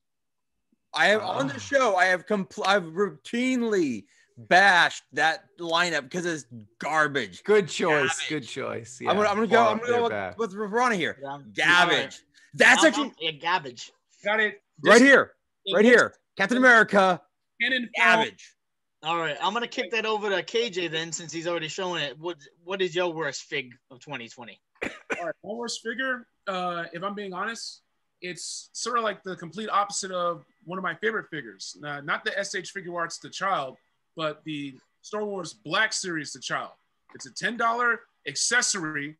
I 0.93 1.07
have 1.07 1.21
on 1.21 1.49
Ah. 1.49 1.53
the 1.53 1.59
show. 1.59 1.95
I 1.95 2.05
have 2.05 2.25
compl- 2.25 2.65
I've 2.67 2.83
routinely 2.83 4.05
bashed 4.37 5.03
that 5.13 5.45
lineup 5.59 6.03
because 6.03 6.25
it's 6.25 6.45
garbage. 6.79 7.43
Good 7.43 7.67
choice. 7.67 8.09
Garbage. 8.09 8.29
Good 8.29 8.47
choice. 8.47 8.99
I'm 9.01 9.15
gonna, 9.15 9.29
I'm 9.29 9.35
gonna 9.35 9.47
go. 9.47 9.65
I'm 9.67 9.77
gonna 9.79 9.91
go 9.91 10.03
with, 10.03 10.11
back. 10.11 10.37
with 10.37 10.53
Ronnie 10.53 10.97
here. 10.97 11.17
Yeah. 11.21 11.37
Garbage. 11.55 12.21
That's 12.53 12.83
I'm- 12.83 12.87
actually 12.87 13.11
yeah, 13.19 13.31
garbage. 13.31 13.91
Got 14.25 14.39
it. 14.39 14.61
right 14.83 15.01
here, 15.01 15.33
right 15.73 15.85
here. 15.85 16.13
Captain 16.37 16.57
America, 16.57 17.21
Cannon 17.61 17.89
garbage. 17.97 18.53
All 19.07 19.19
right, 19.19 19.37
I'm 19.41 19.53
gonna 19.53 19.69
kick 19.69 19.89
that 19.91 20.05
over 20.05 20.29
to 20.29 20.43
KJ 20.43 20.91
then, 20.91 21.13
since 21.13 21.31
he's 21.31 21.47
already 21.47 21.69
showing 21.69 22.03
it. 22.03 22.19
What 22.19 22.35
What 22.65 22.81
is 22.81 22.93
your 22.93 23.13
worst 23.13 23.43
fig 23.43 23.73
of 23.89 24.01
2020? 24.01 24.59
All 24.83 24.89
right, 25.27 25.33
my 25.45 25.53
worst 25.53 25.79
figure, 25.81 26.27
uh, 26.45 26.83
if 26.91 27.01
I'm 27.03 27.15
being 27.15 27.31
honest, 27.31 27.83
it's 28.21 28.69
sort 28.73 28.97
of 28.97 29.05
like 29.05 29.23
the 29.23 29.37
complete 29.37 29.69
opposite 29.69 30.11
of 30.11 30.43
one 30.65 30.77
of 30.77 30.83
my 30.83 30.93
favorite 30.95 31.29
figures. 31.29 31.77
Uh, 31.81 32.01
not 32.01 32.25
the 32.25 32.31
SH 32.31 32.73
Figuarts 32.75 33.21
The 33.21 33.29
Child, 33.29 33.77
but 34.17 34.43
the 34.43 34.75
Star 35.03 35.23
Wars 35.23 35.53
Black 35.53 35.93
Series 35.93 36.33
The 36.33 36.41
Child. 36.41 36.71
It's 37.15 37.27
a 37.27 37.31
$10 37.31 37.97
accessory. 38.27 39.15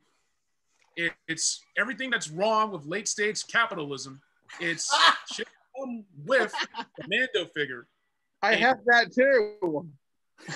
It, 0.98 1.14
it's 1.30 1.62
everything 1.78 2.10
that's 2.10 2.30
wrong 2.30 2.72
with 2.72 2.86
late 2.86 3.08
stage 3.08 3.48
capitalism. 3.48 4.20
It's 4.60 4.94
with 6.26 6.54
the 6.98 7.08
Mando 7.08 7.50
figure. 7.56 7.88
I 8.42 8.56
have 8.56 8.78
that 8.86 9.12
too. 9.14 9.88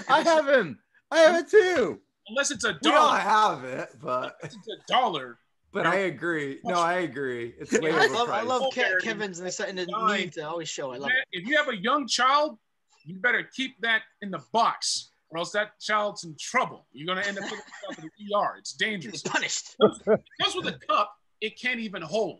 I 0.08 0.22
have 0.22 0.48
him. 0.48 0.80
I 1.10 1.20
have 1.20 1.36
it 1.36 1.50
too. 1.50 2.00
Unless 2.30 2.52
it's 2.52 2.64
a 2.64 2.78
We 2.84 2.92
all 2.92 3.08
dollar. 3.08 3.20
have 3.20 3.64
it, 3.64 3.90
but 4.02 4.36
Unless 4.42 4.56
it's 4.56 4.68
a 4.68 4.78
dollar. 4.94 5.40
but 5.74 5.86
I 5.88 5.96
agree. 5.96 6.60
No, 6.64 6.76
I 6.76 7.00
agree. 7.00 7.54
It's 7.60 7.72
way 7.80 7.92
I 7.92 8.06
love, 8.08 8.30
I 8.30 8.42
love 8.42 8.72
Ke- 8.74 9.02
Kevin's 9.04 9.40
and 9.40 9.50
the, 9.50 9.68
and 9.68 9.78
the 9.78 9.86
Nine. 9.88 10.20
need 10.20 10.34
to 10.34 10.42
always 10.48 10.70
show. 10.70 10.92
I 10.94 10.98
love 10.98 11.10
it. 11.10 11.28
if 11.32 11.48
you 11.48 11.58
have 11.58 11.68
a 11.70 11.76
young 11.76 12.08
child, 12.08 12.58
you 13.04 13.16
better 13.20 13.44
keep 13.56 13.80
that 13.82 14.04
in 14.22 14.30
the 14.32 14.42
box, 14.54 15.10
or 15.32 15.40
else 15.40 15.52
that 15.52 15.80
child's 15.80 16.24
in 16.24 16.36
trouble. 16.40 16.86
You're 16.94 17.08
gonna 17.08 17.28
end 17.28 17.38
up 17.40 17.44
taking 17.46 17.58
yourself 17.58 17.96
to 17.96 18.02
the 18.02 18.36
ER. 18.36 18.56
It's 18.60 18.72
He's 18.72 18.78
dangerous. 18.78 19.24
punished. 19.24 19.76
Because 19.80 20.56
with 20.56 20.68
a 20.68 20.78
cup, 20.88 21.12
it 21.42 21.60
can't 21.60 21.80
even 21.80 22.04
hold. 22.04 22.40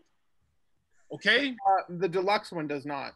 Okay, 1.12 1.50
Uh, 1.50 1.82
the 1.98 2.08
deluxe 2.08 2.52
one 2.52 2.66
does 2.68 2.86
not. 2.86 3.12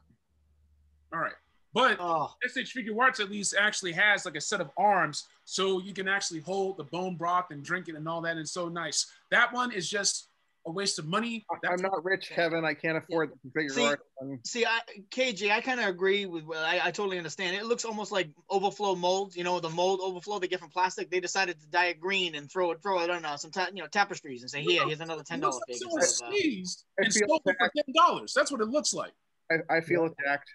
all 1.14 1.20
right, 1.20 1.32
but 1.76 1.98
Oh, 2.00 2.30
SH 2.46 2.74
Figuarts 2.76 3.20
at 3.20 3.30
least 3.30 3.54
actually 3.58 3.92
has 3.92 4.24
like 4.24 4.36
a 4.36 4.40
set 4.40 4.60
of 4.60 4.70
arms, 4.76 5.24
so 5.44 5.80
you 5.80 5.92
can 5.92 6.08
actually 6.08 6.40
hold 6.40 6.76
the 6.78 6.84
bone 6.84 7.16
broth 7.16 7.46
and 7.50 7.62
drink 7.62 7.88
it 7.88 7.94
and 7.94 8.08
all 8.08 8.20
that. 8.22 8.36
And 8.36 8.48
so 8.48 8.68
nice. 8.68 9.06
That 9.30 9.52
one 9.52 9.70
is 9.72 9.88
just 9.88 10.28
a 10.66 10.70
waste 10.72 10.98
of 10.98 11.06
money. 11.06 11.44
I- 11.48 11.56
That's 11.62 11.80
I'm 11.82 11.88
not 11.90 12.04
rich, 12.04 12.28
Kevin. 12.30 12.64
I 12.64 12.74
can't 12.74 12.96
afford 12.96 13.30
the 13.44 13.50
figure 13.52 13.68
See- 13.68 13.84
art. 13.86 14.00
one. 14.16 14.40
see, 14.44 14.64
I, 14.66 14.80
KJ, 15.10 15.50
I 15.52 15.60
kind 15.60 15.78
of 15.78 15.86
agree 15.86 16.26
with. 16.26 16.44
well, 16.44 16.64
I, 16.64 16.80
I 16.82 16.90
totally 16.90 17.18
understand. 17.18 17.54
It 17.54 17.66
looks 17.66 17.84
almost 17.84 18.10
like 18.10 18.30
overflow 18.50 18.96
mold. 18.96 19.36
You 19.36 19.44
know, 19.44 19.60
the 19.60 19.70
mold 19.70 20.00
overflow 20.02 20.40
they 20.40 20.48
get 20.48 20.58
from 20.58 20.70
plastic. 20.70 21.08
They 21.10 21.20
decided 21.20 21.60
to 21.60 21.66
dye 21.68 21.86
it 21.86 22.00
green 22.00 22.34
and 22.34 22.50
throw 22.50 22.72
it, 22.72 22.82
throw 22.82 23.00
it 23.02 23.10
on 23.10 23.24
uh, 23.24 23.36
some, 23.36 23.52
ta- 23.52 23.68
you 23.72 23.80
know, 23.82 23.86
tapestries 23.86 24.42
and 24.42 24.50
say, 24.50 24.62
here, 24.62 24.84
here's 24.86 24.98
another 25.00 25.22
ten 25.22 25.38
It 25.38 25.42
dollar 25.42 25.52
looks 25.54 25.68
like 25.68 25.74
fig. 25.78 25.82
someone 25.82 26.00
instead 26.02 26.26
of, 26.26 26.32
uh, 26.32 26.36
sneezed 26.36 26.84
I 26.98 27.04
and 27.04 27.12
feel 27.14 27.28
sold 27.28 27.42
it 27.46 27.56
for 27.60 27.70
bad. 27.76 27.84
ten 27.84 27.94
dollars. 27.94 28.32
That's 28.34 28.50
what 28.50 28.60
it 28.60 28.68
looks 28.68 28.92
like. 28.92 29.12
I, 29.52 29.76
I 29.76 29.80
feel 29.82 30.06
attacked. 30.06 30.50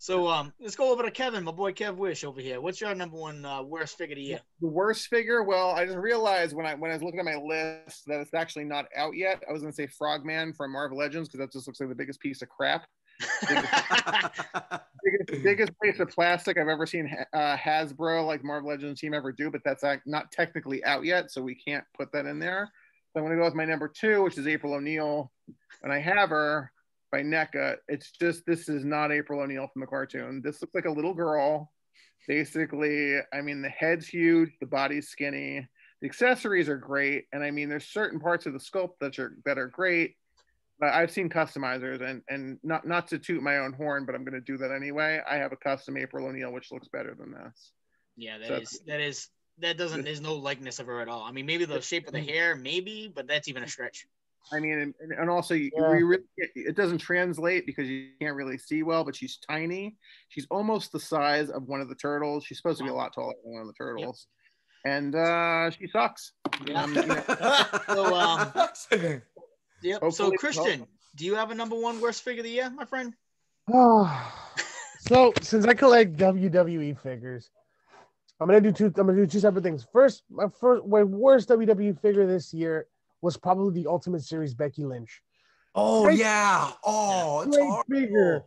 So 0.00 0.28
um, 0.28 0.52
let's 0.60 0.76
go 0.76 0.92
over 0.92 1.02
to 1.02 1.10
Kevin, 1.10 1.42
my 1.42 1.50
boy 1.50 1.72
Kev 1.72 1.96
Wish 1.96 2.22
over 2.22 2.40
here. 2.40 2.60
What's 2.60 2.80
your 2.80 2.94
number 2.94 3.16
one 3.16 3.44
uh, 3.44 3.62
worst 3.62 3.98
figure 3.98 4.14
of 4.14 4.18
the 4.18 4.22
year? 4.22 4.40
The 4.60 4.68
worst 4.68 5.08
figure. 5.08 5.42
Well, 5.42 5.70
I 5.70 5.84
just 5.84 5.98
realized 5.98 6.54
when 6.54 6.66
I 6.66 6.74
when 6.74 6.92
I 6.92 6.94
was 6.94 7.02
looking 7.02 7.18
at 7.18 7.24
my 7.24 7.34
list 7.34 8.04
that 8.06 8.20
it's 8.20 8.32
actually 8.32 8.64
not 8.64 8.86
out 8.96 9.16
yet. 9.16 9.42
I 9.48 9.52
was 9.52 9.60
gonna 9.60 9.72
say 9.72 9.88
Frogman 9.88 10.52
from 10.52 10.72
Marvel 10.72 10.96
Legends 10.96 11.28
because 11.28 11.40
that 11.40 11.52
just 11.52 11.66
looks 11.66 11.80
like 11.80 11.88
the 11.88 11.96
biggest 11.96 12.20
piece 12.20 12.42
of 12.42 12.48
crap. 12.48 12.86
biggest, 15.04 15.42
biggest 15.42 15.72
piece 15.82 15.98
of 15.98 16.08
plastic 16.10 16.58
I've 16.58 16.68
ever 16.68 16.86
seen 16.86 17.12
uh, 17.32 17.56
Hasbro, 17.56 18.24
like 18.24 18.44
Marvel 18.44 18.70
Legends 18.70 19.00
team, 19.00 19.14
ever 19.14 19.32
do. 19.32 19.50
But 19.50 19.62
that's 19.64 19.82
not 20.06 20.30
technically 20.30 20.84
out 20.84 21.04
yet, 21.04 21.32
so 21.32 21.42
we 21.42 21.56
can't 21.56 21.84
put 21.96 22.12
that 22.12 22.24
in 22.24 22.38
there. 22.38 22.70
So 23.12 23.18
I'm 23.18 23.26
gonna 23.26 23.36
go 23.36 23.44
with 23.44 23.54
my 23.54 23.64
number 23.64 23.88
two, 23.88 24.22
which 24.22 24.38
is 24.38 24.46
April 24.46 24.74
O'Neil, 24.74 25.32
and 25.82 25.92
I 25.92 25.98
have 25.98 26.30
her 26.30 26.70
by 27.10 27.22
NECA. 27.22 27.76
It's 27.88 28.10
just 28.10 28.44
this 28.46 28.68
is 28.68 28.84
not 28.84 29.12
April 29.12 29.40
O'Neil 29.40 29.68
from 29.72 29.80
the 29.80 29.86
cartoon. 29.86 30.42
This 30.44 30.60
looks 30.60 30.74
like 30.74 30.84
a 30.84 30.90
little 30.90 31.14
girl. 31.14 31.72
Basically, 32.26 33.16
I 33.32 33.40
mean 33.40 33.62
the 33.62 33.70
head's 33.70 34.06
huge, 34.06 34.50
the 34.60 34.66
body's 34.66 35.08
skinny, 35.08 35.66
the 36.02 36.06
accessories 36.08 36.68
are 36.68 36.76
great, 36.76 37.24
and 37.32 37.42
I 37.42 37.50
mean 37.50 37.68
there's 37.68 37.86
certain 37.86 38.20
parts 38.20 38.44
of 38.46 38.52
the 38.52 38.58
sculpt 38.58 38.98
that 39.00 39.18
are 39.18 39.36
that 39.44 39.58
are 39.58 39.68
great. 39.68 40.14
But 40.80 40.92
I've 40.92 41.10
seen 41.10 41.28
customizers, 41.30 42.02
and 42.02 42.22
and 42.28 42.58
not 42.62 42.86
not 42.86 43.08
to 43.08 43.18
toot 43.18 43.42
my 43.42 43.58
own 43.58 43.72
horn, 43.72 44.04
but 44.04 44.14
I'm 44.14 44.24
going 44.24 44.34
to 44.34 44.40
do 44.40 44.58
that 44.58 44.70
anyway. 44.70 45.20
I 45.28 45.36
have 45.36 45.52
a 45.52 45.56
custom 45.56 45.96
April 45.96 46.26
O'Neil, 46.26 46.52
which 46.52 46.70
looks 46.70 46.88
better 46.88 47.16
than 47.18 47.32
this. 47.32 47.72
Yeah, 48.16 48.38
that 48.38 48.48
So- 48.48 48.54
is 48.56 48.80
that 48.86 49.00
is 49.00 49.28
that 49.58 49.76
doesn't 49.78 50.04
there's 50.04 50.20
no 50.20 50.34
likeness 50.34 50.78
of 50.78 50.86
her 50.86 51.00
at 51.00 51.08
all. 51.08 51.22
I 51.22 51.32
mean, 51.32 51.46
maybe 51.46 51.64
the 51.64 51.80
shape 51.80 52.06
of 52.06 52.12
the 52.12 52.20
hair, 52.32 52.54
maybe, 52.54 53.10
but 53.12 53.26
that's 53.26 53.48
even 53.48 53.62
a 53.62 53.68
stretch. 53.68 54.06
I 54.52 54.60
mean, 54.60 54.94
and, 55.00 55.12
and 55.12 55.30
also 55.30 55.54
Yeah. 55.54 55.68
we 55.90 56.02
really, 56.02 56.24
it 56.36 56.74
doesn't 56.74 56.98
translate 56.98 57.66
because 57.66 57.88
you 57.88 58.08
can't 58.20 58.34
really 58.34 58.58
see 58.58 58.82
well, 58.82 59.04
but 59.04 59.14
she's 59.14 59.38
tiny. 59.38 59.96
She's 60.28 60.46
almost 60.50 60.92
the 60.92 61.00
size 61.00 61.50
of 61.50 61.64
one 61.64 61.80
of 61.80 61.88
the 61.88 61.94
turtles. 61.94 62.44
She's 62.44 62.56
supposed 62.56 62.78
to 62.78 62.84
be 62.84 62.90
a 62.90 62.94
lot 62.94 63.12
taller 63.12 63.34
than 63.44 63.52
one 63.52 63.60
of 63.62 63.68
the 63.68 63.74
turtles, 63.74 64.26
and 64.84 65.14
uh, 65.14 65.70
she 65.70 65.86
sucks. 65.88 66.32
Yeah. 66.66 66.82
Um, 66.82 66.94
you 66.94 67.06
know, 67.06 67.22
So, 67.86 68.14
um, 68.14 68.52
Yep. 69.82 70.12
So 70.12 70.30
Christian, 70.32 70.86
do 71.14 71.24
you 71.24 71.34
have 71.34 71.50
a 71.50 71.54
number 71.54 71.76
one 71.76 72.00
worst 72.00 72.22
figure 72.22 72.40
of 72.40 72.44
the 72.44 72.50
year, 72.50 72.70
my 72.70 72.84
friend? 72.84 73.14
so 75.00 75.32
since 75.42 75.66
I 75.66 75.74
collect 75.74 76.16
WWE 76.16 76.98
figures, 77.00 77.50
I'm 78.40 78.46
gonna 78.46 78.60
do 78.60 78.72
two. 78.72 78.86
I'm 78.86 78.92
gonna 79.06 79.14
do 79.14 79.26
two 79.26 79.40
separate 79.40 79.62
things. 79.62 79.86
First, 79.92 80.22
my 80.30 80.46
first, 80.60 80.86
my 80.86 81.02
worst 81.02 81.48
WWE 81.48 82.00
figure 82.00 82.26
this 82.26 82.54
year 82.54 82.86
was 83.20 83.36
probably 83.36 83.82
the 83.82 83.88
Ultimate 83.88 84.22
Series 84.22 84.54
Becky 84.54 84.84
Lynch. 84.84 85.22
oh 85.74 86.04
Great- 86.04 86.18
yeah. 86.18 86.70
Oh, 86.84 87.40
it's 87.42 87.56
Great 87.56 87.66
horrible. 87.68 87.84
figure 87.94 88.44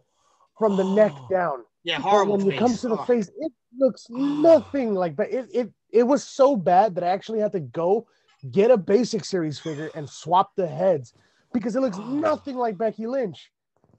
from 0.57 0.75
the 0.77 0.83
neck 0.83 1.13
Oh. 1.15 1.27
down. 1.29 1.65
Yeah, 1.83 1.99
But 2.01 2.27
when 2.27 2.41
face. 2.41 2.53
it 2.53 2.57
comes 2.59 2.81
to 2.81 2.89
the 2.89 2.97
Oh. 2.97 3.03
face, 3.05 3.29
it 3.37 3.51
looks 3.77 4.07
nothing 4.09 4.93
like 4.93 5.15
that. 5.17 5.31
It, 5.31 5.49
it 5.53 5.73
it 5.91 6.03
was 6.03 6.23
so 6.23 6.55
bad 6.55 6.95
that 6.95 7.03
I 7.03 7.07
actually 7.07 7.39
had 7.39 7.51
to 7.53 7.59
go 7.59 8.07
get 8.51 8.71
a 8.71 8.77
basic 8.77 9.25
series 9.25 9.59
figure 9.59 9.89
and 9.93 10.09
swap 10.09 10.55
the 10.55 10.65
heads 10.67 11.13
because 11.53 11.75
it 11.75 11.81
looks 11.81 11.97
nothing 11.97 12.55
like 12.57 12.77
Becky 12.77 13.07
Lynch. 13.07 13.51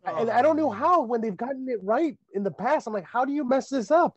And 0.04 0.30
I 0.30 0.40
don't 0.42 0.56
know 0.56 0.70
how 0.70 1.02
when 1.02 1.20
they've 1.20 1.36
gotten 1.36 1.68
it 1.68 1.82
right 1.84 2.16
in 2.34 2.42
the 2.42 2.50
past. 2.50 2.86
I'm 2.86 2.92
like, 2.94 3.04
how 3.04 3.24
do 3.24 3.32
you 3.32 3.44
mess 3.44 3.68
this 3.68 3.90
up? 3.90 4.16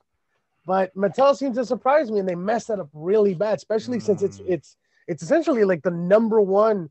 But 0.65 0.95
Mattel 0.95 1.35
seems 1.35 1.57
to 1.57 1.65
surprise 1.65 2.09
me, 2.09 2.19
and 2.19 2.27
they 2.27 2.33
messed 2.33 2.69
that 2.69 2.79
up 2.79 2.89
really 2.93 3.35
bad, 3.35 3.57
especially 3.57 3.99
since 3.99 4.23
it's 4.23 4.39
Mm. 4.39 4.49
it's 4.49 4.77
it's 5.07 5.23
essentially 5.23 5.63
like 5.63 5.83
the 5.83 5.91
number 5.91 6.41
one 6.41 6.89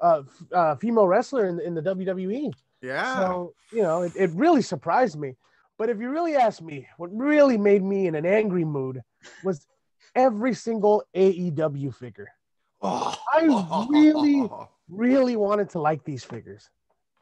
uh, 0.00 0.22
uh, 0.52 0.76
female 0.76 1.08
wrestler 1.08 1.46
in, 1.46 1.60
in 1.60 1.74
the 1.74 1.82
WWE. 1.82 2.52
Yeah. 2.82 3.16
So, 3.16 3.54
you 3.72 3.82
know, 3.82 4.02
it, 4.02 4.12
it 4.16 4.30
really 4.32 4.62
surprised 4.62 5.18
me. 5.18 5.34
But 5.78 5.88
if 5.90 5.98
you 6.00 6.10
really 6.10 6.36
ask 6.36 6.62
me, 6.62 6.86
what 6.96 7.10
really 7.16 7.58
made 7.58 7.82
me 7.82 8.06
in 8.06 8.14
an 8.14 8.24
angry 8.26 8.64
mood 8.64 9.02
was 9.44 9.66
every 10.14 10.54
single 10.54 11.02
AEW 11.14 11.94
figure. 11.94 12.28
Oh. 12.82 13.14
I 13.32 13.86
really- 13.90 14.48
Really 14.88 15.34
wanted 15.34 15.70
to 15.70 15.80
like 15.80 16.04
these 16.04 16.22
figures. 16.22 16.70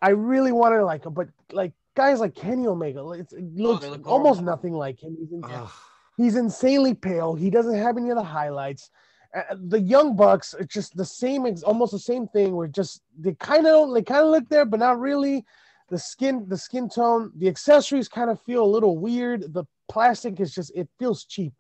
I 0.02 0.10
really 0.10 0.52
wanted 0.52 0.76
to 0.76 0.84
like 0.84 1.02
them, 1.02 1.14
but 1.14 1.28
like 1.50 1.72
guys 1.96 2.20
like 2.20 2.34
Kenny 2.34 2.66
Omega, 2.66 3.02
like, 3.02 3.20
it's, 3.20 3.32
it 3.32 3.56
looks 3.56 3.86
Oh, 3.86 3.90
look 3.92 4.06
almost 4.06 4.42
nothing 4.42 4.74
like 4.74 5.02
him. 5.02 5.16
He's, 5.18 5.32
in, 5.32 5.40
Ugh. 5.42 5.70
he's 6.18 6.36
insanely 6.36 6.92
pale. 6.92 7.34
He 7.34 7.48
doesn't 7.48 7.78
have 7.78 7.96
any 7.96 8.10
of 8.10 8.16
the 8.16 8.22
highlights. 8.22 8.90
Uh, 9.34 9.56
the 9.68 9.80
Young 9.80 10.14
Bucks, 10.14 10.54
are 10.54 10.64
just 10.64 10.96
the 10.96 11.04
same, 11.04 11.46
almost 11.64 11.92
the 11.92 11.98
same 11.98 12.28
thing. 12.28 12.54
Where 12.54 12.68
just 12.68 13.02
they 13.18 13.34
kind 13.34 13.66
of 13.66 13.92
they 13.92 14.02
kind 14.02 14.24
of 14.24 14.30
look 14.30 14.48
there, 14.48 14.64
but 14.64 14.80
not 14.80 15.00
really. 15.00 15.44
The 15.90 15.98
skin, 15.98 16.46
the 16.48 16.56
skin 16.56 16.88
tone, 16.88 17.30
the 17.36 17.48
accessories 17.48 18.08
kind 18.08 18.30
of 18.30 18.40
feel 18.42 18.64
a 18.64 18.74
little 18.74 18.96
weird. 18.96 19.52
The 19.52 19.64
plastic 19.88 20.40
is 20.40 20.54
just, 20.54 20.72
it 20.74 20.88
feels 20.98 21.24
cheap. 21.24 21.52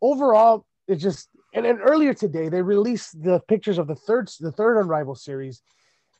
Overall, 0.00 0.64
it 0.86 0.96
just. 0.96 1.28
And 1.54 1.64
then 1.64 1.78
earlier 1.78 2.14
today, 2.14 2.48
they 2.48 2.62
released 2.62 3.22
the 3.22 3.40
pictures 3.46 3.78
of 3.78 3.86
the 3.86 3.94
third, 3.94 4.28
the 4.40 4.52
third 4.52 4.84
Unrival 4.84 5.16
series, 5.16 5.62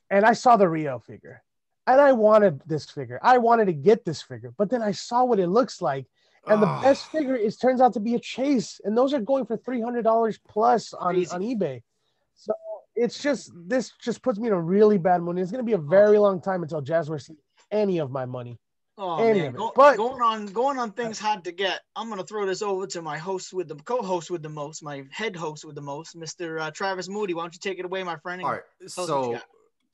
and 0.09 0.25
I 0.25 0.33
saw 0.33 0.57
the 0.57 0.67
Rio 0.67 0.99
figure, 0.99 1.43
and 1.87 1.99
I 1.99 2.13
wanted 2.13 2.61
this 2.65 2.89
figure. 2.89 3.19
I 3.21 3.37
wanted 3.37 3.65
to 3.65 3.73
get 3.73 4.05
this 4.05 4.21
figure, 4.21 4.53
but 4.57 4.69
then 4.69 4.81
I 4.81 4.91
saw 4.91 5.23
what 5.25 5.39
it 5.39 5.47
looks 5.47 5.81
like, 5.81 6.07
and 6.47 6.61
the 6.61 6.67
Ugh. 6.67 6.83
best 6.83 7.07
figure 7.11 7.35
is 7.35 7.57
turns 7.57 7.81
out 7.81 7.93
to 7.93 7.99
be 7.99 8.15
a 8.15 8.19
chase, 8.19 8.79
and 8.83 8.97
those 8.97 9.13
are 9.13 9.19
going 9.21 9.45
for 9.45 9.57
three 9.57 9.81
hundred 9.81 10.03
dollars 10.03 10.39
plus 10.47 10.93
on, 10.93 11.13
Crazy. 11.15 11.31
on 11.31 11.41
eBay. 11.41 11.81
So 12.35 12.53
it's 12.95 13.21
just 13.21 13.51
this 13.55 13.91
just 14.01 14.21
puts 14.21 14.39
me 14.39 14.47
in 14.47 14.53
a 14.53 14.61
really 14.61 14.97
bad 14.97 15.21
mood. 15.21 15.37
It's 15.39 15.51
gonna 15.51 15.63
be 15.63 15.73
a 15.73 15.77
very 15.77 16.17
long 16.17 16.41
time 16.41 16.63
until 16.63 16.81
Jazzware 16.81 17.21
sees 17.21 17.37
any 17.71 17.97
of 17.99 18.11
my 18.11 18.25
money. 18.25 18.59
Oh 18.97 19.17
Any 19.21 19.41
man. 19.41 19.53
Go- 19.53 19.73
But- 19.75 19.97
going 19.97 20.21
on 20.21 20.45
going 20.47 20.79
on 20.79 20.91
things 20.93 21.19
hard 21.19 21.43
to 21.43 21.51
get. 21.51 21.81
I'm 21.97 22.07
gonna 22.09 22.23
throw 22.23 22.45
this 22.45 22.61
over 22.61 22.87
to 22.87 23.01
my 23.01 23.17
host 23.17 23.53
with 23.53 23.67
the 23.67 23.75
co-host 23.75 24.31
with 24.31 24.41
the 24.41 24.47
most, 24.49 24.81
my 24.83 25.03
head 25.11 25.35
host 25.35 25.65
with 25.65 25.75
the 25.75 25.81
most, 25.81 26.15
Mr. 26.17 26.61
Uh, 26.61 26.71
Travis 26.71 27.09
Moody. 27.09 27.33
Why 27.33 27.43
don't 27.43 27.53
you 27.53 27.59
take 27.59 27.77
it 27.79 27.83
away, 27.85 28.03
my 28.03 28.15
friend? 28.17 28.41
All 28.43 28.51
right. 28.51 28.61
tell 28.87 29.07
what 29.07 29.17
you 29.17 29.23
So 29.23 29.31
got. 29.33 29.43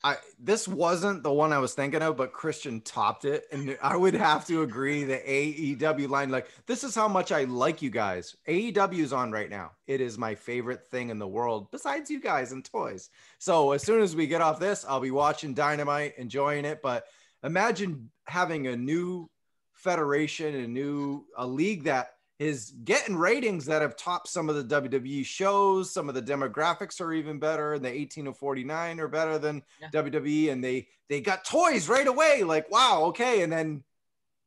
I 0.04 0.16
this 0.38 0.66
wasn't 0.66 1.22
the 1.22 1.32
one 1.32 1.52
I 1.52 1.58
was 1.58 1.74
thinking 1.74 2.02
of, 2.02 2.16
but 2.16 2.32
Christian 2.32 2.80
topped 2.80 3.24
it, 3.24 3.44
and 3.52 3.76
I 3.82 3.96
would 3.96 4.14
have 4.14 4.46
to 4.46 4.62
agree. 4.62 5.04
The 5.04 5.18
AEW 5.18 6.08
line, 6.08 6.30
like 6.30 6.48
this, 6.66 6.82
is 6.82 6.94
how 6.94 7.08
much 7.08 7.30
I 7.30 7.44
like 7.44 7.82
you 7.82 7.90
guys. 7.90 8.36
AEW 8.48 8.98
is 8.98 9.12
on 9.12 9.30
right 9.30 9.50
now. 9.50 9.72
It 9.86 10.00
is 10.00 10.18
my 10.18 10.34
favorite 10.34 10.90
thing 10.90 11.10
in 11.10 11.18
the 11.18 11.28
world, 11.28 11.70
besides 11.70 12.10
you 12.10 12.20
guys 12.20 12.52
and 12.52 12.64
toys. 12.64 13.10
So 13.38 13.72
as 13.72 13.82
soon 13.82 14.00
as 14.00 14.16
we 14.16 14.26
get 14.26 14.40
off 14.40 14.58
this, 14.58 14.84
I'll 14.88 15.00
be 15.00 15.10
watching 15.12 15.54
Dynamite, 15.54 16.14
enjoying 16.18 16.64
it. 16.64 16.80
But 16.82 17.04
imagine 17.44 18.10
having 18.26 18.66
a 18.66 18.76
new 18.76 19.30
federation, 19.72 20.54
a 20.54 20.66
new 20.66 21.26
a 21.36 21.46
league 21.46 21.84
that 21.84 22.14
is 22.42 22.72
getting 22.84 23.16
ratings 23.16 23.66
that 23.66 23.82
have 23.82 23.96
topped 23.96 24.26
some 24.26 24.48
of 24.48 24.56
the 24.56 24.80
WWE 24.80 25.24
shows. 25.24 25.92
Some 25.92 26.08
of 26.08 26.16
the 26.16 26.22
demographics 26.22 27.00
are 27.00 27.12
even 27.12 27.38
better, 27.38 27.74
and 27.74 27.84
the 27.84 27.92
18 27.92 28.24
to 28.24 28.32
49 28.32 28.98
are 28.98 29.08
better 29.08 29.38
than 29.38 29.62
yeah. 29.80 29.88
WWE. 29.92 30.50
And 30.50 30.62
they 30.62 30.88
they 31.08 31.20
got 31.20 31.44
toys 31.44 31.88
right 31.88 32.06
away. 32.06 32.42
Like, 32.42 32.68
wow, 32.68 33.04
okay. 33.06 33.42
And 33.42 33.52
then, 33.52 33.84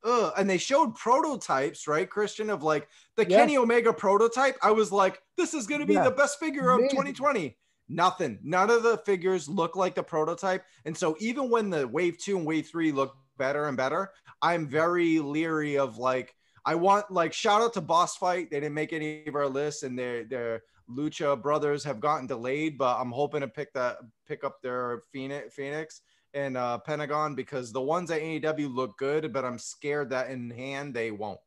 uh, 0.04 0.32
and 0.38 0.50
they 0.50 0.58
showed 0.58 0.96
prototypes, 0.96 1.88
right, 1.88 2.10
Christian, 2.10 2.50
of 2.50 2.64
like 2.64 2.90
the 3.16 3.28
yeah. 3.30 3.38
Kenny 3.38 3.58
Omega 3.58 3.94
prototype. 3.94 4.58
I 4.62 4.72
was 4.72 4.92
like, 4.92 5.22
this 5.38 5.54
is 5.54 5.66
going 5.66 5.82
to 5.82 5.88
be 5.88 5.94
yeah. 5.94 6.04
the 6.04 6.12
best 6.12 6.38
figure 6.38 6.72
of 6.72 6.82
2020. 6.90 7.58
Nothing. 7.88 8.40
None 8.44 8.72
of 8.72 8.84
the 8.84 8.98
figures 9.06 9.48
look 9.48 9.78
like 9.78 9.96
the 9.96 10.04
prototype. 10.04 10.66
And 10.84 10.98
so 10.98 11.16
even 11.20 11.50
when 11.50 11.70
the 11.70 11.88
wave 11.88 12.18
two 12.18 12.38
and 12.38 12.46
wave 12.46 12.68
three 12.68 12.92
look 12.92 13.16
better 13.38 13.68
and 13.68 13.78
better, 13.78 14.12
I'm 14.42 14.68
very 14.68 15.20
leery 15.20 15.78
of 15.78 15.98
like 15.98 16.36
I 16.66 16.76
want 16.76 17.12
like 17.12 17.34
shout 17.34 17.62
out 17.62 17.74
to 17.74 17.82
Boss 17.82 18.16
Fight. 18.16 18.50
They 18.50 18.60
didn't 18.60 18.74
make 18.74 18.94
any 18.94 19.26
of 19.28 19.36
our 19.36 19.48
lists, 19.48 19.84
and 19.84 19.98
their 19.98 20.24
their 20.24 20.64
Lucha 20.90 21.42
brothers 21.42 21.84
have 21.84 22.00
gotten 22.00 22.28
delayed, 22.28 22.78
but 22.78 23.00
I'm 23.00 23.12
hoping 23.12 23.42
to 23.42 23.48
pick 23.48 23.74
that 23.74 23.98
pick 24.28 24.44
up 24.44 24.62
their 24.62 25.02
Fenix 25.12 25.54
Fenix 25.54 26.02
and 26.34 26.58
uh, 26.58 26.78
Pentagon 26.80 27.36
because 27.36 27.72
the 27.72 27.82
ones 27.82 28.12
at 28.12 28.22
AEW 28.22 28.74
look 28.74 28.98
good, 28.98 29.32
but 29.32 29.46
I'm 29.46 29.58
scared 29.58 30.10
that 30.10 30.30
in 30.30 30.50
hand 30.50 30.94
they 30.94 31.12
won't. 31.12 31.40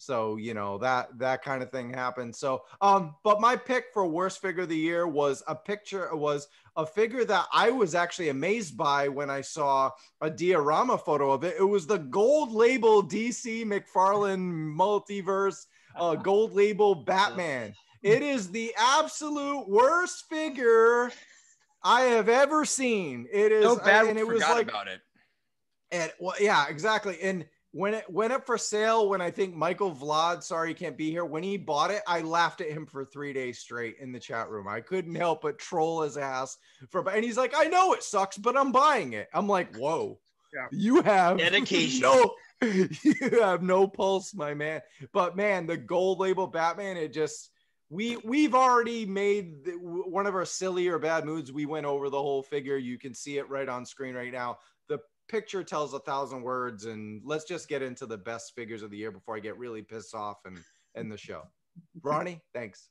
So 0.00 0.36
you 0.36 0.54
know 0.54 0.78
that 0.78 1.18
that 1.18 1.42
kind 1.42 1.62
of 1.62 1.70
thing 1.70 1.92
happened. 1.92 2.34
So 2.34 2.62
um, 2.80 3.14
but 3.22 3.40
my 3.40 3.54
pick 3.54 3.86
for 3.92 4.06
worst 4.06 4.40
figure 4.40 4.62
of 4.62 4.70
the 4.70 4.76
year 4.76 5.06
was 5.06 5.42
a 5.46 5.54
picture 5.54 6.08
was 6.16 6.48
a 6.76 6.86
figure 6.86 7.24
that 7.26 7.46
I 7.52 7.70
was 7.70 7.94
actually 7.94 8.30
amazed 8.30 8.78
by 8.78 9.08
when 9.08 9.28
I 9.28 9.42
saw 9.42 9.90
a 10.22 10.30
diorama 10.30 10.96
photo 10.96 11.30
of 11.32 11.44
it. 11.44 11.56
It 11.58 11.64
was 11.64 11.86
the 11.86 11.98
gold 11.98 12.50
label 12.50 13.02
DC 13.02 13.64
McFarlane 13.66 14.74
multiverse 14.74 15.66
uh, 15.96 16.14
gold 16.22 16.54
label 16.54 16.94
Batman. 16.94 17.74
It 18.02 18.22
is 18.22 18.50
the 18.50 18.74
absolute 18.78 19.68
worst 19.68 20.30
figure 20.30 21.12
I 21.82 22.02
have 22.02 22.30
ever 22.30 22.64
seen. 22.64 23.26
It 23.30 23.52
is 23.52 23.64
so 23.64 23.76
bad, 23.76 24.06
and 24.06 24.18
it 24.18 24.26
was 24.26 24.40
like 24.40 24.68
about 24.68 24.88
it. 24.88 25.00
And 25.90 26.10
well, 26.18 26.36
yeah, 26.40 26.68
exactly. 26.68 27.20
And 27.20 27.44
when 27.72 27.94
it 27.94 28.10
went 28.10 28.32
up 28.32 28.46
for 28.46 28.58
sale, 28.58 29.08
when 29.08 29.20
I 29.20 29.30
think 29.30 29.54
Michael 29.54 29.94
Vlad, 29.94 30.42
sorry, 30.42 30.68
he 30.68 30.74
can't 30.74 30.96
be 30.96 31.10
here, 31.10 31.24
when 31.24 31.42
he 31.42 31.56
bought 31.56 31.90
it, 31.90 32.02
I 32.06 32.20
laughed 32.20 32.60
at 32.60 32.70
him 32.70 32.84
for 32.84 33.04
three 33.04 33.32
days 33.32 33.60
straight 33.60 33.96
in 34.00 34.10
the 34.10 34.18
chat 34.18 34.50
room. 34.50 34.66
I 34.66 34.80
couldn't 34.80 35.14
help 35.14 35.42
but 35.42 35.58
troll 35.58 36.02
his 36.02 36.16
ass 36.16 36.56
for, 36.90 37.08
and 37.08 37.24
he's 37.24 37.36
like, 37.36 37.54
I 37.56 37.64
know 37.64 37.92
it 37.92 38.02
sucks, 38.02 38.36
but 38.36 38.56
I'm 38.56 38.72
buying 38.72 39.12
it. 39.12 39.28
I'm 39.32 39.46
like, 39.46 39.76
whoa, 39.76 40.18
yeah. 40.52 40.66
you 40.72 41.02
have 41.02 41.38
dedication. 41.38 42.00
No, 42.00 42.34
you 42.60 43.40
have 43.40 43.62
no 43.62 43.86
pulse, 43.86 44.34
my 44.34 44.52
man. 44.52 44.80
But 45.12 45.36
man, 45.36 45.66
the 45.66 45.76
gold 45.76 46.18
label 46.18 46.48
Batman, 46.48 46.96
it 46.96 47.12
just, 47.12 47.50
we 47.88 48.16
we've 48.18 48.54
already 48.54 49.06
made 49.06 49.68
one 49.80 50.26
of 50.26 50.34
our 50.34 50.44
silly 50.44 50.88
or 50.88 50.98
bad 50.98 51.24
moods. 51.24 51.52
We 51.52 51.66
went 51.66 51.86
over 51.86 52.08
the 52.08 52.20
whole 52.20 52.42
figure. 52.42 52.76
You 52.76 52.98
can 52.98 53.14
see 53.14 53.38
it 53.38 53.48
right 53.48 53.68
on 53.68 53.84
screen 53.84 54.14
right 54.14 54.32
now 54.32 54.58
picture 55.30 55.62
tells 55.62 55.94
a 55.94 56.00
thousand 56.00 56.42
words 56.42 56.86
and 56.86 57.22
let's 57.24 57.44
just 57.44 57.68
get 57.68 57.82
into 57.82 58.04
the 58.04 58.18
best 58.18 58.52
figures 58.56 58.82
of 58.82 58.90
the 58.90 58.96
year 58.96 59.12
before 59.12 59.36
i 59.36 59.38
get 59.38 59.56
really 59.56 59.80
pissed 59.80 60.14
off 60.14 60.38
and 60.44 60.58
end 60.96 61.10
the 61.10 61.16
show. 61.16 61.42
Ronnie 62.02 62.40
thanks. 62.54 62.88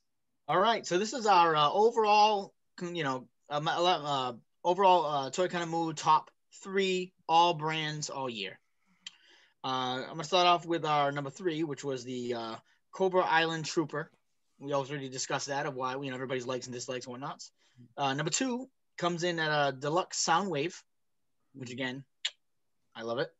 All 0.48 0.58
right 0.58 0.86
so 0.86 0.98
this 0.98 1.12
is 1.12 1.26
our 1.26 1.54
uh, 1.54 1.70
overall 1.70 2.54
you 2.80 3.04
know 3.04 3.28
uh, 3.50 3.60
uh, 3.66 4.32
overall 4.64 5.04
uh, 5.06 5.30
toy 5.30 5.48
kind 5.48 5.62
of 5.62 5.68
mood 5.68 5.98
top 5.98 6.30
three 6.62 7.12
all 7.28 7.54
brands 7.54 8.08
all 8.08 8.30
year. 8.30 8.58
Uh, 9.62 10.00
i'm 10.02 10.08
gonna 10.08 10.24
start 10.24 10.46
off 10.46 10.64
with 10.64 10.86
our 10.86 11.12
number 11.12 11.30
three 11.30 11.62
which 11.62 11.84
was 11.84 12.04
the 12.04 12.34
uh, 12.34 12.56
cobra 12.90 13.22
island 13.22 13.66
trooper. 13.66 14.10
We 14.58 14.72
already 14.72 15.08
discussed 15.10 15.48
that 15.48 15.66
of 15.66 15.74
why 15.74 15.92
you 15.92 16.08
know 16.08 16.14
everybody's 16.14 16.46
likes 16.46 16.66
and 16.66 16.74
dislikes 16.74 17.06
and 17.06 17.12
whatnots. 17.14 17.50
Uh, 17.98 18.14
number 18.14 18.30
two 18.30 18.68
comes 18.96 19.24
in 19.24 19.38
at 19.38 19.68
a 19.68 19.72
deluxe 19.72 20.24
soundwave 20.24 20.74
which 21.54 21.70
again 21.70 22.04
I 22.94 23.02
love 23.02 23.18
it. 23.18 23.30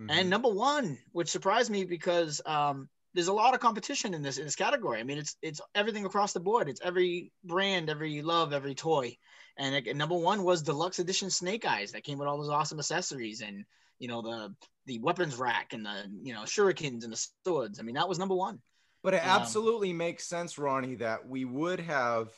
Mm-hmm. 0.00 0.10
And 0.10 0.30
number 0.30 0.48
one, 0.48 0.98
which 1.12 1.30
surprised 1.30 1.70
me 1.70 1.84
because 1.84 2.40
um, 2.46 2.88
there's 3.14 3.28
a 3.28 3.32
lot 3.32 3.54
of 3.54 3.60
competition 3.60 4.12
in 4.12 4.22
this 4.22 4.38
in 4.38 4.44
this 4.44 4.56
category. 4.56 4.98
I 5.00 5.04
mean, 5.04 5.18
it's 5.18 5.36
it's 5.40 5.60
everything 5.74 6.04
across 6.04 6.32
the 6.32 6.40
board. 6.40 6.68
It's 6.68 6.80
every 6.82 7.32
brand, 7.44 7.88
every 7.88 8.22
love, 8.22 8.52
every 8.52 8.74
toy. 8.74 9.16
And 9.56 9.74
it, 9.74 9.96
number 9.96 10.16
one 10.16 10.42
was 10.42 10.62
deluxe 10.62 10.98
edition 10.98 11.30
Snake 11.30 11.64
Eyes 11.64 11.92
that 11.92 12.02
came 12.02 12.18
with 12.18 12.26
all 12.26 12.38
those 12.38 12.48
awesome 12.48 12.80
accessories 12.80 13.40
and 13.40 13.64
you 14.00 14.08
know 14.08 14.20
the 14.20 14.54
the 14.86 14.98
weapons 14.98 15.36
rack 15.36 15.72
and 15.72 15.86
the 15.86 16.04
you 16.22 16.34
know 16.34 16.42
shurikens 16.42 17.04
and 17.04 17.12
the 17.12 17.28
swords. 17.44 17.78
I 17.78 17.82
mean, 17.82 17.94
that 17.94 18.08
was 18.08 18.18
number 18.18 18.34
one. 18.34 18.60
But 19.02 19.14
it 19.14 19.22
um, 19.22 19.28
absolutely 19.28 19.92
makes 19.92 20.26
sense, 20.26 20.58
Ronnie, 20.58 20.96
that 20.96 21.28
we 21.28 21.44
would 21.44 21.80
have 21.80 22.30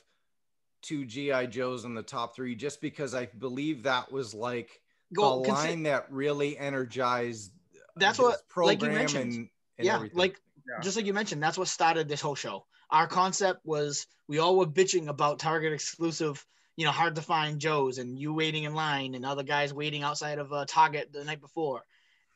two 0.83 1.05
GI 1.05 1.47
Joes 1.47 1.85
in 1.85 1.95
the 1.95 2.03
top 2.03 2.35
three, 2.35 2.55
just 2.55 2.81
because 2.81 3.15
I 3.15 3.27
believe 3.27 3.85
that 3.85 4.13
was 4.13 4.35
like 4.35 4.81
Go, 5.15 5.43
the 5.43 5.49
line 5.53 5.85
that 5.85 6.11
really 6.11 6.59
energized 6.59 7.53
that's 7.97 8.19
what 8.19 8.47
program 8.49 8.79
like 8.79 8.83
you 8.83 8.97
mentioned. 8.97 9.33
And, 9.33 9.49
and 9.79 9.87
yeah, 9.87 9.97
everything. 9.97 10.19
like 10.19 10.41
yeah. 10.69 10.83
just 10.83 10.97
like 10.97 11.07
you 11.07 11.15
mentioned, 11.15 11.43
that's 11.43 11.59
what 11.59 11.69
started 11.69 12.09
this 12.09 12.21
whole 12.21 12.35
show. 12.35 12.67
Our 12.91 13.07
concept 13.07 13.61
was 13.65 14.07
we 14.29 14.39
all 14.39 14.57
were 14.57 14.67
bitching 14.67 15.09
about 15.09 15.39
Target 15.39 15.73
exclusive, 15.73 16.45
you 16.77 16.85
know, 16.85 16.93
hard 16.93 17.17
to 17.17 17.23
find 17.23 17.59
Joes 17.59 17.99
and 17.99 18.19
you 18.19 18.33
waiting 18.33 18.65
in 18.65 18.75
line 18.75 19.15
and 19.15 19.25
other 19.25 19.43
guys 19.43 19.75
waiting 19.75 20.03
outside 20.03 20.39
of 20.39 20.53
uh, 20.53 20.65
Target 20.69 21.13
the 21.13 21.25
night 21.25 21.41
before. 21.41 21.83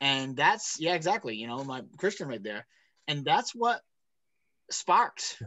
And 0.01 0.35
that's 0.35 0.77
yeah, 0.79 0.95
exactly. 0.95 1.35
You 1.35 1.47
know, 1.47 1.63
my 1.63 1.83
Christian 1.97 2.27
right 2.27 2.41
there. 2.41 2.65
And 3.07 3.23
that's 3.23 3.53
what 3.53 3.81
sparked 4.69 5.41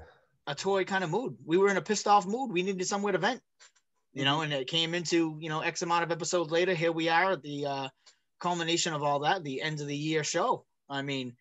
a 0.47 0.55
toy 0.55 0.85
kind 0.85 1.05
of 1.05 1.11
mood. 1.11 1.37
We 1.45 1.59
were 1.59 1.68
in 1.68 1.77
a 1.77 1.83
pissed 1.83 2.07
off 2.07 2.27
mood. 2.27 2.53
We 2.53 2.62
needed 2.62 2.87
somewhere 2.87 3.12
to 3.12 3.18
vent 3.18 3.43
you 4.15 4.25
know, 4.25 4.41
and 4.43 4.53
it 4.53 4.69
came 4.69 4.95
into, 4.95 5.37
you 5.41 5.49
know, 5.49 5.61
X 5.61 5.83
amount 5.83 6.05
of 6.05 6.12
episodes 6.12 6.51
later. 6.51 6.73
Here 6.73 6.93
we 6.93 7.09
are 7.09 7.33
at 7.33 7.43
the 7.43 7.67
uh, 7.67 7.89
culmination 8.41 8.95
of 8.95 9.03
all 9.03 9.21
that, 9.21 9.43
the 9.43 9.61
end 9.61 9.81
of 9.81 9.89
the 9.89 9.97
year 9.97 10.23
show. 10.23 10.65
I 10.89 11.03
mean, 11.03 11.35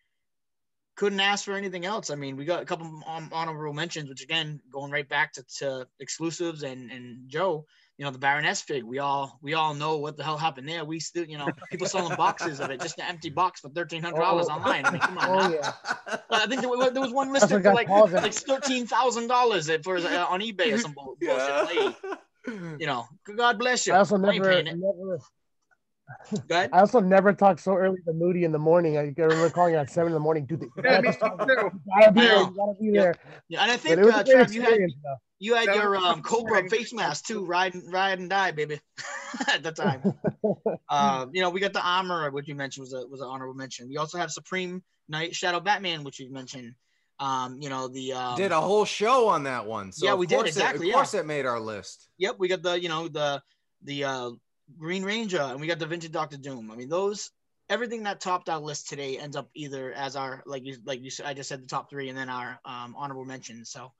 couldn't 0.96 1.20
ask 1.20 1.44
for 1.44 1.54
anything 1.54 1.84
else. 1.84 2.10
I 2.10 2.16
mean, 2.16 2.36
we 2.36 2.44
got 2.44 2.62
a 2.62 2.66
couple 2.66 3.02
honorable 3.06 3.72
mentions, 3.72 4.08
which 4.08 4.22
again, 4.22 4.60
going 4.70 4.90
right 4.90 5.08
back 5.08 5.32
to, 5.34 5.44
to 5.58 5.86
exclusives 6.00 6.62
and, 6.62 6.90
and 6.90 7.28
Joe, 7.28 7.64
you 7.96 8.04
know, 8.04 8.10
the 8.10 8.18
Baroness 8.18 8.60
fig. 8.60 8.82
We 8.82 8.98
all 8.98 9.38
we 9.40 9.54
all 9.54 9.72
know 9.72 9.98
what 9.98 10.16
the 10.16 10.24
hell 10.24 10.36
happened 10.36 10.68
there. 10.68 10.84
We 10.84 10.98
still, 10.98 11.24
you 11.24 11.38
know, 11.38 11.48
people 11.70 11.86
selling 11.86 12.16
boxes 12.16 12.60
of 12.60 12.70
it, 12.70 12.80
just 12.80 12.98
an 12.98 13.06
empty 13.08 13.30
box 13.30 13.60
for 13.60 13.68
thirteen 13.68 14.02
hundred 14.02 14.18
dollars 14.20 14.46
oh. 14.50 14.54
online. 14.54 14.84
I 14.84 14.90
mean, 14.90 15.00
come 15.00 15.18
on. 15.18 15.28
Oh, 15.28 15.54
yeah. 15.54 15.72
I 16.30 16.46
think 16.46 16.62
there, 16.62 16.90
there 16.90 17.02
was 17.02 17.12
one 17.12 17.32
listed 17.32 17.62
for 17.62 17.72
like 17.72 17.88
like 17.88 18.34
thirteen 18.34 18.86
thousand 18.86 19.28
dollars 19.28 19.70
for 19.84 19.98
uh, 19.98 20.26
on 20.26 20.40
eBay 20.40 20.72
or 20.72 20.78
some 20.80 20.92
bullshit. 20.92 21.28
Yeah. 21.28 21.92
you 22.78 22.86
know, 22.86 23.06
God 23.36 23.58
bless 23.58 23.86
you. 23.86 23.92
I 23.92 23.98
also 23.98 24.16
never, 24.16 24.62
never 24.62 25.18
I 26.50 26.68
also 26.80 27.00
never 27.00 27.32
talk 27.32 27.58
so 27.58 27.76
early 27.76 27.98
to 28.06 28.12
Moody 28.12 28.44
in 28.44 28.52
the 28.52 28.58
morning. 28.58 28.98
I 28.98 29.12
remember 29.16 29.50
calling 29.50 29.74
at 29.74 29.90
seven 29.90 30.08
in 30.08 30.14
the 30.14 30.20
morning. 30.20 30.46
Dude, 30.46 30.62
you 30.62 30.82
gotta, 30.82 31.02
be, 31.02 31.08
gotta 31.18 32.12
be 32.12 32.20
there. 32.20 32.38
You 32.38 32.54
gotta 32.56 32.74
be 32.80 32.90
there. 32.90 33.14
Yeah, 33.48 33.62
and 33.62 33.70
I 33.70 33.76
think 33.76 33.98
uh, 33.98 34.22
Trev, 34.22 34.52
you 34.52 34.62
had 34.62 34.78
you 35.38 35.54
had 35.54 35.74
your 35.74 35.96
um, 35.96 36.22
Cobra 36.22 36.68
face 36.68 36.92
mask 36.92 37.26
too. 37.26 37.44
Ride, 37.44 37.74
and 37.74 37.92
ride 37.92 38.18
and 38.18 38.28
die, 38.28 38.50
baby. 38.50 38.80
at 39.48 39.62
the 39.62 39.72
time, 39.72 40.14
um, 40.88 41.30
you 41.34 41.42
know, 41.42 41.50
we 41.50 41.60
got 41.60 41.72
the 41.72 41.84
armor, 41.84 42.30
which 42.30 42.48
you 42.48 42.54
mentioned 42.54 42.82
was 42.82 42.92
a 42.92 43.06
was 43.06 43.20
an 43.20 43.26
honorable 43.26 43.54
mention. 43.54 43.88
We 43.88 43.96
also 43.96 44.18
have 44.18 44.30
Supreme 44.30 44.82
Knight 45.08 45.34
Shadow 45.34 45.60
Batman, 45.60 46.04
which 46.04 46.20
you 46.20 46.32
mentioned. 46.32 46.74
Um, 47.20 47.58
you 47.60 47.68
know, 47.68 47.88
the 47.88 48.12
um, 48.12 48.36
did 48.36 48.52
a 48.52 48.60
whole 48.60 48.84
show 48.84 49.28
on 49.28 49.44
that 49.44 49.66
one. 49.66 49.92
So 49.92 50.06
yeah, 50.06 50.14
we 50.14 50.26
did 50.26 50.46
exactly. 50.46 50.88
It, 50.88 50.90
of 50.90 50.94
course, 50.96 51.14
yeah. 51.14 51.20
it 51.20 51.26
made 51.26 51.46
our 51.46 51.60
list. 51.60 52.08
Yep, 52.18 52.36
we 52.38 52.48
got 52.48 52.62
the 52.62 52.80
you 52.80 52.88
know 52.88 53.08
the 53.08 53.40
the 53.82 54.04
uh, 54.04 54.30
Green 54.78 55.04
Ranger 55.04 55.40
and 55.40 55.60
we 55.60 55.66
got 55.66 55.78
the 55.78 55.86
Vintage 55.86 56.12
Doctor 56.12 56.36
Doom. 56.36 56.70
I 56.70 56.76
mean, 56.76 56.88
those 56.88 57.30
everything 57.68 58.02
that 58.04 58.20
topped 58.20 58.48
our 58.48 58.60
list 58.60 58.88
today 58.88 59.18
ends 59.18 59.36
up 59.36 59.48
either 59.54 59.92
as 59.92 60.16
our 60.16 60.42
like 60.46 60.64
you 60.64 60.76
like 60.84 61.02
you 61.02 61.10
said, 61.10 61.26
I 61.26 61.34
just 61.34 61.48
said 61.48 61.62
the 61.62 61.66
top 61.66 61.90
three 61.90 62.08
and 62.08 62.18
then 62.18 62.28
our 62.28 62.58
um, 62.64 62.94
honorable 62.96 63.24
mentions. 63.24 63.70
So, 63.70 63.92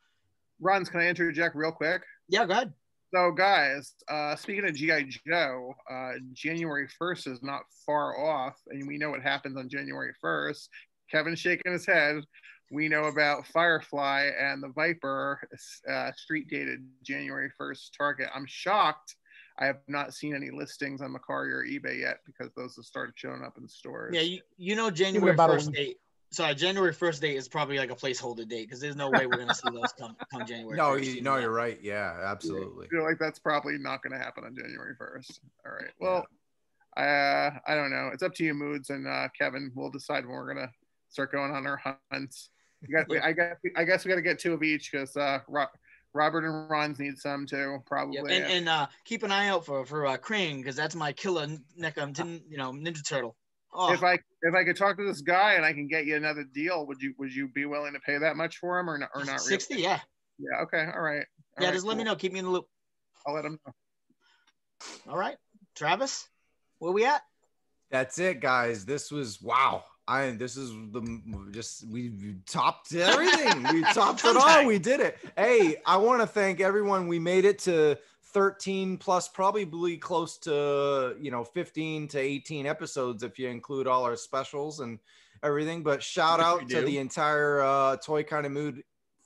Runs, 0.60 0.88
can 0.88 1.00
I 1.00 1.08
interject 1.08 1.54
real 1.54 1.72
quick? 1.72 2.02
Yeah, 2.28 2.46
go 2.46 2.52
ahead. 2.52 2.72
So, 3.14 3.30
guys, 3.30 3.94
uh, 4.08 4.34
speaking 4.34 4.64
of 4.66 4.74
GI 4.74 5.20
Joe, 5.26 5.72
uh, 5.88 6.12
January 6.32 6.88
first 6.98 7.28
is 7.28 7.42
not 7.42 7.62
far 7.86 8.18
off, 8.18 8.56
and 8.68 8.88
we 8.88 8.98
know 8.98 9.10
what 9.10 9.22
happens 9.22 9.56
on 9.56 9.68
January 9.68 10.12
first. 10.20 10.68
Kevin's 11.10 11.38
shaking 11.38 11.72
his 11.72 11.86
head 11.86 12.24
we 12.70 12.88
know 12.88 13.04
about 13.04 13.46
Firefly 13.46 14.30
and 14.38 14.62
the 14.62 14.68
Viper 14.68 15.40
uh, 15.88 16.12
street 16.12 16.48
dated 16.48 16.86
January 17.02 17.50
1st 17.60 17.90
target. 17.96 18.28
I'm 18.34 18.46
shocked 18.46 19.16
I 19.58 19.66
have 19.66 19.78
not 19.86 20.14
seen 20.14 20.34
any 20.34 20.50
listings 20.50 21.00
on 21.00 21.14
Mercari 21.14 21.52
or 21.52 21.64
eBay 21.64 22.00
yet 22.00 22.18
because 22.26 22.52
those 22.54 22.74
have 22.76 22.84
started 22.84 23.14
showing 23.16 23.42
up 23.42 23.56
in 23.56 23.68
stores. 23.68 24.14
Yeah, 24.14 24.22
you, 24.22 24.40
you 24.56 24.74
know 24.74 24.90
January 24.90 25.32
about 25.32 25.50
first 25.50 25.68
week. 25.68 25.76
date. 25.76 25.96
Sorry, 26.30 26.54
January 26.56 26.92
first 26.92 27.22
date 27.22 27.36
is 27.36 27.46
probably 27.46 27.78
like 27.78 27.92
a 27.92 27.94
placeholder 27.94 28.48
date 28.48 28.66
because 28.66 28.80
there's 28.80 28.96
no 28.96 29.08
way 29.08 29.26
we're 29.26 29.38
gonna 29.38 29.54
see 29.54 29.70
those 29.72 29.92
come 29.96 30.16
come 30.32 30.44
January. 30.44 30.76
No, 30.76 30.90
1st, 30.90 31.04
you, 31.04 31.12
you 31.12 31.22
no, 31.22 31.34
know. 31.34 31.40
you're 31.42 31.52
right. 31.52 31.78
Yeah, 31.80 32.18
absolutely. 32.24 32.86
I 32.86 32.88
feel 32.88 33.04
like 33.04 33.18
that's 33.20 33.38
probably 33.38 33.78
not 33.78 34.02
going 34.02 34.12
to 34.12 34.18
happen 34.18 34.44
on 34.44 34.56
January 34.56 34.94
1st. 35.00 35.38
All 35.64 35.72
right. 35.72 35.92
Well, 36.00 36.26
uh, 36.96 37.50
I 37.66 37.74
don't 37.76 37.90
know. 37.90 38.10
It's 38.12 38.24
up 38.24 38.34
to 38.34 38.44
you, 38.44 38.54
Moods 38.54 38.90
and 38.90 39.06
uh, 39.06 39.28
Kevin. 39.38 39.70
We'll 39.76 39.90
decide 39.90 40.26
when 40.26 40.34
we're 40.34 40.52
going 40.52 40.66
to 40.66 40.72
start 41.08 41.30
going 41.30 41.52
on 41.52 41.66
our 41.66 41.80
hunts. 42.10 42.50
You 42.86 42.96
got, 42.96 43.24
I 43.24 43.32
guess, 43.32 43.56
I 43.76 43.84
guess 43.84 44.04
we 44.04 44.10
got 44.10 44.16
to 44.16 44.22
get 44.22 44.38
two 44.38 44.52
of 44.52 44.62
each 44.62 44.90
because 44.90 45.16
uh, 45.16 45.40
Ro- 45.48 45.66
Robert 46.12 46.44
and 46.44 46.70
Ron's 46.70 46.98
need 46.98 47.18
some 47.18 47.46
too, 47.46 47.78
probably. 47.86 48.16
Yep. 48.16 48.24
And, 48.30 48.44
and 48.44 48.68
uh, 48.68 48.86
keep 49.04 49.22
an 49.22 49.32
eye 49.32 49.48
out 49.48 49.66
for 49.66 49.84
for 49.84 50.06
uh, 50.06 50.16
Krang 50.16 50.58
because 50.58 50.76
that's 50.76 50.94
my 50.94 51.12
killer 51.12 51.48
neck 51.76 51.98
um, 51.98 52.12
tin, 52.12 52.42
you 52.48 52.56
know 52.56 52.72
Ninja 52.72 53.06
Turtle. 53.06 53.36
Oh, 53.76 53.92
if 53.92 54.04
I 54.04 54.14
if 54.42 54.54
I 54.54 54.62
could 54.62 54.76
talk 54.76 54.96
to 54.98 55.04
this 55.04 55.20
guy 55.20 55.54
and 55.54 55.64
I 55.64 55.72
can 55.72 55.88
get 55.88 56.06
you 56.06 56.14
another 56.14 56.44
deal, 56.44 56.86
would 56.86 57.02
you 57.02 57.14
would 57.18 57.34
you 57.34 57.48
be 57.48 57.64
willing 57.64 57.92
to 57.94 58.00
pay 58.00 58.18
that 58.18 58.36
much 58.36 58.58
for 58.58 58.78
him 58.78 58.88
or 58.88 58.96
not? 58.96 59.10
Or 59.14 59.24
not 59.24 59.32
really? 59.32 59.48
sixty, 59.48 59.80
yeah, 59.80 59.98
Yeah. 60.38 60.62
Okay. 60.62 60.86
All 60.94 61.00
right. 61.00 61.24
All 61.58 61.60
yeah. 61.60 61.66
right, 61.66 61.74
just 61.74 61.84
let 61.84 61.96
me 61.96 62.04
know. 62.04 62.14
Keep 62.14 62.32
me 62.32 62.38
in 62.38 62.44
the 62.44 62.50
loop. 62.52 62.66
I'll 63.26 63.34
let 63.34 63.44
him 63.44 63.58
know. 63.66 63.72
All 65.08 65.18
right, 65.18 65.36
Travis, 65.74 66.28
where 66.78 66.92
we 66.92 67.04
at? 67.04 67.22
That's 67.90 68.18
it, 68.18 68.40
guys. 68.40 68.84
This 68.84 69.10
was 69.10 69.42
wow. 69.42 69.84
I 70.06 70.30
this 70.32 70.56
is 70.56 70.70
the 70.92 71.20
just 71.50 71.86
we 71.88 72.10
we 72.10 72.36
topped 72.46 72.94
everything. 72.94 73.62
We 73.72 73.82
topped 73.94 74.24
it 74.24 74.36
all. 74.36 74.66
We 74.66 74.78
did 74.78 75.00
it. 75.00 75.18
Hey, 75.36 75.76
I 75.86 75.96
want 75.96 76.20
to 76.20 76.26
thank 76.26 76.60
everyone. 76.60 77.08
We 77.08 77.18
made 77.18 77.44
it 77.44 77.58
to 77.60 77.96
13 78.34 78.98
plus, 78.98 79.28
probably 79.28 79.96
close 79.96 80.36
to 80.38 81.16
you 81.18 81.30
know 81.30 81.44
15 81.44 82.08
to 82.08 82.18
18 82.18 82.66
episodes 82.66 83.22
if 83.22 83.38
you 83.38 83.48
include 83.48 83.86
all 83.86 84.04
our 84.04 84.16
specials 84.16 84.80
and 84.80 84.98
everything. 85.42 85.82
But 85.82 86.02
shout 86.02 86.40
out 86.40 86.68
to 86.68 86.80
do. 86.80 86.84
the 86.84 86.98
entire 86.98 87.62
uh, 87.62 87.96
Toy 87.96 88.24
Kind 88.24 88.44
of 88.44 88.52
Mood 88.52 88.82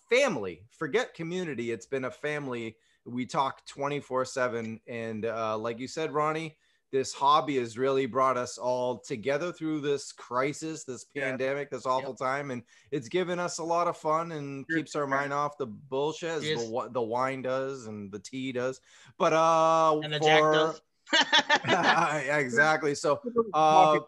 family. 0.08 0.62
Forget 0.70 1.14
community. 1.14 1.72
It's 1.72 1.86
been 1.86 2.04
a 2.04 2.10
family. 2.10 2.76
We 3.04 3.26
talk 3.26 3.66
24 3.66 4.26
seven, 4.26 4.80
and 4.86 5.24
uh, 5.24 5.58
like 5.58 5.80
you 5.80 5.88
said, 5.88 6.12
Ronnie 6.12 6.56
this 6.90 7.12
hobby 7.12 7.56
has 7.58 7.76
really 7.76 8.06
brought 8.06 8.36
us 8.38 8.56
all 8.56 8.98
together 8.98 9.52
through 9.52 9.80
this 9.80 10.10
crisis, 10.12 10.84
this 10.84 11.04
Yeah. 11.14 11.24
pandemic, 11.30 11.70
this 11.70 11.84
awful 11.86 12.14
time, 12.14 12.50
and 12.50 12.62
it's 12.90 13.08
given 13.08 13.38
us 13.38 13.58
a 13.58 13.64
lot 13.64 13.86
of 13.88 13.96
fun 13.96 14.32
and 14.32 14.66
Cheers. 14.68 14.78
keeps 14.78 14.96
our 14.96 15.06
mind 15.06 15.32
off 15.32 15.58
the 15.58 15.66
bullshit 15.66 16.30
as 16.30 16.42
the, 16.42 16.88
the 16.92 17.02
wine 17.02 17.42
does 17.42 17.86
and 17.86 18.10
the 18.10 18.18
tea 18.18 18.52
does. 18.52 18.80
But 19.18 19.32
uh, 19.34 20.00
And 20.02 20.12
the 20.14 20.18
for 20.18 20.24
Jack 20.24 20.42
does. 20.52 20.80
exactly. 22.38 22.94
So 22.94 23.20
uh, 23.54 23.98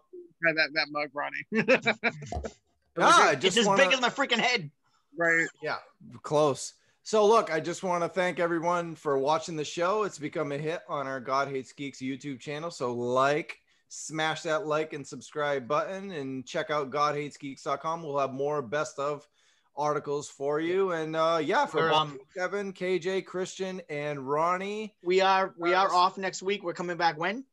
Try 0.42 0.52
that 0.54 0.70
that 0.72 0.86
mug, 0.90 1.10
Ronnie. 1.12 1.44
ah, 2.98 3.28
I 3.28 3.32
it's 3.32 3.42
just 3.42 3.58
as 3.58 3.66
wanna, 3.66 3.84
big 3.84 3.92
as 3.92 4.00
my 4.00 4.08
freaking 4.08 4.38
head. 4.38 4.70
right. 5.18 5.46
Yeah, 5.62 5.76
close. 6.22 6.72
So 7.02 7.26
look, 7.26 7.52
I 7.52 7.60
just 7.60 7.82
want 7.82 8.04
to 8.04 8.08
thank 8.08 8.38
everyone 8.38 8.94
for 8.94 9.18
watching 9.18 9.56
the 9.56 9.64
show. 9.64 10.04
It's 10.04 10.18
become 10.18 10.52
a 10.52 10.58
hit 10.58 10.82
on 10.88 11.06
our 11.06 11.20
God 11.20 11.48
Hates 11.48 11.72
Geeks 11.72 11.98
YouTube 11.98 12.40
channel. 12.40 12.70
So 12.70 12.92
like, 12.92 13.58
smash 13.88 14.42
that 14.42 14.66
like 14.66 14.92
and 14.92 15.04
subscribe 15.06 15.66
button 15.66 16.12
and 16.12 16.46
check 16.46 16.70
out 16.70 16.90
godhatesgeeks.com. 16.90 18.02
We'll 18.02 18.18
have 18.18 18.32
more 18.32 18.62
best 18.62 18.98
of 18.98 19.26
articles 19.76 20.28
for 20.28 20.60
you. 20.60 20.92
And 20.92 21.16
uh 21.16 21.40
yeah, 21.42 21.66
for 21.66 21.88
Bob, 21.88 22.08
um, 22.08 22.18
Kevin, 22.36 22.72
KJ, 22.72 23.24
Christian, 23.24 23.80
and 23.88 24.28
Ronnie. 24.28 24.94
We 25.02 25.20
are 25.20 25.54
we 25.58 25.74
are 25.74 25.92
off 25.92 26.18
next 26.18 26.42
week. 26.42 26.62
We're 26.62 26.74
coming 26.74 26.96
back 26.96 27.18
when? 27.18 27.44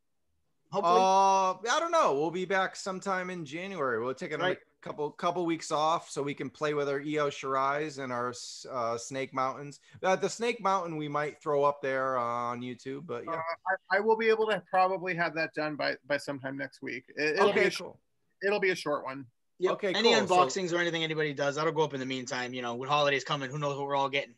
Hopefully. 0.72 1.00
Uh 1.00 1.54
I 1.54 1.80
don't 1.80 1.92
know. 1.92 2.16
We'll 2.16 2.32
be 2.32 2.46
back 2.46 2.76
sometime 2.76 3.30
in 3.30 3.46
January. 3.46 4.04
We'll 4.04 4.14
take 4.14 4.34
a 4.34 4.38
Right. 4.38 4.58
Couple 4.88 5.12
couple 5.12 5.46
weeks 5.46 5.72
off 5.72 6.10
so 6.10 6.24
we 6.24 6.34
can 6.34 6.50
play 6.50 6.74
with 6.74 6.88
our 6.88 7.00
Io 7.00 7.30
Shirais 7.30 8.02
and 8.02 8.12
our 8.12 8.34
uh, 8.72 8.98
Snake 8.98 9.34
Mountains. 9.34 9.80
Uh, 10.02 10.16
the 10.16 10.30
Snake 10.30 10.62
Mountain 10.62 10.98
we 10.98 11.08
might 11.08 11.42
throw 11.42 11.64
up 11.64 11.82
there 11.82 12.18
on 12.18 12.62
YouTube, 12.62 13.06
but 13.06 13.24
yeah. 13.26 13.34
Uh, 13.34 13.76
I, 13.92 13.98
I 13.98 14.00
will 14.00 14.18
be 14.18 14.30
able 14.30 14.48
to 14.48 14.64
probably 14.70 15.14
have 15.16 15.36
that 15.36 15.54
done 15.54 15.76
by 15.76 15.96
by 16.08 16.18
sometime 16.18 16.58
next 16.58 16.82
week. 16.82 17.04
It, 17.16 17.38
will 17.38 17.54
be 17.54 17.60
okay, 17.60 17.68
a, 17.68 17.72
cool. 17.72 18.00
it'll 18.46 18.60
be 18.60 18.70
a 18.70 18.76
short 18.76 19.04
one. 19.04 19.26
Yep. 19.60 19.74
okay, 19.74 19.94
Any 19.94 20.14
cool. 20.14 20.28
So- 20.28 20.36
unboxings 20.36 20.74
or 20.74 20.78
anything 20.78 21.04
anybody 21.04 21.34
does, 21.34 21.56
that'll 21.56 21.74
go 21.74 21.84
up 21.84 21.94
in 21.94 22.00
the 22.00 22.06
meantime. 22.06 22.54
You 22.54 22.62
know, 22.62 22.76
with 22.76 22.90
holidays 22.90 23.24
coming, 23.24 23.50
who 23.50 23.60
knows 23.60 23.78
what 23.78 23.88
we're 23.88 23.96
all 23.96 24.10
getting. 24.10 24.36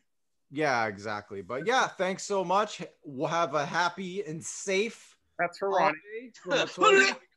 Yeah, 0.52 0.88
exactly. 0.88 1.42
But 1.42 1.68
yeah, 1.68 1.88
thanks 1.88 2.24
so 2.24 2.44
much. 2.44 2.82
We'll 3.04 3.28
have 3.28 3.54
a 3.54 3.66
happy 3.66 4.24
and 4.24 4.44
safe 4.44 5.16
That's 5.38 5.60
for 5.60 5.70
Ronnie. 5.70 5.98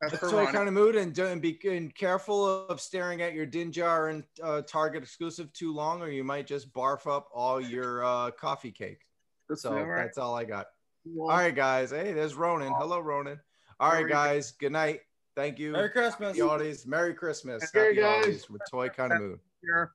That's 0.00 0.12
the 0.12 0.18
for 0.18 0.30
toy 0.30 0.46
kind 0.46 0.68
of 0.68 0.74
mood, 0.74 0.96
and, 0.96 1.14
do- 1.14 1.26
and 1.26 1.40
be 1.40 1.58
and 1.66 1.94
careful 1.94 2.66
of 2.68 2.80
staring 2.80 3.22
at 3.22 3.32
your 3.32 3.46
Dinjar 3.46 4.10
and 4.10 4.24
uh, 4.42 4.62
Target 4.62 5.02
exclusive 5.02 5.52
too 5.52 5.72
long, 5.72 6.02
or 6.02 6.08
you 6.08 6.24
might 6.24 6.46
just 6.46 6.72
barf 6.72 7.06
up 7.10 7.28
all 7.32 7.60
your 7.60 8.04
uh, 8.04 8.30
coffee 8.32 8.70
cake. 8.72 9.00
That's 9.48 9.62
So 9.62 9.76
all 9.76 9.84
right. 9.84 10.02
that's 10.04 10.18
all 10.18 10.34
I 10.34 10.44
got. 10.44 10.66
Well, 11.06 11.30
All 11.30 11.36
right, 11.38 11.54
guys. 11.54 11.90
Hey, 11.90 12.12
there's 12.12 12.34
Ronan. 12.34 12.72
Hello, 12.76 12.98
Ronan. 13.00 13.38
All 13.78 13.90
right, 13.90 14.00
Merry 14.00 14.10
guys. 14.10 14.52
Good 14.52 14.72
night. 14.72 15.00
Thank 15.36 15.58
you. 15.58 15.72
Merry 15.72 15.90
Christmas. 15.90 16.36
Happy 16.36 16.40
holidays. 16.40 16.86
Merry 16.86 17.12
Christmas. 17.14 17.70
Hey, 17.72 17.80
Happy 17.86 17.96
guys. 17.96 18.14
holidays 18.14 18.50
with 18.50 18.62
Toy 18.70 18.88
Kind 18.88 19.12
of 19.12 19.20
Mood. 19.20 19.38
here. 19.62 19.92